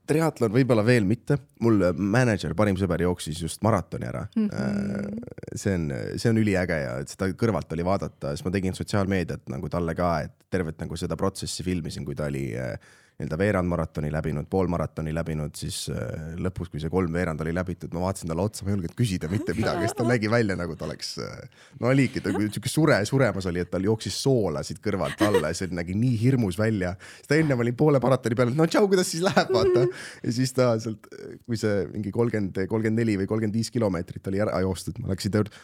triatlon 0.08 0.54
võib-olla 0.54 0.86
veel 0.88 1.08
mitte, 1.08 1.38
mul 1.64 1.82
mänedžer, 1.94 2.56
parim 2.58 2.78
sõber 2.80 3.04
jooksis 3.04 3.42
just 3.44 3.64
maratoni 3.66 4.08
ära 4.08 4.24
mm. 4.30 4.48
-hmm. 4.48 5.34
see 5.54 5.74
on, 5.76 5.90
see 6.16 6.32
on 6.32 6.40
üliäge 6.42 6.78
ja 6.84 6.94
et 7.04 7.12
seda 7.12 7.30
kõrvalt 7.36 7.74
oli 7.76 7.86
vaadata, 7.86 8.34
siis 8.34 8.46
ma 8.46 8.54
tegin 8.56 8.78
sotsiaalmeediat 8.78 9.52
nagu 9.52 9.70
talle 9.70 9.96
ka, 9.98 10.14
et 10.28 10.36
tervet 10.50 10.80
nagu 10.80 10.98
seda 10.98 11.20
protsessi 11.20 11.66
filmisin, 11.68 12.06
kui 12.08 12.16
ta 12.16 12.30
oli 12.32 12.50
äh, 12.56 12.78
nii-öelda 13.18 13.38
veerandmaratoni 13.42 14.12
läbinud, 14.14 14.46
poolmaratoni 14.50 15.10
läbinud, 15.16 15.56
siis 15.58 15.88
äh, 15.90 16.36
lõpus, 16.38 16.70
kui 16.70 16.82
see 16.84 16.92
kolmveerand 16.94 17.42
oli 17.42 17.54
läbitud, 17.56 17.90
ma 17.96 18.04
vaatasin 18.04 18.30
talle 18.30 18.44
otsa, 18.46 18.62
ma 18.62 18.70
ei 18.70 18.76
julgenud 18.76 18.94
küsida 19.00 19.30
mitte 19.32 19.56
midagi, 19.58 19.88
sest 19.88 19.98
ta 19.98 20.06
nägi 20.06 20.30
välja 20.30 20.54
nagu 20.60 20.76
ta 20.78 20.86
oleks, 20.86 21.16
äh, 21.26 21.64
no 21.82 21.90
oligi, 21.90 22.22
ta 22.22 22.30
siuke 22.38 22.70
sure, 22.70 23.00
suremas 23.10 23.48
oli, 23.50 23.64
et 23.66 23.72
tal 23.74 23.88
jooksis 23.90 24.20
soola 24.22 24.62
siit 24.68 24.78
kõrvalt 24.86 25.24
alla 25.26 25.50
ja 25.50 25.58
see 25.58 25.74
nägi 25.74 25.98
nii 25.98 26.20
hirmus 26.22 26.60
välja. 26.62 26.94
siis 27.16 27.32
ta 27.32 27.40
ennem 27.42 27.66
oli 27.66 27.74
poole 27.80 28.04
maratoni 28.04 28.38
peal, 28.38 28.54
no 28.54 28.70
tšau, 28.70 28.86
kuidas 28.92 29.10
siis 29.10 29.26
läheb, 29.26 29.50
vaata. 29.56 29.88
ja 30.22 30.36
siis 30.38 30.54
ta 30.54 30.70
sealt, 30.84 31.10
kui 31.48 31.58
see 31.58 31.88
mingi 31.96 32.14
kolmkümmend, 32.14 32.62
kolmkümmend 32.70 33.02
neli 33.02 33.18
või 33.24 33.32
kolmkümmend 33.34 33.58
viis 33.58 33.74
kilomeetrit 33.74 34.30
oli 34.30 34.46
ära 34.46 34.62
joostud, 34.62 35.02
ma 35.02 35.16
läksin 35.16 35.34
ta 35.34 35.42
juurde 35.42 35.58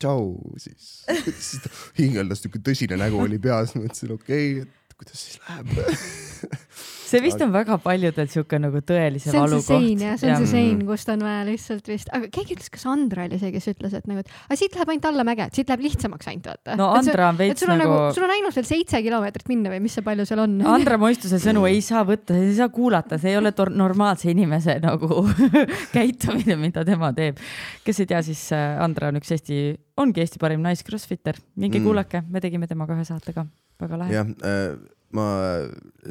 tšau, 0.00 0.32
siis, 0.60 1.04
siis 1.36 1.68
hingeldas, 2.00 2.40
niisugune 2.40 2.64
tõsine 2.64 3.00
nägu 3.00 3.20
oli 3.20 3.38
peas, 3.44 3.76
mõtlesin 3.76 4.16
okei 4.16 4.50
okay,, 4.62 4.66
et 4.66 4.85
kuidas 5.00 5.26
siis 5.26 5.40
läheb 5.44 5.72
see 7.06 7.20
vist 7.22 7.42
on 7.44 7.52
väga 7.54 7.76
paljudel 7.82 8.28
siuke 8.30 8.58
nagu 8.60 8.80
tõelise 8.84 9.32
valu 9.34 9.60
koht. 9.60 9.66
see 9.68 9.76
on 9.76 9.84
see 9.84 9.90
sein 9.90 10.02
jah, 10.02 10.16
see 10.20 10.30
on 10.32 10.42
see 10.42 10.50
sein, 10.52 10.82
kust 10.88 11.10
on 11.12 11.22
vaja 11.24 11.44
lihtsalt 11.46 11.90
vist, 11.90 12.10
aga 12.16 12.30
keegi 12.32 12.56
ütles, 12.56 12.70
kas 12.72 12.86
Andra 12.90 13.26
oli 13.28 13.38
see, 13.40 13.52
kes 13.54 13.68
ütles, 13.72 13.94
et 13.98 14.08
nagu, 14.10 14.24
et 14.24 14.32
aga 14.48 14.58
siit 14.58 14.76
läheb 14.76 14.92
ainult 14.94 15.08
allamäge, 15.12 15.46
et 15.46 15.60
siit 15.60 15.70
läheb 15.70 15.84
lihtsamaks 15.86 16.30
ainult 16.32 16.50
vaata. 16.50 16.76
no 16.80 16.90
Andra 16.98 17.30
on 17.30 17.40
veits 17.40 17.66
nagu, 17.68 17.78
nagu. 17.84 17.98
sul 18.16 18.26
on 18.26 18.34
ainult 18.36 18.58
veel 18.58 18.68
seitse 18.68 19.02
kilomeetrit 19.06 19.52
minna 19.52 19.72
või 19.74 19.82
mis 19.86 19.96
see 19.98 20.06
palju 20.06 20.28
seal 20.28 20.44
on? 20.44 20.58
Andra 20.76 21.00
Moistuse 21.00 21.40
sõnu 21.42 21.66
ei 21.70 21.80
saa 21.84 22.02
võtta, 22.08 22.38
ei 22.40 22.54
saa 22.58 22.70
kuulata, 22.74 23.20
see 23.22 23.34
ei 23.34 23.40
ole 23.40 23.54
normaalse 23.76 24.30
inimese 24.32 24.78
nagu 24.82 25.22
käitumine, 25.96 26.58
mida 26.60 26.84
tema 26.88 27.12
teeb. 27.16 27.38
kes 27.86 28.02
ei 28.02 28.10
tea, 28.10 28.22
siis 28.26 28.48
äh, 28.56 28.76
Andra 28.82 29.12
on 29.12 29.22
üks 29.22 29.30
Eesti, 29.36 29.60
ongi 30.02 30.22
Eesti 30.22 30.40
parim 30.42 30.64
nais-crossfitter, 30.64 31.38
minge 31.56 31.80
mm. 31.80 31.86
kuulake, 31.86 32.22
me 32.28 32.42
tegime 32.44 32.68
temaga 32.70 32.96
ühe 32.96 33.06
saate 33.08 33.34
ka 33.36 33.46
väga 33.80 34.02
lahe. 34.02 34.16
jah 34.16 34.28
äh,, 34.44 34.76
ma, 35.16 35.24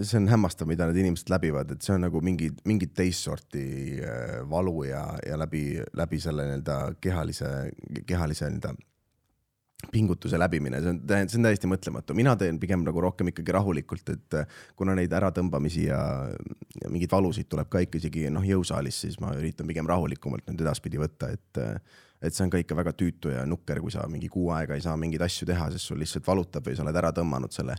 see 0.02 0.18
on 0.22 0.30
hämmastav, 0.32 0.70
mida 0.70 0.88
need 0.90 1.04
inimesed 1.04 1.30
läbivad, 1.32 1.76
et 1.76 1.86
see 1.86 1.96
on 1.96 2.06
nagu 2.08 2.22
mingi, 2.26 2.50
mingit 2.68 2.96
teist 2.98 3.28
sorti 3.28 3.66
äh, 4.00 4.42
valu 4.50 4.86
ja, 4.90 5.06
ja 5.26 5.38
läbi, 5.40 5.68
läbi 5.98 6.20
selle 6.24 6.48
nii-öelda 6.50 6.80
kehalise, 7.04 7.54
kehalise 8.08 8.50
nii-öelda 8.50 8.76
pingutuse 9.92 10.40
läbimine, 10.40 10.80
see 10.82 10.94
on, 10.96 11.02
see 11.30 11.38
on 11.40 11.46
täiesti 11.46 11.70
mõtlematu, 11.70 12.16
mina 12.18 12.34
teen 12.40 12.58
pigem 12.62 12.82
nagu 12.86 13.04
rohkem 13.04 13.30
ikkagi 13.30 13.54
rahulikult, 13.54 14.10
et 14.16 14.40
äh, 14.40 14.58
kuna 14.80 14.96
neid 14.98 15.14
äratõmbamisi 15.14 15.90
ja, 15.90 16.00
ja 16.82 16.92
mingeid 16.92 17.14
valusid 17.14 17.50
tuleb 17.52 17.70
ka 17.72 17.84
ikka 17.86 18.02
isegi 18.02 18.30
noh, 18.34 18.46
jõusaalis, 18.48 19.04
siis 19.06 19.20
ma 19.22 19.36
üritan 19.38 19.70
pigem 19.70 19.88
rahulikumalt 19.90 20.48
nüüd 20.50 20.66
edaspidi 20.66 21.02
võtta, 21.02 21.30
et 21.36 21.62
äh, 21.62 22.02
et 22.26 22.36
see 22.36 22.46
on 22.46 22.52
ka 22.54 22.62
ikka 22.62 22.78
väga 22.78 22.96
tüütu 22.98 23.34
ja 23.34 23.46
nukker, 23.50 23.82
kui 23.84 23.94
sa 23.94 24.08
mingi 24.12 24.30
kuu 24.32 24.50
aega 24.56 24.78
ei 24.78 24.84
saa 24.84 24.98
mingeid 25.00 25.24
asju 25.26 25.48
teha, 25.50 25.70
sest 25.74 25.92
sul 25.92 26.02
lihtsalt 26.02 26.28
valutab 26.28 26.66
või 26.68 26.78
sa 26.78 26.86
oled 26.86 27.02
ära 27.04 27.14
tõmmanud 27.16 27.56
selle. 27.56 27.78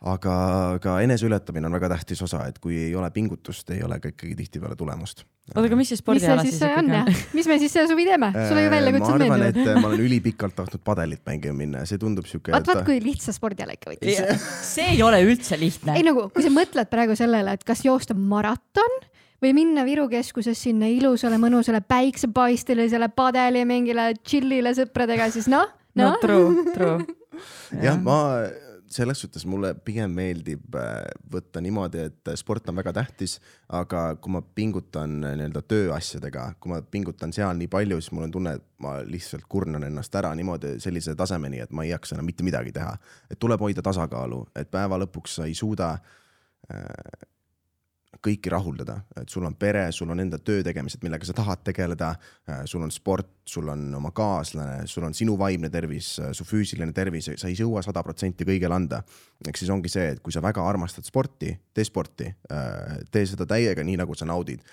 aga 0.00 0.34
ka 0.80 0.94
eneseületamine 1.04 1.68
on 1.68 1.74
väga 1.76 1.90
tähtis 1.92 2.22
osa, 2.24 2.46
et 2.48 2.56
kui 2.58 2.78
ei 2.86 2.94
ole 2.96 3.10
pingutust, 3.12 3.68
ei 3.74 3.82
ole 3.84 3.98
ka 4.00 4.08
ikkagi 4.08 4.32
tihtipeale 4.38 4.76
tulemust. 4.76 5.26
oota, 5.50 5.66
aga 5.66 5.76
mis 5.76 5.92
see 5.92 6.00
spordiala 6.00 6.44
siis 6.46 6.56
ikkagi 6.62 6.96
on? 7.02 7.12
mis 7.36 7.50
me 7.50 7.58
siis 7.60 7.76
see 7.76 7.84
suvi 7.90 8.06
teeme? 8.08 8.30
sulle 8.38 8.64
ju 8.64 8.72
väljakutsed 8.72 9.18
meeldivad. 9.24 9.28
ma 9.28 9.50
arvan, 9.50 9.60
et 9.66 9.74
äh, 9.74 9.82
ma 9.82 9.90
olen 9.90 10.06
ülipikalt 10.06 10.56
tahtnud 10.56 10.84
padelit 10.86 11.26
mängima 11.28 11.58
minna 11.58 11.84
ja 11.84 11.90
see 11.90 12.00
tundub 12.00 12.30
siuke. 12.30 12.54
vaat, 12.54 12.70
vaat 12.70 12.86
kui 12.88 12.96
lihtsa 13.04 13.36
spordiala 13.36 13.76
ikka 13.76 13.92
võttis. 13.92 14.48
see 14.70 14.88
ei 14.94 15.04
ole 15.04 15.20
üldse 15.26 15.60
lihtne. 15.60 15.98
ei 16.00 16.06
nagu, 16.06 16.30
kui 16.32 16.46
sa 16.46 16.54
mõtled 16.54 16.92
praegu 16.92 17.18
sellele, 17.18 17.58
et 17.58 17.68
kas 17.68 17.84
joosta 17.84 18.16
maraton 18.16 19.00
või 19.42 19.52
minna 19.56 19.84
Viru 19.88 20.06
keskuses 20.12 20.62
sinna 20.62 20.88
ilusale 20.90 21.38
mõnusale 21.40 21.80
päiksepaistelisele 21.80 23.10
padeli 23.16 23.64
mingile 23.68 24.12
chill'ile 24.24 24.74
sõpradega, 24.76 25.30
siis 25.32 25.48
noh 25.50 25.68
no.. 25.94 26.10
no 26.10 26.16
true, 26.22 26.66
true. 26.74 27.06
jah, 27.86 27.98
ma 28.00 28.20
selles 28.90 29.20
suhtes 29.22 29.44
mulle 29.46 29.70
pigem 29.86 30.10
meeldib 30.14 30.74
äh, 30.74 31.04
võtta 31.30 31.62
niimoodi, 31.62 32.02
et 32.10 32.30
sport 32.38 32.68
on 32.72 32.78
väga 32.80 32.92
tähtis, 32.96 33.36
aga 33.78 34.16
kui 34.18 34.34
ma 34.34 34.42
pingutan 34.42 35.20
äh, 35.24 35.36
nii-öelda 35.38 35.62
tööasjadega, 35.70 36.46
kui 36.60 36.72
ma 36.72 36.80
pingutan 36.82 37.32
seal 37.34 37.54
nii 37.58 37.70
palju, 37.70 38.00
siis 38.02 38.14
mul 38.16 38.26
on 38.26 38.34
tunne, 38.34 38.56
et 38.58 38.66
ma 38.82 38.96
lihtsalt 39.06 39.46
kurnan 39.50 39.86
ennast 39.86 40.14
ära 40.18 40.32
niimoodi 40.34 40.76
sellise 40.82 41.14
tasemeni, 41.18 41.62
et 41.62 41.70
ma 41.70 41.86
ei 41.86 41.92
jaksa 41.92 42.16
enam 42.16 42.26
mitte 42.26 42.46
midagi 42.46 42.74
teha. 42.74 42.96
et 43.30 43.38
tuleb 43.38 43.62
hoida 43.62 43.84
tasakaalu, 43.86 44.42
et 44.58 44.70
päeva 44.70 44.98
lõpuks 45.04 45.38
sa 45.38 45.46
ei 45.46 45.54
suuda 45.54 45.92
äh, 45.94 47.28
kõiki 48.18 48.50
rahuldada, 48.50 48.96
et 49.20 49.30
sul 49.30 49.44
on 49.46 49.54
pere, 49.58 49.86
sul 49.94 50.10
on 50.10 50.20
enda 50.20 50.40
töö 50.42 50.64
tegemised, 50.66 51.00
millega 51.04 51.26
sa 51.26 51.34
tahad 51.36 51.62
tegeleda. 51.64 52.10
sul 52.64 52.82
on 52.82 52.90
sport, 52.90 53.30
sul 53.46 53.68
on 53.68 53.94
oma 53.94 54.10
kaaslane, 54.10 54.86
sul 54.86 55.04
on 55.06 55.14
sinu 55.14 55.38
vaimne 55.38 55.70
tervis, 55.70 56.18
su 56.32 56.44
füüsiline 56.44 56.92
tervis, 56.92 57.30
sa 57.36 57.48
ei 57.48 57.54
jõua 57.54 57.82
sada 57.82 58.02
protsenti 58.02 58.44
kõigele 58.44 58.74
anda. 58.74 59.02
ehk 59.46 59.56
siis 59.56 59.70
ongi 59.70 59.88
see, 59.88 60.10
et 60.10 60.20
kui 60.20 60.32
sa 60.32 60.42
väga 60.42 60.66
armastad 60.66 61.04
sporti, 61.04 61.56
tee 61.74 61.84
sporti, 61.84 62.34
tee 63.10 63.26
seda 63.26 63.46
täiega, 63.46 63.84
nii 63.84 63.96
nagu 63.96 64.14
sa 64.14 64.26
naudid 64.26 64.64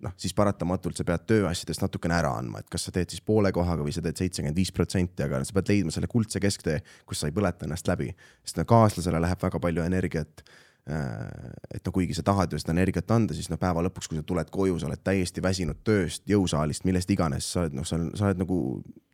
noh, 0.00 0.12
siis 0.16 0.32
paratamatult 0.32 0.96
sa 0.96 1.04
pead 1.04 1.26
tööasjadest 1.28 1.82
natukene 1.82 2.14
ära 2.16 2.32
andma, 2.32 2.62
et 2.62 2.68
kas 2.72 2.86
sa 2.88 2.92
teed 2.92 3.10
siis 3.12 3.20
poole 3.20 3.52
kohaga 3.52 3.84
või 3.84 3.92
sa 3.92 4.00
teed 4.00 4.16
seitsekümmend 4.16 4.56
viis 4.56 4.72
protsenti, 4.72 5.22
aga 5.22 5.42
sa 5.44 5.52
pead 5.52 5.68
leidma 5.68 5.92
selle 5.92 6.08
kuldse 6.08 6.40
kesktee, 6.40 6.78
kus 7.04 7.20
sa 7.20 7.28
ei 7.28 7.36
põleta 7.36 7.68
ennast 7.68 7.88
läbi. 7.88 8.08
sest 8.42 8.56
no 8.56 8.64
kaaslasele 8.64 9.20
läheb 9.20 9.42
väga 9.44 9.60
palju 9.60 9.84
energiat 9.84 10.40
Äh, 10.40 10.66
et 10.88 11.86
no 11.86 11.92
kuigi 11.92 12.16
sa 12.16 12.24
tahad 12.26 12.52
ju 12.52 12.58
seda 12.58 12.72
energiat 12.74 13.10
anda, 13.14 13.34
siis 13.36 13.50
noh, 13.52 13.58
päeva 13.60 13.82
lõpuks, 13.84 14.08
kui 14.10 14.18
sa 14.18 14.24
tuled 14.26 14.50
koju, 14.50 14.78
sa 14.80 14.88
oled 14.88 15.02
täiesti 15.04 15.42
väsinud 15.44 15.82
tööst, 15.86 16.24
jõusaalist, 16.30 16.86
millest 16.88 17.10
iganes, 17.12 17.46
sa 17.52 17.64
oled 17.64 17.76
noh, 17.78 17.86
sa, 17.86 17.98
sa 18.16 18.30
oled 18.30 18.40
nagu, 18.40 18.58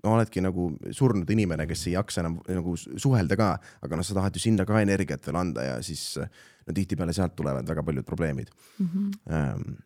no 0.04 0.14
oledki 0.16 0.40
nagu 0.44 0.70
surnud 0.94 1.30
inimene, 1.34 1.66
kes 1.68 1.88
ei 1.88 1.96
jaksa 1.96 2.22
enam 2.22 2.38
nagu 2.46 2.76
suhelda 2.78 3.38
ka, 3.38 3.50
aga 3.86 3.98
noh, 3.98 4.06
sa 4.06 4.16
tahad 4.18 4.36
ju 4.36 4.44
sinna 4.46 4.66
ka 4.68 4.80
energiat 4.80 5.26
veel 5.26 5.40
anda 5.42 5.66
ja 5.66 5.78
siis 5.84 6.14
no 6.20 6.76
tihtipeale 6.76 7.14
sealt 7.16 7.36
tulevad 7.36 7.68
väga 7.68 7.84
paljud 7.86 8.06
probleemid. 8.08 8.54
Mm. 8.78 8.92
-hmm 8.92 9.76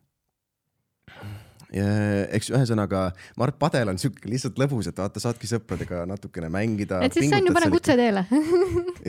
eks 1.71 2.51
ühesõnaga, 2.51 3.03
ma 3.39 3.47
arvan, 3.47 3.55
et 3.55 3.61
padel 3.63 3.93
on 3.93 4.01
siuke 4.01 4.27
lihtsalt 4.31 4.59
lõbus, 4.59 4.89
et 4.91 4.99
vaata, 4.99 5.23
saadki 5.23 5.47
sõpradega 5.51 6.03
natukene 6.11 6.51
mängida. 6.51 6.99
et 7.07 7.15
siis 7.15 7.31
sain 7.31 7.47
ju 7.47 7.55
panna 7.55 7.71
kutseteele 7.71 8.25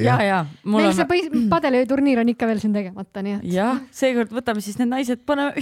ja, 0.08 0.20
ja. 0.22 0.44
meil 0.64 0.92
see 0.98 1.08
põhi, 1.10 1.32
padeliturniir 1.50 2.22
on 2.22 2.30
ikka 2.34 2.50
veel 2.50 2.62
siin 2.62 2.76
tegemata, 2.76 3.26
nii 3.26 3.40
et. 3.40 3.50
jah, 3.56 3.82
seekord 3.96 4.34
võtame 4.36 4.62
siis 4.62 4.78
need 4.82 4.92
naised, 4.94 5.26
paneme 5.26 5.58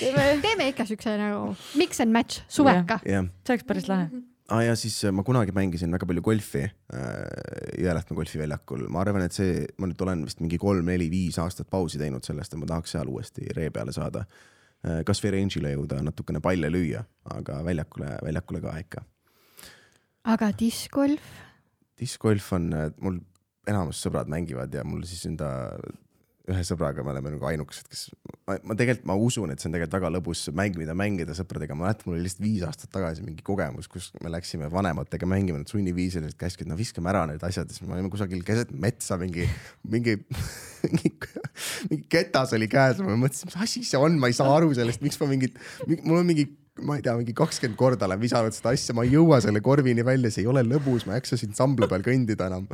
teeme 0.00 0.26
teeme 0.46 0.68
ikka 0.72 0.88
siukse 0.90 1.14
nagu 1.20 1.54
mix 1.78 2.02
and 2.02 2.14
match 2.14 2.42
suveka. 2.50 2.98
see 3.06 3.54
oleks 3.54 3.68
päris 3.68 3.86
lahe 3.90 4.08
ah,. 4.50 4.64
ja 4.66 4.74
siis 4.78 4.98
äh, 5.06 5.14
ma 5.14 5.22
kunagi 5.26 5.54
mängisin 5.54 5.94
väga 5.94 6.08
palju 6.10 6.24
golfi 6.26 6.64
äh, 6.66 6.72
Jõelähtme 7.78 8.18
golfiväljakul, 8.18 8.88
ma 8.90 9.04
arvan, 9.06 9.28
et 9.28 9.36
see, 9.36 9.62
ma 9.78 9.86
nüüd 9.86 10.02
olen 10.02 10.26
vist 10.26 10.42
mingi 10.42 10.58
kolm-neli-viis 10.60 11.38
aastat 11.42 11.70
pausi 11.70 12.02
teinud 12.02 12.26
sellest 12.26 12.56
ja 12.56 12.58
ma 12.58 12.68
tahaks 12.68 12.96
seal 12.96 13.14
uuesti 13.14 13.46
ree 13.54 13.70
peale 13.70 13.94
saada 13.94 14.26
Äh, 14.26 14.51
kasvõi 15.06 15.30
range'ile 15.36 15.74
jõuda, 15.76 16.00
natukene 16.02 16.40
palle 16.42 16.70
lüüa, 16.72 17.04
aga 17.36 17.60
väljakule, 17.62 18.16
väljakule 18.26 18.60
ka 18.64 18.76
ikka. 18.82 19.04
aga 20.24 20.50
diskgolf? 20.58 21.22
diskgolf 21.98 22.52
on, 22.56 22.72
äh, 22.74 22.90
mul 23.00 23.20
enamus 23.68 24.00
sõbrad 24.02 24.30
mängivad 24.32 24.74
ja 24.74 24.84
mul 24.84 25.04
siis 25.06 25.26
enda 25.28 25.48
ühe 26.52 26.62
sõbraga 26.66 27.04
me 27.04 27.12
oleme 27.14 27.32
nagu 27.34 27.48
ainukesed, 27.48 27.88
kes, 27.90 28.04
ma, 28.48 28.56
ma 28.68 28.76
tegelikult, 28.78 29.06
ma 29.10 29.16
usun, 29.18 29.52
et 29.52 29.62
see 29.62 29.68
on 29.68 29.76
tegelikult 29.76 29.96
väga 29.98 30.10
lõbus 30.16 30.44
mäng, 30.56 30.78
mida 30.80 30.94
mängida 30.98 31.36
sõpradega, 31.36 31.76
ma 31.76 31.88
mäletan, 31.88 32.08
mul 32.08 32.18
oli 32.18 32.26
lihtsalt 32.26 32.44
viis 32.44 32.64
aastat 32.66 32.92
tagasi 32.94 33.24
mingi 33.26 33.44
kogemus, 33.46 33.90
kus 33.92 34.10
me 34.22 34.32
läksime 34.32 34.70
vanematega 34.72 35.28
mängima, 35.28 35.62
nad 35.62 35.72
sunniviisiliselt 35.72 36.38
käisid, 36.40 36.64
no 36.70 36.78
viskame 36.78 37.12
ära 37.12 37.24
need 37.30 37.42
asjad, 37.48 37.70
siis 37.72 37.84
me 37.86 37.96
olime 37.96 38.12
kusagil 38.12 38.44
keset 38.46 38.72
metsa 38.72 39.18
mingi, 39.20 39.48
mingi, 39.88 40.16
mingi, 40.86 41.14
mingi 41.90 42.02
ketas 42.12 42.56
oli 42.58 42.70
käes, 42.72 43.02
ma 43.04 43.18
mõtlesin, 43.18 43.50
mis 43.50 43.60
asi 43.66 43.84
see 43.88 44.00
on, 44.00 44.18
ma 44.22 44.32
ei 44.32 44.36
saa 44.38 44.50
aru 44.56 44.72
sellest, 44.78 45.04
miks 45.04 45.20
ma 45.22 45.30
mingit, 45.34 45.60
mul 46.02 46.22
on 46.22 46.28
mingi 46.28 46.48
ma 46.80 46.96
ei 46.96 47.04
tea, 47.04 47.12
mingi 47.18 47.34
kakskümmend 47.36 47.76
korda 47.76 48.06
olen 48.08 48.20
visanud 48.22 48.54
seda 48.56 48.72
asja, 48.72 48.94
ma 48.96 49.04
ei 49.04 49.12
jõua 49.12 49.42
selle 49.44 49.60
korvini 49.64 50.04
välja, 50.06 50.32
see 50.32 50.46
ei 50.46 50.50
ole 50.50 50.64
lõbus, 50.64 51.04
ma 51.04 51.14
ei 51.14 51.20
jaksa 51.20 51.36
siin 51.40 51.52
sambla 51.56 51.88
peal 51.90 52.04
kõndida 52.06 52.48
enam 52.48 52.64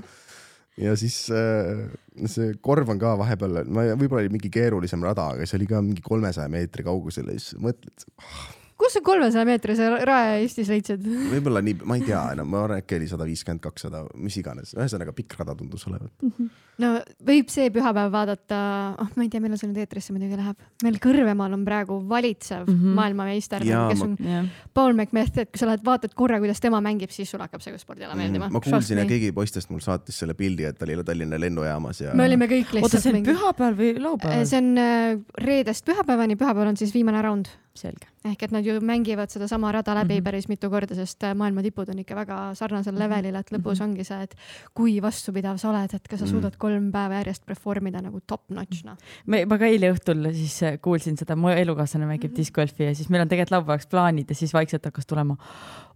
ja 0.79 0.95
siis 0.99 1.17
äh, 1.35 1.87
see 2.31 2.55
korv 2.65 2.93
on 2.95 3.01
ka 3.01 3.15
vahepeal, 3.21 3.63
võib-olla 3.69 4.23
oli 4.25 4.35
mingi 4.35 4.51
keerulisem 4.53 5.03
rada, 5.05 5.31
aga 5.35 5.49
see 5.49 5.59
oli 5.61 5.69
ka 5.71 5.83
mingi 5.85 6.05
kolmesaja 6.05 6.51
meetri 6.53 6.87
kaugusel 6.87 7.33
ja 7.33 7.39
siis 7.39 7.59
mõtled 7.63 8.07
oh, 8.19 8.47
kus 8.79 8.95
sa 8.95 9.03
kolmesaja 9.05 9.45
meetrise 9.49 9.89
rae 10.07 10.39
Eestis 10.43 10.71
leidsid? 10.71 11.03
võib-olla 11.33 11.63
nii, 11.65 11.81
ma 11.89 11.99
ei 11.99 12.05
tea 12.07 12.21
enam 12.37 12.47
no,, 12.47 12.53
ma 12.53 12.63
arvan, 12.67 12.83
äkki 12.85 12.99
oli 12.99 13.11
sada 13.11 13.27
viiskümmend, 13.27 13.63
kakssada, 13.65 14.05
mis 14.23 14.37
iganes, 14.39 14.75
ühesõnaga 14.77 15.15
pikk 15.17 15.35
rada 15.41 15.57
tundus 15.59 15.87
olevat 15.91 16.13
mm. 16.23 16.31
-hmm. 16.37 16.51
no 16.85 16.93
võib 17.27 17.51
see 17.53 17.73
pühapäev 17.75 18.13
vaadata, 18.15 18.61
oh 19.03 19.11
ma 19.19 19.27
ei 19.27 19.33
tea, 19.33 19.43
millal 19.43 19.61
see 19.61 19.71
nüüd 19.71 19.83
eetrisse 19.83 20.15
muidugi 20.15 20.39
läheb, 20.39 20.63
meil 20.87 21.01
Kõrvemaal 21.03 21.57
on 21.59 21.65
praegu 21.67 21.99
valitsev 22.09 22.69
mm 22.69 22.79
-hmm. 22.79 22.95
maailmameister, 23.01 23.67
kes 23.67 24.05
on 24.07 24.17
ma... 24.19 24.45
Paul 24.75 24.95
McMeth, 24.95 25.43
et 25.43 25.51
kui 25.51 25.59
sa 25.59 25.71
lähed 25.71 25.85
vaatad 25.85 26.15
korra, 26.15 26.39
kuidas 26.39 26.61
tema 26.63 26.81
mängib, 26.85 27.11
siis 27.11 27.31
sulle 27.31 27.49
hakkab 27.49 27.65
see 27.65 27.79
spordiala 27.79 28.15
mhm. 28.15 28.23
meeldima 28.23 28.47
mm. 28.47 28.51
-hmm. 28.51 28.71
ma 28.71 28.79
kuulsin 28.79 28.99
ja 28.99 29.07
keegi 29.11 29.33
poistest 29.33 29.71
mul 29.71 29.83
saatis 29.83 30.19
selle 30.19 30.35
pildi, 30.35 30.65
et 30.71 30.79
ta 30.79 30.87
oli 30.87 31.03
Tallinna 31.05 31.41
lennujaamas 31.41 32.01
ja. 32.01 32.15
me 32.15 32.27
olime 32.27 32.47
kõik 32.47 32.75
lihtsalt. 32.79 32.95
oota, 32.95 33.01
see 33.01 33.15
on 33.15 33.25
pühapäeval 33.27 33.79
või 33.79 33.95
laupäeval? 34.03 34.47
see 34.47 34.59
on 34.59 34.79
äh, 34.79 35.19
reedest 35.39 35.85
pühapäevani, 35.85 36.37
pühapäeval 36.37 36.69
on 36.75 36.77
siis 36.77 36.95
viimane 36.95 37.23
raund 37.23 37.49
selge. 37.79 38.09
ehk 38.29 38.43
et 38.43 38.53
nad 38.55 38.67
ju 38.67 38.81
mängivad 38.81 39.31
sedasama 39.31 39.73
rada 39.73 39.95
läbi 39.95 40.15
mm 40.15 40.21
-hmm. 40.21 40.25
päris 40.25 40.49
mitu 40.49 40.71
korda, 40.71 40.95
sest 40.95 41.23
äh, 41.25 41.35
maailma 41.35 41.63
tipud 41.63 41.89
on 41.89 41.99
ikka 41.99 42.15
väga 42.15 42.55
sarnasel 42.55 42.93
mm 42.93 42.99
-hmm. 42.99 43.03
levelil, 43.03 43.35
et 43.35 43.51
lõpus 43.53 43.79
mm 43.79 43.81
-hmm. 43.81 43.83
ongi 43.85 44.05
see, 44.05 44.23
et 44.23 44.35
kui 44.75 45.03
vastupidav 45.03 45.57
sa 45.59 45.71
oled, 45.71 45.95
et 45.95 46.09
kas 46.09 46.19
sa 46.19 46.25
mm 46.25 46.29
-hmm. 46.29 46.33
suudad 46.33 46.57
kolm 46.59 46.93
päeva 46.93 47.15
järjest 47.15 47.47
perform 47.47 47.87
ida 47.87 48.01
nagu 48.01 48.21
top 48.27 48.51
notch 48.51 48.85
noh. 48.85 48.97
me, 49.27 49.45
ma 49.45 49.59
ka 49.59 49.67
eile 49.67 49.93
õhtul 49.93 50.33
siis 50.33 50.63
äh, 50.63 50.79
kuulsin 50.81 51.17
seda, 51.17 51.37
mu 51.37 51.49
elukaaslane 51.49 52.07
mängib 52.07 52.31
mm 52.31 52.35
-hmm. 52.35 52.37
discgolfi 52.37 52.85
ja 52.85 52.95
siis 52.95 53.09
meil 53.09 53.23
on 53.23 53.29
tegelikult 53.29 53.51
laupäevaks 53.51 53.87
plaanid 53.87 54.27
ja 54.29 54.35
siis 54.35 54.55
vaikselt 54.55 54.85
hakkas 54.85 55.07
tulema. 55.07 55.37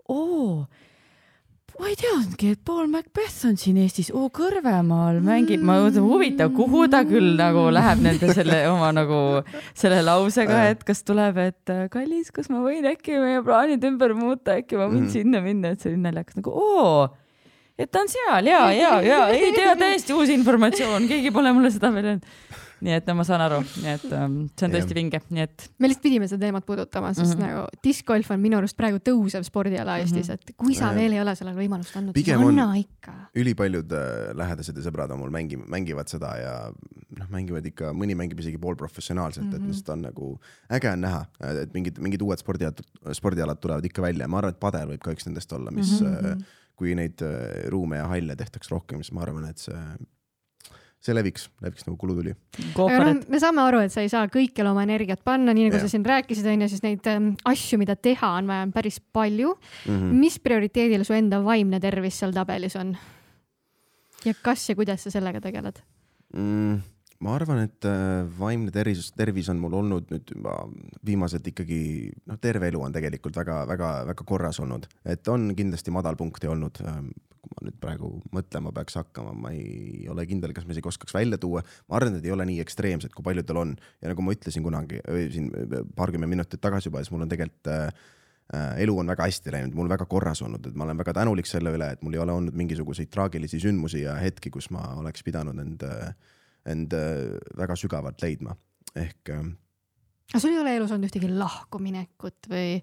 oo 0.09 0.67
ma 1.81 1.89
ei 1.89 1.97
teadnudki, 1.99 2.53
et 2.55 2.61
Paul 2.67 2.91
Macbeth 2.93 3.47
on 3.49 3.57
siin 3.61 3.79
Eestis, 3.83 4.11
oo 4.15 4.29
Kõrvemaal 4.35 5.21
mängib, 5.25 5.63
ma 5.65 5.79
mõtlen, 5.83 6.05
huvitav, 6.05 6.53
kuhu 6.57 6.85
ta 6.93 7.03
küll 7.09 7.33
nagu 7.39 7.65
läheb 7.73 8.05
nende 8.05 8.29
selle 8.37 8.61
oma 8.71 8.93
nagu 8.95 9.23
selle 9.79 10.03
lausega, 10.05 10.67
et 10.73 10.85
kas 10.87 11.03
tuleb, 11.09 11.41
et 11.43 11.75
kallis, 11.93 12.31
kas 12.35 12.53
ma 12.53 12.61
võin 12.65 12.87
äkki 12.93 13.17
meie 13.23 13.43
plaanid 13.47 13.85
ümber 13.89 14.15
muuta, 14.19 14.59
äkki 14.61 14.79
ma 14.81 14.91
võin 14.93 15.07
mm. 15.07 15.13
sinna 15.17 15.43
minna, 15.45 15.73
et 15.73 15.83
see 15.83 15.95
oli 15.95 16.03
naljakas 16.05 16.39
nagu 16.43 16.55
oo, 16.55 16.97
et 17.81 17.91
ta 17.91 18.05
on 18.05 18.13
seal. 18.13 18.53
Ja, 18.53 18.67
ja, 18.77 18.97
ja 19.07 19.23
ei 19.33 19.55
tea, 19.57 19.73
täiesti 19.81 20.15
uus 20.17 20.33
informatsioon, 20.35 21.09
keegi 21.11 21.33
pole 21.35 21.55
mulle 21.57 21.73
seda 21.75 21.93
veel 21.95 22.13
öelnud 22.15 22.52
nii 22.83 22.95
et 22.99 23.09
no 23.09 23.15
ma 23.19 23.25
saan 23.27 23.43
aru, 23.45 23.61
nii 23.83 23.93
et 23.93 24.05
um, 24.17 24.37
see 24.59 24.67
on 24.67 24.75
tõesti 24.75 24.97
vinge, 24.97 25.21
nii 25.31 25.45
et. 25.45 25.67
me 25.79 25.91
lihtsalt 25.91 26.07
pidime 26.07 26.29
seda 26.31 26.47
teemat 26.47 26.67
puudutama, 26.67 27.13
sest 27.15 27.37
mm 27.37 27.43
-hmm. 27.43 27.53
nagu 27.53 27.83
discgolf 27.85 28.31
on 28.35 28.41
minu 28.43 28.59
arust 28.59 28.77
praegu 28.79 28.99
tõusev 28.99 29.47
spordiala 29.47 29.99
Eestis 30.03 30.29
mm, 30.29 30.35
-hmm. 30.35 30.51
et 30.51 30.57
kui 30.59 30.75
sa 30.75 30.91
ja. 30.91 30.95
veel 30.99 31.17
ei 31.17 31.21
ole 31.23 31.35
sellele 31.39 31.59
võimalust 31.59 31.97
andnud, 31.99 32.17
siis 32.17 32.33
anna 32.37 32.69
ikka. 32.81 33.15
ülipaljud 33.35 33.93
äh, 33.93 34.33
lähedased 34.39 34.77
ja 34.77 34.87
sõbrad 34.89 35.13
on 35.15 35.23
mul 35.23 35.31
mängi-, 35.31 35.61
mängivad 35.67 36.09
seda 36.09 36.33
ja 36.37 36.55
noh, 37.19 37.29
mängivad 37.31 37.67
ikka, 37.67 37.93
mõni 37.93 38.17
mängib 38.19 38.41
isegi 38.41 38.59
poolprofessionaalselt 38.59 39.47
mm, 39.47 39.53
-hmm. 39.53 39.63
et 39.63 39.69
lihtsalt 39.69 39.93
on 39.97 40.03
nagu 40.03 40.41
äge 40.71 40.91
on 40.93 41.01
näha, 41.01 41.27
et 41.63 41.75
mingid, 41.75 41.99
mingid 41.99 42.23
uued 42.23 42.39
spordialad, 42.39 42.81
spordialad 43.13 43.61
tulevad 43.61 43.85
ikka 43.85 44.03
välja, 44.03 44.29
ma 44.29 44.39
arvan, 44.39 44.57
et 44.57 44.61
padel 44.61 44.89
võib 44.95 45.05
ka 45.05 45.15
üks 45.15 45.27
nendest 45.27 45.53
olla, 45.53 45.71
mis 45.71 46.01
mm, 46.01 46.17
-hmm. 46.17 46.43
kui 46.77 46.95
neid 46.95 47.23
äh, 47.23 47.69
ruume 47.71 47.97
ja 47.97 48.09
halle 48.09 48.37
tehtaks 48.37 48.71
rohkem, 48.71 49.03
siis 49.03 49.13
ma 49.13 49.23
arvan, 49.23 49.47
et 49.47 49.59
see 49.59 49.79
see 51.03 51.15
leviks, 51.17 51.49
leviks 51.63 51.87
nagu 51.89 51.97
kulutuli. 51.99 52.35
aga 52.79 53.01
noh, 53.09 53.23
me 53.33 53.41
saame 53.43 53.63
aru, 53.65 53.83
et 53.87 53.95
sa 53.95 54.05
ei 54.05 54.11
saa 54.13 54.29
kõikjale 54.31 54.71
oma 54.71 54.85
energiat 54.87 55.23
panna, 55.27 55.55
nii 55.55 55.69
nagu 55.69 55.81
ja. 55.81 55.83
sa 55.83 55.91
siin 55.91 56.07
rääkisid, 56.07 56.47
onju, 56.53 56.69
siis 56.71 56.85
neid 56.85 57.09
ähm, 57.11 57.33
asju, 57.49 57.81
mida 57.83 57.97
teha, 57.99 58.37
on 58.39 58.51
vaja 58.51 58.69
päris 58.75 59.01
palju 59.03 59.57
mm. 59.57 59.91
-hmm. 59.91 60.23
mis 60.23 60.39
prioriteedil 60.43 61.05
su 61.09 61.17
enda 61.19 61.43
vaimne 61.45 61.81
tervis 61.83 62.23
seal 62.23 62.35
tabelis 62.37 62.79
on? 62.79 62.95
ja 64.25 64.35
kas 64.43 64.69
ja 64.69 64.79
kuidas 64.79 65.03
sa 65.03 65.11
sellega 65.11 65.43
tegeled 65.43 65.83
mm,? 66.35 66.79
ma 67.23 67.35
arvan, 67.39 67.65
et 67.67 67.87
äh, 67.87 68.23
vaimne 68.39 68.71
tervis, 68.75 69.11
tervis 69.19 69.51
on 69.51 69.61
mul 69.63 69.75
olnud 69.79 70.09
nüüd 70.11 70.31
juba 70.37 70.57
viimased 71.07 71.47
ikkagi 71.51 71.83
noh, 72.27 72.39
terve 72.43 72.71
elu 72.71 72.83
on 72.83 72.95
tegelikult 72.95 73.37
väga-väga-väga 73.43 74.27
korras 74.27 74.59
olnud, 74.63 74.87
et 75.07 75.29
on 75.31 75.51
kindlasti 75.59 75.95
madalpunkte 75.95 76.51
olnud 76.51 76.83
ähm, 76.87 77.13
kui 77.43 77.57
ma 77.57 77.67
nüüd 77.67 77.79
praegu 77.83 78.09
mõtlema 78.35 78.71
peaks 78.75 78.97
hakkama, 79.01 79.33
ma 79.35 79.51
ei 79.55 80.07
ole 80.11 80.25
kindel, 80.31 80.55
kas 80.55 80.67
ma 80.67 80.75
isegi 80.75 80.89
oskaks 80.89 81.15
välja 81.17 81.39
tuua. 81.43 81.63
ma 81.91 81.99
arvan, 81.99 82.19
et 82.19 82.27
ei 82.27 82.35
ole 82.35 82.47
nii 82.49 82.63
ekstreemsed, 82.63 83.13
kui 83.17 83.27
paljudel 83.27 83.59
on 83.65 83.75
ja 84.01 84.13
nagu 84.13 84.25
ma 84.25 84.35
ütlesin 84.37 84.63
kunagi 84.63 85.01
siin 85.35 85.51
paarkümmend 85.99 86.31
minutit 86.31 86.63
tagasi 86.63 86.91
juba, 86.91 87.03
siis 87.03 87.11
mul 87.15 87.27
on 87.27 87.33
tegelikult 87.33 87.73
äh, 87.73 87.89
äh, 88.55 88.69
elu 88.87 88.97
on 89.03 89.11
väga 89.11 89.27
hästi 89.27 89.55
läinud, 89.57 89.77
mul 89.79 89.91
väga 89.91 90.07
korras 90.11 90.45
olnud, 90.47 90.71
et 90.71 90.79
ma 90.79 90.87
olen 90.87 91.03
väga 91.03 91.17
tänulik 91.19 91.51
selle 91.51 91.75
üle, 91.75 91.93
et 91.97 92.07
mul 92.07 92.15
ei 92.15 92.23
ole 92.23 92.39
olnud 92.39 92.59
mingisuguseid 92.63 93.11
traagilisi 93.11 93.61
sündmusi 93.63 94.05
ja 94.07 94.15
hetki, 94.23 94.55
kus 94.55 94.71
ma 94.75 94.87
oleks 95.03 95.27
pidanud 95.27 95.59
end, 95.65 95.83
end 96.71 96.95
väga 97.59 97.79
sügavalt 97.79 98.23
leidma, 98.23 98.55
ehk. 98.95 99.35
aga 99.35 100.39
sul 100.39 100.55
ei 100.55 100.63
ole 100.63 100.77
elus 100.79 100.95
olnud 100.95 101.11
ühtegi 101.11 101.33
lahkuminekut 101.33 102.53
või? 102.55 102.77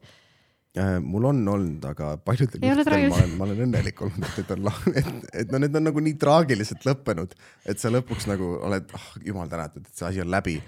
Äh, 0.78 1.00
mul 1.02 1.24
on 1.26 1.40
olnud, 1.50 1.86
aga 1.90 2.12
paljudel 2.22 2.62
juhtudel 2.62 3.08
ma 3.10 3.16
olen, 3.18 3.32
ma 3.40 3.46
olen 3.48 3.62
õnnelik 3.66 4.02
olnud, 4.06 4.26
et 4.28 4.36
need 4.38 4.52
on 4.54 4.92
et, 5.02 5.08
et 5.42 5.54
no 5.54 5.60
need 5.64 5.78
on 5.80 5.88
nagu 5.90 6.04
nii 6.06 6.14
traagiliselt 6.22 6.84
lõppenud, 6.86 7.32
et 7.66 7.82
sa 7.82 7.90
lõpuks 7.90 8.28
nagu 8.30 8.52
oled 8.68 8.94
oh,, 8.94 9.08
jumal 9.26 9.50
tänatud, 9.50 9.88
et 9.90 9.98
see 9.98 10.06
asi 10.06 10.22
on 10.22 10.30
läbi. 10.30 10.60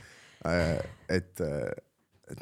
et, 0.42 1.44
et 1.44 1.44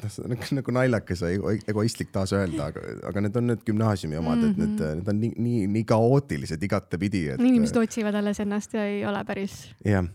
noh, 0.00 0.08
see 0.08 0.24
on 0.24 0.32
nagu- 0.32 0.56
nagu 0.56 0.72
naljakas 0.72 1.20
ja 1.26 1.34
ego- 1.36 1.52
egoistlik 1.74 2.08
taas 2.14 2.32
öelda, 2.32 2.70
aga, 2.72 2.84
aga 3.10 3.24
need 3.26 3.36
on 3.36 3.50
need 3.52 3.66
gümnaasiumi 3.66 4.20
omad, 4.22 4.46
et 4.48 4.62
need, 4.62 4.80
need 5.02 5.10
on 5.12 5.20
nii, 5.20 5.34
nii, 5.36 5.66
nii 5.74 5.84
kaootilised 5.92 6.64
igatepidi, 6.64 7.26
et. 7.34 7.44
inimesed 7.44 7.76
otsivad 7.82 8.16
alles 8.22 8.40
ennast 8.40 8.72
ja 8.78 8.86
ei 8.88 9.04
ole 9.04 9.20
päris. 9.28 9.66
jah 9.84 10.08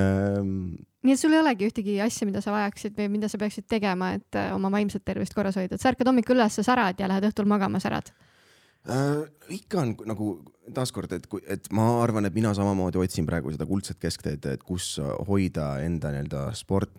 ähm,. 0.00 0.72
Nii 1.02 1.14
et 1.14 1.20
sul 1.20 1.34
ei 1.34 1.40
olegi 1.42 1.68
ühtegi 1.68 1.96
asja, 2.04 2.26
mida 2.28 2.42
sa 2.44 2.54
vajaksid 2.54 2.96
või 2.98 3.08
mida 3.16 3.30
sa 3.30 3.40
peaksid 3.40 3.66
tegema, 3.70 4.12
et 4.18 4.38
äh, 4.38 4.52
oma 4.54 4.70
vaimset 4.72 5.04
tervist 5.04 5.34
korras 5.34 5.58
hoida, 5.58 5.76
et 5.76 5.82
sa 5.82 5.90
ärkad 5.92 6.10
hommikul 6.10 6.38
üles, 6.38 6.60
särad 6.62 7.00
ja 7.00 7.10
lähed 7.10 7.26
õhtul 7.30 7.48
magama, 7.50 7.80
särad. 7.82 8.12
äh,. 8.86 9.22
ikka 9.48 9.80
on 9.80 9.96
nagu 10.06 10.28
taaskord, 10.70 11.12
et 11.12 11.26
et 11.50 11.68
ma 11.74 11.84
arvan, 12.02 12.26
et 12.26 12.34
mina 12.34 12.52
samamoodi 12.54 13.00
otsin 13.02 13.26
praegu 13.26 13.50
seda 13.52 13.66
kuldset 13.66 13.98
keskteed, 14.02 14.46
et 14.46 14.62
kus 14.66 14.94
hoida 15.28 15.74
enda 15.82 16.12
nii-öelda 16.14 16.42
sport, 16.56 16.94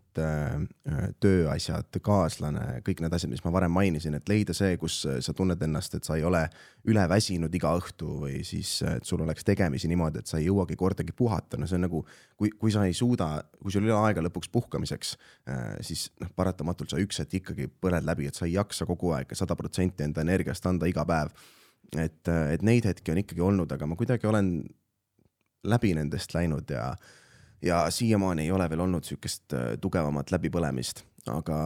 tööasjad, 1.24 1.98
kaaslane, 2.06 2.82
kõik 2.86 3.00
need 3.02 3.16
asjad, 3.16 3.32
mis 3.32 3.42
ma 3.46 3.54
varem 3.56 3.72
mainisin, 3.74 4.14
et 4.18 4.28
leida 4.30 4.54
see, 4.54 4.76
kus 4.78 5.00
sa 5.26 5.34
tunned 5.34 5.62
ennast, 5.66 5.96
et 5.98 6.06
sa 6.06 6.20
ei 6.20 6.26
ole 6.28 6.44
üleväsinud 6.90 7.56
iga 7.58 7.72
õhtu 7.80 8.20
või 8.26 8.44
siis, 8.46 8.76
et 8.92 9.08
sul 9.10 9.24
oleks 9.26 9.48
tegemisi 9.48 9.90
niimoodi, 9.90 10.22
et 10.22 10.30
sa 10.30 10.38
ei 10.38 10.50
jõuagi 10.50 10.78
kordagi 10.78 11.16
puhata, 11.18 11.58
no 11.58 11.70
see 11.70 11.80
on 11.80 11.88
nagu, 11.88 12.04
kui, 12.38 12.52
kui 12.60 12.76
sa 12.76 12.86
ei 12.86 12.94
suuda, 12.98 13.32
kui 13.64 13.74
sul 13.74 13.88
ei 13.88 13.96
ole 13.96 14.12
aega 14.12 14.28
lõpuks 14.28 14.52
puhkamiseks, 14.54 15.16
siis 15.88 16.06
noh, 16.22 16.30
paratamatult 16.36 16.94
sa 16.94 17.02
üks 17.02 17.24
hetk 17.24 17.40
ikkagi 17.42 17.72
põled 17.82 18.06
läbi, 18.06 18.30
et 18.30 18.38
sa 18.38 18.46
ei 18.46 18.54
jaksa 18.60 18.86
kogu 18.90 19.16
aeg 19.18 19.34
sada 19.34 19.58
protsenti 19.58 20.06
enda 20.06 20.22
energiast 20.22 20.70
anda 20.70 20.90
iga 20.92 21.08
päev 21.10 21.34
et, 22.02 22.30
et 22.54 22.64
neid 22.66 22.86
hetki 22.88 23.14
on 23.14 23.22
ikkagi 23.22 23.44
olnud, 23.44 23.72
aga 23.72 23.88
ma 23.90 23.98
kuidagi 24.00 24.28
olen 24.30 24.56
läbi 25.64 25.94
nendest 25.96 26.34
läinud 26.36 26.70
ja, 26.74 26.88
ja 27.64 27.84
siiamaani 27.92 28.48
ei 28.48 28.52
ole 28.52 28.70
veel 28.70 28.84
olnud 28.86 29.08
sihukest 29.08 29.56
äh, 29.56 29.68
tugevamat 29.82 30.34
läbipõlemist, 30.34 31.04
aga 31.32 31.60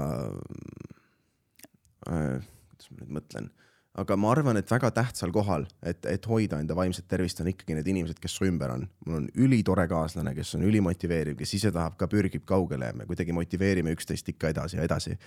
äh, 2.10 2.44
kuidas 2.72 2.91
ma 2.91 3.02
nüüd 3.02 3.16
mõtlen, 3.20 3.49
aga 3.98 4.15
ma 4.19 4.32
arvan, 4.32 4.57
et 4.60 4.69
väga 4.72 4.91
tähtsal 4.94 5.32
kohal, 5.34 5.65
et, 5.82 6.06
et 6.06 6.26
hoida 6.30 6.60
enda 6.61 6.76
vaimset 6.78 7.07
tervist, 7.10 7.41
on 7.41 7.49
ikkagi 7.52 7.78
need 7.78 7.88
inimesed, 7.94 8.19
kes 8.22 8.36
su 8.38 8.45
ümber 8.45 8.74
on. 8.74 8.88
mul 9.06 9.19
on 9.22 9.28
ülitore 9.36 9.88
kaaslane, 9.90 10.36
kes 10.38 10.56
on 10.56 10.65
ülimotiveeriv, 10.69 11.38
kes 11.40 11.53
ise 11.57 11.72
tahab 11.74 11.98
ka, 11.98 12.10
pürgib 12.11 12.45
kaugele 12.45 12.91
me 12.94 13.07
kuidagi 13.10 13.34
motiveerime 13.36 13.94
üksteist 13.95 14.30
ikka 14.34 14.52
edasi 14.53 14.78
ja 14.78 14.84
edasi. 14.86 15.18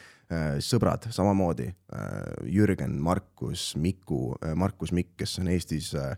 sõbrad 0.65 1.09
samamoodi, 1.11 1.71
Jürgen, 2.47 2.99
Markus, 3.03 3.75
Miku, 3.77 4.37
Markus 4.55 4.93
Mikk, 4.93 5.17
kes 5.25 5.39
on 5.43 5.51
Eestis 5.51 5.91
äh, 5.99 6.15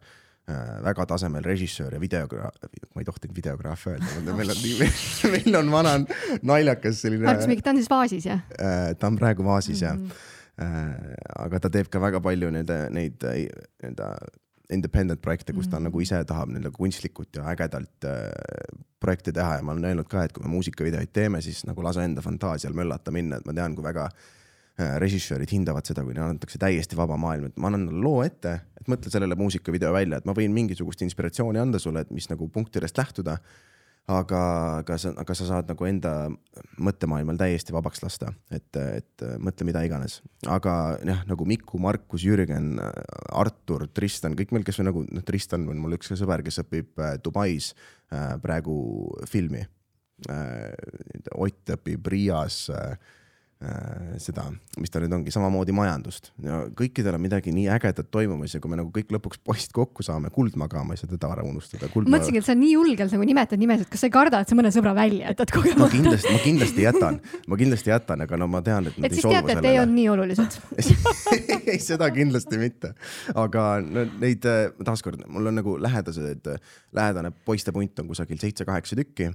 äh, 0.50 0.74
väga 0.84 1.06
tasemel 1.06 1.44
režissöör 1.46 1.96
ja 1.96 2.00
videograaf, 2.02 2.60
ma 2.94 3.02
ei 3.02 3.08
tohtinud 3.08 3.36
videograaf 3.36 3.86
öelda, 3.92 4.34
meil 4.36 4.52
on 4.52 4.62
meil 5.36 5.58
on 5.62 5.72
vana 5.72 5.96
naljakas 6.42 7.00
selline. 7.06 7.24
Markus 7.26 7.48
Mikk, 7.50 7.64
ta 7.64 7.72
on 7.72 7.80
siis 7.80 7.90
Vaasis 7.90 8.28
jah? 8.28 8.44
Äh, 8.58 8.92
ta 8.98 9.08
on 9.08 9.16
praegu 9.16 9.44
Vaasis 9.44 9.82
Mhm. 9.82 9.98
mm, 9.98 10.06
-hmm. 10.08 10.40
Aga 10.58 11.60
ta 11.64 11.70
teeb 11.72 11.88
ka 11.88 12.00
väga 12.02 12.20
palju 12.20 12.50
nii-öelda 12.52 12.78
neid 12.92 13.24
äh, 13.24 13.46
nii-öelda 13.82 14.14
independent 14.72 15.20
projekte, 15.20 15.52
kus 15.52 15.68
ta 15.68 15.76
Mhm. 15.76 15.84
nagu 15.88 16.00
ise 16.00 16.24
tahab 16.24 16.48
nii-öelda 16.52 16.70
kunstlikult 16.72 17.36
ja 17.36 17.44
ägedalt 17.52 18.04
äh, 18.04 18.30
projekte 19.00 19.32
teha 19.32 19.56
ja 19.56 19.62
ma 19.62 19.72
olen 19.72 19.84
öelnud 19.84 20.08
ka, 20.08 20.24
et 20.24 20.32
kui 20.32 20.44
me 20.44 20.52
muusikavideoid 20.52 21.12
teeme, 21.12 21.40
siis 21.42 21.64
nagu 21.66 21.82
lase 21.82 22.04
enda 22.04 22.22
fantaasial 22.22 22.72
möllata 22.72 23.10
minna, 23.10 23.36
et 23.36 23.46
ma 23.46 23.52
tean, 23.52 23.74
kui 23.74 23.84
väga 23.84 24.06
äh, 24.78 24.98
režissöörid 25.02 25.50
hindavad 25.52 25.84
seda, 25.88 26.04
kui 26.04 26.14
neile 26.14 26.30
antakse 26.30 26.58
täiesti 26.58 26.96
vaba 26.96 27.16
maailm, 27.16 27.50
et 27.50 27.56
ma 27.56 27.68
annan 27.72 27.88
loo 28.00 28.22
ette, 28.24 28.60
et 28.80 28.88
mõtle 28.88 29.10
sellele 29.10 29.36
muusikavideo 29.36 29.92
välja, 29.92 30.18
et 30.18 30.24
ma 30.28 30.32
võin 30.32 30.52
mingisugust 30.54 31.02
inspiratsiooni 31.02 31.58
anda 31.58 31.78
sulle, 31.82 32.00
et 32.00 32.10
mis 32.10 32.28
nagu 32.30 32.48
punktidest 32.48 32.96
lähtuda. 32.98 33.38
aga, 34.10 34.40
aga 34.80 34.96
sa, 34.98 35.12
aga 35.22 35.34
sa 35.36 35.46
saad 35.46 35.68
nagu 35.70 35.86
enda 35.86 36.12
mõttemaailmal 36.82 37.38
täiesti 37.38 37.74
vabaks 37.74 38.02
lasta, 38.02 38.32
et, 38.50 38.68
et 38.76 39.24
mõtle 39.42 39.66
mida 39.68 39.84
iganes, 39.86 40.20
aga 40.50 40.98
jah, 41.06 41.22
nagu 41.28 41.46
Miku, 41.48 41.78
Markus, 41.82 42.24
Jürgen, 42.26 42.74
Artur, 43.30 43.86
Tristan, 43.94 44.36
kõik 44.38 44.54
meil, 44.54 44.66
kes 44.66 44.82
on 44.82 44.90
nagu, 44.90 45.04
noh, 45.06 45.26
Tristan 45.26 45.68
on 45.70 45.80
mul 45.82 45.98
üks 45.98 46.10
sõber, 46.18 46.42
kes 46.46 46.62
õpib 46.64 46.98
äh, 46.98 47.16
Dubais 47.22 47.72
äh, 48.10 48.34
praegu 48.42 48.76
filmi 49.30 49.62
äh,. 50.30 50.70
Ott 51.38 51.70
õpib 51.72 52.06
Riias 52.10 52.66
äh, 52.74 52.98
seda, 54.22 54.44
mis 54.80 54.90
ta 54.90 55.00
nüüd 55.02 55.12
ongi, 55.14 55.32
samamoodi 55.34 55.74
majandust 55.76 56.30
ja 56.42 56.62
kõikidel 56.78 57.14
on 57.14 57.22
midagi 57.22 57.52
nii 57.54 57.68
ägedat 57.70 58.08
toimumas 58.10 58.56
ja 58.56 58.60
kui 58.62 58.72
me 58.72 58.78
nagu 58.80 58.90
kõik 58.94 59.12
lõpuks 59.14 59.38
poisid 59.44 59.74
kokku 59.76 60.02
saame, 60.06 60.32
Kuldmaga, 60.34 60.82
ma 60.86 60.96
ei 60.96 61.00
saa 61.00 61.10
teda 61.10 61.30
ära 61.34 61.44
unustada. 61.46 61.86
mõtlesingi, 61.94 62.40
et 62.42 62.48
sa 62.48 62.56
nii 62.58 62.72
julgelt 62.74 63.14
nagu 63.14 63.28
nimetad 63.28 63.62
nimesid, 63.62 63.86
kas 63.92 64.02
sa 64.02 64.08
ei 64.08 64.14
karda, 64.14 64.40
et 64.42 64.50
sa 64.50 64.58
mõne 64.58 64.72
sõbra 64.74 64.94
välja 64.98 65.30
jätad 65.30 65.52
ma 65.52 65.60
kogemata? 65.60 65.90
kindlasti, 65.94 66.32
ma 66.32 66.42
kindlasti 66.46 66.86
jätan, 66.86 67.20
ma 67.46 67.60
kindlasti 67.62 67.94
jätan, 67.94 68.26
aga 68.26 68.40
no 68.42 68.50
ma 68.50 68.64
tean, 68.66 68.90
et 68.90 68.98
et 68.98 69.16
siis 69.16 69.28
teate, 69.28 69.56
et 69.56 69.70
ei 69.70 69.78
olnud 69.84 69.96
nii 70.00 70.08
olulised. 70.16 70.58
ei, 71.72 71.78
seda 71.82 72.10
kindlasti 72.14 72.60
mitte, 72.60 72.94
aga 73.46 73.70
no, 73.86 74.06
neid 74.22 74.50
äh, 74.50 74.74
taaskord, 74.82 75.22
mul 75.30 75.52
on 75.52 75.60
nagu 75.62 75.78
lähedased, 75.86 76.52
lähedane 76.98 77.30
poistepunt 77.46 78.02
on 78.02 78.10
kusagil 78.10 78.42
seitse-kaheksa 78.42 78.98
tükki. 78.98 79.30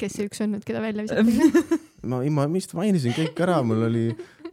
kes 0.00 0.16
see 0.16 0.28
üks 0.28 0.40
on 0.44 0.56
nüüd, 0.56 0.64
keda 0.66 0.80
välja 0.84 1.04
visati? 1.06 1.90
ma, 2.08 2.22
ma 2.30 2.46
vist 2.52 2.74
mainisin 2.78 3.14
kõik 3.16 3.42
ära, 3.44 3.60
mul 3.66 3.86
oli 3.88 4.06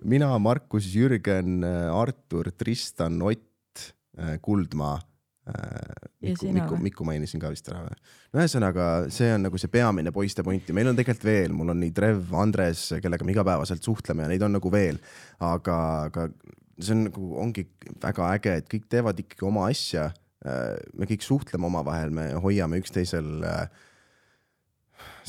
mina, 0.07 0.31
Markus, 0.41 0.87
Jürgen, 0.93 1.63
Artur, 1.65 2.51
Tristan, 2.57 3.21
Ott, 3.25 3.85
Kuldmaa. 4.41 4.97
Ja 5.49 6.29
Miku, 6.29 6.51
Miku? 6.53 6.77
Miku 6.77 7.05
mainisin 7.07 7.41
ka 7.41 7.49
vist 7.49 7.65
ära 7.71 7.79
või? 7.81 7.95
no 8.35 8.41
ühesõnaga, 8.43 8.83
see 9.09 9.31
on 9.33 9.47
nagu 9.47 9.57
see 9.57 9.71
peamine 9.73 10.11
poiste 10.13 10.43
point 10.45 10.67
ja 10.67 10.75
meil 10.77 10.91
on 10.91 10.97
tegelikult 10.99 11.25
veel, 11.25 11.55
mul 11.57 11.73
on 11.73 11.79
nii 11.81 11.93
Trev, 11.95 12.19
Andres, 12.37 12.83
kellega 13.01 13.25
me 13.25 13.33
igapäevaselt 13.33 13.81
suhtleme 13.81 14.27
ja 14.27 14.29
neid 14.29 14.45
on 14.45 14.53
nagu 14.59 14.69
veel, 14.69 14.99
aga, 15.41 15.77
aga 16.11 16.27
see 16.77 16.93
on 16.93 17.05
nagu, 17.07 17.29
ongi 17.41 17.65
väga 18.03 18.29
äge, 18.35 18.57
et 18.61 18.69
kõik 18.69 18.85
teevad 18.91 19.23
ikkagi 19.23 19.47
oma 19.49 19.65
asja. 19.71 20.11
me 20.95 21.07
kõik 21.09 21.23
suhtleme 21.25 21.67
omavahel, 21.67 22.13
me 22.15 22.29
hoiame 22.39 22.77
üksteisel 22.79 23.41
äh, 23.43 23.87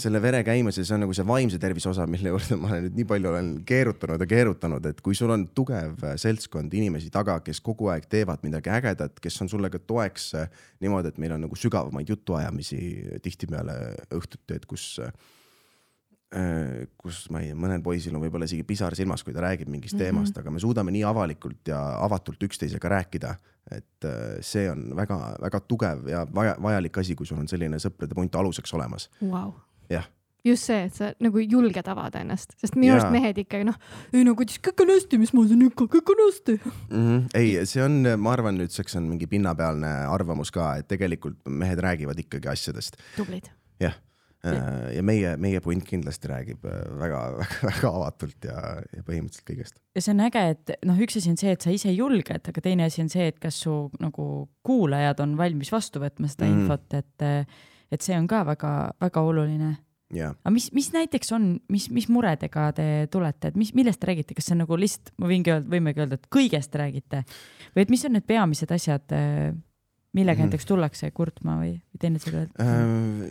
selle 0.03 0.21
vere 0.23 0.43
käimas 0.47 0.79
ja 0.79 0.85
see 0.87 0.95
on 0.97 1.05
nagu 1.05 1.15
see 1.17 1.27
vaimse 1.27 1.59
tervise 1.63 1.91
osa, 1.91 2.07
mille 2.11 2.33
juurde 2.33 2.59
ma 2.61 2.71
olen 2.73 2.87
nüüd 2.87 3.01
nii 3.01 3.09
palju 3.11 3.33
olen 3.33 3.51
keerutanud 3.69 4.25
ja 4.25 4.29
keerutanud, 4.31 4.87
et 4.91 5.03
kui 5.05 5.19
sul 5.19 5.33
on 5.35 5.49
tugev 5.57 6.05
äh, 6.07 6.15
seltskond 6.21 6.75
inimesi 6.77 7.11
taga, 7.15 7.39
kes 7.47 7.63
kogu 7.65 7.91
aeg 7.93 8.09
teevad 8.11 8.45
midagi 8.47 8.73
ägedat, 8.75 9.21
kes 9.23 9.41
on 9.45 9.53
sulle 9.53 9.73
ka 9.73 9.83
toeks 9.83 10.31
äh, 10.41 10.65
niimoodi, 10.81 11.13
et 11.13 11.21
meil 11.23 11.37
on 11.37 11.45
nagu 11.47 11.59
sügavamaid 11.59 12.09
jutuajamisi 12.11 12.81
tihtipeale 13.25 13.77
õhtuti, 14.17 14.57
et 14.57 14.67
kus 14.71 14.97
äh, 15.05 15.13
kus 17.01 17.25
ma 17.35 17.41
ei, 17.43 17.55
mõnel 17.59 17.83
poisil 17.83 18.15
on 18.15 18.23
võib-olla 18.23 18.47
isegi 18.47 18.63
pisar 18.67 18.95
silmas, 18.95 19.25
kui 19.27 19.35
ta 19.35 19.43
räägib 19.43 19.69
mingist 19.69 19.97
mm 19.97 20.01
-hmm. 20.01 20.05
teemast, 20.05 20.39
aga 20.39 20.51
me 20.51 20.61
suudame 20.63 20.91
nii 20.95 21.03
avalikult 21.05 21.69
ja 21.69 21.81
avatult 22.05 22.43
üksteisega 22.43 22.89
rääkida, 22.89 23.35
et 23.71 24.05
äh, 24.05 24.39
see 24.41 24.71
on 24.71 24.97
väga-väga 24.97 25.61
tugev 25.61 26.07
ja 26.09 26.27
vaja, 26.35 26.57
vajalik 26.63 26.99
asi, 26.99 27.15
kui 27.15 27.27
sul 27.27 27.39
on 27.39 27.49
selline 27.49 27.79
sõprade 27.79 28.15
punt 28.15 28.35
aluseks 28.35 28.75
olemas. 28.75 29.11
Vau. 29.31 29.53
jah, 29.91 30.09
just 30.45 30.69
see, 30.69 30.81
et 30.89 30.97
sa 30.97 31.11
nagu 31.23 31.43
julged 31.43 31.89
avada 31.93 32.23
ennast, 32.25 32.55
sest 32.61 32.77
minu 32.79 32.97
arust 32.97 33.13
mehed 33.13 33.41
ikkagi 33.43 33.67
noh, 33.69 33.79
ei 34.15 34.25
no 34.27 34.35
kuidas 34.39 34.61
kõik 34.65 34.85
on 34.85 34.93
hästi, 34.95 35.21
mis 35.21 35.33
ma 35.37 35.47
siin 35.49 35.65
ikka, 35.69 35.87
kõik 35.97 36.13
on 36.15 36.23
hästi. 36.27 36.59
mm. 36.65 37.01
-hmm. 37.07 37.25
ei, 37.41 37.57
see 37.69 37.83
on, 37.85 38.03
ma 38.21 38.37
arvan, 38.37 38.61
nüüdseks 38.61 38.97
on 39.01 39.09
mingi 39.11 39.29
pinnapealne 39.31 39.91
arvamus 40.11 40.53
ka, 40.55 40.75
et 40.81 40.89
tegelikult 40.91 41.43
mehed 41.47 41.83
räägivad 41.85 42.23
ikkagi 42.25 42.53
asjadest, 42.53 42.97
tublid. 43.17 43.51
jah. 43.81 43.99
ja 44.41 45.03
meie, 45.05 45.35
meie 45.37 45.61
punt 45.61 45.85
kindlasti 45.85 46.31
räägib 46.31 46.63
väga-väga 46.97 47.91
avatult 47.91 48.47
ja, 48.49 48.79
ja 48.97 49.03
põhimõtteliselt 49.05 49.45
kõigest. 49.45 49.83
ja 49.93 50.01
see 50.01 50.15
on 50.15 50.23
äge, 50.25 50.45
et 50.55 50.73
noh, 50.89 50.97
üks 51.05 51.19
asi 51.21 51.29
on 51.29 51.37
see, 51.37 51.53
et 51.53 51.61
sa 51.61 51.75
ise 51.75 51.93
julged, 51.93 52.49
aga 52.49 52.63
teine 52.65 52.89
asi 52.89 53.05
on 53.05 53.13
see, 53.13 53.29
et 53.29 53.37
kas 53.43 53.61
su 53.67 53.75
nagu 54.01 54.31
kuulajad 54.65 55.21
on 55.21 55.37
valmis 55.37 55.69
vastu 55.75 56.01
võtma 56.01 56.33
seda 56.33 56.49
mm. 56.49 56.63
infot, 56.63 56.97
et, 56.97 57.29
et 57.91 58.03
see 58.03 58.17
on 58.19 58.27
ka 58.31 58.43
väga-väga 58.47 59.23
oluline. 59.27 59.77
ja, 60.15 60.33
aga 60.43 60.53
mis, 60.55 60.71
mis 60.75 60.93
näiteks 60.93 61.33
on, 61.37 61.51
mis, 61.71 61.91
mis 61.91 62.09
muredega 62.09 62.71
te 62.75 62.87
tulete, 63.11 63.53
et 63.53 63.57
mis, 63.57 63.75
millest 63.75 64.01
te 64.01 64.11
räägite, 64.11 64.35
kas 64.35 64.49
see 64.51 64.57
on 64.57 64.65
nagu 64.65 64.79
lihtsalt, 64.79 65.13
ma 65.19 65.31
võingi 65.31 65.53
öelda, 65.55 65.71
võimegi 65.71 66.03
öelda, 66.03 66.19
et 66.19 66.31
kõigest 66.35 66.75
räägite 66.75 67.25
või 67.77 67.85
et 67.85 67.93
mis 67.93 68.05
on 68.09 68.17
need 68.19 68.27
peamised 68.27 68.73
asjad, 68.75 69.15
millega 70.13 70.41
Mhm. 70.43 70.51
näiteks 70.51 70.67
tullakse 70.67 71.11
kurtma 71.15 71.61
või, 71.61 71.77
või 71.79 72.01
teineteisele 72.03 72.49
äh,. 72.59 73.31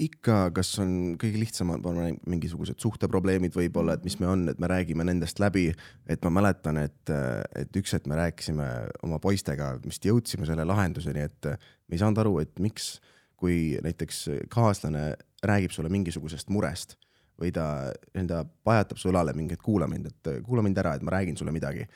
ikka, 0.00 0.50
kas 0.54 0.70
on 0.80 1.16
kõige 1.20 1.38
lihtsamad, 1.42 1.82
ma 1.82 1.90
arvan, 1.90 2.14
mingisugused 2.30 2.78
suhteprobleemid 2.80 3.52
võib-olla, 3.52 3.98
et 3.98 4.04
mis 4.06 4.16
me 4.20 4.26
on, 4.30 4.46
et 4.48 4.58
me 4.62 4.70
räägime 4.70 5.04
nendest 5.04 5.38
läbi. 5.42 5.74
et 6.08 6.22
ma 6.24 6.30
mäletan, 6.30 6.78
et, 6.78 7.10
et 7.54 7.76
üks 7.76 7.92
hetk 7.92 8.06
me 8.06 8.16
rääkisime 8.16 8.68
oma 9.02 9.18
poistega, 9.18 9.74
vist 9.84 10.06
jõudsime 10.06 10.46
selle 10.46 10.64
lahenduseni, 10.64 11.26
et 11.26 11.50
me 11.50 11.98
ei 11.98 12.00
saanud 12.00 12.22
aru, 12.22 12.38
et 12.40 12.58
miks, 12.64 13.00
kui 13.36 13.78
näiteks 13.82 14.28
kaaslane 14.48 15.14
räägib 15.44 15.70
sulle 15.74 15.88
mingisugusest 15.92 16.48
murest, 16.48 16.96
või 17.40 17.50
ta 17.52 17.90
nii-öelda 18.14 18.44
pajatab 18.64 18.98
su 19.00 19.10
õlale 19.10 19.34
mingi, 19.34 19.56
et 19.58 19.62
kuula 19.62 19.88
mind, 19.90 20.06
et 20.06 20.34
kuula 20.46 20.62
mind 20.62 20.78
ära, 20.78 20.94
et 20.94 21.02
ma 21.02 21.16
räägin 21.16 21.36
sulle 21.36 21.52
midagi. 21.52 21.86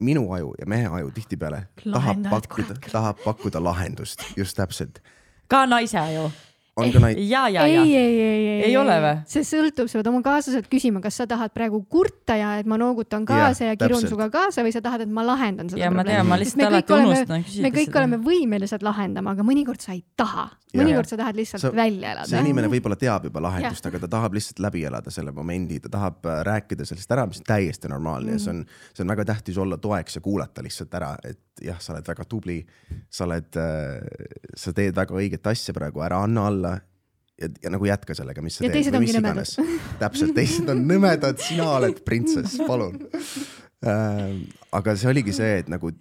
minu 0.00 0.28
aju 0.32 0.52
ja 0.60 0.66
mehe 0.66 0.86
aju 0.86 1.08
tihtipeale 1.10 1.64
tahab 1.92 2.28
pakkuda 2.30 2.76
tahab 2.92 3.16
pakkuda 3.24 3.58
lahendust, 3.64 4.22
just 4.36 4.56
täpselt. 4.56 5.00
ka 5.48 5.66
naise 5.66 5.98
aju. 5.98 6.30
on 6.76 6.92
ka 6.92 6.98
neid, 7.02 7.18
ja, 7.18 7.48
ja, 7.48 7.64
ei, 7.66 7.74
ja 7.74 7.82
ei, 7.82 7.94
ei, 7.96 8.20
ei, 8.20 8.62
Ei 8.64 8.76
ole 8.76 8.94
või? 9.02 9.14
see 9.26 9.42
sõltub, 9.42 9.88
sa 9.90 9.98
pead 9.98 10.06
oma 10.06 10.22
kaaslaselt 10.22 10.68
küsima, 10.70 11.00
kas 11.02 11.16
sa 11.18 11.26
tahad 11.26 11.50
praegu 11.50 11.82
kurta 11.90 12.36
ja 12.38 12.52
et 12.60 12.66
ma 12.66 12.78
noogutan 12.78 13.26
kaasa 13.26 13.64
ja, 13.64 13.72
ja 13.72 13.76
kirun 13.76 13.98
täpselt. 13.98 14.08
sinuga 14.08 14.30
kaasa 14.30 14.62
või 14.62 14.72
sa 14.72 14.80
tahad, 14.80 15.02
et 15.02 15.10
ma 15.10 15.26
lahendan 15.26 15.68
seda 15.68 15.82
ja 15.82 15.90
lihtsalt 15.90 16.56
me 16.56 16.70
kõik 16.78 16.94
oleme- 16.94 17.42
me 17.62 17.70
kõik 17.70 17.98
oleme 17.98 18.16
võimelised 18.22 18.82
lahendama, 18.86 19.34
aga 19.34 19.42
mõnikord 19.42 19.82
sa 19.82 19.92
ei 19.92 20.04
taha. 20.16 20.50
Mõnikord 20.76 21.08
sa 21.08 21.16
tahad 21.20 21.38
lihtsalt 21.38 21.62
Sa- 21.62 21.72
välja 21.74 22.12
elada. 22.12 22.28
see 22.28 22.42
inimene 22.44 22.68
võib-olla 22.72 22.98
teab 23.00 23.28
juba 23.28 23.42
lahendust, 23.44 23.86
aga 23.88 24.00
ta 24.04 24.10
tahab 24.18 24.36
lihtsalt 24.36 24.60
läbi 24.64 24.84
elada 24.88 25.12
selle 25.14 25.32
momendi, 25.32 25.80
ta 25.84 25.92
tahab 25.94 26.26
äh, 26.28 26.42
rääkida 26.48 26.86
sellest 26.88 27.14
ära, 27.16 27.26
mis 27.30 27.40
on 27.42 27.48
täiesti 27.48 27.88
normaalne 27.88 28.36
ja 28.36 28.42
see 28.42 28.52
on, 28.56 28.64
see 28.92 29.04
on 29.06 29.14
väga 29.14 29.24
tähtis 29.32 29.58
olla 29.58 29.78
toeks 29.80 30.18
ja 30.18 30.24
kuulata 30.24 30.64
lihtsalt 30.66 30.98
ära, 31.00 31.14
et 31.24 31.64
jah, 31.64 31.80
sa 31.80 31.94
oled 31.94 32.08
väga 32.08 32.28
tubli, 32.28 32.58
sa 33.10 33.24
oled, 33.26 33.58
sa 34.56 34.76
teed 34.76 34.96
väga 34.96 35.16
õiget 35.18 35.50
asja 35.50 35.74
praegu, 35.76 36.04
ära 36.04 36.20
anna 36.26 36.46
alla 36.50 36.74
ja, 37.38 37.48
ja 37.62 37.72
nagu 37.72 37.88
jätka 37.88 38.16
sellega, 38.18 38.42
mis 38.44 38.58
sa 38.58 38.66
Ja 38.66 38.72
teed 38.74 38.90
või 38.92 39.06
mis 39.06 39.16
iganes. 39.18 39.54
täpselt, 40.00 40.34
teised 40.36 40.68
on 40.72 40.84
nõmedad, 40.88 41.40
sina 41.42 41.70
oled 41.78 42.02
printsess, 42.06 42.60
palun 42.66 43.00
äh,. 43.86 44.36
aga 44.74 44.96
see 44.98 45.10
oligi 45.10 45.34
see, 45.36 45.58
et 45.62 45.72
nagu 45.72 45.92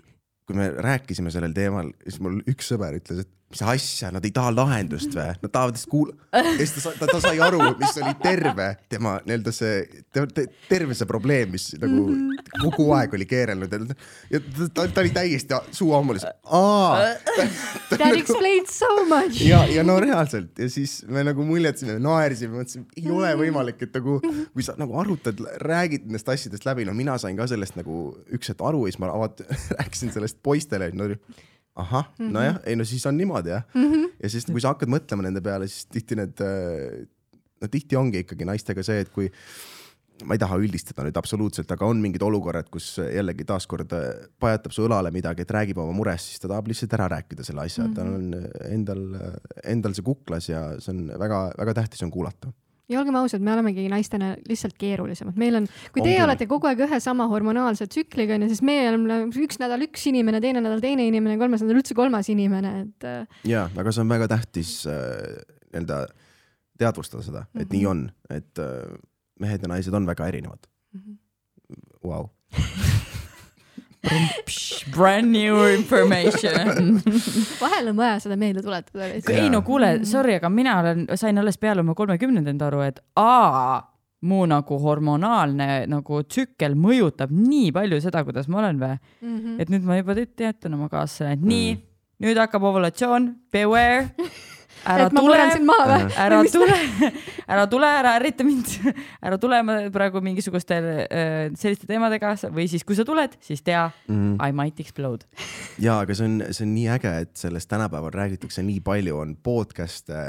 kui 0.48 0.56
me 0.56 0.70
rääkisime 0.84 1.32
sellel 1.34 1.54
teemal, 1.56 1.92
siis 2.06 2.22
mul 2.24 2.40
üks 2.48 2.70
sõber 2.72 2.96
ütles, 2.96 3.26
et 3.26 3.32
mis 3.48 3.62
asja, 3.64 4.10
nad 4.12 4.26
ei 4.28 4.32
taha 4.36 4.50
lahendust 4.52 5.14
või, 5.16 5.30
nad 5.40 5.52
tahavad 5.54 5.78
lihtsalt 5.78 5.92
kuula-. 5.94 6.16
ja 6.60 6.66
siis 6.66 6.74
ta, 6.76 6.82
sa- 6.84 6.96
ta, 7.00 7.08
ta 7.14 7.20
sai 7.24 7.40
aru, 7.44 7.62
mis 7.80 7.94
oli 8.02 8.12
terve 8.24 8.66
tema 8.92 9.14
nii-öelda 9.24 9.54
see 9.56 9.78
te, 10.12 10.26
te,, 10.36 10.44
terve 10.68 10.98
see 11.00 11.08
probleem, 11.08 11.54
mis 11.56 11.70
nagu 11.80 12.04
kogu 12.66 12.90
aeg 12.98 13.16
oli 13.16 13.28
keerelnud. 13.30 13.72
Ja, 13.78 13.96
ja 14.36 14.42
ta, 14.44 14.68
ta, 14.82 14.88
ta 14.98 15.06
oli 15.06 15.14
täiesti 15.16 15.62
suu 15.80 15.94
ammulis, 15.96 16.26
aa. 16.28 17.08
That 17.94 18.04
explains 18.20 18.74
so 18.82 18.90
much. 19.08 19.40
ja, 19.48 19.62
ja 19.72 19.84
no 19.88 19.96
reaalselt 20.04 20.60
ja 20.60 20.68
siis 20.70 20.98
me 21.08 21.24
nagu 21.24 21.46
muljetasime, 21.48 21.96
naersime, 22.04 22.60
mõtlesime, 22.60 22.90
ei 23.00 23.08
ole 23.16 23.32
võimalik, 23.40 23.80
et 23.88 23.96
nagu 23.96 24.20
kui 24.26 24.66
sa 24.66 24.76
nagu 24.80 25.00
arutad, 25.00 25.40
räägid 25.64 26.04
nendest 26.10 26.28
asjadest 26.36 26.68
läbi, 26.68 26.84
no 26.88 26.94
mina 26.98 27.16
sain 27.22 27.40
ka 27.40 27.48
sellest 27.48 27.80
nagu 27.80 28.10
üks 28.36 28.52
hetk 28.52 28.66
aru 28.68 28.84
ja 28.86 28.92
siis 28.92 29.00
ma 29.06 29.14
avat- 29.16 29.46
rääkisin 29.80 30.12
sellest 30.16 30.44
poistele, 30.44 30.92
no 31.00 31.08
ahah, 31.78 32.12
nojah, 32.20 32.62
ei 32.66 32.78
no 32.80 32.86
siis 32.88 33.06
on 33.10 33.18
niimoodi 33.18 33.54
jah 33.54 33.64
mm. 33.74 33.88
-hmm. 33.92 34.12
ja 34.24 34.30
siis, 34.34 34.46
kui 34.50 34.62
sa 34.64 34.74
hakkad 34.74 34.92
mõtlema 34.92 35.28
nende 35.28 35.44
peale, 35.46 35.68
siis 35.72 35.86
tihti 35.94 36.18
need, 36.20 36.42
no 37.62 37.72
tihti 37.72 38.00
ongi 38.00 38.24
ikkagi 38.26 38.48
naistega 38.50 38.84
see, 38.86 39.04
et 39.06 39.12
kui 39.14 39.30
ma 40.26 40.34
ei 40.34 40.42
taha 40.42 40.58
üldistada 40.58 41.06
nüüd 41.06 41.18
absoluutselt, 41.20 41.72
aga 41.74 41.86
on 41.86 42.00
mingid 42.02 42.24
olukorrad, 42.26 42.70
kus 42.74 42.96
jällegi 42.98 43.46
taaskord 43.48 43.92
äh, 43.94 44.08
pajatab 44.42 44.74
su 44.74 44.88
õlale 44.88 45.12
midagi, 45.14 45.46
et 45.46 45.54
räägib 45.54 45.82
oma 45.84 45.94
murest, 45.94 46.32
siis 46.32 46.42
ta 46.42 46.50
tahab 46.50 46.72
lihtsalt 46.72 46.96
ära 46.98 47.10
rääkida 47.14 47.46
selle 47.46 47.66
asja 47.68 47.86
mm, 47.86 47.92
-hmm. 47.92 47.98
tal 47.98 48.08
on 48.16 48.72
endal, 48.72 49.04
endal 49.76 49.98
see 49.98 50.08
kuklas 50.08 50.50
ja 50.50 50.64
see 50.82 50.96
on 50.96 51.12
väga-väga 51.26 51.78
tähtis 51.82 52.04
on 52.04 52.14
kuulata. 52.14 52.54
Ja 52.88 53.00
olgem 53.02 53.18
ausad, 53.20 53.44
me 53.44 53.52
olemegi 53.54 53.88
naistena 53.92 54.34
lihtsalt 54.48 54.78
keerulisemad, 54.80 55.38
meil 55.40 55.60
on, 55.60 55.68
kui 55.92 56.04
teie 56.04 56.18
küll. 56.18 56.26
olete 56.28 56.48
kogu 56.50 56.70
aeg 56.70 56.86
ühe 56.88 57.00
sama 57.04 57.28
hormonaalse 57.32 57.90
tsükliga 57.92 58.38
onju, 58.38 58.50
siis 58.52 58.64
meie 58.66 58.88
oleme 58.92 59.20
üks 59.44 59.60
nädal 59.62 59.84
üks 59.88 60.08
inimene, 60.12 60.42
teine 60.44 60.64
nädal 60.64 60.84
teine 60.84 61.08
inimene, 61.10 61.38
kolmas 61.42 61.66
nädal 61.66 61.82
üldse 61.82 61.98
kolmas 61.98 62.32
inimene, 62.34 62.74
et 62.86 63.08
äh, 63.08 63.44
ja, 63.50 63.68
aga 63.76 63.94
see 63.94 64.06
on 64.06 64.16
väga 64.16 64.30
tähtis 64.32 64.80
äh, 64.92 65.20
nii-öelda 65.74 66.06
teadvustada 66.78 67.26
seda, 67.26 67.44
et 67.52 67.54
mm 67.56 67.62
-hmm. 67.66 67.76
nii 67.76 67.86
on, 67.92 68.08
et 68.30 68.64
äh, 68.64 68.98
mehed 69.42 69.62
ja 69.62 69.72
naised 69.74 69.94
on 69.94 70.08
väga 70.08 70.28
erinevad 70.32 70.68
wow.. 72.04 72.30
Brand 74.96 75.32
new 75.32 75.58
information. 75.74 77.02
vahel 77.64 77.92
on 77.92 77.98
vaja 78.00 78.20
seda 78.24 78.38
meelde 78.40 78.64
tuletada 78.66 79.10
ei 79.34 79.50
no 79.54 79.62
kuule, 79.68 79.92
sorry, 80.08 80.38
aga 80.40 80.50
mina 80.54 80.78
olen, 80.82 81.06
sain 81.20 81.38
alles 81.42 81.58
peale 81.62 81.84
oma 81.84 81.96
kolmekümnendat 81.98 82.62
aru, 82.70 82.82
et 82.88 83.02
aa, 83.20 83.82
mu 84.28 84.46
nagu 84.50 84.80
hormonaalne 84.82 85.86
nagu 85.92 86.22
tsükkel 86.26 86.74
mõjutab 86.80 87.34
nii 87.36 87.72
palju 87.76 88.00
seda, 88.02 88.24
kuidas 88.28 88.48
ma 88.50 88.64
olen 88.64 88.80
või. 88.82 88.98
Mhm. 89.22 89.60
et 89.62 89.70
nüüd 89.74 89.86
ma 89.86 90.00
juba 90.00 90.16
te- 90.18 90.26
teatan 90.44 90.74
oma 90.80 90.90
kaaslasele, 90.90 91.36
et 91.38 91.46
nii, 91.46 91.74
nüüd 92.26 92.40
hakkab 92.42 92.64
ovulatsioon, 92.72 93.34
beware. 93.54 94.08
ära 94.88 95.10
et 95.10 95.16
ma 95.16 95.24
tule 95.24 95.34
murran, 95.34 95.54
sind 95.56 95.68
maha 95.68 95.88
või? 95.92 96.10
ära 96.26 96.42
tule, 96.54 96.80
ära 97.48 97.68
tule, 97.72 97.92
ära 98.02 98.16
ärrita 98.22 98.48
mind, 98.48 98.74
ära 99.22 99.42
tule 99.42 99.62
ma 99.68 99.78
praegu 99.94 100.24
mingisuguste 100.24 100.80
äh, 100.80 101.38
selliste 101.60 101.90
teemadega 101.90 102.36
või 102.50 102.70
siis, 102.72 102.88
kui 102.88 102.98
sa 102.98 103.08
tuled, 103.08 103.38
siis 103.44 103.64
tea 103.66 103.88
Mm. 104.08 104.38
I 104.40 104.52
might 104.52 104.80
explode. 104.80 105.26
ja 105.86 106.00
aga 106.04 106.16
see 106.16 106.28
on, 106.28 106.40
see 106.56 106.66
on 106.68 106.74
nii 106.76 106.88
äge, 106.96 107.12
et 107.26 107.36
sellest 107.40 107.70
tänapäeval 107.72 108.14
räägitakse 108.16 108.64
nii 108.66 108.80
palju, 108.86 109.18
on 109.20 109.36
podcast'e, 109.44 110.24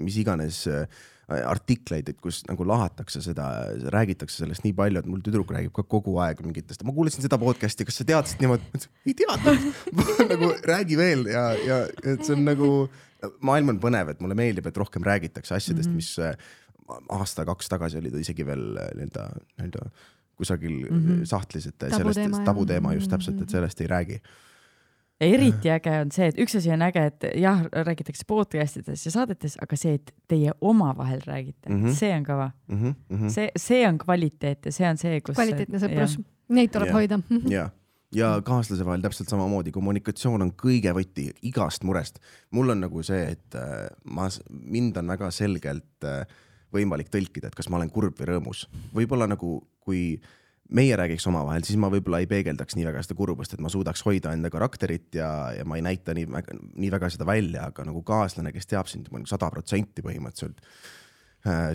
mis 0.00 0.18
iganes 0.22 0.62
äh, 0.70 0.86
artikleid, 1.28 2.08
et 2.08 2.20
kus 2.24 2.40
nagu 2.48 2.64
lahatakse 2.68 3.20
seda, 3.24 3.48
räägitakse 3.92 4.42
sellest 4.42 4.64
nii 4.64 4.72
palju, 4.78 5.02
et 5.02 5.10
mul 5.10 5.20
tüdruk 5.24 5.52
räägib 5.52 5.74
ka 5.76 5.84
kogu 5.84 6.16
aeg 6.24 6.40
mingitest, 6.44 6.86
ma 6.88 6.94
kuulasin 6.96 7.24
seda 7.24 7.40
podcast'i, 7.40 7.86
kas 7.88 8.00
sa 8.00 8.08
teadsid 8.08 8.40
niimoodi? 8.44 8.86
ei 9.08 9.16
teadnud 9.18 9.68
nagu 10.32 10.52
räägi 10.72 10.96
veel 11.00 11.28
ja, 11.28 11.50
ja 11.60 11.82
et 12.00 12.24
see 12.24 12.36
on 12.36 12.46
nagu, 12.48 12.70
maailm 13.40 13.74
on 13.74 13.80
põnev, 13.82 14.12
et 14.12 14.20
mulle 14.24 14.36
meeldib, 14.38 14.66
et 14.66 14.76
rohkem 14.76 15.04
räägitakse 15.06 15.54
asjadest 15.54 15.90
mm, 15.90 15.92
-hmm. 15.92 15.96
mis 15.96 16.18
äh, 16.18 16.36
aasta-kaks 17.08 17.68
tagasi 17.68 17.98
oli 17.98 18.10
ta 18.10 18.18
isegi 18.18 18.46
veel 18.46 18.76
äh, 18.76 18.92
nii-öelda, 18.94 19.28
nii-öelda 19.58 19.90
kusagil 20.38 20.86
mm 20.90 21.00
-hmm. 21.00 21.24
sahtlis, 21.26 21.66
et 21.66 21.88
sellest 21.88 22.44
Tabuteema, 22.44 22.92
jah. 22.92 23.00
just 23.00 23.10
täpselt, 23.10 23.42
et 23.42 23.50
sellest 23.50 23.80
ei 23.80 23.86
räägi 23.86 24.20
ja 25.20 25.26
eriti 25.26 25.70
äge 25.70 25.94
on 26.00 26.12
see, 26.14 26.28
et 26.30 26.38
üks 26.38 26.54
asi 26.58 26.70
on 26.70 26.82
äge, 26.86 27.02
et 27.10 27.26
jah, 27.40 27.64
räägitakse 27.72 28.26
podcast 28.28 28.78
ides 28.82 29.06
ja 29.06 29.12
saadetes, 29.14 29.56
aga 29.62 29.78
see, 29.78 29.96
et 29.98 30.12
teie 30.30 30.54
omavahel 30.60 31.22
räägite 31.26 31.68
mm, 31.68 31.74
Mhm. 31.74 31.86
-hmm. 31.86 31.94
see 31.94 32.12
on 32.16 32.24
kõva. 32.26 32.50
mm. 32.68 32.78
-hmm, 32.78 32.94
mm 33.08 33.18
-hmm. 33.18 33.30
see, 33.30 33.50
see 33.56 33.88
on 33.88 33.98
kvaliteet 33.98 34.66
ja 34.66 34.72
see 34.72 34.90
on 34.90 34.96
see, 34.96 35.20
kus. 35.20 35.34
kvaliteetne 35.34 35.78
sõprus, 35.78 36.18
neid 36.48 36.70
tuleb 36.70 36.88
Jah. 36.88 36.94
hoida. 36.94 37.20
ja, 37.48 37.70
ja 38.14 38.30
kaaslase 38.44 38.86
vahel 38.86 39.02
täpselt 39.04 39.30
samamoodi, 39.30 39.72
kommunikatsioon 39.74 40.46
on 40.46 40.52
kõige 40.56 40.92
võti 40.96 41.28
igast 41.48 41.84
murest. 41.84 42.20
mul 42.50 42.72
on 42.74 42.80
nagu 42.86 43.02
see, 43.04 43.34
et 43.36 43.58
äh, 43.58 43.88
ma, 44.04 44.28
mind 44.48 44.96
on 44.96 45.14
väga 45.14 45.30
selgelt 45.34 46.08
äh, 46.08 46.24
võimalik 46.74 47.12
tõlkida, 47.12 47.48
et 47.48 47.56
kas 47.56 47.68
ma 47.68 47.80
olen 47.80 47.90
kurb 47.92 48.18
või 48.18 48.28
rõõmus. 48.32 48.66
võib-olla 48.94 49.28
nagu, 49.28 49.60
kui 49.80 50.20
meie 50.68 50.96
räägiks 51.00 51.26
omavahel, 51.30 51.64
siis 51.64 51.78
ma 51.80 51.88
võib-olla 51.92 52.20
ei 52.20 52.28
peegeldaks 52.28 52.76
nii 52.76 52.86
väga 52.90 53.02
seda 53.04 53.16
kurbust, 53.16 53.54
et 53.54 53.60
ma 53.64 53.72
suudaks 53.72 54.04
hoida 54.04 54.34
enda 54.36 54.50
karakterit 54.52 55.16
ja, 55.16 55.30
ja 55.56 55.64
ma 55.64 55.78
ei 55.78 55.84
näita 55.84 56.16
nii 56.16 56.28
väga, 56.28 56.56
nii 56.76 56.90
väga 56.92 57.08
seda 57.12 57.28
välja, 57.28 57.68
aga 57.72 57.86
nagu 57.88 58.02
kaaslane, 58.04 58.52
kes 58.52 58.68
teab 58.68 58.90
sind 58.90 59.08
sada 59.28 59.48
protsenti 59.52 60.04
põhimõtteliselt 60.04 60.60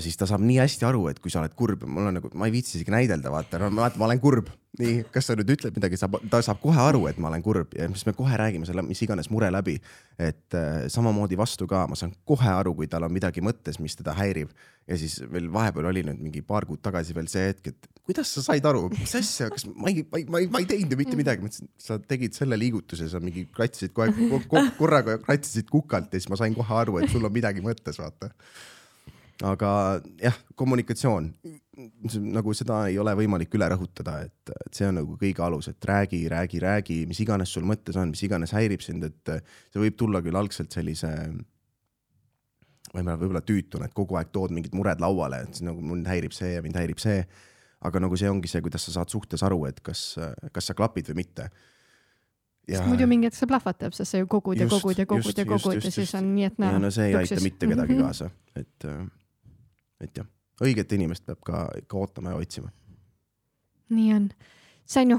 siis 0.03 0.17
ta 0.19 0.27
saab 0.27 0.43
nii 0.43 0.57
hästi 0.59 0.85
aru, 0.87 1.05
et 1.11 1.21
kui 1.23 1.31
sa 1.31 1.39
oled 1.41 1.53
kurb, 1.55 1.85
mul 1.87 2.09
on 2.09 2.19
nagu, 2.19 2.31
ma 2.37 2.49
ei 2.49 2.53
viitsi 2.55 2.77
isegi 2.77 2.91
näidelda, 2.93 3.31
vaata, 3.31 3.61
no 3.61 3.71
vaata, 3.77 3.99
ma 4.01 4.09
olen 4.09 4.19
kurb. 4.23 4.51
nii, 4.73 5.03
kas 5.13 5.27
sa 5.29 5.35
nüüd 5.37 5.51
ütled 5.53 5.75
midagi, 5.77 5.99
saab, 6.01 6.15
ta 6.33 6.39
saab 6.41 6.57
kohe 6.57 6.79
aru, 6.81 7.03
et 7.05 7.19
ma 7.21 7.29
olen 7.29 7.43
kurb 7.45 7.75
ja 7.77 7.85
siis 7.91 8.07
me 8.07 8.15
kohe 8.17 8.33
räägime 8.41 8.65
selle 8.65 8.81
mis 8.81 9.03
iganes 9.05 9.29
mure 9.29 9.51
läbi. 9.53 9.75
et 10.17 10.57
äh, 10.57 10.87
samamoodi 10.89 11.37
vastu 11.37 11.67
ka, 11.69 11.85
ma 11.87 11.95
saan 11.95 12.15
kohe 12.25 12.49
aru, 12.49 12.73
kui 12.79 12.89
tal 12.89 13.05
on 13.05 13.13
midagi 13.13 13.41
mõttes, 13.45 13.77
mis 13.79 13.95
teda 13.95 14.17
häirib. 14.17 14.49
ja 14.89 14.97
siis 14.97 15.21
veel 15.31 15.47
vahepeal 15.53 15.91
oli 15.93 16.03
nüüd 16.09 16.19
mingi 16.25 16.41
paar 16.41 16.65
kuud 16.65 16.81
tagasi 16.81 17.13
veel 17.15 17.29
see 17.29 17.45
hetk, 17.53 17.69
et 17.69 17.87
kuidas 18.03 18.33
sa 18.33 18.43
said 18.49 18.65
aru, 18.65 18.89
mis 18.97 19.15
asja, 19.15 19.47
kas 19.53 19.67
ma 19.69 19.93
ei, 19.93 20.03
ma 20.09 20.19
ei, 20.19 20.25
ma 20.25 20.41
ei, 20.41 20.49
ma 20.51 20.59
ei 20.59 20.67
teinud 20.67 20.91
ju 20.91 20.99
mitte 20.99 21.15
midagi, 21.15 21.45
ma 21.45 21.53
ütlesin, 21.53 21.69
sa 21.79 22.01
tegid 22.01 22.33
selle 22.35 22.57
liigutuse, 22.59 23.07
sa 23.13 23.21
mingi 23.23 23.45
kratsisid 23.53 23.93
kohe 23.95 24.09
ko, 24.17 24.41
ko, 24.49 24.67
korraga 24.81 25.21
kratsisid 25.23 25.69
kukalt 25.71 26.11
ja 26.11 26.19
siis 26.19 26.33
ma 26.33 26.41
sain 26.41 26.57
kohe 26.57 26.81
aru, 26.81 26.97
et 26.99 27.13
sul 27.13 27.23
on 27.23 27.31
midagi 27.31 27.63
mõttes, 27.63 28.01
vaata 28.01 28.33
aga 29.41 30.01
jah, 30.21 30.35
kommunikatsioon, 30.55 31.31
nagu 32.35 32.53
seda 32.53 32.83
ei 32.87 32.99
ole 33.01 33.15
võimalik 33.17 33.55
üle 33.57 33.65
rõhutada, 33.73 34.19
et, 34.27 34.51
et 34.53 34.77
see 34.77 34.85
on 34.87 34.99
nagu 35.01 35.17
kõige 35.17 35.41
alus, 35.41 35.67
et 35.71 35.85
räägi, 35.89 36.21
räägi, 36.29 36.59
räägi, 36.61 36.99
mis 37.09 37.19
iganes 37.23 37.49
sul 37.53 37.65
mõttes 37.65 37.97
on, 37.97 38.11
mis 38.13 38.21
iganes 38.23 38.53
häirib 38.53 38.81
sind, 38.85 39.03
et 39.09 39.33
see 39.73 39.81
võib 39.81 39.97
tulla 39.97 40.21
küll 40.21 40.37
algselt 40.37 40.71
sellise 40.75 41.09
võib-olla, 42.93 43.17
võib-olla 43.17 43.41
tüütuna, 43.41 43.87
et 43.89 43.95
kogu 43.97 44.19
aeg 44.19 44.29
tood 44.35 44.53
mingid 44.53 44.75
mured 44.77 45.01
lauale, 45.01 45.43
et 45.47 45.61
nagu 45.65 45.81
mind 45.81 46.07
häirib 46.11 46.35
see 46.35 46.53
ja 46.55 46.61
mind 46.65 46.77
häirib 46.77 47.01
see. 47.01 47.23
aga 47.83 47.99
nagu 47.99 48.15
see 48.15 48.29
ongi 48.31 48.47
see, 48.47 48.61
kuidas 48.63 48.85
sa 48.85 48.93
saad 48.99 49.09
suhtes 49.11 49.41
aru, 49.43 49.65
et 49.67 49.81
kas, 49.83 50.15
kas 50.55 50.69
sa 50.69 50.73
klapid 50.77 51.09
või 51.09 51.17
mitte. 51.23 51.49
sest 52.69 52.85
muidu 52.87 53.07
mingi 53.11 53.27
hetk 53.27 53.35
see 53.35 53.49
plahvatab, 53.49 53.91
sest 53.97 54.13
sa 54.13 54.21
ju 54.21 54.27
kogud 54.31 54.55
ja 54.61 54.63
Just, 54.69 54.77
kogud 54.77 55.01
ja 55.01 55.05
kogud 55.05 55.25
just, 55.25 55.37
ja 55.41 55.45
kogud 55.49 55.73
just, 55.75 55.83
ja 55.83 55.89
just, 55.89 55.97
siis 55.99 56.13
on 56.15 56.29
nii, 56.35 56.45
et 56.47 56.55
ja 56.61 56.63
näe. 56.69 56.79
no 56.79 56.91
see 56.93 57.09
ei 57.09 57.15
aita 57.19 57.41
mitte 57.43 57.67
kedagi 57.67 57.97
Mhm. 57.97 58.05
kaasa, 58.05 58.29
et, 58.55 58.87
et 60.07 60.17
jah, 60.21 60.27
õiget 60.63 60.91
inimest 60.97 61.25
peab 61.25 61.41
ka 61.45 61.65
ikka 61.79 61.97
ootama 61.97 62.35
ja 62.35 62.41
otsima. 62.43 62.69
nii 63.93 64.13
on. 64.15 64.29
Sanju, 64.89 65.17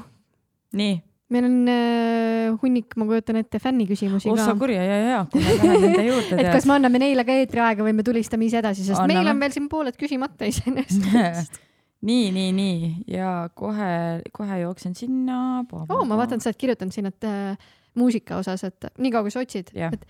nii, 0.77 0.94
meil 1.35 1.47
on 1.48 1.59
äh, 1.73 2.56
hunnik, 2.62 2.94
ma 3.01 3.06
kujutan 3.09 3.39
ette, 3.40 3.59
fänniküsimusi 3.62 4.28
oh 4.31 4.36
ka 4.39 4.48
sa. 4.51 4.55
kuri 4.61 4.74
ja, 4.77 4.85
ja, 4.85 5.20
kui 5.32 5.40
me 5.43 5.55
läheme 5.56 5.78
nende 5.86 6.05
juurde 6.06 6.36
et 6.43 6.51
kas 6.52 6.66
me 6.69 6.77
anname 6.77 7.01
neile 7.01 7.24
ka 7.27 7.36
eetriaega 7.40 7.86
või 7.86 7.94
me 7.97 8.05
tulistame 8.06 8.44
ise 8.48 8.61
edasi, 8.61 8.85
sest 8.85 9.01
Anname. 9.01 9.23
meil 9.23 9.32
on 9.32 9.40
veel 9.40 9.55
siin 9.56 9.69
pooled 9.73 9.97
küsimata 10.01 10.48
iseenesest. 10.51 11.56
nii, 12.11 12.28
nii, 12.36 12.51
nii 12.52 12.90
ja 13.16 13.31
kohe, 13.56 14.20
kohe 14.36 14.61
jooksen 14.66 14.94
sinna. 14.98 15.39
oo, 15.65 15.86
Oh, 15.89 16.05
ma 16.05 16.20
vaatan, 16.20 16.44
sa 16.44 16.52
oled 16.52 16.61
kirjutanud 16.61 16.93
siin, 16.94 17.09
et 17.09 17.24
äh, 17.31 17.73
muusika 17.97 18.36
osas, 18.43 18.66
et 18.69 18.90
niikaua 18.98 19.24
kui 19.24 19.32
sa 19.32 19.40
otsid, 19.47 19.73
Jah. 19.74 19.94
et 19.97 20.05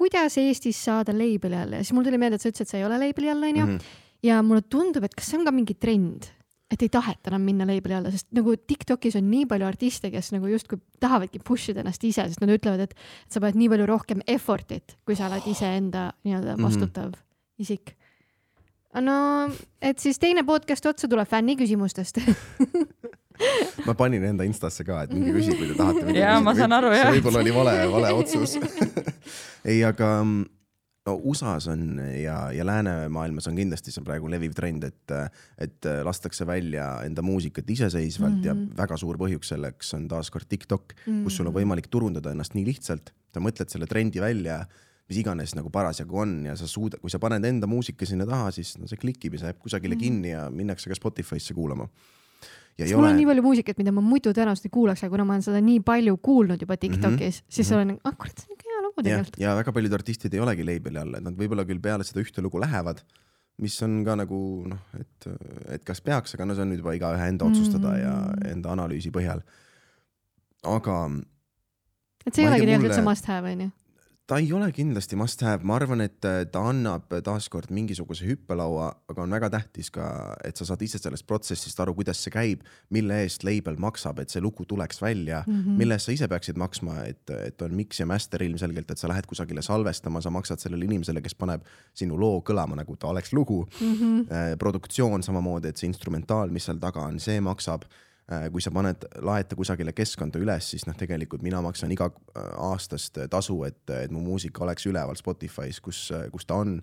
kuidas 0.00 0.38
Eestis 0.40 0.80
saada 0.88 1.12
label'i 1.12 1.58
alla 1.60 1.76
ja 1.80 1.84
siis 1.84 1.92
mul 1.96 2.06
tuli 2.08 2.18
meelde, 2.20 2.38
et 2.40 2.44
sa 2.44 2.48
ütlesid, 2.48 2.64
et 2.68 2.72
sa 2.72 2.78
ei 2.80 2.86
ole 2.88 2.96
label'i 3.02 3.28
all, 3.32 3.44
onju. 3.52 3.66
Mhm. 3.66 3.96
ja 4.24 4.40
mulle 4.44 4.62
tundub, 4.68 5.04
et 5.04 5.14
kas 5.16 5.28
see 5.30 5.38
on 5.38 5.44
ka 5.48 5.52
mingi 5.52 5.74
trend, 5.80 6.26
et 6.70 6.82
ei 6.84 6.88
taheta 6.92 7.30
enam 7.32 7.42
minna 7.44 7.64
label'i 7.68 7.96
alla, 7.98 8.10
sest 8.14 8.28
nagu 8.36 8.52
Tiktokis 8.56 9.16
on 9.18 9.28
nii 9.30 9.46
palju 9.50 9.66
artiste, 9.66 10.10
kes 10.12 10.32
nagu 10.32 10.46
justkui 10.52 10.78
tahavadki 11.02 11.40
push 11.44 11.70
ida 11.72 11.80
ennast 11.84 12.04
ise, 12.06 12.24
sest 12.30 12.40
nad 12.40 12.52
ütlevad, 12.54 12.84
et 12.88 12.94
sa 13.28 13.40
paned 13.42 13.58
nii 13.60 13.68
palju 13.72 13.86
rohkem 13.90 14.20
effort'it, 14.26 14.96
kui 15.04 15.16
sa 15.18 15.26
oled 15.28 15.48
iseenda 15.50 16.12
nii-öelda 16.24 16.56
Mhm. 16.56 16.64
vastutav 16.64 17.12
isik. 17.60 17.96
no, 19.00 19.48
et 19.82 19.98
siis 20.02 20.18
teine 20.18 20.42
podcast 20.44 20.86
otsa 20.86 21.08
tuleb 21.08 21.28
fänniküsimustest. 21.28 22.18
ma 23.88 23.96
panin 23.98 24.24
enda 24.30 24.46
Instasse 24.48 24.84
ka, 24.86 25.04
et 25.06 25.12
minge 25.14 25.34
küsige, 25.36 25.58
kui 25.58 25.70
te 25.70 25.76
tahate. 25.78 26.14
Jaa, 26.16 26.38
ma 26.44 26.54
saan 26.58 26.76
aru, 26.76 26.92
jah. 26.96 27.12
võib-olla 27.16 27.44
oli 27.44 27.54
vale, 27.54 27.76
vale 27.92 28.14
otsus. 28.20 28.56
ei, 29.70 29.82
aga 29.86 30.10
no 30.20 31.14
USA-s 31.32 31.70
on 31.72 32.00
ja, 32.20 32.36
ja 32.52 32.66
läänemaailmas 32.66 33.48
on 33.50 33.56
kindlasti 33.58 33.94
see 33.94 34.04
praegu 34.04 34.28
leviv 34.30 34.52
trend, 34.56 34.84
et, 34.84 35.14
et 35.58 35.88
lastakse 36.06 36.46
välja 36.48 36.90
enda 37.06 37.24
muusikat 37.24 37.70
iseseisvalt 37.70 38.42
mm 38.42 38.44
-hmm. 38.44 38.68
ja 38.68 38.76
väga 38.82 39.00
suur 39.00 39.18
põhjus 39.20 39.54
selleks 39.54 39.94
on 39.96 40.08
taaskord 40.08 40.48
TikTok 40.48 40.92
mm, 40.92 41.12
-hmm. 41.12 41.24
kus 41.24 41.36
sul 41.36 41.48
on 41.48 41.56
võimalik 41.56 41.88
turundada 41.90 42.30
ennast 42.30 42.54
nii 42.54 42.66
lihtsalt, 42.66 43.12
sa 43.34 43.40
mõtled 43.40 43.72
selle 43.72 43.86
trendi 43.86 44.20
välja 44.20 44.64
mis 45.10 45.18
iganes 45.18 45.56
nagu 45.58 45.70
parasjagu 45.74 46.22
on 46.22 46.46
ja 46.46 46.54
sa 46.56 46.68
suudad, 46.70 47.00
kui 47.02 47.10
sa 47.10 47.18
paned 47.18 47.44
enda 47.44 47.66
muusika 47.66 48.06
sinna 48.06 48.26
taha, 48.26 48.52
siis 48.54 48.76
no 48.78 48.86
see 48.86 49.00
klikib 49.00 49.34
ja 49.34 49.42
see 49.42 49.50
jääb 49.50 49.58
kusagile 49.58 49.94
mm 49.94 50.00
-hmm. 50.00 50.04
kinni 50.04 50.30
ja 50.30 50.50
minnakse 50.50 50.90
ka 50.90 50.94
Spotify'sse 50.94 51.54
kuulama. 51.54 51.88
Ja 52.88 52.96
mul 52.96 53.04
on 53.10 53.16
nii 53.16 53.24
ole, 53.26 53.32
palju 53.34 53.42
muusikat, 53.42 53.78
mida 53.78 53.92
ma 53.92 54.00
muidu 54.00 54.32
tõenäoliselt 54.32 54.66
ei 54.70 54.70
kuulaks, 54.74 55.02
aga 55.04 55.10
kuna 55.10 55.24
ma 55.28 55.32
olen 55.36 55.42
seda 55.42 55.60
nii 55.60 55.80
palju 55.84 56.16
kuulnud 56.22 56.60
juba 56.64 56.76
TikTokis 56.76 57.40
mm, 57.40 57.44
-hmm. 57.44 57.54
siis 57.54 57.70
Mhm. 57.70 57.76
olen, 57.76 57.98
ah 58.04 58.14
kurat, 58.16 58.38
see 58.38 58.52
on 58.54 58.56
hea 58.64 58.82
lugu 58.86 58.94
ja, 59.00 59.02
tegelikult. 59.04 59.40
ja 59.40 59.54
väga 59.56 59.72
paljud 59.72 59.92
artistid 59.92 60.34
ei 60.34 60.40
olegi 60.40 60.64
label'i 60.64 60.98
all, 61.00 61.14
et 61.14 61.22
nad 61.24 61.34
võib-olla 61.36 61.64
küll 61.66 61.80
peale 61.80 62.04
seda 62.04 62.20
ühte 62.24 62.42
lugu 62.42 62.60
lähevad, 62.60 63.02
mis 63.60 63.82
on 63.82 64.04
ka 64.04 64.14
nagu 64.16 64.64
noh, 64.68 64.78
et, 64.98 65.28
et 65.68 65.84
kas 65.84 66.00
peaks, 66.00 66.34
aga 66.34 66.44
no 66.46 66.54
see 66.54 66.62
on 66.62 66.70
nüüd 66.72 66.78
juba 66.80 66.94
igaühe 66.96 67.28
enda 67.28 67.44
otsustada 67.44 67.96
ja 67.98 68.14
Mm. 68.30 68.46
enda 68.52 68.68
analüüsi 68.72 69.10
põhjal. 69.10 69.42
aga 70.64 71.10
et 72.26 72.34
see 72.34 72.42
ei 72.44 72.48
olegi 72.48 72.66
tegelikult 72.66 72.82
mulle- 72.82 72.94
üldse 72.96 73.02
must 73.04 73.26
have 73.26 73.48
onju. 73.52 73.70
Ta 74.30 74.38
ei 74.38 74.52
ole 74.54 74.68
kindlasti 74.70 75.16
must 75.18 75.42
have, 75.42 75.66
ma 75.66 75.74
arvan, 75.80 76.04
et 76.04 76.26
äh, 76.28 76.44
ta 76.52 76.62
annab 76.70 77.10
taaskord 77.26 77.72
mingisuguse 77.74 78.28
hüppelaua, 78.28 78.90
aga 79.10 79.24
on 79.24 79.34
väga 79.34 79.48
tähtis 79.50 79.90
ka, 79.94 80.04
et 80.46 80.60
sa 80.60 80.66
saad 80.68 80.82
ise 80.86 81.00
sellest 81.02 81.26
protsessist 81.26 81.80
aru, 81.82 81.96
kuidas 81.98 82.20
see 82.22 82.30
käib, 82.34 82.62
mille 82.94 83.16
eest 83.24 83.42
label 83.46 83.80
maksab, 83.82 84.20
et 84.22 84.30
see 84.30 84.42
lugu 84.42 84.66
tuleks 84.70 85.02
välja 85.02 85.42
mm, 85.46 85.56
-hmm. 85.56 85.80
mille 85.82 85.98
eest 85.98 86.06
sa 86.06 86.14
ise 86.14 86.28
peaksid 86.30 86.60
maksma, 86.62 87.00
et, 87.10 87.24
et 87.48 87.62
on 87.66 87.74
mix 87.74 87.98
ja 88.00 88.06
master 88.06 88.42
ilmselgelt, 88.46 88.90
et 88.90 89.02
sa 89.02 89.10
lähed 89.10 89.26
kusagile 89.26 89.62
salvestama, 89.66 90.20
sa 90.20 90.30
maksad 90.30 90.62
sellele 90.62 90.86
inimesele, 90.86 91.22
kes 91.22 91.34
paneb 91.34 91.66
sinu 91.94 92.20
loo 92.20 92.38
kõlama, 92.46 92.78
nagu 92.78 92.96
ta 92.96 93.10
oleks 93.10 93.32
lugu 93.32 93.64
mm. 93.80 93.94
-hmm. 93.94 94.56
produktsioon 94.58 95.22
samamoodi, 95.22 95.68
et 95.68 95.76
see 95.76 95.90
instrumentaal, 95.90 96.50
mis 96.50 96.64
seal 96.64 96.78
taga 96.78 97.00
on, 97.00 97.18
see 97.18 97.40
maksab 97.40 97.82
kui 98.52 98.62
sa 98.62 98.72
paned, 98.74 99.04
laed 99.26 99.50
ta 99.50 99.58
kusagile 99.58 99.94
keskkonda 99.96 100.40
üles, 100.42 100.72
siis 100.72 100.86
noh, 100.86 100.96
tegelikult 100.98 101.42
mina 101.42 101.60
maksan 101.64 101.90
iga 101.94 102.10
äh, 102.10 102.48
aastast 102.70 103.18
tasu, 103.30 103.60
et, 103.66 103.82
et 103.96 104.12
mu 104.14 104.22
muusika 104.24 104.64
oleks 104.66 104.86
üleval 104.90 105.18
Spotify's, 105.18 105.80
kus, 105.82 106.08
kus 106.32 106.48
ta 106.48 106.62
on. 106.64 106.80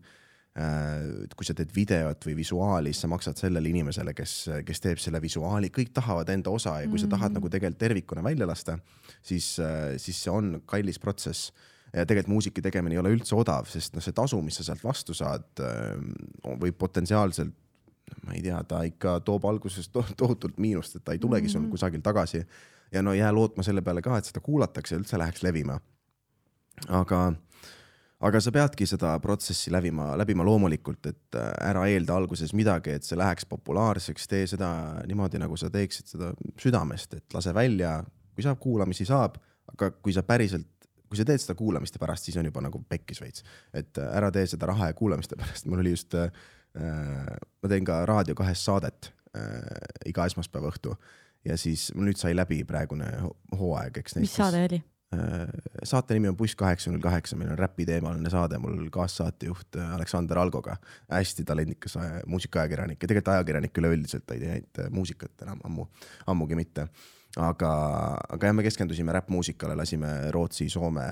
kui 1.38 1.46
sa 1.46 1.54
teed 1.54 1.70
videot 1.70 2.26
või 2.26 2.34
visuaali, 2.40 2.90
siis 2.90 3.04
sa 3.04 3.08
maksad 3.12 3.38
sellele 3.38 3.70
inimesele, 3.70 4.10
kes, 4.18 4.32
kes 4.66 4.80
teeb 4.82 4.98
selle 4.98 5.20
visuaali, 5.22 5.70
kõik 5.70 5.92
tahavad 5.94 6.32
enda 6.34 6.50
osa 6.50 6.80
ja 6.82 6.88
kui 6.90 6.98
sa 6.98 7.06
tahad 7.12 7.36
nagu 7.36 7.46
tegelikult 7.54 7.78
tervikuna 7.84 8.24
välja 8.26 8.48
lasta, 8.50 8.80
siis, 9.22 9.52
siis 10.02 10.24
see 10.24 10.34
on 10.34 10.64
kallis 10.66 10.98
protsess 10.98 11.52
ja 11.94 12.08
tegelikult 12.10 12.34
muusika 12.34 12.64
tegemine 12.66 12.98
ei 12.98 13.04
ole 13.04 13.14
üldse 13.14 13.38
odav, 13.38 13.70
sest 13.70 13.94
noh, 13.94 14.02
see 14.02 14.18
tasu, 14.18 14.42
mis 14.42 14.58
sa 14.58 14.66
sealt 14.72 14.82
vastu 14.82 15.14
saad, 15.14 15.62
võib 16.58 16.82
potentsiaalselt 16.82 17.54
ma 18.26 18.36
ei 18.36 18.42
tea, 18.44 18.60
ta 18.68 18.82
ikka 18.88 19.20
toob 19.26 19.46
alguses 19.50 19.90
to 19.90 20.04
tohutult 20.18 20.58
miinust, 20.62 20.98
et 20.98 21.06
ta 21.06 21.16
ei 21.16 21.22
tulegi 21.22 21.50
sul 21.52 21.68
kusagil 21.72 22.04
tagasi. 22.04 22.44
Ja 22.92 23.02
no 23.04 23.14
jää 23.14 23.32
lootma 23.36 23.64
selle 23.68 23.82
peale 23.84 24.02
ka, 24.02 24.18
et 24.18 24.30
seda 24.30 24.40
kuulatakse 24.44 24.96
ja 24.96 25.02
üldse 25.02 25.20
läheks 25.20 25.44
levima. 25.44 25.80
aga, 26.94 27.34
aga 28.20 28.40
sa 28.40 28.52
peadki 28.54 28.86
seda 28.86 29.16
protsessi 29.20 29.72
läbima, 29.74 30.12
läbima 30.18 30.46
loomulikult, 30.46 31.06
et 31.10 31.36
äh, 31.36 31.50
ära 31.70 31.88
eelda 31.90 32.16
alguses 32.16 32.54
midagi, 32.54 32.94
et 32.94 33.04
see 33.04 33.18
läheks 33.18 33.48
populaarseks, 33.50 34.28
tee 34.28 34.48
seda 34.48 34.70
niimoodi, 35.08 35.42
nagu 35.42 35.58
sa 35.58 35.72
teeksid 35.74 36.14
seda 36.14 36.32
südamest, 36.62 37.18
et 37.18 37.34
lase 37.34 37.54
välja, 37.54 37.98
kui 38.36 38.46
saab 38.46 38.60
kuulamisi, 38.62 39.08
saab, 39.10 39.40
aga 39.74 39.92
kui 39.98 40.14
sa 40.14 40.24
päriselt 40.24 40.70
kui 41.08 41.16
sa 41.16 41.24
teed 41.24 41.40
seda 41.40 41.56
kuulamiste 41.56 42.00
pärast, 42.00 42.26
siis 42.28 42.36
on 42.36 42.48
juba 42.50 42.60
nagu 42.60 42.82
pekkis 42.90 43.22
veits, 43.24 43.44
et 43.74 43.96
ära 44.04 44.28
tee 44.36 44.44
seda 44.48 44.68
raha 44.68 44.90
ja 44.90 44.96
kuulamiste 44.96 45.38
pärast, 45.40 45.66
mul 45.72 45.80
oli 45.80 45.94
just 45.96 46.16
äh, 46.20 46.28
ma 46.78 47.70
teen 47.72 47.86
ka 47.86 48.02
Raadio 48.06 48.36
kahes 48.38 48.66
saadet 48.66 49.12
äh, 49.38 49.64
iga 50.06 50.26
esmaspäeva 50.30 50.70
õhtu 50.72 50.94
ja 51.48 51.58
siis 51.58 51.90
nüüd 51.96 52.18
sai 52.20 52.36
läbi 52.36 52.64
praegune 52.68 53.08
ho- 53.24 53.36
hooaeg, 53.58 53.98
eks. 54.02 54.16
mis 54.22 54.34
saade 54.36 54.64
oli? 54.68 54.80
äh, 55.16 55.48
saate 55.88 56.18
nimi 56.18 56.28
on 56.28 56.38
Buss 56.38 56.56
kaheksakümmend 56.60 57.04
kaheksa, 57.04 57.38
meil 57.40 57.54
on 57.54 57.60
räpiteemaline 57.62 58.30
saade, 58.30 58.60
mul 58.62 58.90
kaassaatejuht 58.94 59.78
äh, 59.80 59.94
Aleksander 59.96 60.38
Algoga, 60.42 60.76
hästi 61.12 61.46
talendikas 61.48 61.96
äh, 62.02 62.18
muusikaajakirjanik 62.28 63.00
ja 63.02 63.08
tegelikult 63.08 63.34
ajakirjanik 63.36 63.80
üleüldiselt, 63.84 64.26
ta 64.28 64.36
ei 64.36 64.44
tee 64.44 64.52
ainult 64.58 64.82
äh, 64.84 64.90
muusikat 64.92 65.48
enam 65.48 65.62
ammu, 65.70 65.88
ammugi 66.28 66.60
mitte. 66.60 66.90
aga, 67.38 67.72
aga 68.34 68.48
jah, 68.50 68.56
me 68.58 68.64
keskendusime 68.66 69.14
räppmuusikale, 69.14 69.76
lasime 69.78 70.32
Rootsi, 70.34 70.70
Soome, 70.74 71.04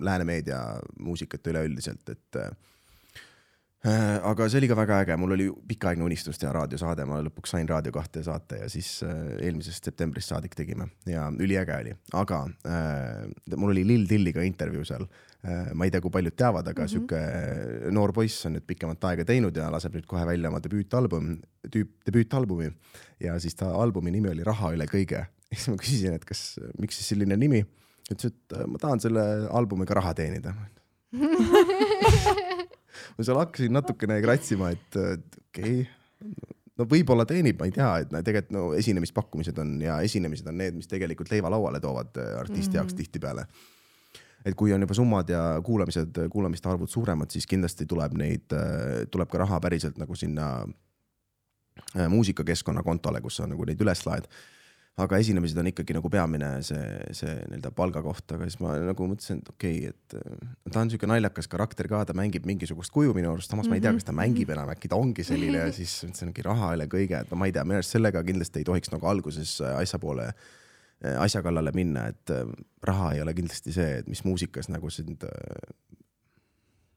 lääne 0.00 0.24
meedia 0.24 0.60
muusikat 0.98 1.46
üleüldiselt, 1.46 2.08
et 2.08 2.36
äh, 2.36 2.50
aga 3.86 4.46
see 4.50 4.58
oli 4.60 4.68
ka 4.70 4.76
väga 4.78 4.98
äge, 5.04 5.16
mul 5.20 5.34
oli 5.36 5.46
pikaaegne 5.68 6.04
unistus 6.06 6.40
teha 6.40 6.50
raadiosaade, 6.56 7.04
ma 7.08 7.20
lõpuks 7.22 7.52
sain 7.54 7.68
Raadio 7.68 7.92
kahte 7.94 8.22
saate 8.26 8.62
ja 8.62 8.68
siis 8.72 8.88
äh, 9.06 9.36
eelmisest 9.46 9.86
septembrist 9.86 10.32
saadik 10.32 10.56
tegime. 10.58 10.88
Ja 11.06 11.28
üliäge 11.30 11.76
oli, 11.76 11.92
aga 12.18 12.42
äh, 12.66 13.26
mul 13.54 13.74
oli 13.74 13.84
Lill 13.86 14.08
Tilliga 14.10 14.44
intervjuu 14.46 14.84
seal. 14.88 15.06
Äh,. 15.46 15.70
ma 15.78 15.86
ei 15.86 15.92
tea, 15.94 16.00
kui 16.02 16.10
paljud 16.10 16.34
teavad, 16.34 16.66
aga 16.66 16.82
mm 16.82 16.86
-hmm. 16.86 16.90
sihuke 16.90 17.90
noor 17.94 18.12
poiss 18.12 18.46
on 18.46 18.56
nüüd 18.56 18.66
pikemat 18.66 19.04
aega 19.04 19.24
teinud 19.24 19.56
ja 19.56 19.70
laseb 19.70 19.94
nüüd 19.94 20.06
kohe 20.06 20.26
välja 20.26 20.48
oma 20.48 20.58
debüütalbum, 20.62 21.36
tüüp, 21.70 21.92
debüütalbumi. 22.06 22.72
Ja 23.20 23.38
siis 23.38 23.54
ta 23.54 23.70
albumi 23.70 24.10
nimi 24.10 24.28
oli 24.30 24.44
Raha 24.44 24.72
üle 24.74 24.86
kõige. 24.90 25.26
siis 25.52 25.68
ma 25.68 25.76
küsisin, 25.76 26.14
et 26.14 26.24
kas, 26.24 26.58
miks 26.78 26.96
siis 26.96 27.08
selline 27.14 27.36
nimi, 27.36 27.62
ütles, 28.10 28.32
et 28.32 28.58
äh, 28.58 28.66
ma 28.66 28.78
tahan 28.78 29.00
selle 29.00 29.46
albumiga 29.50 29.94
raha 29.94 30.14
teenida 30.14 30.54
ma 33.16 33.26
seal 33.26 33.40
hakkasin 33.40 33.74
natukene 33.76 34.18
kratsima, 34.24 34.72
et 34.74 35.00
okei 35.00 35.80
okay., 35.82 36.54
no 36.76 36.86
võib-olla 36.90 37.26
teenib, 37.28 37.58
ma 37.60 37.68
ei 37.68 37.74
tea, 37.74 37.90
et 38.02 38.12
tegelikult 38.12 38.52
no 38.56 38.66
esinemispakkumised 38.76 39.58
on 39.62 39.76
ja 39.80 40.00
esinemised 40.04 40.48
on 40.50 40.58
need, 40.60 40.76
mis 40.76 40.90
tegelikult 40.90 41.30
leiva 41.32 41.52
lauale 41.52 41.80
toovad 41.80 42.20
äh, 42.20 42.32
artisti 42.40 42.60
mm 42.60 42.72
-hmm. 42.72 42.76
jaoks 42.82 42.94
tihtipeale. 42.94 43.46
et 44.44 44.54
kui 44.54 44.72
on 44.72 44.80
juba 44.80 44.94
summad 44.94 45.28
ja 45.28 45.60
kuulamised, 45.64 46.28
kuulamiste 46.30 46.68
arvud 46.68 46.88
suuremad, 46.88 47.30
siis 47.30 47.46
kindlasti 47.46 47.86
tuleb 47.86 48.12
neid, 48.14 48.52
tuleb 49.10 49.28
ka 49.28 49.38
raha 49.38 49.60
päriselt 49.60 49.98
nagu 49.98 50.14
sinna 50.14 50.66
äh, 51.96 52.08
muusikakeskkonna 52.08 52.82
kontole, 52.82 53.20
kus 53.20 53.36
sa 53.36 53.46
nagu 53.46 53.64
neid 53.64 53.80
üles 53.80 54.06
laed 54.06 54.28
aga 54.96 55.18
esinemised 55.20 55.58
on 55.60 55.68
ikkagi 55.68 55.92
nagu 55.96 56.08
peamine 56.12 56.48
see, 56.64 56.84
see 57.16 57.32
nii-öelda 57.50 57.72
palgakoht, 57.76 58.32
aga 58.32 58.46
siis 58.48 58.56
ma 58.64 58.72
nagu 58.80 59.08
mõtlesin, 59.10 59.42
et 59.42 59.50
okei 59.52 59.80
okay,, 59.90 59.90
et 59.92 60.16
äh, 60.16 60.70
ta 60.72 60.80
on 60.80 60.92
siuke 60.92 61.08
naljakas 61.10 61.50
karakter 61.52 61.88
ka, 61.92 62.00
ta 62.08 62.16
mängib 62.16 62.46
mingisugust 62.48 62.94
kuju 62.94 63.12
minu 63.16 63.34
arust, 63.34 63.52
samas 63.52 63.66
mm 63.66 63.68
-hmm. 63.68 63.74
ma 63.74 63.76
ei 63.76 63.84
tea, 63.84 63.92
kas 63.98 64.08
ta 64.08 64.14
mängib 64.16 64.52
enam, 64.56 64.72
äkki 64.72 64.88
ta 64.88 64.96
ongi 64.96 65.24
selline 65.24 65.66
ja 65.66 65.72
siis 65.72 65.98
mõtlesin, 66.06 66.32
et 66.32 66.40
raha 66.46 66.72
üle 66.78 66.86
kõige, 66.94 67.20
et 67.20 67.30
no 67.30 67.36
ma 67.36 67.46
ei 67.46 67.52
tea, 67.52 67.64
minu 67.64 67.76
arust 67.82 67.92
sellega 67.92 68.22
kindlasti 68.24 68.62
ei 68.62 68.68
tohiks 68.70 68.92
nagu 68.94 69.06
alguses 69.06 69.60
asja 69.60 70.00
poole, 70.00 70.30
asja 71.18 71.42
kallale 71.44 71.74
minna, 71.76 72.06
et 72.08 72.32
äh, 72.32 72.48
raha 72.82 73.12
ei 73.12 73.20
ole 73.20 73.36
kindlasti 73.36 73.76
see, 73.76 73.98
et 73.98 74.08
mis 74.08 74.24
muusikas 74.24 74.72
nagu 74.72 74.90
sind 74.90 75.28
äh, 75.28 75.60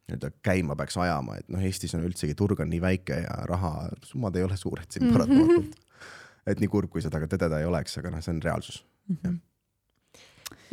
nii-öelda 0.07 0.31
käima 0.41 0.79
peaks 0.79 0.97
ajama, 0.97 1.35
et 1.35 1.51
noh, 1.51 1.59
Eestis 1.59 1.99
on 1.99 2.07
üldsegi 2.07 2.33
turg 2.33 2.63
on 2.63 2.71
nii 2.71 2.81
väike 2.81 3.21
ja 3.27 3.43
rahasummad 3.51 4.39
ei 4.39 4.47
ole 4.47 4.57
suured 4.57 4.87
siin 4.87 5.11
paratamatult 5.11 5.75
et 6.47 6.59
nii 6.61 6.71
kurb, 6.71 6.91
kui 6.93 7.03
seda 7.03 7.21
ka 7.21 7.29
tõdeda 7.31 7.59
ei 7.59 7.69
oleks, 7.69 7.97
aga 7.99 8.11
noh, 8.13 8.23
see 8.23 8.35
on 8.35 8.41
reaalsus. 8.43 8.83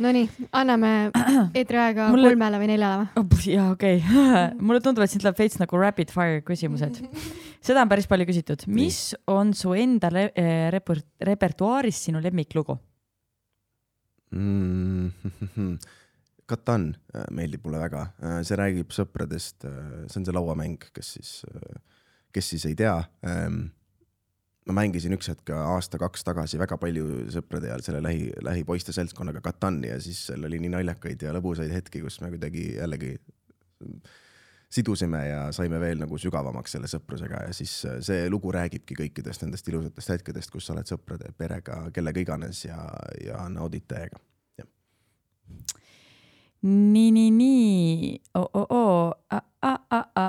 Nonii, 0.01 0.27
anname 0.53 0.91
eetriaega 1.57 2.11
Mulle- 2.13 2.31
kolmele 2.31 2.59
või 2.61 2.69
neljale 2.69 3.07
või? 3.15 3.39
jaa, 3.49 3.71
okei 3.73 3.99
okay. 4.01 4.49
mulle 4.67 4.81
tundub, 4.85 5.05
et 5.05 5.11
siin 5.11 5.23
tuleb 5.23 5.37
veits 5.39 5.57
nagu 5.61 5.79
rapid 5.81 6.13
fire 6.13 6.43
küsimused. 6.45 6.99
seda 7.65 7.81
on 7.81 7.91
päris 7.91 8.09
palju 8.09 8.27
küsitud, 8.29 8.67
mis 8.69 9.15
on 9.33 9.55
su 9.57 9.73
enda 9.77 10.11
re 10.13 10.27
reper 10.73 11.01
repertuaaris 11.31 12.03
sinu 12.09 12.21
lemmiklugu 12.23 12.77
mm,? 14.37 15.77
Katan 16.47 16.91
äh, 17.11 17.25
meeldib 17.35 17.65
mulle 17.65 17.81
väga, 17.81 18.05
see 18.47 18.55
räägib 18.55 18.93
sõpradest, 18.95 19.65
see 19.65 20.19
on 20.21 20.23
see 20.23 20.35
lauamäng, 20.35 20.85
kes 20.95 21.09
siis, 21.17 21.31
kes 22.31 22.53
siis 22.53 22.63
ei 22.69 22.77
tea. 22.79 22.93
Ähm, 23.27 23.65
ma 24.67 24.81
mängisin 24.81 25.15
üks 25.15 25.29
hetk 25.31 25.51
aasta-kaks 25.55 26.25
tagasi 26.27 26.59
väga 26.59 26.77
palju 26.81 27.27
sõprade 27.33 27.71
ja 27.71 27.79
selle 27.83 28.01
lähi, 28.03 28.29
lähipoiste 28.43 28.95
seltskonnaga 28.95 29.41
Katani 29.45 29.91
ja 29.93 29.99
siis 30.03 30.25
seal 30.27 30.43
oli 30.47 30.59
nii 30.63 30.73
naljakaid 30.75 31.23
ja 31.23 31.33
lõbusaid 31.35 31.71
hetki, 31.73 32.03
kus 32.03 32.19
me 32.23 32.31
kuidagi 32.33 32.73
jällegi 32.75 33.15
sidusime 34.69 35.27
ja 35.27 35.41
saime 35.55 35.79
veel 35.79 36.01
nagu 36.01 36.17
sügavamaks 36.19 36.75
selle 36.75 36.89
sõprusega 36.91 37.45
ja 37.47 37.53
siis 37.55 37.73
äh, 37.87 37.99
see 38.03 38.27
lugu 38.29 38.51
räägibki 38.51 38.97
kõikidest 38.99 39.45
nendest 39.45 39.67
ilusatest 39.71 40.15
hetkedest, 40.17 40.51
kus 40.51 40.67
sa 40.67 40.75
oled 40.75 40.89
sõprade, 40.89 41.31
perega, 41.37 41.85
kellega 41.95 42.23
iganes 42.23 42.65
ja, 42.65 42.81
ja 43.23 43.45
naudid 43.51 43.87
täiega. 43.87 44.19
nii, 46.67 47.11
nii, 47.15 47.29
nii 47.31 48.19
oh,, 48.35 48.49
oh, 48.51 48.67
oh. 48.75 49.39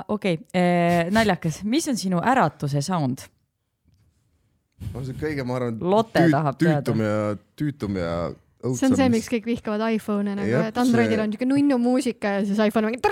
okei 0.07 0.39
okay., 0.39 1.11
naljakas, 1.11 1.63
mis 1.67 1.91
on 1.91 1.99
sinu 1.99 2.23
äratuse 2.23 2.81
sound? 2.85 3.27
No 4.93 5.03
see 5.05 5.17
kõige, 5.19 5.45
ma 5.47 5.57
arvan, 5.59 5.79
tüüt, 5.79 6.37
tüütum 6.61 7.03
ja 7.03 7.15
tüütum 7.59 7.97
ja 7.99 8.13
see 8.75 8.89
on 8.89 8.97
see, 8.99 9.09
miks 9.13 9.31
kõik 9.31 9.47
vihkavad 9.47 9.83
iPhone'e 9.95 10.37
nagu, 10.39 10.61
et 10.67 10.79
Androidil 10.81 11.15
see... 11.15 11.23
on 11.23 11.33
niisugune 11.33 11.55
nunnu 11.55 11.81
muusika 11.81 12.37
ja 12.37 12.45
siis 12.47 12.61
iPhone 12.63 12.89
on 12.89 12.95
mingi 12.95 13.11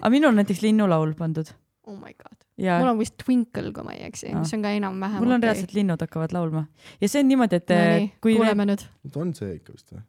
aga 0.00 0.12
minul 0.12 0.32
on 0.32 0.38
näiteks 0.40 0.62
linnulaul 0.64 1.14
pandud. 1.18 1.50
oh 1.88 1.96
my 1.96 2.14
god 2.14 2.36
ja. 2.58 2.78
mul 2.82 2.92
on 2.94 3.00
vist 3.00 3.16
Twinkle, 3.24 3.72
kui 3.74 3.86
ma 3.86 3.96
ei 3.96 4.06
eksi, 4.08 4.30
mis 4.34 4.54
on 4.56 4.64
ka 4.64 4.74
enam-vähem 4.76 5.24
mul 5.24 5.34
on 5.34 5.38
okay. 5.38 5.48
reaalselt 5.48 5.74
linnud 5.76 6.04
hakkavad 6.04 6.36
laulma 6.36 6.64
ja 7.00 7.10
see 7.10 7.24
on 7.24 7.28
niimoodi, 7.32 7.60
et 7.60 7.74
no, 7.74 7.82
nii, 7.82 8.06
eh, 8.06 8.14
kui 8.24 8.38
kuuleme 8.38 8.68
need... 8.70 8.86
nüüd. 9.04 9.20
on 9.24 9.34
see 9.36 9.58
ikka 9.58 9.74
vist 9.74 9.92
või? 9.92 10.00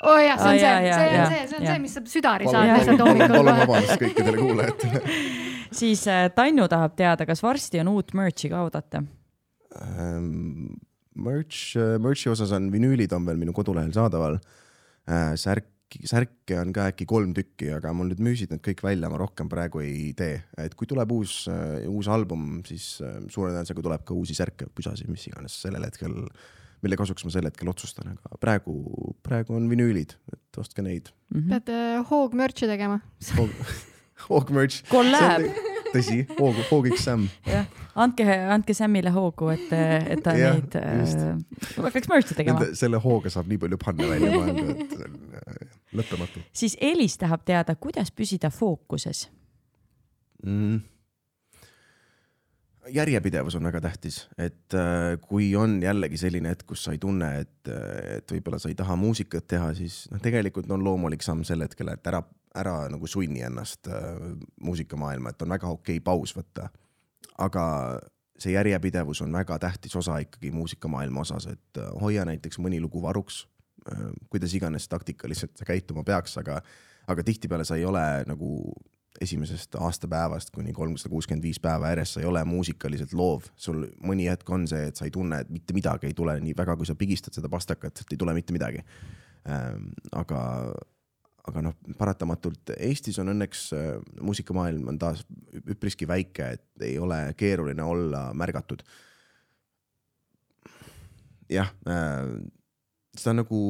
oo 0.00 0.16
oh, 0.16 0.20
jah, 0.24 0.40
see 0.40 0.50
on 0.50 0.56
ah, 0.56 0.58
see, 0.58 0.90
see 0.90 1.22
on 1.22 1.32
see, 1.36 1.46
see 1.46 1.60
on 1.60 1.70
see, 1.70 1.78
mis 1.84 1.96
saab 1.98 2.10
südari 2.10 2.50
saada 2.50 2.80
lihtsalt 2.80 3.06
hommikul. 3.06 3.38
palun 3.38 3.62
vabandust 3.62 4.02
kõikidele 4.02 4.42
kuulajatele 4.42 5.04
siis 5.80 6.04
äh, 6.10 6.26
Tanju 6.34 6.68
tahab 6.72 6.98
teada, 6.98 7.28
kas 7.28 7.42
varsti 7.44 7.84
on 7.84 7.94
uut 7.94 8.14
merch'i 8.18 8.52
ka 8.52 8.64
oodata 8.66 9.04
ähm,? 9.78 10.78
Merch, 11.20 11.74
äh, 11.74 11.98
merch'i 11.98 12.30
osas 12.30 12.52
on 12.54 12.68
vinüülid 12.72 13.10
on 13.12 13.24
veel 13.26 13.36
minu 13.36 13.52
kodulehel 13.52 13.90
saadaval 13.92 14.38
äh,. 14.38 15.34
särk 15.36 15.66
särke 16.06 16.58
on 16.60 16.72
ka 16.74 16.86
äkki 16.90 17.06
kolm 17.08 17.32
tükki, 17.34 17.70
aga 17.74 17.92
mul 17.96 18.10
nüüd 18.12 18.22
müüsid 18.22 18.52
need 18.52 18.62
kõik 18.64 18.82
välja, 18.84 19.10
ma 19.10 19.18
rohkem 19.20 19.50
praegu 19.50 19.82
ei 19.82 20.12
tee, 20.16 20.38
et 20.60 20.74
kui 20.78 20.88
tuleb 20.90 21.10
uus 21.14 21.42
uh,, 21.50 21.80
uus 21.90 22.08
album, 22.12 22.60
siis 22.68 23.00
uh, 23.02 23.18
suure 23.32 23.50
tõenäosusega 23.50 23.84
tuleb 23.86 24.04
ka 24.06 24.16
uusi 24.16 24.36
särke, 24.38 24.68
pusasi, 24.74 25.08
mis 25.10 25.26
iganes 25.30 25.56
sellel 25.64 25.86
hetkel, 25.88 26.14
mille 26.84 26.98
kasuks 27.00 27.26
ma 27.26 27.34
sel 27.34 27.48
hetkel 27.48 27.70
otsustan, 27.72 28.14
aga 28.14 28.40
praegu, 28.40 28.76
praegu 29.26 29.56
on 29.58 29.66
vinüülid, 29.70 30.14
et 30.32 30.60
ostke 30.62 30.84
neid 30.86 31.10
mm. 31.10 31.40
-hmm. 31.40 31.48
pead 31.56 31.74
uh, 31.74 32.04
hoog 32.10 32.38
merch'i 32.38 32.70
tegema 32.70 33.00
hoog, 33.36 33.56
hoog 34.28 34.54
merch. 34.54 34.84
Collab 34.90 35.48
tõsi, 35.94 36.18
hoogu, 36.38 36.64
hoogiks 36.70 37.04
Sam. 37.06 37.26
jah, 37.48 37.66
andke, 37.98 38.26
andke 38.54 38.74
Samile 38.76 39.12
hoogu, 39.14 39.50
et, 39.54 39.72
et 39.72 40.22
ta 40.24 40.34
ja, 40.38 40.52
neid 40.56 40.76
äh,, 40.78 41.90
peaks 41.90 42.10
merch'i 42.10 42.36
tegema. 42.38 42.70
selle 42.78 43.00
hooga 43.02 43.32
saab 43.32 43.50
nii 43.50 43.60
palju 43.64 43.80
panna 43.80 44.10
välja 44.12 44.30
mõelda, 44.36 44.76
et 44.76 44.94
see 44.94 45.08
on 45.08 45.18
äh, 45.40 45.58
lõppematu. 46.00 46.44
siis 46.62 46.78
Elis 46.80 47.18
tahab 47.20 47.44
teada, 47.48 47.76
kuidas 47.76 48.12
püsida 48.14 48.52
fookuses 48.54 49.26
mm.? 50.44 50.80
järjepidevus 52.90 53.54
on 53.58 53.68
väga 53.68 53.82
tähtis, 53.84 54.24
et 54.40 54.74
äh, 54.74 55.14
kui 55.22 55.52
on 55.58 55.78
jällegi 55.82 56.18
selline 56.18 56.54
hetk, 56.54 56.66
kus 56.72 56.86
sa 56.86 56.94
ei 56.96 57.02
tunne, 57.02 57.28
et, 57.44 57.72
et 58.16 58.32
võib-olla 58.34 58.58
sa 58.62 58.70
ei 58.70 58.78
taha 58.78 58.96
muusikat 58.98 59.46
teha, 59.52 59.72
siis 59.78 60.04
noh, 60.10 60.22
tegelikult 60.22 60.70
on 60.74 60.82
loomulik 60.84 61.22
samm 61.22 61.44
sel 61.46 61.62
hetkel, 61.66 61.92
et 61.92 62.10
ära 62.10 62.22
ära 62.54 62.88
nagu 62.90 63.06
sunni 63.06 63.44
ennast 63.46 63.88
äh, 63.88 64.16
muusikamaailma, 64.62 65.30
et 65.30 65.42
on 65.42 65.54
väga 65.54 65.68
okei 65.68 65.98
okay 65.98 66.04
paus 66.04 66.34
võtta. 66.36 66.70
aga 67.38 67.64
see 68.40 68.52
järjepidevus 68.52 69.20
on 69.24 69.32
väga 69.32 69.58
tähtis 69.58 69.96
osa 69.96 70.18
ikkagi 70.24 70.50
muusikamaailma 70.50 71.20
osas, 71.20 71.46
et 71.46 71.78
äh, 71.78 71.90
hoia 72.00 72.24
näiteks 72.24 72.58
mõni 72.58 72.80
lugu 72.80 73.02
varuks 73.02 73.44
äh,, 73.88 74.08
kuidas 74.30 74.54
iganes 74.54 74.88
taktikaliselt 74.88 75.56
sa 75.56 75.68
käituma 75.68 76.04
peaks, 76.04 76.38
aga, 76.40 76.60
aga 77.06 77.24
tihtipeale 77.24 77.64
sa 77.64 77.76
ei 77.76 77.84
ole 77.84 78.02
nagu 78.26 78.72
esimesest 79.20 79.74
aastapäevast 79.74 80.52
kuni 80.54 80.72
kolmsada 80.72 81.10
kuuskümmend 81.12 81.44
viis 81.44 81.58
päeva 81.60 81.90
järjest, 81.90 82.16
sa 82.16 82.22
ei 82.22 82.28
ole 82.30 82.44
muusikaliselt 82.46 83.12
loov, 83.12 83.48
sul 83.56 83.82
mõni 84.06 84.28
hetk 84.30 84.48
on 84.54 84.68
see, 84.70 84.86
et 84.88 84.96
sa 84.96 85.04
ei 85.04 85.12
tunne, 85.14 85.42
et 85.42 85.50
mitte 85.50 85.74
midagi 85.76 86.08
ei 86.08 86.14
tule 86.16 86.38
nii 86.40 86.54
väga, 86.56 86.76
kui 86.78 86.88
sa 86.88 86.96
pigistad 86.98 87.36
seda 87.36 87.50
pastakat, 87.52 88.00
et 88.00 88.14
ei 88.14 88.20
tule 88.20 88.34
mitte 88.36 88.56
midagi 88.56 88.84
ähm,. 89.48 89.90
aga 90.12 90.40
aga 91.50 91.64
noh, 91.66 91.76
paratamatult 91.98 92.72
Eestis 92.78 93.18
on 93.22 93.32
õnneks 93.34 93.66
äh, 93.76 93.90
muusikamaailm 94.22 94.88
on 94.92 95.00
taas 95.00 95.24
üpriski 95.60 96.08
väike, 96.08 96.54
et 96.56 96.86
ei 96.86 96.96
ole 97.02 97.20
keeruline 97.38 97.84
olla 97.84 98.30
märgatud. 98.34 98.84
jah 101.50 101.70
äh,, 101.90 102.30
seda 103.16 103.34
on 103.34 103.40
nagu 103.42 103.60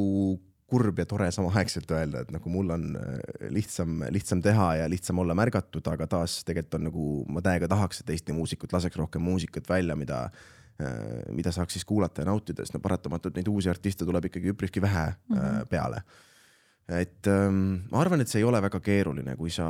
kurb 0.71 1.01
ja 1.03 1.07
tore 1.09 1.27
samaaegselt 1.35 1.91
öelda, 1.91 2.23
et 2.23 2.31
nagu 2.31 2.53
mul 2.53 2.71
on 2.77 2.87
äh, 3.01 3.19
lihtsam, 3.51 4.05
lihtsam 4.15 4.43
teha 4.45 4.69
ja 4.83 4.89
lihtsam 4.91 5.19
olla 5.19 5.35
märgatud, 5.39 5.87
aga 5.91 6.07
taas 6.07 6.41
tegelikult 6.47 6.79
on 6.79 6.89
nagu 6.91 7.11
ma 7.33 7.43
täiega 7.45 7.69
tahaks, 7.71 8.03
et 8.03 8.15
Eesti 8.15 8.37
muusikud 8.37 8.73
laseks 8.77 9.01
rohkem 9.01 9.25
muusikat 9.27 9.69
välja, 9.71 9.97
mida 9.99 10.27
äh, 10.29 11.25
mida 11.35 11.53
saaks 11.55 11.79
siis 11.79 11.89
kuulata 11.89 12.23
ja 12.23 12.31
nautida, 12.31 12.63
sest 12.63 12.77
no 12.77 12.83
paratamatult 12.85 13.39
neid 13.39 13.51
uusi 13.51 13.73
artiste 13.73 14.07
tuleb 14.07 14.31
ikkagi 14.31 14.55
üpriski 14.55 14.83
vähe 14.83 15.09
mm 15.11 15.37
-hmm. 15.37 15.71
peale 15.73 16.05
et 16.89 17.27
ähm, 17.31 17.87
ma 17.91 18.01
arvan, 18.03 18.23
et 18.23 18.31
see 18.31 18.41
ei 18.41 18.47
ole 18.49 18.61
väga 18.63 18.81
keeruline, 18.83 19.37
kui 19.39 19.53
sa 19.55 19.69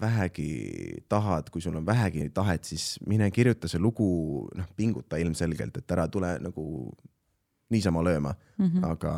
vähegi 0.00 1.02
tahad, 1.10 1.50
kui 1.50 1.62
sul 1.62 1.78
on 1.80 1.86
vähegi 1.86 2.28
tahet, 2.34 2.64
siis 2.64 2.94
mine 3.10 3.30
kirjuta 3.34 3.68
see 3.70 3.82
lugu, 3.82 4.46
noh, 4.54 4.70
pinguta 4.76 5.18
ilmselgelt, 5.18 5.80
et 5.82 5.96
ära 5.96 6.06
tule 6.08 6.36
nagu 6.42 6.64
niisama 7.70 8.02
lööma 8.02 8.34
mm, 8.58 8.66
-hmm. 8.66 8.86
aga, 8.86 9.14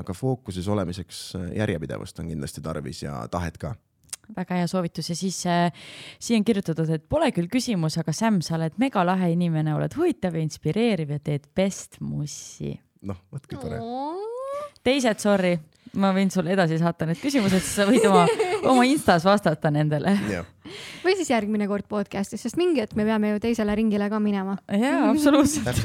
aga 0.00 0.14
fookuses 0.14 0.68
olemiseks 0.68 1.32
järjepidevust 1.56 2.18
on 2.18 2.30
kindlasti 2.30 2.62
tarvis 2.62 3.02
ja 3.02 3.26
tahet 3.30 3.58
ka 3.58 3.74
väga 4.36 4.54
hea 4.60 4.66
soovitus 4.70 5.10
ja 5.10 5.16
siis 5.16 5.46
äh, 5.46 5.72
siia 6.18 6.38
on 6.38 6.44
kirjutatud, 6.44 6.88
et 6.90 7.04
pole 7.08 7.30
küll 7.36 7.50
küsimus, 7.52 7.98
aga 8.00 8.12
Sam, 8.12 8.40
sa 8.44 8.56
oled 8.56 8.76
megalahe 8.80 9.30
inimene, 9.34 9.74
oled 9.74 9.94
huvitav 9.98 10.36
ja 10.36 10.44
inspireeriv 10.44 11.14
ja 11.16 11.20
teed 11.20 11.48
best 11.56 12.00
mussi. 12.00 12.80
noh, 13.04 13.20
vot 13.32 13.46
kui 13.46 13.58
tore. 13.60 13.80
teised, 14.84 15.20
sorry, 15.20 15.58
ma 16.00 16.12
võin 16.16 16.30
sulle 16.32 16.54
edasi 16.54 16.78
saata 16.80 17.06
need 17.08 17.20
küsimused, 17.22 17.62
siis 17.62 17.78
sa 17.78 17.86
võid 17.88 18.04
oma, 18.08 18.24
oma 18.70 18.84
Instas 18.88 19.24
vastata 19.26 19.70
nendele. 19.74 20.16
või 21.04 21.16
siis 21.18 21.30
järgmine 21.30 21.68
kord 21.70 21.88
podcast'is, 21.90 22.42
sest 22.46 22.58
mingi 22.60 22.82
hetk 22.82 22.96
me 22.98 23.06
peame 23.08 23.34
ju 23.34 23.42
teisele 23.44 23.74
ringile 23.74 24.10
ka 24.10 24.20
minema. 24.22 24.58
jaa, 24.68 25.10
absoluutselt 25.10 25.84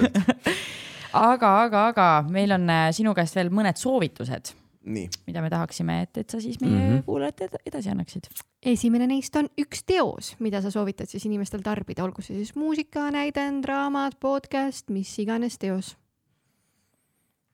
aga, 1.14 1.52
aga, 1.66 1.84
aga 1.92 2.08
meil 2.30 2.54
on 2.56 2.70
äh, 2.70 2.88
sinu 2.96 3.14
käest 3.18 3.38
veel 3.38 3.54
mõned 3.54 3.80
soovitused. 3.80 4.56
mida 4.90 5.42
me 5.44 5.50
tahaksime, 5.52 6.02
et, 6.06 6.18
et 6.18 6.30
sa 6.30 6.40
siis 6.42 6.58
meie 6.62 6.72
mm 6.72 6.80
-hmm. 6.80 7.04
kuulajatele 7.06 7.60
edasi 7.66 7.90
annaksid. 7.90 8.30
esimene 8.64 9.08
neist 9.08 9.36
on 9.36 9.50
üks 9.62 9.84
teos, 9.86 10.36
mida 10.40 10.62
sa 10.62 10.72
soovitad 10.72 11.08
siis 11.08 11.26
inimestel 11.26 11.62
tarbida, 11.62 12.04
olgu 12.04 12.22
see 12.22 12.36
siis 12.38 12.56
muusika, 12.56 13.12
näidend, 13.12 13.66
raamat, 13.66 14.20
podcast, 14.20 14.90
mis 14.90 15.20
iganes 15.20 15.58
teos 15.58 15.98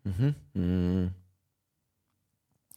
mm. 0.05 0.11
-hmm. 0.11 0.33
Mm 0.53 0.63
-hmm 0.63 1.24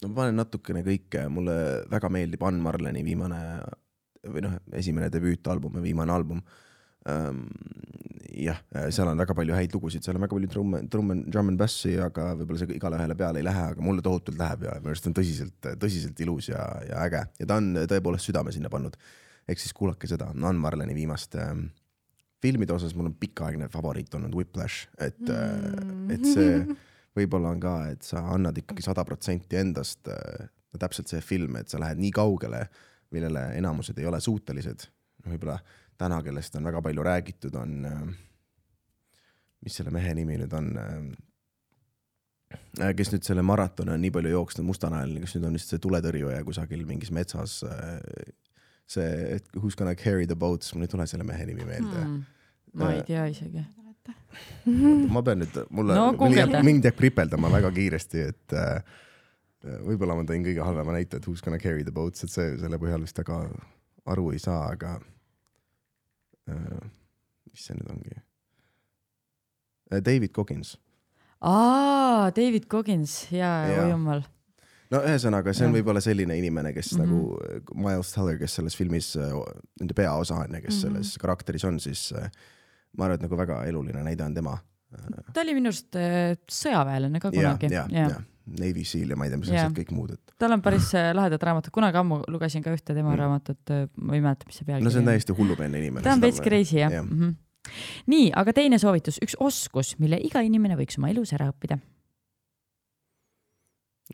no 0.03 0.09
ma 0.11 0.21
panen 0.21 0.39
natukene 0.39 0.83
kõike, 0.85 1.25
mulle 1.33 1.55
väga 1.91 2.11
meeldib 2.13 2.43
Ann 2.47 2.61
Marleni 2.63 3.03
viimane 3.05 3.39
või 4.27 4.43
noh, 4.43 4.57
esimene 4.75 5.09
debüütalbum 5.13 5.79
ja 5.79 5.83
viimane 5.83 6.15
album 6.15 6.41
ähm,. 7.09 7.45
jah, 8.39 8.59
seal 8.93 9.09
on 9.11 9.19
väga 9.19 9.35
palju 9.35 9.55
häid 9.55 9.73
lugusid, 9.75 10.03
seal 10.05 10.15
on 10.15 10.23
väga 10.23 10.35
palju 10.37 10.49
trumme, 10.51 10.81
trumme, 10.91 11.15
drum 11.27 11.49
and 11.51 11.59
bassi, 11.59 11.95
aga 11.99 12.29
võib-olla 12.39 12.61
see 12.61 12.77
igale 12.77 12.99
ühele 12.99 13.17
peale 13.19 13.41
ei 13.41 13.47
lähe, 13.47 13.65
aga 13.73 13.83
mulle 13.83 14.03
tohutult 14.05 14.39
läheb 14.39 14.63
ja 14.67 14.77
minu 14.79 14.93
arust 14.93 15.09
on 15.09 15.15
tõsiselt, 15.17 15.71
tõsiselt 15.81 16.21
ilus 16.23 16.51
ja, 16.51 16.61
ja 16.87 17.01
äge 17.07 17.25
ja 17.41 17.49
ta 17.49 17.59
on 17.59 17.73
tõepoolest 17.89 18.29
südame 18.29 18.53
sinna 18.55 18.71
pannud. 18.71 18.95
ehk 19.49 19.59
siis 19.59 19.75
kuulake 19.75 20.07
seda, 20.07 20.29
Ann 20.31 20.61
Marleni 20.61 20.95
viimast 20.95 21.35
ähm, 21.41 21.67
filmide 22.39 22.75
osas 22.75 22.95
mul 22.95 23.09
on 23.09 23.17
pikaaegne 23.19 23.67
favoriit 23.73 24.13
olnud 24.15 24.35
Whiplash, 24.35 24.87
et 24.99 25.19
mm., 25.19 26.13
et 26.15 26.29
see 26.29 26.61
võib-olla 27.19 27.53
on 27.53 27.61
ka, 27.63 27.75
et 27.93 28.05
sa 28.07 28.23
annad 28.33 28.57
ikkagi 28.61 28.85
sada 28.85 29.05
protsenti 29.07 29.59
endast, 29.59 30.09
no 30.09 30.81
täpselt 30.81 31.11
see 31.11 31.21
film, 31.25 31.59
et 31.59 31.71
sa 31.71 31.81
lähed 31.81 32.01
nii 32.01 32.11
kaugele, 32.15 32.63
millele 33.15 33.45
enamused 33.57 33.97
ei 33.99 34.07
ole 34.09 34.19
suutelised. 34.21 34.87
võib-olla 35.27 35.59
täna, 35.99 36.21
kellest 36.23 36.55
on 36.55 36.67
väga 36.69 36.81
palju 36.81 37.03
räägitud, 37.03 37.55
on, 37.59 37.79
mis 39.65 39.75
selle 39.75 39.91
mehe 39.91 40.13
nimi 40.15 40.37
nüüd 40.39 40.53
on, 40.55 40.69
kes 42.95 43.11
nüüd 43.13 43.25
selle 43.27 43.43
maratoni 43.45 43.93
on 43.93 44.01
nii 44.01 44.13
palju 44.15 44.31
jooksnud 44.33 44.67
mustanahaline, 44.67 45.23
kes 45.25 45.35
nüüd 45.35 45.49
on 45.49 45.57
vist 45.59 45.73
see 45.73 45.81
tuletõrjuja 45.83 46.43
kusagil 46.47 46.85
mingis 46.87 47.11
metsas 47.13 47.59
see, 48.89 49.39
who's 49.53 49.75
gonna 49.75 49.95
carry 49.95 50.25
the 50.25 50.35
boats, 50.35 50.73
mul 50.73 50.87
ei 50.87 50.91
tule 50.91 51.05
selle 51.07 51.25
mehe 51.27 51.45
nimi 51.45 51.65
meelde 51.65 51.99
mm.. 51.99 52.21
ma 52.79 52.93
ei 52.95 53.03
tea 53.05 53.27
isegi. 53.29 53.65
Ma 55.13 55.23
pean 55.25 55.43
nüüd, 55.43 55.59
mulle 55.69 55.97
No 55.97 56.63
mind 56.65 56.87
jääb 56.87 56.97
kripeldama 56.97 57.51
väga 57.53 57.71
kiiresti, 57.75 58.25
et 58.33 58.57
äh, 58.57 58.83
võib-olla 59.87 60.17
ma 60.17 60.25
tõin 60.27 60.45
kõige 60.45 60.65
halvema 60.65 60.95
näite, 60.95 61.19
et 61.19 61.27
who's 61.27 61.43
gonna 61.45 61.59
carry 61.61 61.83
the 61.83 61.95
boats, 61.95 62.23
et 62.23 62.33
see 62.33 62.57
selle 62.61 62.79
põhjal 62.81 63.03
vist 63.05 63.19
väga 63.19 63.41
aru 64.09 64.31
ei 64.33 64.41
saa, 64.41 64.71
aga 64.73 64.97
äh, 66.49 66.83
mis 67.51 67.65
see 67.69 67.77
nüüd 67.79 67.95
ongi? 67.95 68.21
David 69.89 70.35
Coggins 70.35 70.75
aa, 71.41 72.29
David 72.35 72.67
Coggins 72.71 73.23
ja, 73.31 73.53
Jaa. 73.69 73.85
oi 73.85 73.93
jumal. 73.93 74.23
no 74.91 75.01
ühesõnaga, 75.05 75.53
see 75.55 75.67
on 75.67 75.75
võib-olla 75.77 76.03
selline 76.03 76.37
inimene, 76.39 76.73
kes 76.75 76.93
mm. 76.97 77.01
-hmm. 77.01 77.09
nagu 77.09 77.83
Miles 77.87 78.13
Teller, 78.13 78.39
kes 78.41 78.59
selles 78.59 78.77
filmis 78.77 79.13
äh, 79.17 79.35
nende 79.79 79.97
peaosa 79.97 80.41
on 80.43 80.55
ja 80.59 80.61
kes 80.61 80.75
mm. 80.75 80.77
-hmm. 80.77 81.03
selles 81.03 81.17
karakteris 81.21 81.65
on, 81.65 81.79
siis 81.79 82.11
äh, 82.17 82.31
ma 82.97 83.05
arvan, 83.07 83.19
et 83.19 83.27
nagu 83.27 83.39
väga 83.39 83.61
eluline 83.69 84.03
näide 84.05 84.25
on 84.25 84.35
tema. 84.35 84.57
ta 85.33 85.43
oli 85.43 85.55
minu 85.57 85.69
arust 85.69 85.95
äh, 85.99 86.33
sõjaväelane 86.49 87.21
ka 87.21 87.31
ja, 87.33 87.41
kunagi. 87.41 87.73
ja, 87.73 87.85
ja 87.93 88.21
Navy 88.59 88.81
Seal 88.87 89.11
ja 89.13 89.17
ma 89.19 89.27
ei 89.27 89.33
tea, 89.33 89.41
mis 89.41 89.51
asjad 89.53 89.75
kõik 89.77 89.91
muud, 89.93 90.15
et 90.15 90.33
tal 90.41 90.55
on 90.55 90.63
päris 90.65 90.89
äh, 90.97 91.11
lahedad 91.13 91.43
raamatud, 91.45 91.73
kunagi 91.75 91.99
ammu 92.01 92.23
lugesin 92.33 92.65
ka 92.65 92.73
ühte 92.73 92.95
tema 92.95 93.11
Mm. 93.11 93.19
raamatut, 93.21 93.75
ma 94.01 94.17
ei 94.17 94.23
mäleta, 94.25 94.49
mis 94.49 94.57
see 94.57 94.65
pealkiri 94.65 94.87
no 94.87 94.93
see 94.93 95.03
on 95.03 95.11
täiesti 95.11 95.35
hullumeelne 95.37 95.83
inimene. 95.83 96.03
ta 96.05 96.15
on 96.17 96.25
veits 96.25 96.41
crazy 96.41 96.79
jah 96.79 96.91
jah. 96.91 97.05
mm. 97.05 97.19
-hmm. 97.19 97.71
nii, 98.15 98.31
aga 98.41 98.53
teine 98.53 98.81
soovitus, 98.81 99.21
üks 99.21 99.37
oskus, 99.39 99.95
mille 99.99 100.17
iga 100.23 100.41
inimene 100.41 100.77
võiks 100.79 100.97
oma 100.97 101.13
elus 101.13 101.33
ära 101.37 101.51
õppida 101.53 101.77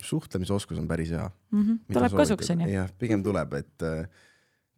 suhtlemisoskus 0.03 0.79
on 0.79 0.87
päris 0.87 1.11
hea. 1.11 1.29
mm. 1.51 1.61
-hmm. 1.61 1.93
tuleb 1.93 2.11
kasuks 2.11 2.49
onju. 2.49 2.67
jah, 2.67 2.89
pigem 2.99 3.23
tuleb, 3.23 3.53
et 3.53 3.81
äh, 3.83 4.09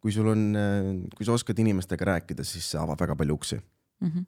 kui 0.00 0.12
sul 0.12 0.28
on, 0.30 0.54
kui 1.16 1.26
sa 1.26 1.34
oskad 1.34 1.58
inimestega 1.58 2.04
rääkida, 2.04 2.44
siis 2.44 2.70
see 2.70 2.80
avab 2.80 3.00
väga 3.00 3.16
palju 3.16 3.34
uksi. 3.34 3.58
Mhm. 4.00 4.26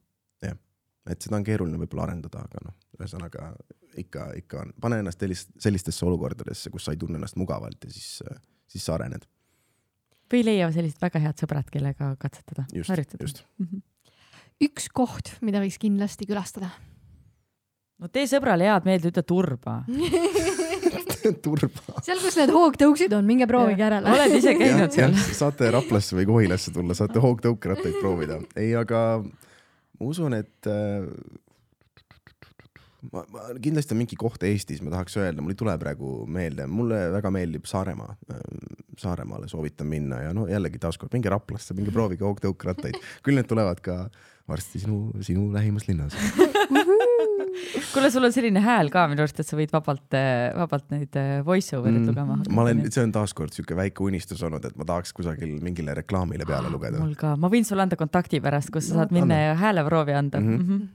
et 1.10 1.22
seda 1.24 1.38
on 1.38 1.44
keeruline 1.44 1.78
võib-olla 1.80 2.04
arendada, 2.04 2.42
aga 2.44 2.60
noh, 2.62 2.74
ühesõnaga 2.98 3.54
ikka, 3.98 4.30
ikka 4.40 4.62
on, 4.64 4.72
pane 4.80 5.00
ennast 5.02 5.20
sellist, 5.20 5.50
sellistesse 5.58 6.06
olukordadesse, 6.06 6.70
kus 6.70 6.86
sa 6.86 6.94
ei 6.94 7.00
tunne 7.00 7.18
ennast 7.18 7.38
mugavalt 7.40 7.84
ja 7.84 7.92
siis, 7.92 8.20
siis 8.70 8.84
sa 8.86 8.96
arened. 8.98 9.26
või 10.30 10.44
leia 10.46 10.68
sellised 10.72 11.00
väga 11.02 11.22
head 11.24 11.42
sõbrad, 11.42 11.70
kellega 11.72 12.14
katsetada, 12.20 12.66
harjutada. 12.88 13.24
just. 13.24 13.42
üks 14.62 14.88
koht, 14.92 15.34
mida 15.40 15.62
võiks 15.62 15.80
kindlasti 15.82 16.28
külastada. 16.28 16.70
no 17.98 18.08
tee 18.08 18.26
sõbrale 18.30 18.68
head 18.68 18.86
meelt, 18.86 19.10
ütle 19.10 19.22
turba. 19.26 19.80
turba. 21.44 22.00
seal, 22.04 22.20
kus 22.22 22.38
need 22.38 22.52
hoogtõuksid 22.54 23.12
on, 23.16 23.26
minge 23.26 23.48
proovige 23.50 23.82
järele. 23.84 24.14
oled 24.14 24.38
ise 24.38 24.54
käinud 24.58 24.94
seal? 24.94 25.14
saate 25.36 25.70
Raplasse 25.74 26.16
või 26.18 26.26
Kohilasse 26.30 26.72
tulla, 26.74 26.94
saate 26.94 27.22
hoogtõukerattaid 27.22 27.98
proovida. 28.00 28.40
ei, 28.56 28.74
aga 28.78 29.22
ma 30.00 30.08
usun, 30.08 30.34
et 30.38 30.68
äh, 30.70 31.06
ma, 33.12 33.24
ma 33.32 33.46
kindlasti 33.62 33.94
on 33.94 34.00
mingi 34.02 34.18
koht 34.20 34.42
Eestis, 34.48 34.82
ma 34.84 34.92
tahaks 34.94 35.18
öelda, 35.20 35.44
mul 35.44 35.54
ei 35.54 35.60
tule 35.60 35.76
praegu 35.80 36.12
meelde, 36.30 36.66
mulle 36.70 37.06
väga 37.14 37.32
meeldib 37.34 37.68
Saaremaa. 37.70 38.16
Saaremaale 39.00 39.46
soovitan 39.48 39.88
minna 39.88 40.18
ja 40.20 40.32
no 40.36 40.42
jällegi 40.50 40.80
taaskord 40.82 41.14
minge 41.16 41.30
Raplasse, 41.32 41.72
minge 41.76 41.92
proovige 41.94 42.26
hoogtõukerattaid, 42.26 42.98
küll 43.24 43.38
need 43.38 43.48
tulevad 43.48 43.80
ka 43.84 44.02
varsti 44.48 44.78
sinu, 44.82 45.10
sinu 45.20 45.48
lähimas 45.52 45.88
linnas. 45.88 46.14
kuule, 47.92 48.10
sul 48.10 48.24
on 48.24 48.32
selline 48.34 48.60
hääl 48.64 48.90
ka 48.92 49.04
minu 49.10 49.24
arust, 49.24 49.40
et 49.42 49.48
sa 49.48 49.56
võid 49.58 49.72
vabalt, 49.74 50.16
vabalt 50.56 50.86
neid 50.94 51.16
voice 51.46 51.76
over'id 51.76 52.06
lugema 52.08 52.36
hakata. 52.36 52.50
Mm. 52.50 52.56
ma 52.56 52.64
olen, 52.66 52.84
see 52.92 53.02
on 53.04 53.12
taaskord 53.14 53.54
siuke 53.56 53.76
väike 53.78 54.04
unistus 54.06 54.42
olnud, 54.46 54.64
et 54.64 54.76
ma 54.80 54.86
tahaks 54.88 55.12
kusagil 55.16 55.56
mingile 55.64 55.94
reklaamile 55.98 56.46
peale 56.48 56.70
lugeda. 56.72 57.02
mul 57.02 57.16
ka, 57.18 57.34
ma 57.40 57.50
võin 57.52 57.66
sulle 57.68 57.84
anda 57.86 57.98
kontakti 58.00 58.40
pärast, 58.44 58.72
kus 58.74 58.88
sa 58.90 58.94
No, 58.94 59.02
saad 59.02 59.14
minna 59.16 59.34
anna. 59.34 59.44
ja 59.50 59.58
hääleproovi 59.60 60.16
anda 60.16 60.40
mm. 60.40 60.56
Mhm. 60.56 60.70
-hmm. 60.72 60.88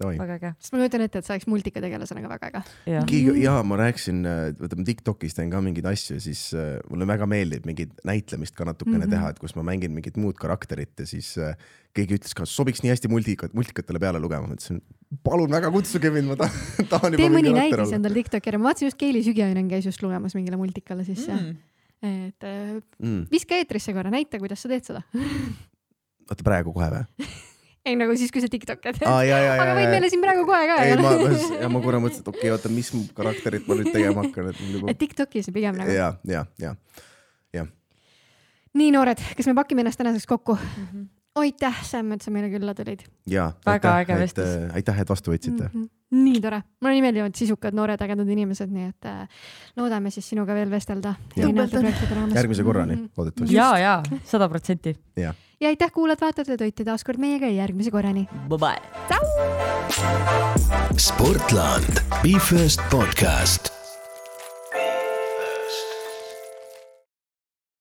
Väga 0.00 0.36
äge. 0.38 0.52
sest 0.58 0.74
ma 0.74 0.80
kujutan 0.80 1.04
ette, 1.04 1.20
et 1.20 1.26
sa 1.26 1.34
oleks 1.34 1.48
multikategelasena 1.50 2.22
ka 2.24 2.30
väga 2.32 2.50
äge. 2.50 3.02
keegi, 3.10 3.34
jaa, 3.44 3.62
ma 3.66 3.78
rääkisin, 3.80 4.22
võtame 4.60 4.86
Tiktokis 4.88 5.36
teen 5.36 5.52
ka 5.52 5.60
mingeid 5.64 5.86
asju, 5.90 6.20
siis 6.22 6.46
äh, 6.56 6.78
mulle 6.90 7.08
väga 7.10 7.28
meeldib 7.30 7.66
mingit 7.68 7.92
näitlemist 8.08 8.56
ka 8.56 8.64
natukene 8.68 8.98
mm. 8.98 9.04
-hmm. 9.04 9.14
teha, 9.16 9.30
et 9.30 9.38
kus 9.42 9.56
ma 9.58 9.66
mängin 9.66 9.92
mingit 9.94 10.16
muud 10.16 10.38
karakterit 10.40 10.98
ja 10.98 11.06
siis 11.06 11.36
äh, 11.38 11.56
keegi 11.96 12.16
ütles 12.18 12.34
ka, 12.36 12.46
sobiks 12.46 12.82
nii 12.82 12.92
hästi 12.94 13.10
multikat, 13.12 13.54
multikatele 13.54 14.00
peale 14.02 14.20
lugema, 14.22 14.46
ma 14.46 14.56
ütlesin 14.56 14.80
palun 15.26 15.50
väga 15.50 15.70
kutsuge 15.74 16.10
mind, 16.14 16.30
ma 16.30 16.36
tahan, 16.42 16.86
tahan 16.88 17.16
tee 17.16 17.26
juba 17.26 17.36
mõni 17.36 17.50
mingi 17.50 17.58
näidis 17.58 17.96
endale 17.96 18.14
Tiktokeri, 18.20 18.60
ma 18.60 18.70
vaatasin 18.70 18.90
just 18.90 19.00
Keili 19.00 19.24
Sügioinen 19.26 19.68
käis 19.68 19.88
just 19.88 20.02
lugemas 20.02 20.34
mingile 20.38 20.56
multikale 20.60 21.04
sisse 21.04 21.32
Mm. 21.32 21.56
mm.. 22.02 22.26
et 22.28 22.44
äh, 22.44 22.82
Mm. 23.02 23.26
viska 23.30 23.54
eetrisse 23.54 23.92
korra, 23.92 24.10
näita, 24.10 24.38
kuidas 24.38 24.62
sa 24.62 24.68
teed 24.68 24.84
seda. 24.84 25.02
oota 26.30 26.44
praegu 26.44 26.72
kohe 26.72 26.90
või? 26.94 27.04
ei 27.84 27.96
nagu 27.96 28.16
siis, 28.16 28.32
kui 28.32 28.42
sa 28.44 28.48
Tiktok 28.52 28.82
teed. 28.84 29.00
ja, 29.02 29.38
aga 29.54 29.76
võid 29.78 29.92
meile 29.94 30.10
siin 30.12 30.24
praegu 30.24 30.44
kohe 30.48 30.66
ka. 30.68 30.80
ei 30.84 30.98
ma, 31.00 31.14
ja 31.62 31.70
ma 31.72 31.80
korra 31.84 32.02
mõtlesin, 32.02 32.24
et 32.24 32.28
okei 32.34 32.46
okay,, 32.48 32.56
oota, 32.56 32.72
mis 32.72 32.92
karakterit 33.16 33.68
ma 33.68 33.78
nüüd 33.78 33.92
tegema 33.94 34.24
hakkan, 34.26 34.52
et 34.52 34.60
juba 34.66 34.92
et 34.92 35.00
Tiktokis 35.00 35.50
pigem 35.54 35.78
nagu. 35.80 35.94
ja, 35.94 36.14
ja, 36.28 36.44
ja 36.60 36.76
nii 38.78 38.90
noored, 38.94 39.22
kas 39.36 39.48
me 39.50 39.54
pakime 39.58 39.84
ennast 39.84 39.98
tänaseks 40.00 40.28
kokku? 40.30 40.54
Mhm. 40.54 41.08
aitäh, 41.40 41.82
Sam, 41.86 42.12
et 42.12 42.22
sa 42.22 42.30
meile 42.34 42.50
külla 42.50 42.74
tulid 42.74 43.04
ja. 43.30 43.52
Väga 43.66 43.96
äge 44.02 44.16
et, 44.24 44.38
äh, 44.42 44.74
aitäh, 44.74 45.00
et 45.00 45.08
vastu 45.08 45.32
võtsite 45.32 45.68
mm. 45.68 45.82
-hmm. 45.82 46.24
nii 46.24 46.40
tore, 46.42 46.62
mulle 46.80 46.94
nii 46.96 47.04
meeldivad 47.06 47.38
sisukad 47.38 47.74
noored 47.74 48.02
ägedad 48.02 48.28
inimesed, 48.28 48.70
nii 48.70 48.88
et 48.88 49.06
äh, 49.06 49.28
loodame 49.76 50.10
siis 50.10 50.28
sinuga 50.28 50.54
veel 50.54 50.70
vestelda. 50.70 51.14
Järgmise 51.36 52.64
korrani, 52.64 52.96
Mhm. 52.96 53.06
loodetavasti. 53.16 53.54
ja, 53.54 53.78
ja 53.78 54.02
sada 54.24 54.48
protsenti. 54.48 54.96
Ja 55.60 55.68
aitäh, 55.68 55.92
kuulajad-vaatajad, 55.92 56.54
et 56.54 56.60
olite 56.60 56.84
taas 56.84 57.04
kord 57.04 57.20
meiega 57.20 57.46
ja 57.50 57.62
järgmise 57.62 57.90
korrani. 57.90 58.28
Bye 58.48 58.58
bye. 58.58 58.80
Sportland, 60.96 62.00
Be 62.22 62.38
First 62.38 62.80
podcast 62.90 63.79